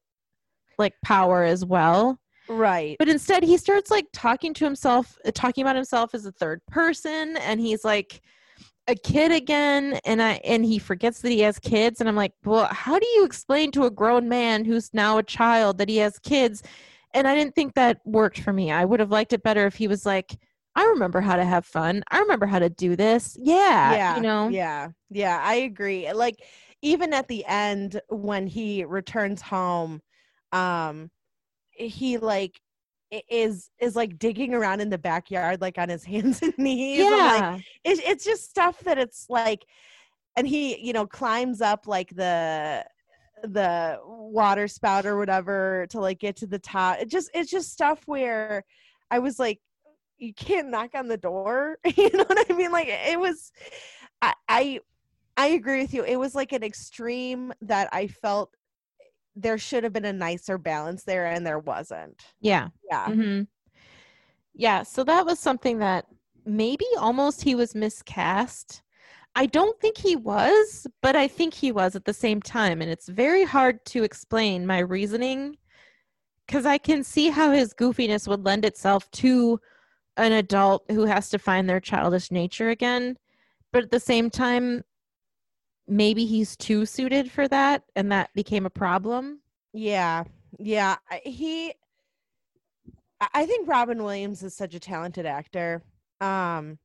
like 0.77 0.93
power 1.03 1.43
as 1.43 1.63
well. 1.63 2.19
Right. 2.47 2.95
But 2.97 3.09
instead 3.09 3.43
he 3.43 3.57
starts 3.57 3.91
like 3.91 4.07
talking 4.11 4.53
to 4.55 4.65
himself, 4.65 5.17
uh, 5.25 5.31
talking 5.33 5.61
about 5.61 5.75
himself 5.75 6.15
as 6.15 6.25
a 6.25 6.31
third 6.31 6.61
person 6.67 7.37
and 7.37 7.59
he's 7.59 7.85
like 7.85 8.21
a 8.87 8.95
kid 8.95 9.31
again 9.31 9.99
and 10.03 10.19
I 10.19 10.41
and 10.43 10.65
he 10.65 10.79
forgets 10.79 11.21
that 11.21 11.29
he 11.29 11.41
has 11.41 11.59
kids 11.59 11.99
and 11.99 12.09
I'm 12.09 12.15
like, 12.15 12.33
"Well, 12.43 12.65
how 12.65 12.97
do 12.97 13.07
you 13.07 13.23
explain 13.23 13.71
to 13.73 13.85
a 13.85 13.91
grown 13.91 14.27
man 14.27 14.65
who's 14.65 14.91
now 14.93 15.19
a 15.19 15.23
child 15.23 15.77
that 15.77 15.89
he 15.89 15.97
has 15.97 16.17
kids?" 16.17 16.63
And 17.13 17.27
I 17.27 17.35
didn't 17.35 17.53
think 17.53 17.75
that 17.75 17.99
worked 18.03 18.39
for 18.39 18.51
me. 18.51 18.71
I 18.71 18.85
would 18.85 18.99
have 18.99 19.11
liked 19.11 19.33
it 19.33 19.43
better 19.43 19.67
if 19.67 19.75
he 19.75 19.87
was 19.87 20.05
like 20.05 20.39
I 20.79 20.85
remember 20.85 21.19
how 21.19 21.35
to 21.35 21.43
have 21.43 21.65
fun. 21.65 22.03
I 22.09 22.19
remember 22.19 22.45
how 22.45 22.59
to 22.59 22.69
do 22.69 22.95
this. 22.95 23.35
Yeah. 23.37 23.91
Yeah. 23.91 24.15
You 24.15 24.21
know? 24.21 24.47
Yeah. 24.47 24.87
Yeah. 25.09 25.37
I 25.43 25.55
agree. 25.55 26.09
Like, 26.13 26.37
even 26.81 27.13
at 27.13 27.27
the 27.27 27.43
end 27.45 27.99
when 28.07 28.47
he 28.47 28.85
returns 28.85 29.41
home, 29.41 29.99
um, 30.53 31.11
he 31.71 32.17
like 32.17 32.61
is 33.29 33.69
is 33.81 33.97
like 33.97 34.17
digging 34.17 34.53
around 34.53 34.79
in 34.79 34.89
the 34.89 34.97
backyard 34.97 35.59
like 35.59 35.77
on 35.77 35.89
his 35.89 36.03
hands 36.05 36.41
and 36.41 36.57
knees. 36.57 36.99
Yeah. 36.99 37.55
Like, 37.55 37.61
it, 37.83 37.99
it's 38.07 38.23
just 38.23 38.49
stuff 38.49 38.79
that 38.85 38.97
it's 38.97 39.25
like 39.27 39.65
and 40.37 40.47
he, 40.47 40.79
you 40.79 40.93
know, 40.93 41.05
climbs 41.05 41.59
up 41.59 41.87
like 41.87 42.15
the 42.15 42.85
the 43.43 43.99
water 44.05 44.69
spout 44.69 45.05
or 45.05 45.17
whatever 45.17 45.87
to 45.89 45.99
like 45.99 46.19
get 46.19 46.37
to 46.37 46.47
the 46.47 46.59
top. 46.59 46.99
It 46.99 47.09
just 47.09 47.29
it's 47.33 47.51
just 47.51 47.69
stuff 47.69 48.01
where 48.05 48.63
I 49.11 49.19
was 49.19 49.39
like 49.39 49.59
you 50.19 50.33
can't 50.33 50.69
knock 50.69 50.91
on 50.95 51.07
the 51.07 51.17
door 51.17 51.77
you 51.97 52.09
know 52.13 52.25
what 52.25 52.45
i 52.49 52.53
mean? 52.53 52.71
Like 52.71 52.87
it 52.89 53.19
was 53.19 53.51
I, 54.21 54.33
I 54.47 54.79
i 55.37 55.47
agree 55.47 55.81
with 55.81 55.93
you. 55.93 56.03
It 56.03 56.17
was 56.17 56.35
like 56.35 56.51
an 56.51 56.63
extreme 56.63 57.53
that 57.61 57.89
i 57.91 58.07
felt 58.07 58.53
there 59.35 59.57
should 59.57 59.83
have 59.83 59.93
been 59.93 60.05
a 60.05 60.13
nicer 60.13 60.57
balance 60.57 61.03
there 61.03 61.27
and 61.27 61.45
there 61.45 61.59
wasn't. 61.59 62.21
Yeah. 62.41 62.69
Yeah. 62.89 63.07
Mm-hmm. 63.07 63.41
yeah 64.53 64.83
so 64.83 65.03
that 65.03 65.25
was 65.25 65.39
something 65.39 65.79
that 65.79 66.05
maybe 66.45 66.85
almost 66.97 67.41
he 67.41 67.55
was 67.55 67.75
miscast. 67.75 68.81
I 69.35 69.45
don't 69.45 69.79
think 69.79 69.97
he 69.97 70.15
was 70.15 70.87
but 71.01 71.15
i 71.15 71.27
think 71.27 71.53
he 71.53 71.71
was 71.71 71.95
at 71.95 72.03
the 72.03 72.13
same 72.13 72.41
time 72.41 72.81
and 72.81 72.91
it's 72.91 73.07
very 73.07 73.45
hard 73.45 73.85
to 73.85 74.03
explain 74.03 74.65
my 74.65 74.79
reasoning 74.79 75.55
because 76.45 76.65
i 76.65 76.77
can 76.77 77.03
see 77.03 77.29
how 77.29 77.51
his 77.51 77.73
goofiness 77.73 78.27
would 78.27 78.43
lend 78.43 78.65
itself 78.65 79.09
to 79.11 79.59
an 80.17 80.31
adult 80.33 80.83
who 80.91 81.05
has 81.05 81.29
to 81.29 81.39
find 81.39 81.69
their 81.69 81.79
childish 81.79 82.31
nature 82.31 82.69
again 82.69 83.17
but 83.71 83.83
at 83.83 83.91
the 83.91 83.99
same 83.99 84.29
time 84.29 84.83
maybe 85.87 86.25
he's 86.25 86.55
too 86.55 86.85
suited 86.85 87.31
for 87.31 87.47
that 87.47 87.83
and 87.95 88.11
that 88.11 88.29
became 88.35 88.65
a 88.65 88.69
problem. 88.69 89.39
Yeah 89.73 90.23
yeah 90.57 90.95
he 91.23 91.73
i 93.33 93.45
think 93.45 93.67
robin 93.67 94.03
williams 94.03 94.41
is 94.43 94.55
such 94.55 94.73
a 94.73 94.79
talented 94.79 95.25
actor 95.25 95.83
um 96.21 96.77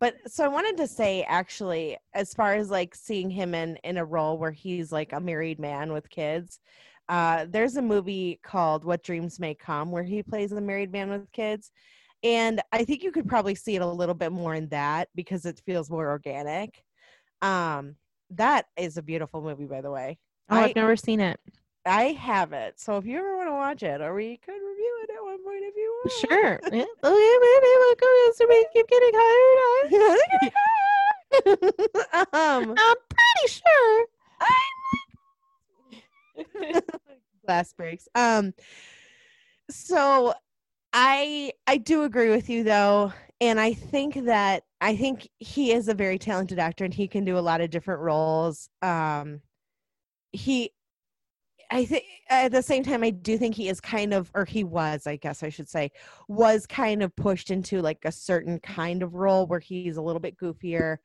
but 0.00 0.16
so 0.26 0.44
i 0.44 0.48
wanted 0.48 0.76
to 0.76 0.86
say 0.86 1.22
actually 1.28 1.96
as 2.14 2.34
far 2.34 2.54
as 2.54 2.70
like 2.70 2.94
seeing 2.94 3.30
him 3.30 3.54
in 3.54 3.76
in 3.84 3.96
a 3.96 4.04
role 4.04 4.36
where 4.36 4.50
he's 4.50 4.92
like 4.92 5.12
a 5.12 5.20
married 5.20 5.58
man 5.58 5.92
with 5.92 6.10
kids 6.10 6.60
uh 7.08 7.46
there's 7.48 7.76
a 7.76 7.82
movie 7.82 8.38
called 8.42 8.84
what 8.84 9.02
dreams 9.02 9.40
may 9.40 9.54
come 9.54 9.90
where 9.90 10.02
he 10.02 10.22
plays 10.22 10.52
a 10.52 10.60
married 10.60 10.92
man 10.92 11.08
with 11.08 11.30
kids 11.32 11.70
and 12.26 12.60
i 12.72 12.84
think 12.84 13.02
you 13.02 13.12
could 13.12 13.28
probably 13.28 13.54
see 13.54 13.76
it 13.76 13.82
a 13.82 13.86
little 13.86 14.14
bit 14.14 14.32
more 14.32 14.54
in 14.54 14.68
that 14.68 15.08
because 15.14 15.46
it 15.46 15.60
feels 15.64 15.90
more 15.90 16.08
organic. 16.08 16.82
Um 17.42 17.96
that 18.30 18.66
is 18.76 18.96
a 18.96 19.02
beautiful 19.02 19.40
movie 19.40 19.66
by 19.66 19.80
the 19.80 19.90
way. 19.90 20.18
Oh, 20.50 20.56
i've 20.56 20.74
never 20.76 20.96
seen 20.96 21.20
it. 21.20 21.38
I 21.84 22.06
have 22.12 22.52
it 22.52 22.80
so 22.80 22.96
if 22.96 23.06
you 23.06 23.18
ever 23.18 23.36
want 23.36 23.48
to 23.48 23.52
watch 23.52 23.82
it 23.82 24.00
or 24.00 24.14
we 24.14 24.38
could 24.38 24.54
review 24.54 24.98
it 25.04 25.10
at 25.16 25.22
one 25.22 25.44
point 25.44 25.62
if 25.62 25.76
you 25.76 26.02
want. 26.04 26.12
Sure. 26.12 26.60
Yeah. 26.72 26.84
oh 27.02 27.16
yeah 27.26 27.38
maybe 27.46 27.68
we'll 28.48 28.64
keep 28.72 28.88
getting 28.88 29.14
hired 29.14 29.66
um 32.32 32.74
i'm 32.76 32.96
pretty 33.10 33.46
sure. 33.48 34.06
Glass 37.46 37.72
breaks. 37.72 38.08
Um 38.14 38.54
so 39.70 40.34
I 40.98 41.52
I 41.66 41.76
do 41.76 42.04
agree 42.04 42.30
with 42.30 42.48
you 42.48 42.64
though, 42.64 43.12
and 43.40 43.60
I 43.60 43.74
think 43.74 44.14
that 44.24 44.64
I 44.80 44.96
think 44.96 45.28
he 45.38 45.72
is 45.72 45.88
a 45.88 45.94
very 45.94 46.18
talented 46.18 46.58
actor 46.58 46.84
and 46.86 46.94
he 46.94 47.06
can 47.06 47.22
do 47.24 47.36
a 47.38 47.40
lot 47.40 47.60
of 47.60 47.68
different 47.70 48.00
roles. 48.00 48.70
Um, 48.80 49.42
he, 50.32 50.72
I 51.70 51.84
think 51.86 52.04
at 52.30 52.52
the 52.52 52.62
same 52.62 52.84
time, 52.84 53.02
I 53.04 53.10
do 53.10 53.38
think 53.38 53.54
he 53.56 53.68
is 53.68 53.80
kind 53.80 54.14
of, 54.14 54.30
or 54.34 54.44
he 54.44 54.64
was, 54.64 55.06
I 55.06 55.16
guess 55.16 55.42
I 55.42 55.48
should 55.50 55.68
say, 55.68 55.90
was 56.28 56.66
kind 56.66 57.02
of 57.02 57.14
pushed 57.16 57.50
into 57.50 57.82
like 57.82 58.04
a 58.04 58.12
certain 58.12 58.60
kind 58.60 59.02
of 59.02 59.14
role 59.14 59.46
where 59.46 59.60
he's 59.60 59.96
a 59.96 60.02
little 60.02 60.20
bit 60.20 60.36
goofier. 60.38 60.98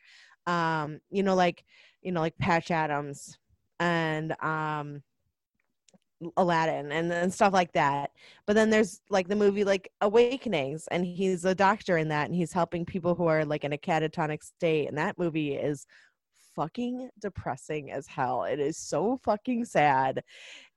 Um, 0.48 1.00
you 1.12 1.24
know, 1.24 1.36
like 1.36 1.64
you 2.02 2.12
know, 2.12 2.22
like 2.22 2.38
Patch 2.40 2.72
Adams 2.72 3.38
and 3.80 4.34
um 4.44 5.02
Aladdin 6.38 6.92
and, 6.92 7.12
and 7.12 7.34
stuff 7.34 7.54
like 7.54 7.72
that. 7.74 8.12
But 8.46 8.54
then 8.54 8.70
there's 8.70 9.02
like 9.10 9.28
the 9.28 9.36
movie 9.36 9.64
like 9.64 9.92
Awakenings 10.02 10.88
and 10.92 11.06
he's 11.06 11.46
a 11.46 11.56
doctor 11.56 11.98
in 11.98 12.10
that 12.10 12.28
and 12.28 12.36
he's 12.36 12.54
helping 12.54 12.86
people 12.86 13.16
who 13.16 13.28
are 13.28 13.46
like 13.46 13.64
in 13.64 13.74
a 13.74 13.78
catatonic 13.78 14.44
state 14.44 14.88
and 14.88 14.98
that 14.98 15.18
movie 15.18 15.56
is 15.56 15.86
fucking 16.56 17.10
depressing 17.20 17.92
as 17.92 18.08
hell. 18.08 18.44
It 18.44 18.60
is 18.60 18.78
so 18.78 19.20
fucking 19.24 19.66
sad. 19.66 20.24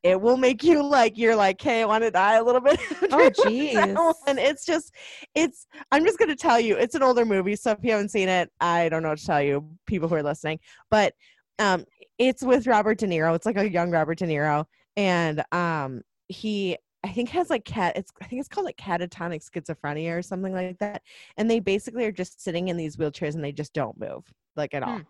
It 0.02 0.20
will 0.20 0.36
make 0.36 0.62
you 0.62 0.82
like 0.82 1.16
you're 1.16 1.36
like, 1.36 1.60
hey, 1.60 1.82
I 1.82 1.86
want 1.86 2.04
to 2.04 2.10
die 2.10 2.36
a 2.36 2.42
little 2.44 2.60
bit. 2.60 2.78
oh 3.12 3.30
jeez. 3.30 4.14
And 4.26 4.38
it's 4.38 4.64
just 4.64 4.94
it's 5.34 5.66
I'm 5.90 6.04
just 6.04 6.18
gonna 6.18 6.36
tell 6.36 6.60
you, 6.60 6.76
it's 6.76 6.94
an 6.94 7.02
older 7.02 7.24
movie, 7.24 7.56
so 7.56 7.72
if 7.72 7.78
you 7.82 7.92
haven't 7.92 8.10
seen 8.10 8.28
it, 8.28 8.50
I 8.60 8.88
don't 8.88 9.02
know 9.02 9.10
what 9.10 9.18
to 9.18 9.26
tell 9.26 9.42
you, 9.42 9.66
people 9.86 10.08
who 10.08 10.14
are 10.14 10.22
listening. 10.22 10.60
But 10.90 11.14
um 11.58 11.84
it's 12.18 12.42
with 12.42 12.66
Robert 12.66 12.98
De 12.98 13.06
Niro. 13.06 13.34
It's 13.34 13.46
like 13.46 13.56
a 13.56 13.68
young 13.68 13.90
Robert 13.90 14.18
De 14.18 14.26
Niro 14.26 14.66
and 14.96 15.44
um 15.52 16.02
he 16.28 16.76
I 17.04 17.12
think 17.12 17.28
has 17.30 17.50
like 17.50 17.64
cat 17.64 17.96
it's 17.96 18.10
I 18.22 18.24
think 18.24 18.40
it's 18.40 18.48
called 18.48 18.64
like 18.64 18.76
catatonic 18.76 19.48
schizophrenia 19.48 20.16
or 20.16 20.22
something 20.22 20.52
like 20.52 20.78
that. 20.78 21.02
And 21.36 21.50
they 21.50 21.60
basically 21.60 22.06
are 22.06 22.12
just 22.12 22.42
sitting 22.42 22.68
in 22.68 22.76
these 22.76 22.96
wheelchairs 22.96 23.34
and 23.34 23.44
they 23.44 23.52
just 23.52 23.74
don't 23.74 23.98
move 23.98 24.24
like 24.56 24.74
at 24.74 24.82
all. 24.82 24.96
Hmm. 24.98 25.02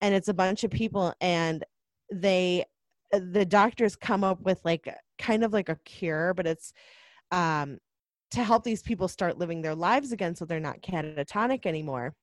And 0.00 0.14
it's 0.14 0.28
a 0.28 0.34
bunch 0.34 0.64
of 0.64 0.70
people 0.70 1.14
and 1.20 1.64
they 2.12 2.64
the 3.12 3.44
doctors 3.44 3.96
come 3.96 4.24
up 4.24 4.40
with 4.42 4.60
like 4.64 4.92
kind 5.18 5.44
of 5.44 5.52
like 5.52 5.68
a 5.68 5.78
cure, 5.84 6.34
but 6.34 6.46
it's 6.46 6.72
um 7.30 7.78
to 8.32 8.42
help 8.42 8.64
these 8.64 8.82
people 8.82 9.08
start 9.08 9.38
living 9.38 9.60
their 9.62 9.74
lives 9.74 10.12
again 10.12 10.34
so 10.34 10.44
they're 10.44 10.60
not 10.60 10.82
catatonic 10.82 11.66
anymore. 11.66 12.14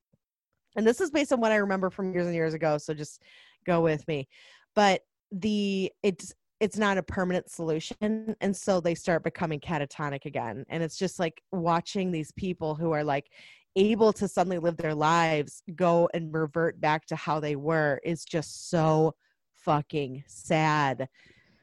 And 0.76 0.86
this 0.86 1.02
is 1.02 1.12
based 1.12 1.34
on 1.34 1.42
what 1.42 1.52
I 1.52 1.58
remember 1.58 1.90
from 1.90 2.14
years 2.14 2.28
and 2.28 2.36
years 2.36 2.54
ago, 2.54 2.78
so 2.78 2.94
just 2.94 3.22
go 3.66 3.82
with 3.82 4.08
me. 4.08 4.28
But 4.76 5.02
the 5.32 5.92
it's 6.04 6.34
it's 6.60 6.78
not 6.78 6.98
a 6.98 7.04
permanent 7.04 7.50
solution 7.50 8.36
and 8.42 8.56
so 8.56 8.80
they 8.80 8.96
start 8.96 9.24
becoming 9.24 9.60
catatonic 9.60 10.26
again 10.26 10.66
and 10.70 10.82
it's 10.84 10.98
just 10.98 11.20
like 11.20 11.42
watching 11.52 12.12
these 12.12 12.32
people 12.32 12.76
who 12.76 12.92
are 12.92 13.04
like 13.04 13.28
able 13.76 14.12
to 14.12 14.28
suddenly 14.28 14.58
live 14.58 14.76
their 14.78 14.96
lives 14.96 15.62
go 15.76 16.10
and 16.14 16.34
revert 16.34 16.80
back 16.82 17.06
to 17.06 17.16
how 17.16 17.40
they 17.40 17.56
were 17.56 18.00
is 18.04 18.26
just 18.26 18.70
so 18.70 19.14
fucking 19.54 20.24
sad 20.28 21.08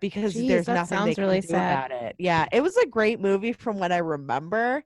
because 0.01 0.35
Jeez, 0.35 0.49
there's 0.49 0.69
nothing 0.69 0.91
they 0.91 0.97
sounds 0.97 1.15
can 1.15 1.25
really 1.25 1.41
do 1.41 1.49
sad. 1.49 1.91
about 1.91 2.03
it. 2.03 2.17
Yeah, 2.19 2.47
it 2.53 2.63
was 2.63 2.77
a 2.77 2.87
great 2.87 3.21
movie 3.21 3.55
from 3.55 3.79
what 3.79 3.91
I 3.91 3.99
remember, 3.99 4.85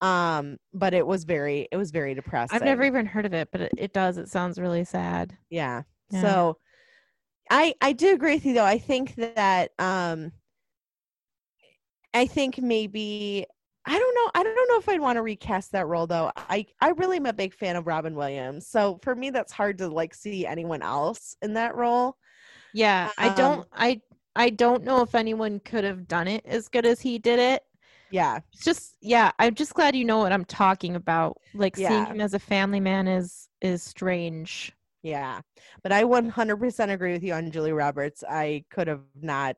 um, 0.00 0.58
but 0.72 0.94
it 0.94 1.04
was 1.04 1.24
very 1.24 1.66
it 1.72 1.76
was 1.76 1.90
very 1.90 2.14
depressing. 2.14 2.54
I've 2.54 2.64
never 2.64 2.84
even 2.84 3.04
heard 3.04 3.26
of 3.26 3.34
it, 3.34 3.48
but 3.50 3.62
it, 3.62 3.72
it 3.76 3.92
does. 3.92 4.16
It 4.16 4.28
sounds 4.28 4.58
really 4.58 4.84
sad. 4.84 5.36
yeah. 5.50 5.82
Yeah. 6.12 6.20
So 6.22 6.56
I 7.50 7.74
I 7.82 7.92
do 7.92 8.14
agree 8.14 8.34
with 8.34 8.46
you 8.46 8.54
though. 8.54 8.64
I 8.64 8.78
think 8.78 9.14
that 9.16 9.72
um 9.78 10.32
I 12.14 12.26
think 12.26 12.58
maybe 12.58 13.46
I 13.86 13.98
don't 13.98 14.14
know. 14.14 14.30
I 14.34 14.42
don't 14.44 14.68
know 14.68 14.78
if 14.78 14.88
I'd 14.88 15.00
want 15.00 15.16
to 15.16 15.22
recast 15.22 15.72
that 15.72 15.86
role 15.86 16.06
though. 16.06 16.32
I 16.36 16.66
I 16.80 16.90
really 16.90 17.16
am 17.16 17.26
a 17.26 17.32
big 17.32 17.54
fan 17.54 17.76
of 17.76 17.86
Robin 17.86 18.14
Williams. 18.14 18.66
So 18.66 18.98
for 19.02 19.14
me 19.14 19.30
that's 19.30 19.52
hard 19.52 19.78
to 19.78 19.88
like 19.88 20.14
see 20.14 20.46
anyone 20.46 20.82
else 20.82 21.36
in 21.42 21.54
that 21.54 21.76
role. 21.76 22.16
Yeah, 22.72 23.12
I 23.18 23.28
Um, 23.28 23.30
don't. 23.30 23.66
I 23.72 24.02
I 24.36 24.50
don't 24.50 24.84
know 24.84 25.02
if 25.02 25.14
anyone 25.14 25.60
could 25.60 25.84
have 25.84 26.06
done 26.06 26.28
it 26.28 26.46
as 26.46 26.68
good 26.68 26.86
as 26.86 27.00
he 27.00 27.18
did 27.18 27.38
it. 27.38 27.62
Yeah. 28.10 28.40
It's 28.52 28.64
just 28.64 28.96
yeah. 29.02 29.32
I'm 29.38 29.54
just 29.54 29.74
glad 29.74 29.96
you 29.96 30.04
know 30.04 30.18
what 30.18 30.32
I'm 30.32 30.44
talking 30.46 30.96
about. 30.96 31.38
Like 31.54 31.76
seeing 31.76 32.06
him 32.06 32.20
as 32.20 32.34
a 32.34 32.38
family 32.40 32.80
man 32.80 33.08
is 33.08 33.48
is 33.62 33.82
strange. 33.82 34.74
Yeah. 35.02 35.40
But 35.82 35.92
I 35.92 36.04
100% 36.04 36.90
agree 36.92 37.12
with 37.12 37.22
you 37.22 37.32
on 37.32 37.50
Julia 37.50 37.74
Roberts. 37.74 38.22
I 38.28 38.64
could 38.70 38.88
have 38.88 39.02
not 39.20 39.56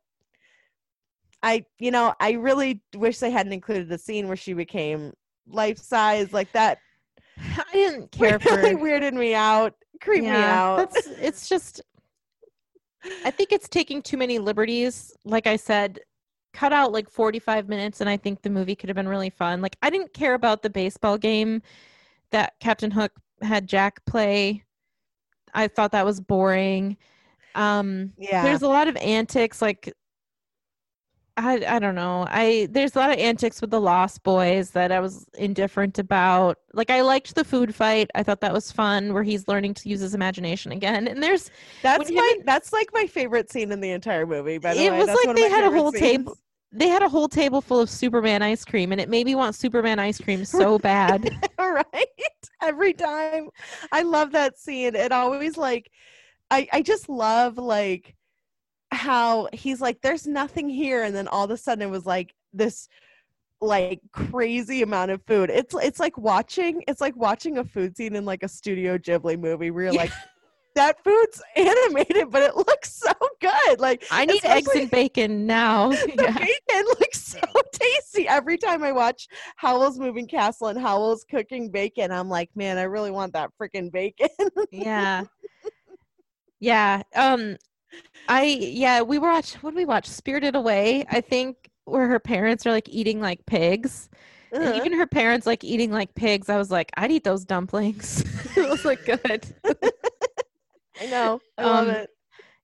I 1.43 1.65
you 1.79 1.91
know, 1.91 2.15
I 2.21 2.33
really 2.33 2.81
wish 2.95 3.19
they 3.19 3.31
hadn't 3.31 3.53
included 3.53 3.89
the 3.89 3.99
scene 3.99 4.29
where 4.29 4.37
she 4.37 4.53
became 4.53 5.13
life 5.47 5.79
size 5.79 6.33
like 6.33 6.53
that. 6.53 6.79
I 7.39 7.73
didn't 7.73 8.13
care 8.13 8.39
really 8.45 8.73
for. 8.75 8.79
weirded 8.79 9.13
me 9.15 9.35
out. 9.35 9.75
Creeped 10.01 10.25
me 10.25 10.31
out. 10.31 10.77
That's 10.77 11.07
it's 11.09 11.49
just 11.49 11.83
I 13.25 13.31
think 13.33 13.51
it's 13.51 13.69
taking 13.69 14.01
too 14.03 14.17
many 14.17 14.39
liberties. 14.39 15.13
Like 15.25 15.49
I 15.49 15.57
said, 15.57 15.99
cut 16.53 16.73
out 16.73 16.93
like 16.93 17.11
45 17.11 17.69
minutes 17.69 18.01
and 18.01 18.09
I 18.09 18.17
think 18.17 18.43
the 18.43 18.51
movie 18.51 18.77
could 18.77 18.89
have 18.89 18.97
been 18.97 19.09
really 19.09 19.31
fun. 19.31 19.61
Like 19.61 19.77
I 19.83 19.91
didn't 19.91 20.15
care 20.15 20.35
about 20.35 20.63
the 20.63 20.71
baseball 20.71 21.19
game 21.19 21.63
that 22.31 22.55
Captain 22.61 22.91
Hook 22.91 23.13
had 23.43 23.67
Jack 23.67 24.05
play. 24.07 24.63
I 25.55 25.69
thought 25.69 25.93
that 25.93 26.05
was 26.05 26.21
boring. 26.21 26.97
Um 27.55 28.13
yeah. 28.19 28.43
there's 28.43 28.63
a 28.63 28.69
lot 28.69 28.89
of 28.89 28.97
antics 28.97 29.61
like 29.61 29.93
I 31.37 31.65
I 31.67 31.79
don't 31.79 31.95
know. 31.95 32.27
I 32.29 32.69
there's 32.71 32.95
a 32.95 32.99
lot 32.99 33.11
of 33.11 33.19
antics 33.19 33.61
with 33.63 33.71
the 33.71 33.81
Lost 33.81 34.23
Boys 34.23 34.71
that 34.73 34.93
I 34.93 35.01
was 35.01 35.27
indifferent 35.39 35.99
about. 35.99 36.59
Like 36.75 36.91
I 36.91 37.01
liked 37.01 37.35
the 37.35 37.45
food 37.45 37.75
fight. 37.75 38.11
I 38.15 38.23
thought 38.23 38.43
that 38.43 38.53
was 38.53 38.71
fun 38.71 39.15
where 39.15 39.23
he's 39.23 39.49
learning 39.49 39.75
to 39.75 39.89
use 39.89 40.01
his 40.01 40.15
imagination 40.15 40.73
again. 40.73 41.09
And 41.09 41.23
there's 41.23 41.51
That's 41.83 42.11
him 42.11 42.17
my 42.17 42.35
that's 42.45 42.73
like 42.73 42.89
my 42.93 43.07
favorite 43.07 43.51
scene 43.51 43.73
in 43.73 43.81
the 43.81 43.91
entire 43.93 44.27
movie, 44.27 44.59
by 44.59 44.75
the 44.75 44.81
way. 44.81 44.87
It 44.87 44.93
way. 44.93 44.99
was 44.99 45.07
That's 45.07 45.25
like 45.25 45.37
they 45.37 45.49
had 45.49 45.65
a 45.65 45.71
whole 45.71 45.91
scenes. 45.93 46.01
table- 46.03 46.39
they 46.73 46.89
had 46.89 47.03
a 47.03 47.09
whole 47.09 47.29
table 47.29 47.61
full 47.61 47.81
of 47.81 47.91
Superman 47.91 48.43
ice 48.43 48.65
cream 48.65 48.93
and 48.93 49.01
it 49.01 49.09
made 49.09 49.27
me 49.27 49.35
want 49.35 49.55
Superman 49.55 49.99
ice 49.99 50.19
cream 50.19 50.45
so 50.45 50.79
bad. 50.79 51.29
All 51.59 51.73
right. 51.73 52.09
Every 52.63 52.95
time. 52.95 53.51
I 53.91 54.03
love 54.03 54.33
that 54.33 54.59
scene. 54.59 54.95
It 54.95 55.13
always 55.13 55.57
like 55.57 55.91
I 56.51 56.69
I 56.73 56.83
just 56.83 57.09
love 57.09 57.59
like 57.59 58.15
how 58.91 59.49
he's 59.53 59.81
like 59.81 60.01
there's 60.03 60.27
nothing 60.27 60.69
here 60.69 61.03
and 61.03 61.15
then 61.15 61.27
all 61.27 61.45
of 61.45 61.51
a 61.51 61.57
sudden 61.57 61.83
it 61.89 61.91
was 61.91 62.05
like 62.05 62.35
this 62.53 62.89
like 63.61 64.01
crazy 64.13 64.83
amount 64.83 65.11
of 65.11 65.23
food. 65.27 65.51
It's 65.51 65.75
it's 65.75 66.01
like 66.01 66.17
watching 66.17 66.83
it's 66.89 67.01
like 67.01 67.17
watching 67.17 67.59
a 67.59 67.65
food 67.65 67.97
scene 67.97 68.15
in 68.17 68.25
like 68.25 68.43
a 68.43 68.49
Studio 68.49 68.99
Ghibli 68.99 69.39
movie 69.39 69.71
where 69.71 69.85
you're 69.85 69.93
Yeah. 69.95 70.01
like 70.03 70.13
that 70.75 71.03
food's 71.05 71.43
animated 71.57 72.31
but 72.31 72.43
it 72.43 72.57
looks 72.57 72.93
so 72.95 73.13
good. 73.41 73.81
Like 73.81 74.05
I 74.11 74.25
need 74.25 74.45
eggs 74.45 74.69
and 74.75 74.91
bacon 74.91 75.47
now. 75.47 75.89
the 75.91 76.13
Yeah. 76.17 76.33
bacon 76.39 76.85
looks 77.01 77.21
so 77.23 77.41
tasty 77.73 78.29
every 78.29 78.59
time 78.59 78.83
I 78.83 78.93
watch 78.93 79.29
Howl's 79.57 79.99
Moving 79.99 80.27
Castle 80.27 80.69
and 80.69 80.79
Howl's 80.81 81.25
cooking 81.25 81.71
bacon. 81.71 82.11
I'm 82.11 82.29
like, 82.29 82.51
man, 82.55 82.79
I 82.79 82.83
really 82.83 83.11
want 83.11 83.33
that 83.35 83.51
freaking 83.61 83.91
bacon. 83.93 84.29
yeah. 84.71 85.25
Yeah. 86.61 87.03
Um 87.15 87.57
I 88.29 88.45
yeah, 88.45 89.03
we 89.03 89.19
watched 89.19 89.63
what 89.63 89.71
did 89.71 89.77
we 89.77 89.85
watch? 89.85 90.07
Spirited 90.07 90.55
Away, 90.55 91.05
I 91.11 91.21
think, 91.21 91.57
where 91.85 92.07
her 92.07 92.21
parents 92.21 92.67
are 92.67 92.71
like 92.71 92.89
eating 92.89 93.21
like 93.21 93.45
pigs. 93.47 94.09
Uh-huh. 94.55 94.75
even 94.77 94.93
her 94.93 95.07
parents 95.07 95.47
like 95.47 95.65
eating 95.65 95.91
like 95.91 96.15
pigs. 96.15 96.51
I 96.51 96.59
was 96.59 96.71
like, 96.71 96.91
I'd 96.99 97.11
eat 97.11 97.25
those 97.25 97.45
dumplings. 97.47 98.23
it 98.55 98.69
was 98.69 98.85
like 98.85 99.03
good. 99.07 99.47
I 101.03 101.07
know. 101.07 101.41
I 101.59 101.65
love 101.65 101.89
um, 101.89 101.95
it. 101.95 102.11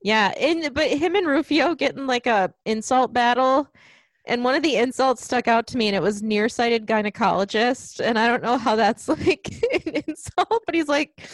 Yeah, 0.02 0.32
and 0.38 0.72
but 0.72 0.88
him 0.88 1.16
and 1.16 1.26
Rufio 1.26 1.74
getting 1.74 2.06
like 2.06 2.26
a 2.26 2.52
insult 2.64 3.12
battle, 3.12 3.68
and 4.26 4.44
one 4.44 4.54
of 4.54 4.62
the 4.62 4.76
insults 4.76 5.24
stuck 5.24 5.48
out 5.48 5.66
to 5.68 5.76
me, 5.76 5.88
and 5.88 5.96
it 5.96 6.02
was 6.02 6.22
nearsighted 6.22 6.86
gynecologist, 6.86 8.00
and 8.00 8.18
I 8.18 8.28
don't 8.28 8.42
know 8.42 8.58
how 8.58 8.76
that's 8.76 9.08
like 9.08 9.52
an 9.72 10.02
insult, 10.06 10.62
but 10.66 10.74
he's 10.74 10.88
like, 10.88 11.28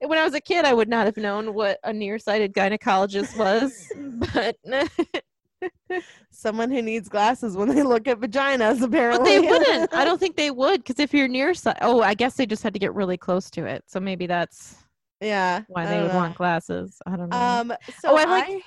when 0.00 0.18
I 0.18 0.24
was 0.24 0.34
a 0.34 0.40
kid, 0.40 0.64
I 0.64 0.74
would 0.74 0.88
not 0.88 1.06
have 1.06 1.16
known 1.16 1.54
what 1.54 1.78
a 1.82 1.92
nearsighted 1.92 2.54
gynecologist 2.54 3.36
was, 3.36 3.90
but 4.32 4.56
Someone 6.30 6.70
who 6.70 6.82
needs 6.82 7.08
glasses 7.08 7.56
when 7.56 7.68
they 7.68 7.82
look 7.82 8.06
at 8.06 8.20
vaginas, 8.20 8.82
apparently. 8.82 9.18
but 9.18 9.24
they 9.24 9.40
wouldn't. 9.40 9.94
I 9.94 10.04
don't 10.04 10.20
think 10.20 10.36
they 10.36 10.50
would, 10.50 10.84
because 10.84 11.00
if 11.00 11.12
you're 11.12 11.26
nearsighted, 11.26 11.82
oh, 11.82 12.00
I 12.00 12.14
guess 12.14 12.34
they 12.34 12.46
just 12.46 12.62
had 12.62 12.74
to 12.74 12.78
get 12.78 12.94
really 12.94 13.16
close 13.16 13.50
to 13.52 13.64
it, 13.64 13.82
so 13.86 13.98
maybe 13.98 14.26
that's 14.26 14.83
yeah. 15.24 15.62
why 15.68 15.86
they 15.86 16.00
would 16.00 16.08
know. 16.12 16.16
want 16.16 16.36
glasses. 16.36 17.00
I 17.06 17.16
don't 17.16 17.28
know. 17.30 17.36
Um. 17.36 17.72
So 18.00 18.10
Oh, 18.10 18.16
I 18.16 18.24
like- 18.24 18.62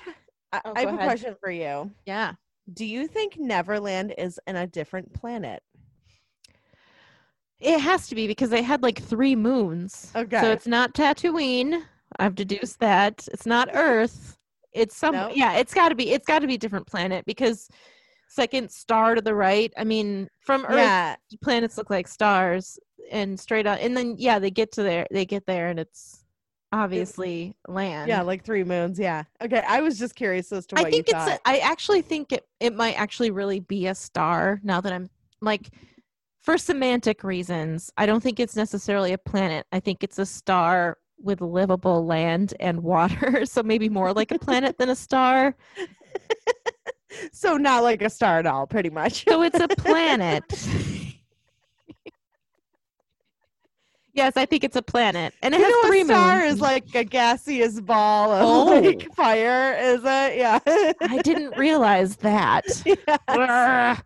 I, 0.52 0.60
Oh, 0.64 0.72
I 0.76 0.80
have 0.80 0.90
go 0.90 0.94
a 0.96 1.04
question 1.04 1.36
for 1.40 1.50
you. 1.50 1.90
yeah. 2.06 2.32
Do 2.72 2.84
you 2.86 3.06
think 3.06 3.38
Neverland 3.38 4.14
is 4.18 4.38
in 4.46 4.56
a 4.56 4.66
different 4.66 5.12
planet? 5.14 5.62
It 7.60 7.80
has 7.80 8.08
to 8.08 8.14
be 8.14 8.26
because 8.26 8.50
they 8.50 8.62
had 8.62 8.82
like 8.82 9.02
three 9.02 9.34
moons. 9.34 10.12
Okay. 10.14 10.40
So 10.40 10.50
it's 10.50 10.66
not 10.66 10.94
Tatooine. 10.94 11.82
I've 12.18 12.34
deduced 12.34 12.78
that. 12.80 13.26
It's 13.32 13.46
not 13.46 13.68
Earth. 13.74 14.36
It's 14.72 14.96
some 14.96 15.14
No? 15.14 15.30
yeah, 15.34 15.54
it's 15.56 15.74
gotta 15.74 15.94
be 15.94 16.10
it's 16.12 16.26
gotta 16.26 16.46
be 16.46 16.54
a 16.54 16.58
different 16.58 16.86
planet 16.86 17.24
because 17.26 17.68
second 18.28 18.70
star 18.70 19.14
to 19.14 19.20
the 19.20 19.34
right. 19.34 19.72
I 19.76 19.84
mean, 19.84 20.28
from 20.40 20.64
Earth 20.66 20.76
Yeah. 20.76 21.16
planets 21.42 21.76
look 21.78 21.90
like 21.90 22.06
stars 22.06 22.78
and 23.10 23.38
straight 23.40 23.66
on 23.66 23.78
and 23.78 23.96
then 23.96 24.14
yeah, 24.18 24.38
they 24.38 24.50
get 24.50 24.70
to 24.72 24.82
there 24.82 25.06
they 25.10 25.24
get 25.26 25.46
there 25.46 25.68
and 25.68 25.80
it's 25.80 26.24
obviously 26.72 27.54
land. 27.66 28.08
Yeah, 28.08 28.22
like 28.22 28.44
three 28.44 28.64
moons. 28.64 28.98
Yeah. 28.98 29.24
Okay. 29.42 29.62
I 29.66 29.80
was 29.80 29.98
just 29.98 30.14
curious 30.14 30.52
as 30.52 30.66
to 30.66 30.76
what 30.76 30.86
I 30.86 30.90
think 30.90 31.08
it's 31.08 31.26
a, 31.26 31.38
I 31.44 31.58
actually 31.58 32.02
think 32.02 32.32
it 32.32 32.46
it 32.60 32.74
might 32.74 32.94
actually 32.94 33.30
really 33.30 33.60
be 33.60 33.86
a 33.86 33.94
star 33.94 34.60
now 34.62 34.80
that 34.80 34.92
I'm 34.92 35.08
like 35.40 35.70
for 36.40 36.58
semantic 36.58 37.24
reasons. 37.24 37.90
I 37.96 38.06
don't 38.06 38.22
think 38.22 38.40
it's 38.40 38.56
necessarily 38.56 39.12
a 39.12 39.18
planet. 39.18 39.66
I 39.72 39.80
think 39.80 40.02
it's 40.02 40.18
a 40.18 40.26
star 40.26 40.98
with 41.20 41.40
livable 41.40 42.06
land 42.06 42.54
and 42.60 42.82
water. 42.82 43.44
So 43.48 43.62
maybe 43.62 43.88
more 43.88 44.12
like 44.12 44.30
a 44.30 44.38
planet 44.38 44.78
than 44.78 44.90
a 44.90 44.94
star. 44.94 45.56
so 47.32 47.56
not 47.56 47.82
like 47.82 48.02
a 48.02 48.10
star 48.10 48.38
at 48.38 48.46
all, 48.46 48.66
pretty 48.66 48.90
much. 48.90 49.24
So 49.24 49.42
it's 49.42 49.58
a 49.58 49.68
planet. 49.68 50.44
yes, 54.18 54.34
I 54.36 54.44
think 54.44 54.64
it's 54.64 54.76
a 54.76 54.82
planet. 54.82 55.32
And 55.42 55.54
it 55.54 55.58
you 55.58 55.64
has 55.64 55.72
know, 55.72 55.88
three 55.88 56.02
a 56.02 56.04
star 56.04 56.38
moons. 56.40 56.54
is 56.54 56.60
like 56.60 56.94
a 56.94 57.04
gaseous 57.04 57.80
ball 57.80 58.32
of 58.32 58.42
Oh. 58.44 58.80
like 58.80 59.08
fire, 59.14 59.74
is 59.80 60.00
it? 60.04 60.36
Yeah. 60.36 60.58
I 60.66 61.20
didn't 61.24 61.56
realize 61.56 62.16
that. 62.16 62.66
Yes. 63.28 64.02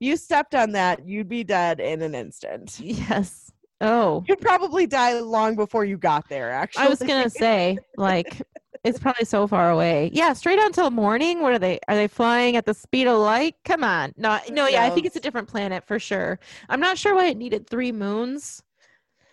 You 0.00 0.16
stepped 0.16 0.54
on 0.54 0.72
that, 0.72 1.06
you'd 1.06 1.28
be 1.28 1.44
dead 1.44 1.80
in 1.80 2.02
an 2.02 2.14
instant. 2.14 2.78
yes. 2.80 3.52
Oh. 3.80 4.24
You'd 4.28 4.40
probably 4.40 4.86
die 4.86 5.18
long 5.20 5.54
before 5.56 5.84
you 5.84 5.96
got 5.96 6.28
there, 6.28 6.50
actually. 6.50 6.84
I 6.86 6.88
was 6.88 6.98
gonna 6.98 7.30
say, 7.30 7.78
like, 7.96 8.42
it's 8.82 8.98
probably 8.98 9.24
so 9.24 9.46
far 9.46 9.70
away. 9.70 10.10
Yeah, 10.12 10.32
straight 10.32 10.58
on 10.58 10.72
till 10.72 10.90
morning. 10.90 11.40
What 11.42 11.52
are 11.54 11.58
they? 11.58 11.78
Are 11.88 11.94
they 11.94 12.08
flying 12.08 12.56
at 12.56 12.66
the 12.66 12.74
speed 12.74 13.06
of 13.06 13.18
light? 13.18 13.54
Come 13.64 13.82
on. 13.84 14.12
No, 14.16 14.38
no. 14.50 14.66
Yeah, 14.66 14.84
I 14.84 14.90
think 14.90 15.06
it's 15.06 15.16
a 15.16 15.20
different 15.20 15.48
planet 15.48 15.84
for 15.86 15.98
sure. 15.98 16.38
I'm 16.68 16.80
not 16.80 16.98
sure 16.98 17.14
why 17.14 17.26
it 17.26 17.36
needed 17.36 17.68
three 17.70 17.92
moons. 17.92 18.62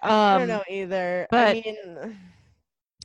Um, 0.03 0.11
I 0.11 0.37
don't 0.39 0.47
know 0.47 0.63
either. 0.69 1.27
but- 1.31 1.49
I 1.49 1.53
mean, 1.53 2.17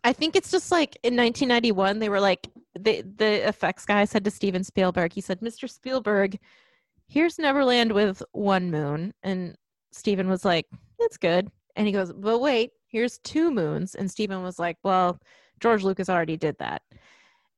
I 0.04 0.12
think 0.12 0.36
it's 0.36 0.50
just 0.50 0.70
like 0.70 0.96
in 1.02 1.16
1991, 1.16 1.98
they 1.98 2.08
were 2.08 2.20
like, 2.20 2.48
the 2.78 3.02
the 3.02 3.48
effects 3.48 3.84
guy 3.84 4.04
said 4.04 4.24
to 4.24 4.30
Steven 4.30 4.62
Spielberg, 4.62 5.12
he 5.12 5.20
said, 5.20 5.40
"Mr. 5.40 5.68
Spielberg, 5.68 6.38
here's 7.08 7.38
Neverland 7.38 7.92
with 7.92 8.22
one 8.32 8.70
moon," 8.70 9.12
and 9.22 9.56
Steven 9.92 10.28
was 10.28 10.44
like, 10.44 10.66
"It's 11.00 11.16
good," 11.16 11.50
and 11.74 11.86
he 11.86 11.92
goes, 11.92 12.12
"But 12.12 12.38
wait, 12.40 12.70
here's 12.86 13.18
two 13.18 13.50
moons," 13.50 13.94
and 13.94 14.10
Steven 14.10 14.42
was 14.42 14.58
like, 14.58 14.76
"Well, 14.84 15.18
George 15.58 15.82
Lucas 15.82 16.08
already 16.10 16.36
did 16.36 16.56
that," 16.58 16.82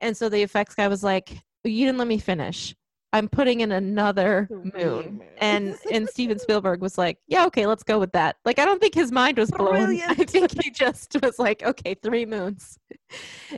and 0.01 0.17
so 0.17 0.29
the 0.29 0.43
effects 0.43 0.75
guy 0.77 0.89
was 0.89 1.03
like, 1.03 1.31
you 1.65 1.85
didn't 1.85 1.99
let 1.99 2.09
me 2.09 2.19
finish. 2.19 2.75
I'm 3.13 3.29
putting 3.29 3.61
in 3.61 3.73
another 3.73 4.49
moon. 4.51 5.23
And 5.39 5.77
and 5.93 6.09
Steven 6.09 6.39
Spielberg 6.39 6.81
was 6.81 6.99
like, 6.99 7.19
Yeah, 7.27 7.47
okay, 7.47 7.67
let's 7.67 7.83
go 7.83 7.99
with 7.99 8.13
that. 8.13 8.37
Like 8.45 8.59
I 8.59 8.65
don't 8.65 8.81
think 8.81 8.95
his 8.95 9.11
mind 9.11 9.39
was 9.39 9.51
blown. 9.51 10.01
I 10.09 10.15
think 10.15 10.63
he 10.63 10.71
just 10.71 11.17
was 11.23 11.39
like, 11.39 11.63
Okay, 11.63 11.95
three 11.95 12.27
moons. 12.27 12.79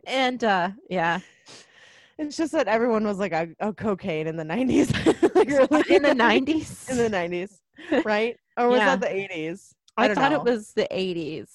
And 0.07 0.45
uh 0.45 0.71
yeah. 0.89 1.19
It's 2.19 2.37
just 2.37 2.53
that 2.53 2.69
everyone 2.69 3.05
was 3.05 3.19
like, 3.19 3.33
a, 3.33 3.49
oh 3.61 3.73
cocaine 3.73 4.27
in 4.27 4.37
the 4.37 4.45
'90s, 4.45 5.35
like 5.35 5.49
really 5.49 5.97
In 5.97 6.03
the 6.03 6.15
nineties. 6.15 6.87
in 6.91 6.99
the 6.99 7.09
'90s, 7.09 8.05
right? 8.05 8.37
Or 8.59 8.69
was 8.69 8.79
Yeah. 8.79 8.95
that 8.97 9.01
the 9.01 9.07
'80s? 9.07 9.73
I, 9.97 10.07
don't 10.07 10.17
thought 10.17 10.33
know. 10.33 10.39
it 10.39 10.45
was 10.45 10.73
the 10.75 10.87
eighties. 10.97 11.49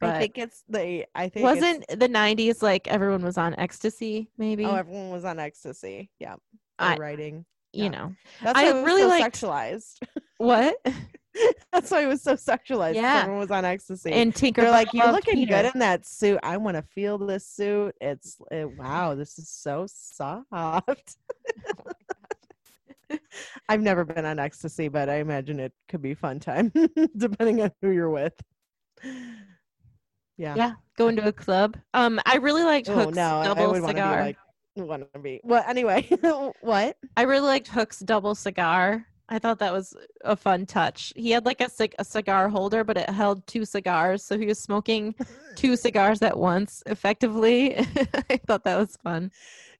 I 0.00 0.18
think 0.18 0.38
it's 0.38 0.64
the. 0.68 1.04
I 1.14 1.28
think 1.28 1.44
wasn't 1.44 1.84
the 1.88 2.08
nineties 2.08 2.62
like 2.62 2.88
everyone 2.88 3.22
was 3.22 3.38
on 3.38 3.54
ecstasy, 3.58 4.28
maybe? 4.38 4.64
Oh, 4.64 4.74
everyone 4.74 5.10
was 5.10 5.24
on 5.24 5.38
ecstasy. 5.38 6.10
Yeah, 6.18 6.36
I- 6.78 6.96
writing. 6.96 7.44
you 7.72 7.84
yeah. 7.84 7.90
know. 7.90 8.14
That's 8.42 8.58
I 8.58 8.68
it 8.70 8.84
really 8.84 9.02
so 9.02 9.08
liked- 9.08 9.40
sexualized. 9.40 9.98
What? 10.38 10.76
That's 11.72 11.90
why 11.90 12.02
it 12.02 12.06
was 12.08 12.22
so 12.22 12.34
sexualized. 12.34 12.94
Yeah. 12.94 13.20
everyone 13.22 13.40
was 13.40 13.50
on 13.50 13.64
ecstasy. 13.64 14.12
And 14.12 14.34
Tinker 14.34 14.62
They're 14.62 14.70
like, 14.70 14.92
"You're 14.94 15.12
looking 15.12 15.34
Peter." 15.34 15.62
good 15.62 15.74
in 15.74 15.80
that 15.80 16.06
suit. 16.06 16.38
I 16.42 16.56
want 16.58 16.76
to 16.76 16.82
feel 16.82 17.16
this 17.18 17.46
suit. 17.46 17.94
It's 18.00 18.36
uh, 18.52 18.68
wow. 18.78 19.14
This 19.14 19.38
is 19.38 19.48
so 19.50 19.86
soft." 19.88 21.16
I've 23.68 23.80
never 23.82 24.04
been 24.04 24.24
on 24.26 24.38
ecstasy, 24.38 24.88
but 24.88 25.08
I 25.08 25.16
imagine 25.16 25.60
it 25.60 25.72
could 25.88 26.02
be 26.02 26.14
fun 26.14 26.40
time, 26.40 26.72
depending 27.16 27.62
on 27.62 27.70
who 27.80 27.90
you're 27.90 28.10
with. 28.10 28.34
Yeah. 30.38 30.54
Yeah, 30.54 30.72
going 30.98 31.16
to 31.16 31.28
a 31.28 31.32
club. 31.32 31.76
Um, 31.94 32.20
I 32.26 32.36
really 32.36 32.62
liked 32.64 32.88
Oh 32.90 32.94
Hook's 32.94 33.16
no, 33.16 33.38
I 33.38 33.44
double 33.44 33.70
would 33.72 33.82
want 33.82 33.96
to 33.96 34.02
be 34.02 34.08
cigar. 34.08 34.20
like 34.22 34.36
want 34.84 35.12
to 35.12 35.18
be. 35.18 35.40
Well, 35.44 35.64
anyway, 35.66 36.08
what? 36.60 36.96
I 37.16 37.22
really 37.22 37.46
liked 37.46 37.68
Hook's 37.68 38.00
double 38.00 38.34
cigar. 38.34 39.06
I 39.28 39.38
thought 39.38 39.58
that 39.58 39.72
was 39.72 39.96
a 40.24 40.36
fun 40.36 40.66
touch. 40.66 41.12
He 41.16 41.32
had 41.32 41.44
like 41.44 41.60
a, 41.60 41.68
cig- 41.68 41.96
a 41.98 42.04
cigar 42.04 42.48
holder, 42.48 42.84
but 42.84 42.96
it 42.96 43.10
held 43.10 43.46
two 43.46 43.64
cigars, 43.64 44.22
so 44.22 44.38
he 44.38 44.46
was 44.46 44.58
smoking 44.58 45.14
two 45.56 45.76
cigars 45.76 46.22
at 46.22 46.36
once, 46.36 46.82
effectively. 46.86 47.76
I 48.30 48.36
thought 48.46 48.64
that 48.64 48.78
was 48.78 48.96
fun. 49.02 49.32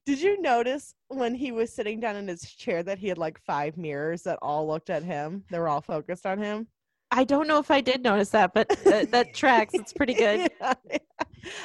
Did 0.05 0.21
you 0.21 0.41
notice 0.41 0.95
when 1.09 1.33
he 1.33 1.51
was 1.51 1.73
sitting 1.73 1.99
down 1.99 2.15
in 2.15 2.27
his 2.27 2.41
chair 2.41 2.83
that 2.83 2.97
he 2.97 3.07
had 3.07 3.17
like 3.17 3.39
five 3.39 3.77
mirrors 3.77 4.23
that 4.23 4.39
all 4.41 4.67
looked 4.67 4.89
at 4.89 5.03
him? 5.03 5.43
They 5.49 5.59
were 5.59 5.67
all 5.67 5.81
focused 5.81 6.25
on 6.25 6.39
him. 6.39 6.67
I 7.11 7.23
don't 7.23 7.47
know 7.47 7.59
if 7.59 7.71
I 7.71 7.79
did 7.81 8.03
notice 8.03 8.29
that, 8.31 8.53
but 8.53 8.69
uh, 8.85 9.05
that 9.11 9.33
tracks. 9.33 9.73
It's 9.73 9.93
pretty 9.93 10.13
good. 10.13 10.49
Yeah. 10.59 10.73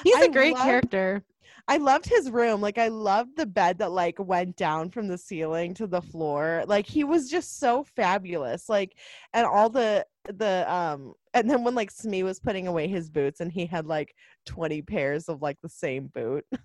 He's 0.05 0.21
a 0.21 0.29
great 0.29 0.57
character. 0.57 1.25
I 1.69 1.77
loved 1.77 2.07
his 2.09 2.31
room. 2.31 2.61
Like 2.61 2.79
I 2.79 2.89
loved 2.89 3.37
the 3.37 3.47
bed 3.47 3.79
that 3.79 3.93
like 3.93 4.19
went 4.19 4.57
down 4.57 4.91
from 4.91 5.07
the 5.09 5.17
ceiling 5.17 5.75
to 5.75 5.87
the 5.87 6.03
floor. 6.03 6.65
Like 6.67 6.87
he 6.87 7.05
was 7.05 7.31
just 7.31 7.59
so 7.61 7.85
fabulous. 7.85 8.69
Like 8.69 8.97
and 9.33 9.47
all 9.47 9.71
the 9.71 10.05
the 10.25 10.71
um 10.73 11.15
and 11.35 11.49
then 11.49 11.65
when 11.65 11.75
like 11.75 11.91
Smee 11.91 12.23
was 12.25 12.41
putting 12.41 12.67
away 12.69 12.89
his 12.89 13.11
boots 13.11 13.41
and 13.41 13.51
he 13.51 13.65
had 13.67 13.87
like 13.87 14.15
20 14.47 14.83
pairs 14.83 15.29
of 15.29 15.41
like 15.41 15.59
the 15.63 15.69
same 15.69 16.09
boot. 16.09 16.45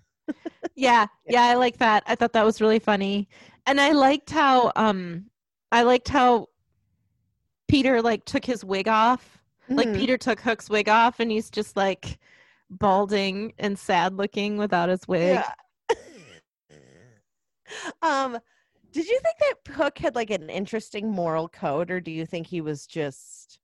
Yeah, 0.74 1.06
yeah, 1.26 1.42
I 1.42 1.54
like 1.54 1.78
that. 1.78 2.04
I 2.06 2.14
thought 2.14 2.32
that 2.34 2.44
was 2.44 2.60
really 2.60 2.78
funny. 2.78 3.28
And 3.66 3.80
I 3.80 3.90
liked 3.92 4.30
how 4.30 4.70
um 4.76 5.24
I 5.72 5.82
liked 5.82 6.08
how 6.08 6.46
Peter 7.66 8.00
like 8.00 8.24
took 8.24 8.44
his 8.44 8.64
wig 8.64 8.86
off. 8.88 9.42
Like 9.68 9.88
Mhm. 9.88 9.96
Peter 9.96 10.16
took 10.18 10.40
Hook's 10.40 10.70
wig 10.70 10.88
off 10.88 11.18
and 11.20 11.30
he's 11.30 11.50
just 11.50 11.76
like 11.76 12.18
balding 12.70 13.52
and 13.58 13.78
sad 13.78 14.14
looking 14.14 14.56
without 14.56 14.88
his 14.88 15.06
wig. 15.06 15.40
Yeah. 15.90 15.96
um, 18.02 18.38
did 18.92 19.06
you 19.06 19.20
think 19.20 19.36
that 19.38 19.74
Hook 19.74 19.98
had 19.98 20.14
like 20.14 20.30
an 20.30 20.50
interesting 20.50 21.10
moral 21.10 21.48
code, 21.48 21.90
or 21.90 22.00
do 22.00 22.10
you 22.10 22.26
think 22.26 22.46
he 22.46 22.60
was 22.60 22.86
just 22.86 23.58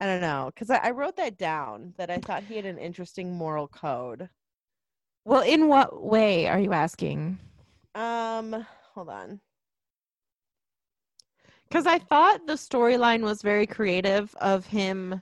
I 0.00 0.06
don't 0.06 0.20
know? 0.20 0.50
Because 0.54 0.70
I, 0.70 0.76
I 0.76 0.90
wrote 0.90 1.16
that 1.16 1.38
down 1.38 1.94
that 1.96 2.10
I 2.10 2.18
thought 2.18 2.44
he 2.44 2.56
had 2.56 2.66
an 2.66 2.78
interesting 2.78 3.34
moral 3.34 3.66
code. 3.66 4.28
Well, 5.24 5.42
in 5.42 5.68
what 5.68 6.02
way 6.02 6.46
are 6.46 6.60
you 6.60 6.72
asking? 6.72 7.38
Um, 7.94 8.64
hold 8.94 9.08
on. 9.08 9.40
Because 11.68 11.86
I 11.86 11.98
thought 11.98 12.46
the 12.46 12.54
storyline 12.54 13.22
was 13.22 13.42
very 13.42 13.66
creative 13.66 14.34
of 14.36 14.66
him 14.66 15.20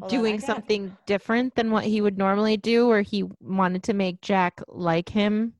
Hold 0.00 0.10
doing 0.10 0.36
got- 0.36 0.46
something 0.46 0.96
different 1.06 1.54
than 1.54 1.70
what 1.70 1.84
he 1.84 2.00
would 2.00 2.18
normally 2.18 2.56
do, 2.56 2.86
where 2.86 3.02
he 3.02 3.24
wanted 3.40 3.82
to 3.84 3.94
make 3.94 4.20
Jack 4.20 4.60
like 4.68 5.08
him. 5.08 5.54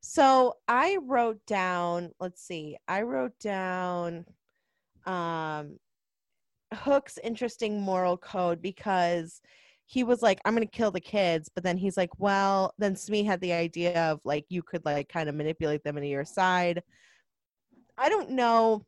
So 0.00 0.54
I 0.66 0.98
wrote 1.02 1.44
down, 1.46 2.10
let's 2.18 2.42
see, 2.42 2.76
I 2.88 3.02
wrote 3.02 3.38
down 3.38 4.24
um 5.06 5.78
Hook's 6.74 7.18
interesting 7.22 7.80
moral 7.80 8.16
code 8.16 8.62
because 8.62 9.40
he 9.84 10.04
was 10.04 10.22
like, 10.22 10.40
I'm 10.44 10.54
gonna 10.54 10.66
kill 10.66 10.90
the 10.90 11.00
kids, 11.00 11.50
but 11.54 11.62
then 11.64 11.76
he's 11.76 11.96
like, 11.96 12.18
Well, 12.18 12.72
then 12.78 12.96
Smee 12.96 13.24
had 13.24 13.40
the 13.40 13.52
idea 13.52 14.10
of 14.10 14.20
like 14.24 14.46
you 14.48 14.62
could 14.62 14.84
like 14.84 15.08
kind 15.08 15.28
of 15.28 15.34
manipulate 15.34 15.82
them 15.84 15.96
into 15.96 16.08
your 16.08 16.24
side. 16.24 16.82
I 17.98 18.08
don't 18.08 18.30
know 18.30 18.86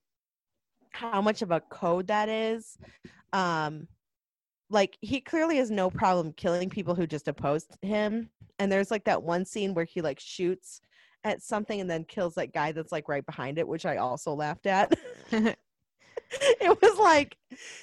how 0.91 1.21
much 1.21 1.43
of 1.43 1.51
a 1.51 1.61
code 1.61 2.07
that 2.07 2.29
is. 2.29 2.79
Um 3.33 3.89
like 4.71 4.97
he 5.01 5.21
clearly 5.21 5.57
has 5.57 5.71
no 5.71 5.91
problem 5.91 6.33
killing 6.33 6.71
people 6.71 6.95
who 6.95 7.07
just 7.07 7.29
opposed 7.29 7.77
him. 7.83 8.31
And 8.59 8.71
there's 8.71 8.91
like 8.91 9.05
that 9.05 9.23
one 9.23 9.45
scene 9.45 9.75
where 9.75 9.85
he 9.85 10.01
like 10.01 10.21
shoots 10.21 10.81
at 11.25 11.43
something 11.43 11.81
and 11.81 11.91
then 11.91 12.05
kills 12.05 12.35
that 12.35 12.53
guy 12.53 12.73
that's 12.73 12.93
like 12.93 13.09
right 13.09 13.25
behind 13.25 13.59
it, 13.59 13.67
which 13.67 13.87
I 13.87 13.97
also 13.97 14.35
laughed 14.35 14.67
at. 14.67 14.93
it 16.61 16.83
was 16.83 16.99
like 16.99 17.37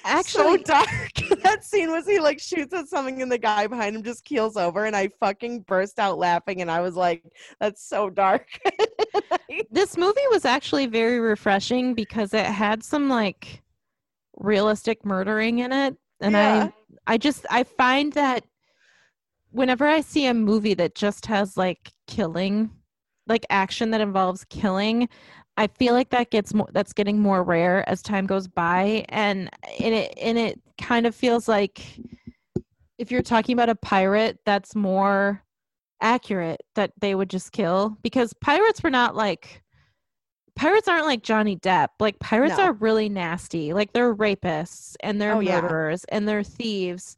Actually, 0.04 0.58
so 0.58 0.64
dark. 0.64 1.12
that 1.42 1.64
scene 1.64 1.90
was 1.90 2.06
he 2.06 2.18
like 2.20 2.40
shoots 2.40 2.74
at 2.74 2.88
something 2.88 3.22
and 3.22 3.30
the 3.30 3.38
guy 3.38 3.66
behind 3.66 3.96
him 3.96 4.02
just 4.02 4.24
keels 4.24 4.56
over 4.56 4.84
and 4.84 4.96
I 4.96 5.08
fucking 5.20 5.60
burst 5.60 5.98
out 5.98 6.18
laughing 6.18 6.60
and 6.60 6.70
I 6.70 6.80
was 6.80 6.94
like, 6.94 7.22
that's 7.60 7.86
so 7.86 8.10
dark. 8.10 8.46
this 9.70 9.96
movie 9.96 10.20
was 10.30 10.44
actually 10.44 10.86
very 10.86 11.20
refreshing 11.20 11.94
because 11.94 12.34
it 12.34 12.46
had 12.46 12.82
some 12.82 13.08
like 13.08 13.62
realistic 14.36 15.04
murdering 15.04 15.60
in 15.60 15.72
it 15.72 15.96
and 16.22 16.34
Yeah. 16.34 16.68
i 17.06 17.14
i 17.14 17.18
just 17.18 17.44
i 17.50 17.62
find 17.62 18.12
that 18.14 18.44
whenever 19.50 19.86
i 19.86 20.00
see 20.00 20.26
a 20.26 20.34
movie 20.34 20.74
that 20.74 20.94
just 20.94 21.26
has 21.26 21.56
like 21.56 21.92
killing 22.06 22.70
like 23.26 23.44
action 23.50 23.90
that 23.90 24.00
involves 24.00 24.44
killing 24.46 25.08
i 25.56 25.66
feel 25.66 25.92
like 25.94 26.10
that 26.10 26.30
gets 26.30 26.54
more 26.54 26.68
that's 26.72 26.92
getting 26.92 27.18
more 27.18 27.42
rare 27.42 27.86
as 27.88 28.02
time 28.02 28.26
goes 28.26 28.48
by 28.48 29.04
and 29.10 29.50
and 29.80 29.94
it 29.94 30.14
and 30.20 30.38
it 30.38 30.60
kind 30.80 31.06
of 31.06 31.14
feels 31.14 31.48
like 31.48 31.80
if 32.98 33.10
you're 33.10 33.22
talking 33.22 33.52
about 33.52 33.68
a 33.68 33.74
pirate 33.74 34.38
that's 34.46 34.74
more 34.74 35.42
accurate 36.00 36.60
that 36.74 36.92
they 37.00 37.14
would 37.14 37.30
just 37.30 37.52
kill 37.52 37.96
because 38.02 38.32
pirates 38.40 38.82
were 38.82 38.90
not 38.90 39.14
like 39.14 39.61
pirates 40.56 40.88
aren't 40.88 41.06
like 41.06 41.22
Johnny 41.22 41.56
Depp. 41.56 41.88
Like 42.00 42.18
pirates 42.18 42.58
No. 42.58 42.64
are 42.64 42.72
really 42.74 43.08
nasty. 43.08 43.72
Like 43.72 43.92
they're 43.92 44.14
rapists 44.14 44.94
and 45.00 45.20
they're 45.20 45.34
Oh, 45.34 45.40
yeah. 45.40 45.60
murderers 45.60 46.04
and 46.04 46.28
they're 46.28 46.42
thieves. 46.42 47.16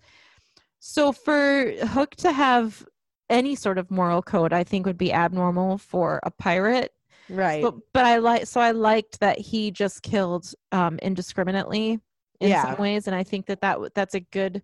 So 0.80 1.12
for 1.12 1.72
Hook 1.88 2.14
to 2.16 2.32
have 2.32 2.86
any 3.30 3.54
sort 3.54 3.78
of 3.78 3.90
moral 3.90 4.22
code, 4.22 4.52
I 4.52 4.64
think 4.64 4.86
would 4.86 4.98
be 4.98 5.12
abnormal 5.12 5.78
for 5.78 6.20
a 6.22 6.30
pirate. 6.30 6.92
right. 7.30 7.62
But 7.62 7.74
but 7.92 8.04
I 8.04 8.18
like 8.18 8.46
so 8.46 8.60
I 8.60 8.70
liked 8.72 9.20
that 9.20 9.38
he 9.38 9.70
just 9.70 10.02
killed 10.02 10.52
um 10.72 10.98
indiscriminately 11.00 11.98
in 12.40 12.48
Yeah. 12.50 12.62
some 12.64 12.76
ways 12.78 13.06
and 13.06 13.16
I 13.16 13.22
think 13.24 13.46
that 13.46 13.60
that 13.62 13.78
that's 13.94 14.14
a 14.14 14.20
good 14.20 14.62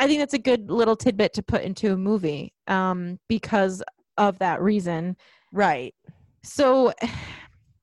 I 0.00 0.06
think 0.06 0.20
that's 0.20 0.34
a 0.34 0.38
good 0.38 0.70
little 0.70 0.96
tidbit 0.96 1.32
to 1.34 1.42
put 1.42 1.62
into 1.62 1.92
a 1.92 1.96
movie 1.96 2.52
um 2.66 3.18
because 3.28 3.82
of 4.16 4.38
that 4.40 4.60
reason. 4.60 5.16
right. 5.52 5.94
So 6.42 6.92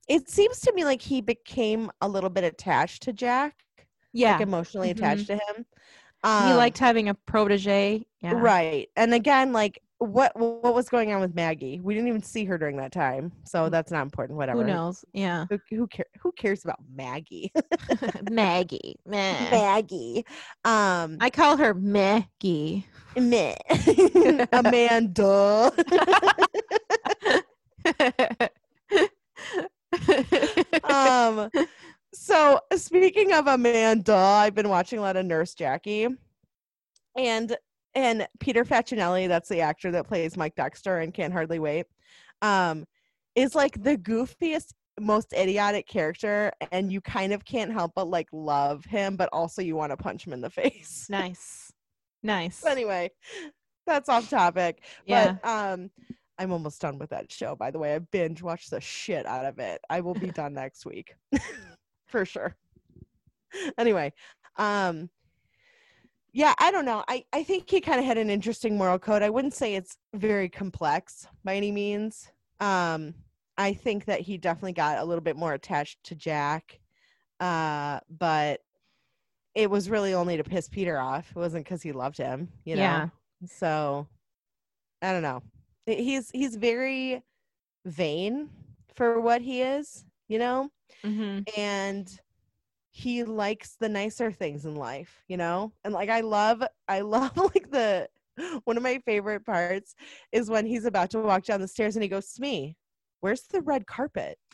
It 0.08 0.30
seems 0.30 0.60
to 0.62 0.74
me 0.74 0.84
like 0.86 1.02
he 1.02 1.22
became 1.22 1.92
a 2.02 2.08
little 2.08 2.30
bit 2.30 2.44
attached 2.44 3.04
to 3.04 3.14
Jack, 3.14 3.56
yeah, 4.14 4.34
like 4.34 4.42
emotionally 4.42 4.90
Mhm. 4.90 4.98
attached 4.98 5.28
to 5.28 5.34
him. 5.36 5.66
he 6.24 6.30
Um, 6.52 6.58
liked 6.58 6.78
having 6.80 7.10
a 7.10 7.14
protege. 7.14 8.06
Yeah. 8.22 8.34
Right. 8.36 8.90
And 8.96 9.14
again, 9.14 9.52
like 9.54 9.80
what 10.00 10.38
what 10.38 10.74
was 10.76 10.90
going 10.90 11.14
on 11.14 11.22
with 11.22 11.34
Maggie? 11.36 11.80
We 11.80 11.94
didn't 11.94 12.08
even 12.10 12.22
see 12.24 12.46
her 12.46 12.58
during 12.58 12.78
that 12.78 12.92
time. 12.92 13.32
So 13.46 13.70
that's 13.70 13.92
not 13.92 14.02
important. 14.02 14.38
Whatever. 14.38 14.60
Mm. 14.60 14.66
Who 14.66 14.74
knows? 14.74 15.06
Yeah. 15.14 15.46
Who, 15.50 15.60
who, 15.70 15.88
care, 15.88 16.06
who 16.22 16.32
cares 16.34 16.64
about 16.66 16.80
Maggie? 16.94 17.52
Maggie. 18.32 18.96
Meh. 19.06 19.50
Maggie. 19.52 20.26
Um 20.66 21.18
I 21.22 21.30
call 21.30 21.58
her 21.58 21.74
Maggie. 21.76 22.86
meh. 23.16 23.56
Amanda. 24.52 25.72
um 30.84 31.50
so 32.14 32.60
speaking 33.16 33.34
of 33.34 33.48
Amanda, 33.48 34.14
I've 34.14 34.56
been 34.56 34.68
watching 34.68 35.00
a 35.00 35.02
lot 35.02 35.16
of 35.16 35.26
Nurse 35.26 35.54
Jackie. 35.54 36.08
And 37.18 37.56
and 37.94 38.28
Peter 38.42 38.66
Facinelli, 38.66 39.30
that's 39.30 39.48
the 39.48 39.62
actor 39.62 39.90
that 39.92 40.06
plays 40.06 40.36
Mike 40.36 40.56
Dexter 40.56 41.00
and 41.00 41.14
Can't 41.14 41.32
Hardly 41.32 41.60
Wait. 41.60 41.86
Um 42.42 42.84
is 43.36 43.56
like 43.56 43.82
the 43.82 43.96
goofiest 43.98 44.74
most 45.00 45.32
idiotic 45.34 45.88
character 45.88 46.52
and 46.74 46.92
you 46.92 47.00
kind 47.02 47.32
of 47.32 47.44
can't 47.46 47.72
help 47.72 47.92
but 47.96 48.08
like 48.10 48.28
love 48.34 48.84
him 48.86 49.16
but 49.18 49.28
also 49.34 49.62
you 49.62 49.76
want 49.76 49.92
to 49.92 49.98
punch 49.98 50.26
him 50.26 50.32
in 50.34 50.40
the 50.42 50.50
face 50.62 51.08
Nice. 51.10 51.72
Nice. 52.24 52.66
anyway 52.66 53.12
that's 53.86 54.08
off 54.08 54.30
topic 54.30 54.82
Yeah. 55.06 55.36
but 55.42 55.50
um 55.50 55.92
i'm 56.40 56.54
almost 56.54 56.80
done 56.80 56.98
with 56.98 57.10
that 57.10 57.30
show 57.30 57.58
by 57.58 57.72
the 57.72 57.78
way 57.80 57.94
i 57.94 58.00
binge 58.00 58.42
watched 58.42 58.70
the 58.72 58.80
shit 58.80 59.26
out 59.26 59.44
of 59.44 59.60
it 59.60 59.82
i 59.90 60.00
will 60.00 60.14
be 60.14 60.32
done 60.32 60.54
next 60.54 60.86
week 60.86 61.14
for 62.08 62.24
sure 62.24 62.56
anyway 63.78 64.12
um 64.58 65.10
yeah 66.34 66.54
i 66.60 66.70
don't 66.70 66.86
know. 66.86 67.04
I 67.08 67.24
i 67.34 67.44
think 67.44 67.70
he 67.70 67.80
kind 67.80 68.00
of 68.00 68.06
had 68.06 68.18
an 68.18 68.30
interesting 68.30 68.78
moral 68.78 69.00
code. 69.00 69.22
I 69.24 69.30
wouldn't 69.30 69.54
say 69.54 69.76
it's 69.76 69.98
very 70.14 70.50
complex 70.50 71.28
by 71.44 71.56
any 71.56 71.72
means. 71.72 72.30
Um 72.60 73.14
i 73.58 73.74
think 73.74 74.04
that 74.06 74.20
he 74.20 74.38
definitely 74.38 74.74
got 74.74 74.98
a 75.00 75.04
little 75.06 75.24
bit 75.24 75.38
more 75.38 75.54
attached 75.54 76.04
to 76.04 76.14
jack 76.16 76.78
uh 77.40 78.00
but 78.10 78.60
it 79.56 79.70
was 79.70 79.90
really 79.90 80.14
only 80.14 80.36
to 80.36 80.44
piss 80.44 80.68
peter 80.68 80.98
off. 81.00 81.30
It 81.30 81.40
wasn't 81.40 81.64
because 81.64 81.82
he 81.82 81.92
loved 81.94 82.18
him 82.18 82.50
you 82.66 82.76
know? 82.76 82.82
Yeah. 82.82 83.08
so 83.46 84.08
i 85.02 85.12
don't 85.14 85.22
know. 85.24 85.42
He's 85.86 86.32
he's 86.32 86.56
very 86.58 87.24
vain 87.86 88.50
for 88.96 89.22
what 89.22 89.42
he 89.42 89.62
is 89.62 90.04
you 90.28 90.40
know? 90.40 90.70
Hmm 91.04 91.40
and 91.56 92.20
he 92.96 93.26
likes 93.26 93.76
the 93.78 93.90
nicer 93.90 94.32
things 94.32 94.66
in 94.66 94.76
life 94.76 95.24
you 95.28 95.38
know? 95.38 95.74
And 95.84 95.94
like 95.94 96.10
i 96.10 96.22
love 96.22 96.64
i 96.88 97.02
love 97.16 97.36
like 97.38 97.70
the 97.72 98.08
one 98.64 98.78
of 98.78 98.84
my 98.84 99.00
favorite 99.06 99.46
parts 99.46 99.96
is 100.32 100.50
when 100.50 100.66
he's 100.66 100.86
about 100.86 101.10
to 101.12 101.20
walk 101.20 101.44
down 101.44 101.62
the 101.62 101.68
stairs 101.68 101.96
and 101.96 102.04
he 102.04 102.10
goes 102.10 102.28
smee 102.28 102.76
where's 103.22 103.42
the 103.52 103.62
red 103.62 103.88
carpet? 103.88 104.38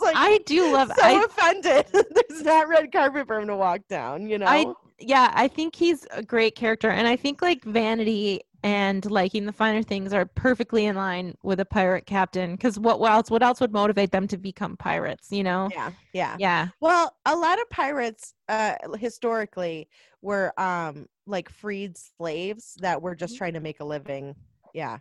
Like 0.00 0.16
I 0.16 0.38
do 0.46 0.72
love. 0.72 0.92
so 0.94 1.02
I 1.02 1.24
offended. 1.24 1.86
There's 1.92 2.42
not 2.42 2.68
red 2.68 2.92
carpet 2.92 3.26
for 3.26 3.40
him 3.40 3.48
to 3.48 3.56
walk 3.56 3.80
down 3.88 4.28
you 4.28 4.38
know? 4.38 4.46
I 4.46 4.66
yeah, 4.98 5.32
I 5.34 5.48
think 5.48 5.74
he's 5.74 6.06
a 6.10 6.22
great 6.22 6.54
character, 6.54 6.90
and 6.90 7.06
I 7.06 7.16
think 7.16 7.40
like 7.40 7.64
vanity 7.64 8.40
and 8.64 9.08
liking 9.10 9.46
the 9.46 9.52
finer 9.52 9.82
things 9.82 10.12
are 10.12 10.26
perfectly 10.26 10.86
in 10.86 10.96
line 10.96 11.36
with 11.42 11.60
a 11.60 11.64
pirate 11.64 12.06
captain. 12.06 12.52
Because 12.52 12.78
what, 12.78 12.98
what 12.98 13.12
else? 13.12 13.30
What 13.30 13.42
else 13.42 13.60
would 13.60 13.72
motivate 13.72 14.10
them 14.10 14.26
to 14.28 14.36
become 14.36 14.76
pirates? 14.76 15.28
You 15.30 15.44
know? 15.44 15.68
yeah 15.72 15.90
yeah 16.12 16.36
Yeah. 16.38 16.68
Well, 16.80 17.14
a 17.24 17.36
lot 17.36 17.60
of 17.60 17.70
pirates 17.70 18.34
uh 18.48 18.74
historically 18.98 19.88
were 20.22 20.52
um 20.60 21.06
like 21.26 21.48
freed 21.48 21.96
slaves 21.96 22.76
that 22.80 23.00
were 23.00 23.14
just 23.14 23.36
trying 23.36 23.54
to 23.54 23.60
make 23.60 23.80
a 23.80 23.84
living. 23.84 24.34
Yeah. 24.74 24.98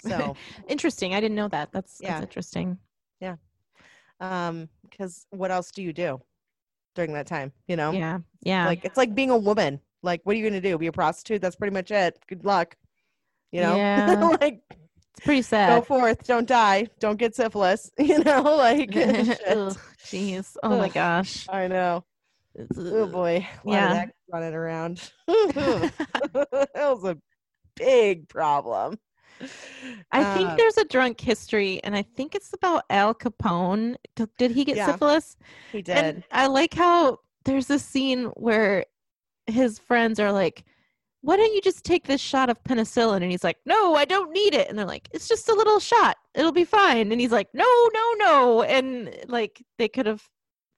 So, 0.00 0.36
Interesting. 0.68 1.14
I 1.14 1.20
didn't 1.20 1.36
know 1.36 1.48
that. 1.48 1.72
That's 1.72 1.98
Yeah. 2.00 2.12
that's 2.12 2.22
interesting. 2.22 2.78
Yeah. 3.20 3.36
Um 4.20 4.68
cuz 4.96 5.26
what 5.30 5.50
else 5.50 5.70
do 5.70 5.82
you 5.82 5.92
do 5.92 6.20
during 6.94 7.12
that 7.14 7.26
time, 7.26 7.52
you 7.66 7.76
know? 7.76 7.92
Yeah. 7.92 8.18
Yeah. 8.42 8.66
Like 8.66 8.84
it's 8.84 8.96
like 8.96 9.14
being 9.14 9.30
a 9.30 9.38
woman. 9.38 9.80
Like 10.04 10.20
what 10.24 10.34
are 10.34 10.36
you 10.38 10.48
going 10.48 10.60
to 10.62 10.66
do? 10.68 10.78
Be 10.78 10.86
a 10.86 10.92
prostitute? 10.92 11.40
That's 11.42 11.56
pretty 11.56 11.72
much 11.74 11.90
it. 11.90 12.18
Good 12.28 12.44
luck. 12.44 12.76
You 13.50 13.62
know? 13.62 13.76
Yeah. 13.76 14.36
like 14.40 14.62
it's 14.70 15.24
pretty 15.24 15.42
sad. 15.42 15.80
go 15.80 15.84
forth, 15.84 16.26
don't 16.26 16.46
die, 16.48 16.88
don't 17.00 17.16
get 17.18 17.34
syphilis, 17.34 17.90
you 17.98 18.22
know? 18.22 18.42
Like 18.56 18.92
shit. 18.92 19.38
Jeez. 20.04 20.56
Oh 20.62 20.76
my 20.78 20.88
gosh. 20.88 21.46
I 21.48 21.66
know. 21.68 22.04
Oh 22.76 23.06
boy. 23.06 23.46
A 23.64 23.68
lot 23.68 23.76
of 23.76 23.92
Yeah. 23.96 24.04
running 24.32 24.54
around. 24.54 25.10
that 25.26 26.72
was 26.74 27.04
a 27.04 27.16
big 27.76 28.28
problem. 28.28 28.98
I 30.12 30.34
think 30.36 30.50
Uh, 30.50 30.56
there's 30.56 30.76
a 30.78 30.84
drunk 30.84 31.20
history, 31.20 31.80
and 31.82 31.96
I 31.96 32.02
think 32.02 32.34
it's 32.36 32.52
about 32.52 32.84
Al 32.88 33.14
Capone. 33.14 33.96
Did 34.38 34.52
he 34.52 34.64
get 34.64 34.76
Yeah, 34.76 34.86
syphilis? 34.86 35.36
he 35.72 35.82
did. 35.82 35.96
And 35.96 36.24
I 36.30 36.46
like 36.46 36.72
how 36.74 37.18
there's 37.44 37.68
a 37.70 37.78
scene 37.78 38.26
where 38.36 38.86
his 39.46 39.78
friends 39.78 40.18
are 40.20 40.32
like, 40.32 40.64
why 41.22 41.36
don't 41.36 41.54
you 41.54 41.62
just 41.62 41.84
take 41.84 42.06
this 42.06 42.20
shot 42.20 42.50
of 42.50 42.62
penicillin? 42.64 43.22
And 43.22 43.30
he's 43.30 43.44
like, 43.44 43.56
no, 43.64 43.94
I 43.94 44.04
don't 44.04 44.30
need 44.30 44.54
it. 44.54 44.68
And 44.68 44.78
they're 44.78 44.84
like, 44.84 45.08
it's 45.12 45.26
just 45.26 45.48
a 45.48 45.54
little 45.54 45.80
shot. 45.80 46.16
It'll 46.34 46.52
be 46.52 46.66
fine. 46.66 47.12
And 47.12 47.20
he's 47.20 47.32
like, 47.32 47.48
no, 47.54 47.64
no, 47.94 48.12
no. 48.18 48.62
And 48.62 49.16
like, 49.28 49.64
they 49.78 49.88
could 49.88 50.06
have 50.06 50.22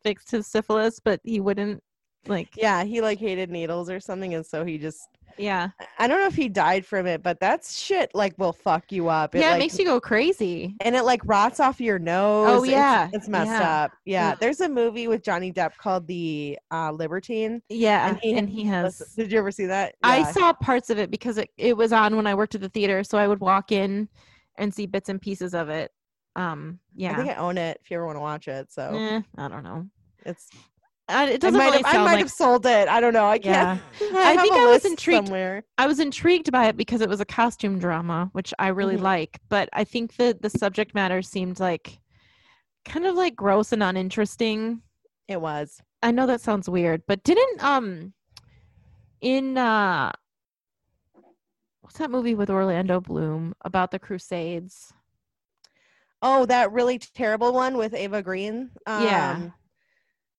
fixed 0.05 0.30
his 0.30 0.47
syphilis, 0.47 1.01
but 1.01 1.20
he 1.24 1.40
wouldn't. 1.40 1.82
Like, 2.28 2.48
yeah, 2.57 2.85
he 2.85 3.01
like 3.01 3.19
hated 3.19 3.51
needles 3.51 3.90
or 3.90 4.01
something, 4.01 4.35
and 4.35 4.44
so 4.44 4.65
he 4.65 4.78
just 4.78 5.09
yeah. 5.39 5.69
I 5.98 6.09
don't 6.09 6.19
know 6.20 6.27
if 6.27 6.35
he 6.35 6.48
died 6.48 6.86
from 6.86 7.07
it, 7.07 7.23
but 7.23 7.39
that's 7.40 7.78
shit 7.78 8.11
like 8.15 8.32
will 8.39 8.55
fuck 8.55 8.90
you 8.90 9.09
up. 9.09 9.35
yeah, 9.35 9.48
like, 9.48 9.57
it 9.57 9.59
makes 9.59 9.78
you 9.78 9.85
go 9.85 10.01
crazy. 10.01 10.74
and 10.81 10.97
it 10.97 11.03
like 11.03 11.20
rots 11.27 11.61
off 11.61 11.78
your 11.78 11.98
nose. 11.98 12.48
Oh, 12.51 12.62
yeah, 12.65 13.11
It's, 13.12 13.28
messed 13.28 13.51
yeah. 13.51 13.82
up. 13.85 13.93
Yeah. 14.07 14.35
There's 14.40 14.62
a 14.62 14.69
movie 14.69 15.09
with 15.09 15.23
Johnny 15.23 15.53
Depp 15.53 15.77
called 15.77 16.07
The 16.07 16.59
uh 16.73 16.90
Libertine. 16.93 17.61
Yeah. 17.69 18.09
And 18.09 18.19
And 18.24 18.48
he 18.48 18.62
he, 18.62 18.65
has-. 18.69 19.12
Did 19.15 19.31
you 19.31 19.39
ever 19.39 19.51
see 19.51 19.66
that? 19.66 19.97
I 20.03 20.23
saw 20.32 20.55
parts 20.55 20.89
of 20.89 20.98
it 20.98 21.11
because 21.11 21.36
it, 21.36 21.51
it 21.59 21.77
was 21.77 21.93
on 21.93 22.16
when 22.16 22.27
I 22.27 22.35
worked 22.35 22.55
at 22.55 22.62
the 22.62 22.70
theater. 22.70 23.05
So 23.05 23.19
I 23.19 23.28
would 23.28 23.40
walk 23.40 23.73
in 23.73 24.09
and 24.57 24.73
see 24.73 24.86
bits 24.86 25.11
and 25.11 25.20
pieces 25.20 25.53
of 25.53 25.69
it. 25.69 25.90
Um, 26.35 26.78
yeah. 26.94 27.12
I 27.12 27.16
think 27.16 27.28
I 27.28 27.35
own 27.35 27.59
it 27.59 27.78
if 27.85 27.90
you 27.90 27.97
ever 27.98 28.07
want 28.07 28.16
to 28.16 28.20
watch 28.20 28.48
it. 28.48 28.73
So 28.73 28.94
Eh, 28.97 29.20
I 29.36 29.48
don't 29.48 29.65
know. 29.65 29.86
it's 30.24 30.48
I, 31.09 31.28
it 31.31 31.41
doesn't 31.41 31.57
might, 31.57 31.66
really 31.66 31.83
have, 31.85 31.95
I 31.95 31.99
might 31.99 32.05
like 32.12 32.19
have 32.19 32.31
sold 32.33 32.66
it. 32.66 32.89
I 32.89 33.01
don't 33.01 33.12
know. 33.12 33.27
I 33.28 33.39
can't. 33.39 33.81
I, 34.01 34.33
I 34.33 34.37
think 34.39 34.53
I 34.55 34.66
was 34.66 34.85
intrigued- 34.85 35.27
somewhere. 35.27 35.65
I 35.78 35.87
was 35.87 36.01
intrigued 36.01 36.51
by 36.51 36.66
it 36.66 36.77
because 36.77 37.01
it 37.01 37.09
was 37.09 37.20
a 37.20 37.24
costume 37.24 37.78
drama, 37.78 38.28
which 38.33 38.53
I 38.59 38.69
really 38.69 38.97
Mhm. 38.97 39.03
like. 39.03 39.39
But 39.49 39.69
I 39.73 39.85
think 39.85 40.16
that 40.16 40.43
the 40.43 40.51
subject 40.51 40.95
matter 40.95 41.23
seemed 41.23 41.61
like 41.61 42.01
kind 42.85 43.07
of 43.07 43.15
like 43.15 43.37
gross 43.37 43.73
and 43.73 43.83
uninteresting. 43.85 44.83
It 45.28 45.41
was. 45.41 45.81
I 46.03 46.11
know 46.11 46.27
that 46.27 46.41
sounds 46.41 46.69
weird, 46.69 47.03
but 47.07 47.23
didn't 47.23 47.62
um 47.62 48.12
in 49.20 49.57
uh 49.57 50.11
what's 51.83 51.99
that 51.99 52.11
movie 52.11 52.35
with 52.35 52.51
Orlando 52.51 53.01
Bloom 53.01 53.55
about 53.65 53.91
the 53.93 53.99
Crusades? 53.99 54.93
Oh, 56.23 56.47
that 56.47 56.73
really 56.73 56.99
terrible 56.99 57.53
one 57.53 57.77
with 57.77 57.95
Ava 57.95 58.23
Green. 58.23 58.70
Um, 58.87 59.03
Yeah. 59.05 59.41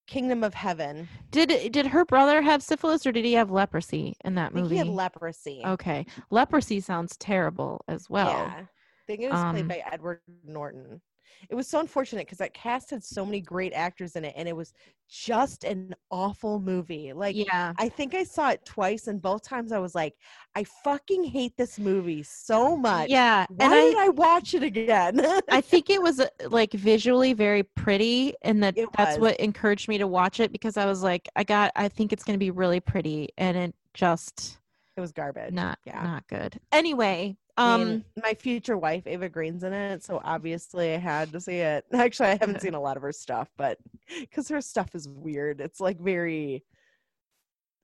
Kingdom 0.07 0.43
of 0.43 0.53
Heaven. 0.53 1.07
Did 1.31 1.71
did 1.71 1.87
her 1.87 2.05
brother 2.05 2.41
have 2.41 2.63
syphilis 2.63 3.05
or 3.05 3.11
did 3.11 3.25
he 3.25 3.33
have 3.33 3.51
leprosy 3.51 4.15
in 4.25 4.35
that 4.35 4.53
movie? 4.53 4.75
he 4.75 4.77
had 4.79 4.87
leprosy. 4.87 5.61
okay, 5.65 6.05
leprosy 6.31 6.79
sounds 6.79 7.15
terrible 7.17 7.83
as 7.87 8.09
well. 8.09 8.29
Yeah. 8.29 8.53
I 8.61 8.67
think 9.05 9.21
it 9.21 9.29
was 9.29 9.39
Um, 9.39 9.51
played 9.55 9.67
by 9.67 9.83
Edward 9.91 10.21
Norton. 10.45 11.01
It 11.49 11.55
was 11.55 11.67
so 11.67 11.79
unfortunate 11.79 12.25
because 12.25 12.37
that 12.39 12.53
cast 12.53 12.89
had 12.91 13.03
so 13.03 13.25
many 13.25 13.41
great 13.41 13.73
actors 13.73 14.15
in 14.15 14.25
it, 14.25 14.33
and 14.37 14.47
it 14.47 14.55
was 14.55 14.73
just 15.09 15.63
an 15.63 15.95
awful 16.11 16.59
movie. 16.59 17.13
Like, 17.13 17.37
yeah, 17.37 17.73
I 17.77 17.89
think 17.89 18.13
I 18.15 18.23
saw 18.23 18.49
it 18.51 18.65
twice, 18.65 19.07
and 19.07 19.21
both 19.21 19.43
times 19.43 19.71
I 19.71 19.79
was 19.79 19.95
like, 19.95 20.15
I 20.55 20.63
fucking 20.63 21.23
hate 21.25 21.55
this 21.57 21.79
movie 21.79 22.23
so 22.23 22.75
much. 22.77 23.09
yeah, 23.09 23.45
Why 23.47 23.65
and 23.65 23.73
did 23.81 23.97
I 23.97 24.05
I 24.05 24.09
watch 24.09 24.53
it 24.53 24.63
again? 24.63 25.21
I 25.49 25.61
think 25.61 25.89
it 25.89 26.01
was 26.01 26.19
uh, 26.19 26.27
like 26.49 26.73
visually 26.73 27.33
very 27.33 27.63
pretty, 27.63 28.33
and 28.41 28.61
that 28.63 28.75
It 28.75 28.89
that's 28.97 29.17
was. 29.17 29.17
what 29.17 29.37
encouraged 29.39 29.87
me 29.87 29.97
to 29.97 30.07
watch 30.07 30.39
it 30.39 30.51
because 30.51 30.75
I 30.77 30.85
was 30.85 31.03
like, 31.03 31.29
I 31.35 31.43
got, 31.43 31.71
I 31.75 31.87
think 31.89 32.11
it's 32.11 32.23
gonna 32.23 32.37
be 32.37 32.51
really 32.51 32.79
pretty, 32.81 33.29
and 33.37 33.55
it 33.57 33.75
just 33.93 34.59
it 34.97 35.01
was 35.01 35.11
garbage. 35.13 35.53
not 35.53 35.79
Yeah. 35.85 36.03
not 36.03 36.27
good. 36.27 36.59
Anyway, 36.71 37.37
I 37.46 37.46
um, 37.57 38.05
my 38.21 38.33
future 38.35 38.77
wife 38.77 39.07
Ava 39.07 39.29
Green's 39.29 39.63
in 39.63 39.73
it, 39.73 40.03
so 40.03 40.21
obviously 40.23 40.93
I 40.93 40.97
had 40.97 41.31
to 41.31 41.41
see 41.41 41.57
it. 41.57 41.85
Actually, 41.93 42.29
I 42.29 42.37
haven't 42.39 42.61
seen 42.61 42.75
a 42.75 42.81
lot 42.81 42.97
of 42.97 43.03
her 43.03 43.11
stuff, 43.11 43.49
but 43.57 43.79
because 44.19 44.47
her 44.49 44.61
stuff 44.61 44.93
is 44.93 45.07
weird, 45.09 45.59
it's 45.59 45.79
like 45.79 45.99
very, 45.99 46.63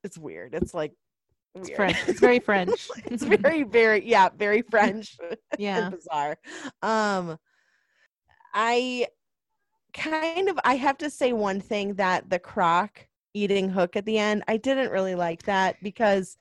it's 0.04 0.16
weird. 0.16 0.54
It's 0.54 0.74
like 0.74 0.92
it's. 1.54 1.70
French. 1.70 1.96
It's 2.06 2.20
very 2.20 2.38
French. 2.38 2.88
it's 3.06 3.24
very, 3.24 3.64
very, 3.64 4.08
yeah, 4.08 4.28
very 4.36 4.62
French 4.62 5.16
yeah. 5.58 5.86
and 5.86 5.94
bizarre. 5.94 6.36
Um, 6.82 7.38
I 8.52 9.06
kind 9.92 10.48
of, 10.48 10.58
I 10.64 10.76
have 10.76 10.98
to 10.98 11.10
say 11.10 11.32
one 11.32 11.60
thing 11.60 11.94
that 11.94 12.30
the 12.30 12.38
croc 12.38 13.06
eating 13.34 13.68
hook 13.68 13.96
at 13.96 14.04
the 14.04 14.18
end, 14.18 14.44
I 14.46 14.56
didn't 14.56 14.90
really 14.90 15.14
like 15.14 15.44
that 15.44 15.76
because 15.82 16.36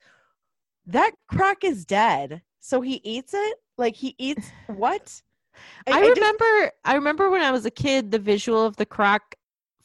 that 0.85 1.11
croc 1.27 1.63
is 1.63 1.85
dead. 1.85 2.41
So 2.65 2.79
he 2.79 3.01
eats 3.03 3.33
it. 3.33 3.57
Like 3.77 3.93
he 3.93 4.15
eats 4.17 4.49
what? 4.67 5.21
I, 5.85 6.01
just- 6.01 6.17
remember 6.19 6.71
I 6.85 6.95
remember 6.95 7.29
when 7.29 7.41
I 7.41 7.51
was 7.51 7.65
a 7.65 7.71
kid 7.71 8.09
the 8.09 8.19
visual 8.19 8.65
of 8.65 8.77
the 8.77 8.85
croc 8.85 9.35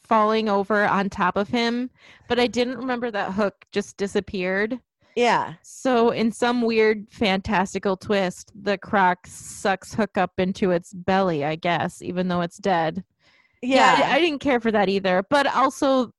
falling 0.03 0.47
over 0.49 0.85
on 0.85 1.09
top 1.09 1.35
of 1.35 1.49
him, 1.49 1.89
but 2.29 2.39
I 2.39 2.47
didn't 2.47 2.77
remember 2.77 3.11
that 3.11 3.33
hook 3.33 3.65
just 3.71 3.97
disappeared. 3.97 4.79
yeah. 5.15 5.55
So 5.61 6.09
in 6.11 6.31
some 6.31 6.61
weird 6.63 7.05
fantastical 7.11 7.95
twist, 7.97 8.51
the 8.59 8.77
croc 8.77 9.27
sucks 9.27 9.93
hook 9.93 10.17
up 10.17 10.31
into 10.39 10.71
its 10.71 10.93
belly, 10.93 11.43
I 11.45 11.55
guess, 11.57 12.01
even 12.01 12.27
though 12.29 12.41
it's 12.41 12.57
dead. 12.57 13.03
Yeah. 13.61 13.99
I, 14.03 14.15
I 14.15 14.19
didn't 14.19 14.39
care 14.39 14.59
for 14.61 14.71
that 14.71 14.87
either. 14.89 15.23
But 15.29 15.45
also 15.53 16.11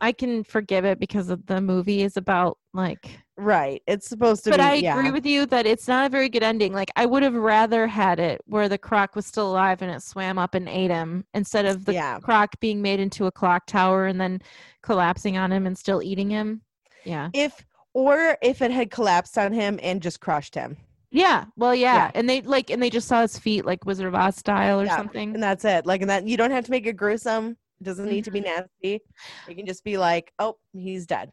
I 0.00 0.12
can 0.12 0.44
forgive 0.44 0.84
it 0.84 1.00
because 1.00 1.30
of 1.30 1.46
the 1.46 1.60
movie 1.60 2.02
is 2.02 2.16
about 2.18 2.58
like 2.74 3.18
Right. 3.36 3.82
It's 3.88 4.08
supposed 4.08 4.44
to 4.44 4.50
but 4.50 4.58
be. 4.58 4.62
I 4.62 4.74
yeah. 4.74 4.96
agree 4.98 5.10
with 5.10 5.26
you 5.26 5.44
that 5.46 5.66
it's 5.66 5.88
not 5.88 6.06
a 6.06 6.08
very 6.08 6.28
good 6.28 6.44
ending. 6.44 6.72
Like 6.72 6.90
I 6.94 7.04
would 7.04 7.22
have 7.24 7.34
rather 7.34 7.86
had 7.88 8.20
it 8.20 8.40
where 8.46 8.68
the 8.68 8.78
croc 8.78 9.16
was 9.16 9.26
still 9.26 9.50
alive 9.50 9.82
and 9.82 9.90
it 9.90 10.02
swam 10.02 10.38
up 10.38 10.54
and 10.54 10.68
ate 10.68 10.90
him 10.90 11.24
instead 11.34 11.66
of 11.66 11.84
the 11.84 11.94
Yeah. 11.94 12.20
croc 12.20 12.58
being 12.60 12.80
made 12.80 13.00
into 13.00 13.26
a 13.26 13.32
clock 13.32 13.66
tower 13.66 14.06
and 14.06 14.20
then 14.20 14.40
collapsing 14.82 15.36
on 15.36 15.50
him 15.52 15.66
and 15.66 15.76
still 15.76 16.00
eating 16.02 16.30
him. 16.30 16.62
Yeah. 17.04 17.28
if 17.34 17.64
or 17.92 18.36
if 18.42 18.62
it 18.62 18.70
had 18.70 18.90
collapsed 18.90 19.36
on 19.36 19.52
him 19.52 19.78
and 19.82 20.00
just 20.00 20.20
crushed 20.20 20.54
him. 20.54 20.76
Yeah. 21.10 21.44
Well, 21.56 21.74
yeah. 21.74 21.94
Yeah. 21.96 22.10
And 22.14 22.28
they 22.28 22.40
like 22.42 22.70
and 22.70 22.80
they 22.82 22.90
just 22.90 23.08
saw 23.08 23.22
his 23.22 23.36
feet 23.38 23.64
like 23.64 23.84
Wizard 23.84 24.06
of 24.06 24.14
Oz 24.14 24.36
style 24.36 24.80
or 24.80 24.84
Yeah. 24.84 24.96
something. 24.96 25.34
And 25.34 25.42
that's 25.42 25.64
it. 25.64 25.86
Like 25.86 26.00
and 26.02 26.10
that 26.10 26.26
you 26.26 26.36
don't 26.36 26.50
have 26.52 26.64
to 26.66 26.70
make 26.70 26.86
it 26.86 26.96
gruesome. 26.96 27.56
It 27.80 27.84
doesn't 27.84 28.06
need 28.06 28.24
to 28.24 28.30
be 28.30 28.40
Mm-hmm. 28.40 28.60
nasty. 28.82 29.00
It 29.48 29.54
can 29.56 29.66
just 29.66 29.82
be 29.84 29.96
like, 29.98 30.32
oh, 30.38 30.56
he's 30.72 31.04
dead. 31.06 31.30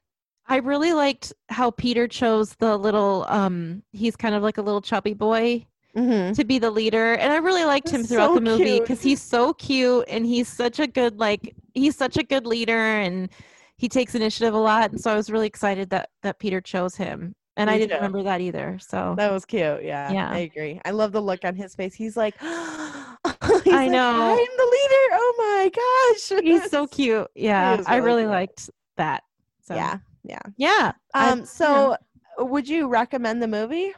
I 0.52 0.58
really 0.58 0.92
liked 0.94 1.32
how 1.50 1.72
Peter 1.72 2.08
chose 2.08 2.56
the 2.56 2.76
little 2.78 3.26
um 3.30 3.84
he's 3.94 4.16
kind 4.16 4.36
of 4.36 4.44
like 4.44 4.58
a 4.58 4.62
little 4.62 4.82
chubby 4.82 5.14
boy 5.14 5.66
Mm-hmm. 5.94 6.32
to 6.36 6.46
be 6.46 6.58
the 6.58 6.72
leader 6.72 7.16
and 7.16 7.34
I 7.34 7.36
really 7.38 7.66
liked 7.66 7.90
him 7.90 8.06
throughout 8.06 8.30
so 8.30 8.36
the 8.36 8.40
movie 8.42 8.80
because 8.80 9.02
he's 9.02 9.22
so 9.22 9.54
cute 9.54 10.06
and 10.08 10.26
he's 10.26 10.48
such 10.48 10.80
a 10.80 10.88
good 10.88 11.20
like 11.20 11.54
he's 11.74 11.98
such 11.98 12.16
a 12.16 12.24
good 12.24 12.48
leader 12.48 12.80
and 12.80 13.28
he 13.76 13.90
takes 13.90 14.16
initiative 14.16 14.54
a 14.54 14.58
lot 14.58 14.92
and 14.92 15.02
so 15.02 15.12
I 15.12 15.16
was 15.16 15.30
really 15.30 15.48
excited 15.48 15.90
that 15.90 16.10
that 16.24 16.40
Peter 16.40 16.62
chose 16.62 16.96
him 16.96 17.36
and 17.58 17.70
I 17.70 17.78
didn't 17.78 17.90
too. 17.90 17.96
remember 17.96 18.24
that 18.24 18.40
either 18.40 18.78
so 18.80 19.16
That 19.18 19.34
was 19.34 19.44
cute. 19.44 19.84
Yeah. 19.84 20.10
Yeah. 20.14 20.30
I 20.32 20.38
agree. 20.38 20.80
I 20.86 20.92
love 20.92 21.12
the 21.12 21.20
look 21.22 21.44
on 21.44 21.56
his 21.56 21.76
face. 21.76 21.94
He's 21.94 22.16
like, 22.16 22.36
he's 22.42 22.48
I 22.48 23.88
like, 23.88 23.92
know. 23.92 24.12
I'm 24.32 24.38
the 24.38 24.70
leader. 24.78 25.06
Oh 25.12 25.34
my 25.38 25.72
gosh. 25.76 26.42
he's 26.42 26.70
so 26.72 26.88
cute 26.88 27.28
yeah 27.36 27.78
is 27.80 27.86
I 27.86 27.98
really 27.98 28.08
really 28.08 28.22
cute. 28.24 28.30
liked 28.32 28.70
that 28.96 29.24
so 29.62 29.76
Yeah. 29.76 29.98
Yeah 30.24 30.42
yeah 30.58 30.92
Um. 31.14 31.46
So, 31.46 31.98
would 32.38 32.68
you 32.68 32.88
recommend 32.88 33.42
the 33.42 33.48
movie? 33.48 33.94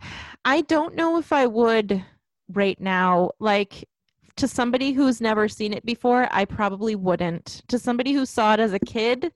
I 0.44 0.60
don't 0.62 0.94
know 0.94 1.18
if 1.18 1.32
I 1.32 1.46
would 1.46 2.04
right 2.52 2.80
now. 2.80 3.30
Like 3.40 3.88
to 4.36 4.46
somebody 4.46 4.92
who's 4.92 5.20
never 5.20 5.48
seen 5.48 5.72
it 5.72 5.84
before, 5.84 6.28
I 6.30 6.44
probably 6.44 6.94
wouldn't. 6.94 7.62
To 7.68 7.78
somebody 7.78 8.12
who 8.12 8.26
saw 8.26 8.54
it 8.54 8.60
as 8.60 8.72
a 8.72 8.78
kid, 8.78 9.32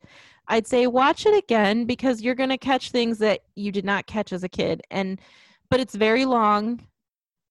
I'd 0.49 0.67
say 0.67 0.87
watch 0.87 1.27
it 1.27 1.37
again 1.37 1.85
because 1.85 2.21
you're 2.23 2.35
going 2.35 2.51
to 2.51 2.59
catch 2.59 2.91
things 2.91 3.19
that 3.19 3.41
you 3.55 3.73
did 3.73 3.85
not 3.85 4.07
catch 4.07 4.33
as 4.33 4.45
a 4.45 4.49
kid. 4.49 4.83
And 4.91 5.21
but 5.71 5.81
it's 5.81 5.95
very 5.95 6.25
long. 6.25 6.87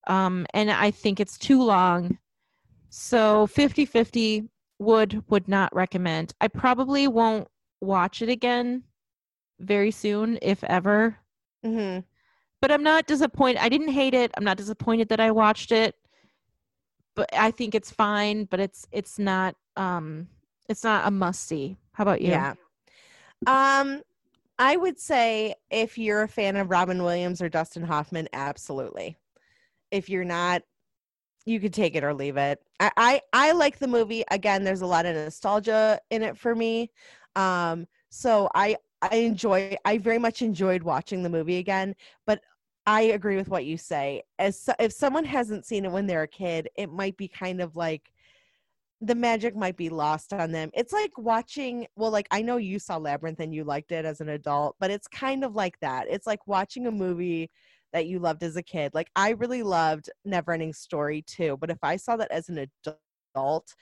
Um 0.07 0.45
and 0.53 0.71
I 0.71 0.91
think 0.91 1.19
it's 1.19 1.37
too 1.37 1.61
long. 1.61 2.17
So 2.89 3.47
50/50 3.47 4.47
would 4.79 5.23
would 5.29 5.47
not 5.47 5.73
recommend. 5.75 6.33
I 6.41 6.47
probably 6.47 7.07
won't 7.07 7.47
watch 7.81 8.21
it 8.21 8.29
again 8.29 8.83
very 9.59 9.91
soon 9.91 10.37
if 10.41 10.63
ever 10.63 11.17
Mm-hmm. 11.65 11.99
but 12.61 12.71
I'm 12.71 12.83
not 12.83 13.07
disappointed. 13.07 13.61
I 13.61 13.69
didn't 13.69 13.89
hate 13.89 14.13
it. 14.13 14.31
I'm 14.37 14.43
not 14.43 14.57
disappointed 14.57 15.09
that 15.09 15.19
I 15.19 15.31
watched 15.31 15.71
it. 15.71 15.95
But 17.15 17.29
I 17.33 17.51
think 17.51 17.75
it's 17.75 17.91
fine, 17.91 18.45
but 18.45 18.59
it's 18.59 18.87
it's 18.91 19.19
not 19.19 19.55
um 19.75 20.27
it's 20.69 20.83
not 20.83 21.07
a 21.07 21.11
must 21.11 21.47
see. 21.47 21.77
How 21.93 22.03
about 22.03 22.21
you? 22.21 22.29
Yeah. 22.31 22.53
Um, 23.47 24.01
I 24.57 24.75
would 24.75 24.99
say 24.99 25.55
if 25.69 25.97
you're 25.97 26.23
a 26.23 26.27
fan 26.27 26.55
of 26.57 26.69
Robin 26.69 27.03
Williams 27.03 27.41
or 27.41 27.49
Dustin 27.49 27.83
Hoffman, 27.83 28.27
absolutely. 28.33 29.17
If 29.91 30.09
you're 30.09 30.25
not, 30.25 30.63
you 31.45 31.59
could 31.59 31.73
take 31.73 31.95
it 31.95 32.03
or 32.03 32.13
leave 32.13 32.37
it. 32.37 32.61
I 32.79 32.91
I, 32.97 33.21
I 33.33 33.51
like 33.53 33.79
the 33.79 33.87
movie. 33.87 34.23
Again, 34.31 34.63
there's 34.63 34.81
a 34.81 34.87
lot 34.87 35.05
of 35.05 35.15
nostalgia 35.15 35.99
in 36.09 36.23
it 36.23 36.37
for 36.37 36.55
me. 36.55 36.91
Um, 37.39 37.87
so 38.09 38.49
I 38.53 38.77
I 39.01 39.15
enjoy. 39.15 39.77
I 39.85 39.97
very 39.97 40.19
much 40.19 40.41
enjoyed 40.41 40.83
watching 40.83 41.23
the 41.23 41.29
movie 41.29 41.57
again. 41.57 41.95
But 42.25 42.41
I 42.85 43.01
agree 43.01 43.37
with 43.37 43.49
what 43.49 43.65
you 43.65 43.77
say. 43.77 44.23
As 44.39 44.59
so- 44.59 44.73
if 44.79 44.91
someone 44.91 45.25
hasn't 45.25 45.65
seen 45.65 45.85
it 45.85 45.91
when 45.91 46.07
they're 46.07 46.23
a 46.23 46.27
kid, 46.27 46.69
it 46.75 46.91
might 46.91 47.15
be 47.17 47.27
kind 47.27 47.61
of 47.61 47.75
like 47.75 48.11
the 49.01 49.15
magic 49.15 49.55
might 49.55 49.77
be 49.77 49.89
lost 49.89 50.33
on 50.33 50.51
them. 50.51 50.69
It's 50.73 50.91
like 50.91 51.17
watching, 51.17 51.87
well, 51.95 52.11
like 52.11 52.27
I 52.31 52.41
know 52.41 52.57
you 52.57 52.79
saw 52.79 52.97
Labyrinth 52.97 53.39
and 53.39 53.53
you 53.53 53.63
liked 53.63 53.91
it 53.93 54.05
as 54.05 54.19
an 54.21 54.29
adult, 54.29 54.75
but 54.79 54.91
it's 54.91 55.07
kind 55.07 55.43
of 55.45 55.55
like 55.55 55.79
that. 55.79 56.07
It's 56.09 56.27
like 56.27 56.45
watching 56.47 56.87
a 56.87 56.91
movie 56.91 57.49
that 57.93 58.07
you 58.07 58.19
loved 58.19 58.43
as 58.43 58.57
a 58.57 58.63
kid. 58.63 58.93
Like 58.93 59.09
I 59.15 59.31
really 59.31 59.63
loved 59.63 60.09
Neverending 60.27 60.75
Story 60.75 61.21
too, 61.21 61.57
but 61.61 61.69
if 61.71 61.77
I 61.83 61.95
saw 61.95 62.17
that 62.17 62.31
as 62.31 62.49
an 62.49 62.67
adult 63.35 63.73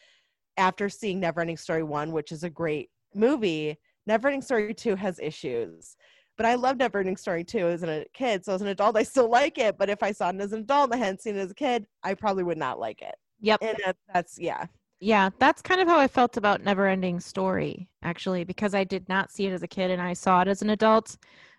after 0.57 0.89
seeing 0.89 1.21
Neverending 1.21 1.59
Story 1.59 1.83
1, 1.83 2.11
which 2.11 2.31
is 2.31 2.43
a 2.43 2.49
great 2.49 2.89
movie, 3.17 3.77
Neverending 4.09 4.43
Story 4.43 4.73
2 4.73 4.95
has 4.95 5.19
issues. 5.19 5.95
But 6.37 6.45
I 6.45 6.55
love 6.55 6.77
Neverending 6.77 7.17
Story 7.17 7.43
2 7.43 7.67
as 7.67 7.83
a 7.83 8.05
kid. 8.13 8.45
So 8.45 8.53
as 8.53 8.61
an 8.61 8.67
adult, 8.67 8.95
I 8.95 9.03
still 9.03 9.29
like 9.29 9.57
it. 9.57 9.77
But 9.77 9.89
if 9.89 10.03
I 10.03 10.11
saw 10.11 10.29
it 10.29 10.39
as 10.39 10.53
an 10.53 10.61
adult 10.61 10.91
and 10.91 11.01
I 11.01 11.05
hadn't 11.05 11.21
seen 11.21 11.35
it 11.35 11.39
as 11.39 11.51
a 11.51 11.55
kid, 11.55 11.87
I 12.03 12.13
probably 12.13 12.43
would 12.43 12.59
not 12.59 12.79
like 12.79 13.01
it. 13.01 13.15
Yep. 13.41 13.59
And 13.61 13.77
that's, 14.13 14.37
yeah. 14.37 14.65
Yeah, 14.99 15.29
that's 15.39 15.61
kind 15.61 15.81
of 15.81 15.87
how 15.87 15.99
I 15.99 16.07
felt 16.07 16.37
about 16.37 16.63
Neverending 16.63 17.21
Story, 17.21 17.89
actually, 18.03 18.43
because 18.43 18.73
I 18.73 18.83
did 18.83 19.07
not 19.09 19.31
see 19.31 19.45
it 19.45 19.51
as 19.51 19.63
a 19.63 19.67
kid 19.67 19.91
and 19.91 20.01
I 20.01 20.13
saw 20.13 20.41
it 20.41 20.47
as 20.47 20.61
an 20.61 20.69
adult 20.71 21.17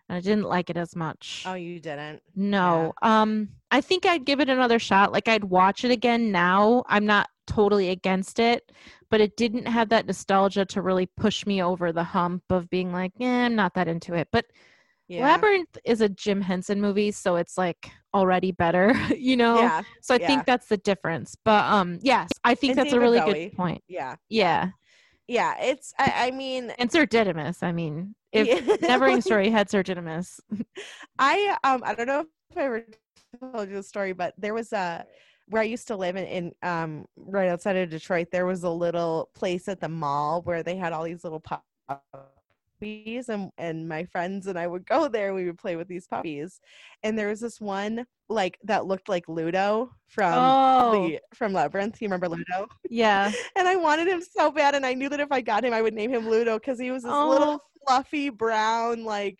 and 0.08 0.16
I 0.16 0.20
didn't 0.20 0.44
like 0.44 0.70
it 0.70 0.76
as 0.76 0.96
much. 0.96 1.44
Oh, 1.46 1.54
you 1.54 1.78
didn't. 1.80 2.22
No. 2.34 2.92
Um 3.02 3.50
I 3.70 3.80
think 3.80 4.06
I'd 4.06 4.24
give 4.24 4.40
it 4.40 4.48
another 4.48 4.78
shot. 4.78 5.12
Like 5.12 5.28
I'd 5.28 5.44
watch 5.44 5.84
it 5.84 5.90
again 5.90 6.32
now. 6.32 6.82
I'm 6.88 7.06
not 7.06 7.28
totally 7.48 7.90
against 7.90 8.38
it, 8.38 8.70
but 9.10 9.20
it 9.20 9.36
didn't 9.36 9.66
have 9.66 9.88
that 9.88 10.06
nostalgia 10.06 10.64
to 10.66 10.82
really 10.82 11.06
push 11.06 11.46
me 11.46 11.62
over 11.62 11.92
the 11.92 12.04
hump 12.04 12.44
of 12.50 12.70
being 12.70 12.92
like, 12.92 13.12
"Yeah, 13.18 13.46
I'm 13.46 13.56
not 13.56 13.74
that 13.74 13.88
into 13.88 14.14
it." 14.14 14.28
But 14.30 14.46
Yeah. 15.08 15.22
Labyrinth 15.22 15.78
is 15.84 16.00
a 16.02 16.08
Jim 16.08 16.42
Henson 16.42 16.80
movie, 16.80 17.10
so 17.12 17.36
it's 17.36 17.56
like 17.56 17.90
already 18.14 18.52
better, 18.52 18.92
you 19.16 19.36
know? 19.36 19.56
Yeah. 19.58 19.82
So 20.02 20.14
I 20.14 20.18
yeah. 20.18 20.26
think 20.26 20.44
that's 20.46 20.68
the 20.68 20.76
difference. 20.76 21.34
But 21.44 21.64
um 21.64 21.98
yes, 22.02 22.28
I 22.44 22.54
think 22.54 22.72
And 22.72 22.78
that's 22.78 22.92
a 22.92 23.00
really 23.00 23.18
Bowie. 23.20 23.48
good 23.48 23.56
point. 23.56 23.82
Yeah. 23.88 24.16
Yeah. 24.28 24.70
Yeah. 25.26 25.54
It's, 25.60 25.94
I, 25.98 26.28
I 26.28 26.30
mean, 26.30 26.70
And 26.78 26.92
Sir 26.92 27.06
Didymus. 27.06 27.62
I 27.62 27.72
mean, 27.72 28.14
if. 28.32 28.46
Neverending 28.82 29.22
Story 29.30 29.50
had 29.50 29.70
Sir 29.70 29.82
Didymus. 29.82 30.40
I, 31.18 31.56
um, 31.64 31.82
I 31.84 31.94
don't 31.94 32.06
know 32.06 32.20
if 32.50 32.56
I 32.56 32.62
ever 32.64 32.84
told 33.40 33.68
you 33.68 33.76
the 33.76 33.82
story, 33.82 34.12
but 34.12 34.34
there 34.38 34.54
was 34.54 34.72
a, 34.72 35.04
where 35.48 35.62
I 35.62 35.66
used 35.66 35.88
to 35.88 35.96
live 35.96 36.16
in, 36.16 36.24
in 36.24 36.52
um, 36.62 37.06
right 37.16 37.48
outside 37.48 37.76
of 37.76 37.90
Detroit, 37.90 38.28
there 38.30 38.46
was 38.46 38.62
a 38.64 38.70
little 38.70 39.30
place 39.34 39.68
at 39.68 39.80
the 39.80 39.88
mall 39.88 40.42
where 40.42 40.62
they 40.62 40.76
had 40.76 40.92
all 40.92 41.04
these 41.04 41.24
little 41.24 41.42
puppies, 42.80 43.28
and 43.28 43.50
and 43.58 43.88
my 43.88 44.04
friends 44.04 44.46
and 44.46 44.58
I 44.58 44.66
would 44.66 44.86
go 44.86 45.08
there. 45.08 45.34
We 45.34 45.46
would 45.46 45.58
play 45.58 45.76
with 45.76 45.88
these 45.88 46.06
puppies, 46.06 46.60
and 47.02 47.18
there 47.18 47.28
was 47.28 47.40
this 47.40 47.60
one 47.60 48.04
like 48.28 48.58
that 48.64 48.86
looked 48.86 49.08
like 49.08 49.28
Ludo 49.28 49.90
from 50.06 50.34
oh, 50.34 50.92
the 50.92 51.20
from 51.34 51.52
Labyrinth. 51.52 52.00
You 52.00 52.06
remember 52.06 52.28
Ludo? 52.28 52.68
yeah. 52.90 53.32
and 53.56 53.66
I 53.66 53.76
wanted 53.76 54.06
him 54.08 54.20
so 54.20 54.50
bad, 54.50 54.74
and 54.74 54.84
I 54.84 54.94
knew 54.94 55.08
that 55.08 55.20
if 55.20 55.32
I 55.32 55.40
got 55.40 55.64
him, 55.64 55.72
I 55.72 55.82
would 55.82 55.94
name 55.94 56.12
him 56.12 56.28
Ludo 56.28 56.58
because 56.58 56.78
he 56.78 56.90
was 56.90 57.02
this 57.04 57.12
Oh. 57.12 57.28
little 57.30 57.62
fluffy 57.86 58.28
brown, 58.28 59.04
like 59.04 59.38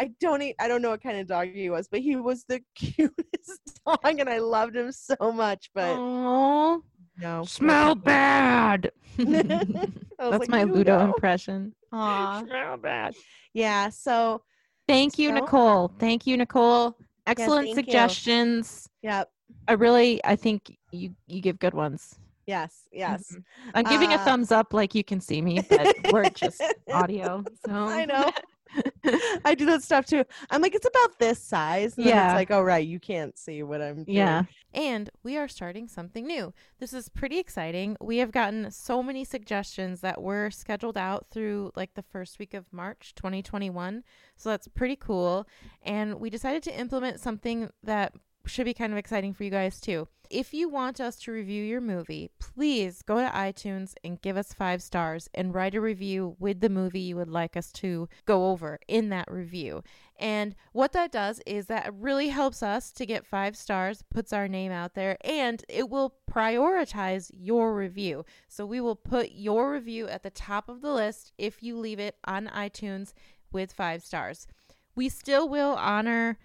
I 0.00 0.10
don't 0.20 0.42
eat, 0.42 0.54
I 0.60 0.68
don't 0.68 0.80
know 0.82 0.90
what 0.90 1.02
kind 1.02 1.18
of 1.18 1.26
dog 1.26 1.48
he 1.52 1.70
was, 1.70 1.88
but 1.88 2.00
he 2.00 2.16
was 2.16 2.44
the 2.48 2.60
cutest 2.76 3.80
dog, 3.86 3.98
and 4.18 4.28
I 4.28 4.38
loved 4.38 4.76
him 4.76 4.92
so 4.92 5.32
much. 5.32 5.70
But 5.74 5.96
Oh, 5.98 6.82
no, 7.20 7.44
smell 7.44 7.94
bad. 7.94 8.90
That's 9.18 9.94
like, 10.18 10.48
my 10.48 10.62
Ludo 10.64 11.00
impression. 11.04 11.74
Aw. 11.92 12.42
Smell 12.44 12.76
bad. 12.76 13.14
Yeah. 13.54 13.88
So 13.90 14.42
Thank 14.86 15.18
you, 15.18 15.28
So- 15.30 15.34
Nicole. 15.34 15.92
Thank 15.98 16.26
you, 16.26 16.36
Nicole. 16.36 16.96
Excellent 17.26 17.68
you. 17.68 17.74
suggestions. 17.74 18.88
yeah. 19.02 19.24
I 19.66 19.72
really, 19.72 20.22
I 20.24 20.36
think 20.36 20.74
you 20.92 21.14
you 21.26 21.40
give 21.42 21.58
good 21.58 21.74
ones. 21.74 22.14
Yes. 22.46 22.84
Yes. 22.92 23.30
Mhm. 23.34 23.42
I'm 23.74 23.84
giving 23.84 24.12
a 24.12 24.16
Uh, 24.16 24.24
thumbs 24.24 24.50
up, 24.52 24.72
like 24.72 24.94
you 24.94 25.04
can 25.04 25.20
see 25.20 25.42
me, 25.42 25.60
but 25.68 25.94
we're 26.12 26.30
just 26.30 26.62
audio. 26.90 27.44
So 27.66 27.72
I 27.72 28.04
know. 28.06 28.30
I 29.44 29.54
do 29.54 29.66
that 29.66 29.82
stuff 29.82 30.06
too. 30.06 30.24
I'm 30.50 30.60
like, 30.60 30.74
it's 30.74 30.86
about 30.86 31.18
this 31.18 31.42
size. 31.42 31.96
And 31.96 32.06
Yeah. 32.06 32.28
It's 32.28 32.34
like, 32.34 32.50
oh 32.50 32.62
right, 32.62 32.86
you 32.86 33.00
can't 33.00 33.36
see 33.38 33.62
what 33.62 33.80
I'm 33.80 34.04
doing. 34.04 34.16
Yeah. 34.16 34.42
And 34.74 35.10
we 35.22 35.36
are 35.36 35.48
starting 35.48 35.88
something 35.88 36.26
new. 36.26 36.52
This 36.78 36.92
is 36.92 37.08
pretty 37.08 37.38
exciting. 37.38 37.96
We 38.00 38.18
have 38.18 38.32
gotten 38.32 38.70
so 38.70 39.02
many 39.02 39.24
suggestions 39.24 40.00
that 40.02 40.20
were 40.20 40.50
scheduled 40.50 40.98
out 40.98 41.26
through 41.30 41.72
like 41.74 41.94
the 41.94 42.02
first 42.02 42.38
week 42.38 42.54
of 42.54 42.66
March 42.72 43.14
2021. 43.14 44.04
So 44.36 44.50
that's 44.50 44.68
pretty 44.68 44.96
cool. 44.96 45.46
And 45.82 46.20
we 46.20 46.30
decided 46.30 46.62
to 46.64 46.78
implement 46.78 47.20
something 47.20 47.70
that 47.82 48.12
should 48.48 48.64
be 48.64 48.74
kind 48.74 48.92
of 48.92 48.98
exciting 48.98 49.34
for 49.34 49.44
you 49.44 49.50
guys 49.50 49.80
too. 49.80 50.08
If 50.30 50.52
you 50.52 50.68
want 50.68 51.00
us 51.00 51.16
to 51.20 51.32
review 51.32 51.64
your 51.64 51.80
movie, 51.80 52.30
please 52.38 53.00
go 53.00 53.16
to 53.16 53.28
iTunes 53.28 53.94
and 54.04 54.20
give 54.20 54.36
us 54.36 54.52
five 54.52 54.82
stars 54.82 55.26
and 55.34 55.54
write 55.54 55.74
a 55.74 55.80
review 55.80 56.36
with 56.38 56.60
the 56.60 56.68
movie 56.68 57.00
you 57.00 57.16
would 57.16 57.30
like 57.30 57.56
us 57.56 57.72
to 57.72 58.10
go 58.26 58.50
over 58.50 58.78
in 58.88 59.08
that 59.08 59.30
review. 59.30 59.82
And 60.18 60.54
what 60.72 60.92
that 60.92 61.12
does 61.12 61.40
is 61.46 61.66
that 61.66 61.94
really 61.94 62.28
helps 62.28 62.62
us 62.62 62.90
to 62.92 63.06
get 63.06 63.24
five 63.24 63.56
stars, 63.56 64.04
puts 64.10 64.32
our 64.34 64.48
name 64.48 64.70
out 64.70 64.94
there, 64.94 65.16
and 65.22 65.64
it 65.66 65.88
will 65.88 66.14
prioritize 66.30 67.30
your 67.34 67.74
review. 67.74 68.26
So 68.48 68.66
we 68.66 68.82
will 68.82 68.96
put 68.96 69.30
your 69.32 69.72
review 69.72 70.08
at 70.08 70.22
the 70.22 70.30
top 70.30 70.68
of 70.68 70.82
the 70.82 70.92
list 70.92 71.32
if 71.38 71.62
you 71.62 71.78
leave 71.78 72.00
it 72.00 72.16
on 72.26 72.48
iTunes 72.48 73.14
with 73.50 73.72
five 73.72 74.02
stars. 74.02 74.46
We 74.94 75.08
still 75.08 75.48
will 75.48 75.74
honor 75.76 76.38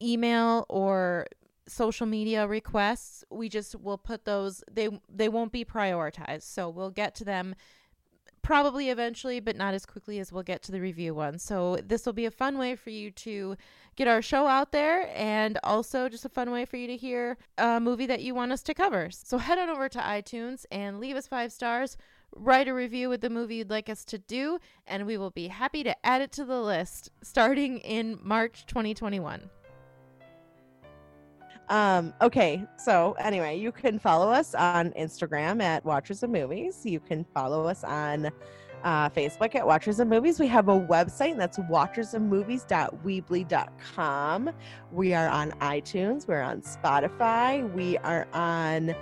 email 0.00 0.66
or 0.68 1.26
social 1.68 2.06
media 2.06 2.46
requests. 2.46 3.24
We 3.30 3.48
just 3.48 3.74
will 3.74 3.98
put 3.98 4.24
those 4.24 4.62
they 4.70 4.88
they 5.08 5.28
won't 5.28 5.52
be 5.52 5.64
prioritized. 5.64 6.42
So 6.42 6.68
we'll 6.68 6.90
get 6.90 7.14
to 7.16 7.24
them 7.24 7.54
probably 8.46 8.90
eventually, 8.90 9.40
but 9.40 9.56
not 9.56 9.74
as 9.74 9.84
quickly 9.84 10.20
as 10.20 10.32
we'll 10.32 10.44
get 10.44 10.62
to 10.62 10.70
the 10.70 10.80
review 10.80 11.12
one. 11.12 11.36
So 11.36 11.78
this 11.84 12.06
will 12.06 12.12
be 12.12 12.26
a 12.26 12.30
fun 12.30 12.58
way 12.58 12.76
for 12.76 12.90
you 12.90 13.10
to 13.10 13.56
get 13.96 14.06
our 14.06 14.22
show 14.22 14.46
out 14.46 14.70
there 14.70 15.10
and 15.16 15.58
also 15.64 16.08
just 16.08 16.24
a 16.24 16.28
fun 16.28 16.52
way 16.52 16.64
for 16.64 16.76
you 16.76 16.86
to 16.86 16.96
hear 16.96 17.38
a 17.58 17.80
movie 17.80 18.06
that 18.06 18.22
you 18.22 18.36
want 18.36 18.52
us 18.52 18.62
to 18.62 18.74
cover. 18.74 19.10
So 19.10 19.38
head 19.38 19.58
on 19.58 19.68
over 19.68 19.88
to 19.88 19.98
iTunes 19.98 20.64
and 20.70 21.00
leave 21.00 21.16
us 21.16 21.26
five 21.26 21.50
stars. 21.50 21.96
Write 22.36 22.68
a 22.68 22.74
review 22.74 23.08
with 23.08 23.20
the 23.20 23.30
movie 23.30 23.56
you'd 23.56 23.70
like 23.70 23.88
us 23.88 24.04
to 24.04 24.18
do, 24.18 24.60
and 24.86 25.06
we 25.06 25.16
will 25.16 25.30
be 25.30 25.48
happy 25.48 25.82
to 25.82 26.06
add 26.06 26.22
it 26.22 26.30
to 26.32 26.44
the 26.44 26.60
list 26.60 27.10
starting 27.22 27.78
in 27.78 28.18
March 28.22 28.64
2021. 28.66 29.50
Um, 31.68 32.14
okay, 32.22 32.64
so 32.78 33.16
anyway, 33.18 33.58
you 33.58 33.72
can 33.72 33.98
follow 33.98 34.30
us 34.30 34.54
on 34.54 34.92
Instagram 34.92 35.60
at 35.62 35.84
Watchers 35.84 36.22
of 36.22 36.30
Movies. 36.30 36.82
You 36.84 37.00
can 37.00 37.26
follow 37.34 37.66
us 37.66 37.82
on 37.82 38.30
uh, 38.84 39.08
Facebook 39.10 39.56
at 39.56 39.66
Watchers 39.66 39.98
of 39.98 40.06
Movies. 40.08 40.38
We 40.38 40.46
have 40.46 40.68
a 40.68 40.78
website 40.78 41.32
and 41.32 41.40
that's 41.40 41.58
watchersofmovies.weebly.com. 41.58 44.50
We 44.92 45.14
are 45.14 45.28
on 45.28 45.50
iTunes. 45.52 46.28
We're 46.28 46.42
on 46.42 46.60
Spotify. 46.62 47.72
We 47.72 47.96
are 47.98 48.28
on 48.32 48.94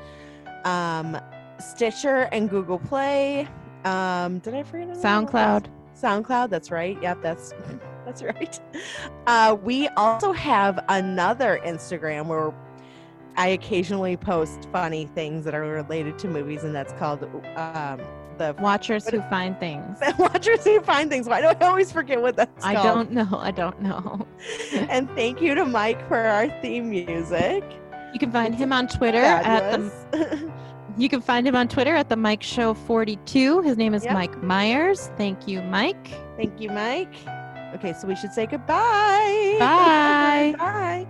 um, 0.64 1.20
Stitcher 1.58 2.28
and 2.32 2.48
Google 2.48 2.78
Play. 2.78 3.46
Um, 3.84 4.38
did 4.38 4.54
I 4.54 4.62
forget? 4.62 4.96
SoundCloud. 4.96 5.66
SoundCloud. 5.94 6.50
That's 6.50 6.70
right. 6.70 7.00
Yep, 7.02 7.22
that's 7.22 7.52
that's 8.04 8.22
right. 8.22 8.60
Uh, 9.26 9.56
we 9.62 9.88
also 9.88 10.32
have 10.32 10.84
another 10.88 11.60
Instagram 11.64 12.26
where 12.26 12.52
I 13.36 13.48
occasionally 13.48 14.16
post 14.16 14.68
funny 14.72 15.06
things 15.06 15.44
that 15.44 15.54
are 15.54 15.62
related 15.62 16.18
to 16.20 16.28
movies, 16.28 16.64
and 16.64 16.74
that's 16.74 16.92
called 16.94 17.24
um, 17.56 18.00
the 18.38 18.54
Watchers 18.60 19.08
who 19.08 19.20
find 19.22 19.58
things. 19.58 19.98
Watchers 20.18 20.64
Who 20.64 20.80
Find 20.80 21.10
Things. 21.10 21.28
Why 21.28 21.40
do 21.40 21.48
I 21.48 21.66
always 21.66 21.90
forget 21.90 22.20
what 22.20 22.36
that's 22.36 22.64
called? 22.64 22.76
I 22.76 22.82
called? 22.82 22.94
don't 22.94 23.10
know. 23.12 23.38
I 23.38 23.50
don't 23.50 23.80
know. 23.80 24.26
and 24.88 25.08
thank 25.10 25.40
you 25.40 25.54
to 25.54 25.64
Mike 25.64 26.06
for 26.08 26.18
our 26.18 26.48
theme 26.60 26.90
music. 26.90 27.64
You 28.12 28.18
can 28.18 28.30
find 28.30 28.54
him 28.54 28.72
on 28.72 28.86
Twitter 28.86 29.18
at 29.18 29.72
the 29.72 29.90
Fabulous. 29.90 30.50
You 30.96 31.08
can 31.08 31.20
find 31.20 31.46
him 31.46 31.56
on 31.56 31.68
Twitter 31.68 31.94
at 31.94 32.08
the 32.08 32.16
Mike 32.16 32.42
Show 32.42 32.74
42. 32.74 33.62
His 33.62 33.76
name 33.76 33.94
is 33.94 34.04
Yep. 34.04 34.14
Mike 34.14 34.42
Myers. 34.42 35.10
Thank 35.16 35.48
you, 35.48 35.60
Mike. 35.62 36.08
thank 36.36 36.60
you, 36.60 36.70
Mike. 36.70 37.14
Okay, 37.74 37.92
so 37.92 38.06
we 38.06 38.14
should 38.14 38.32
say 38.32 38.46
goodbye. 38.46 39.56
Bye. 39.58 40.54
Bye. 40.58 41.06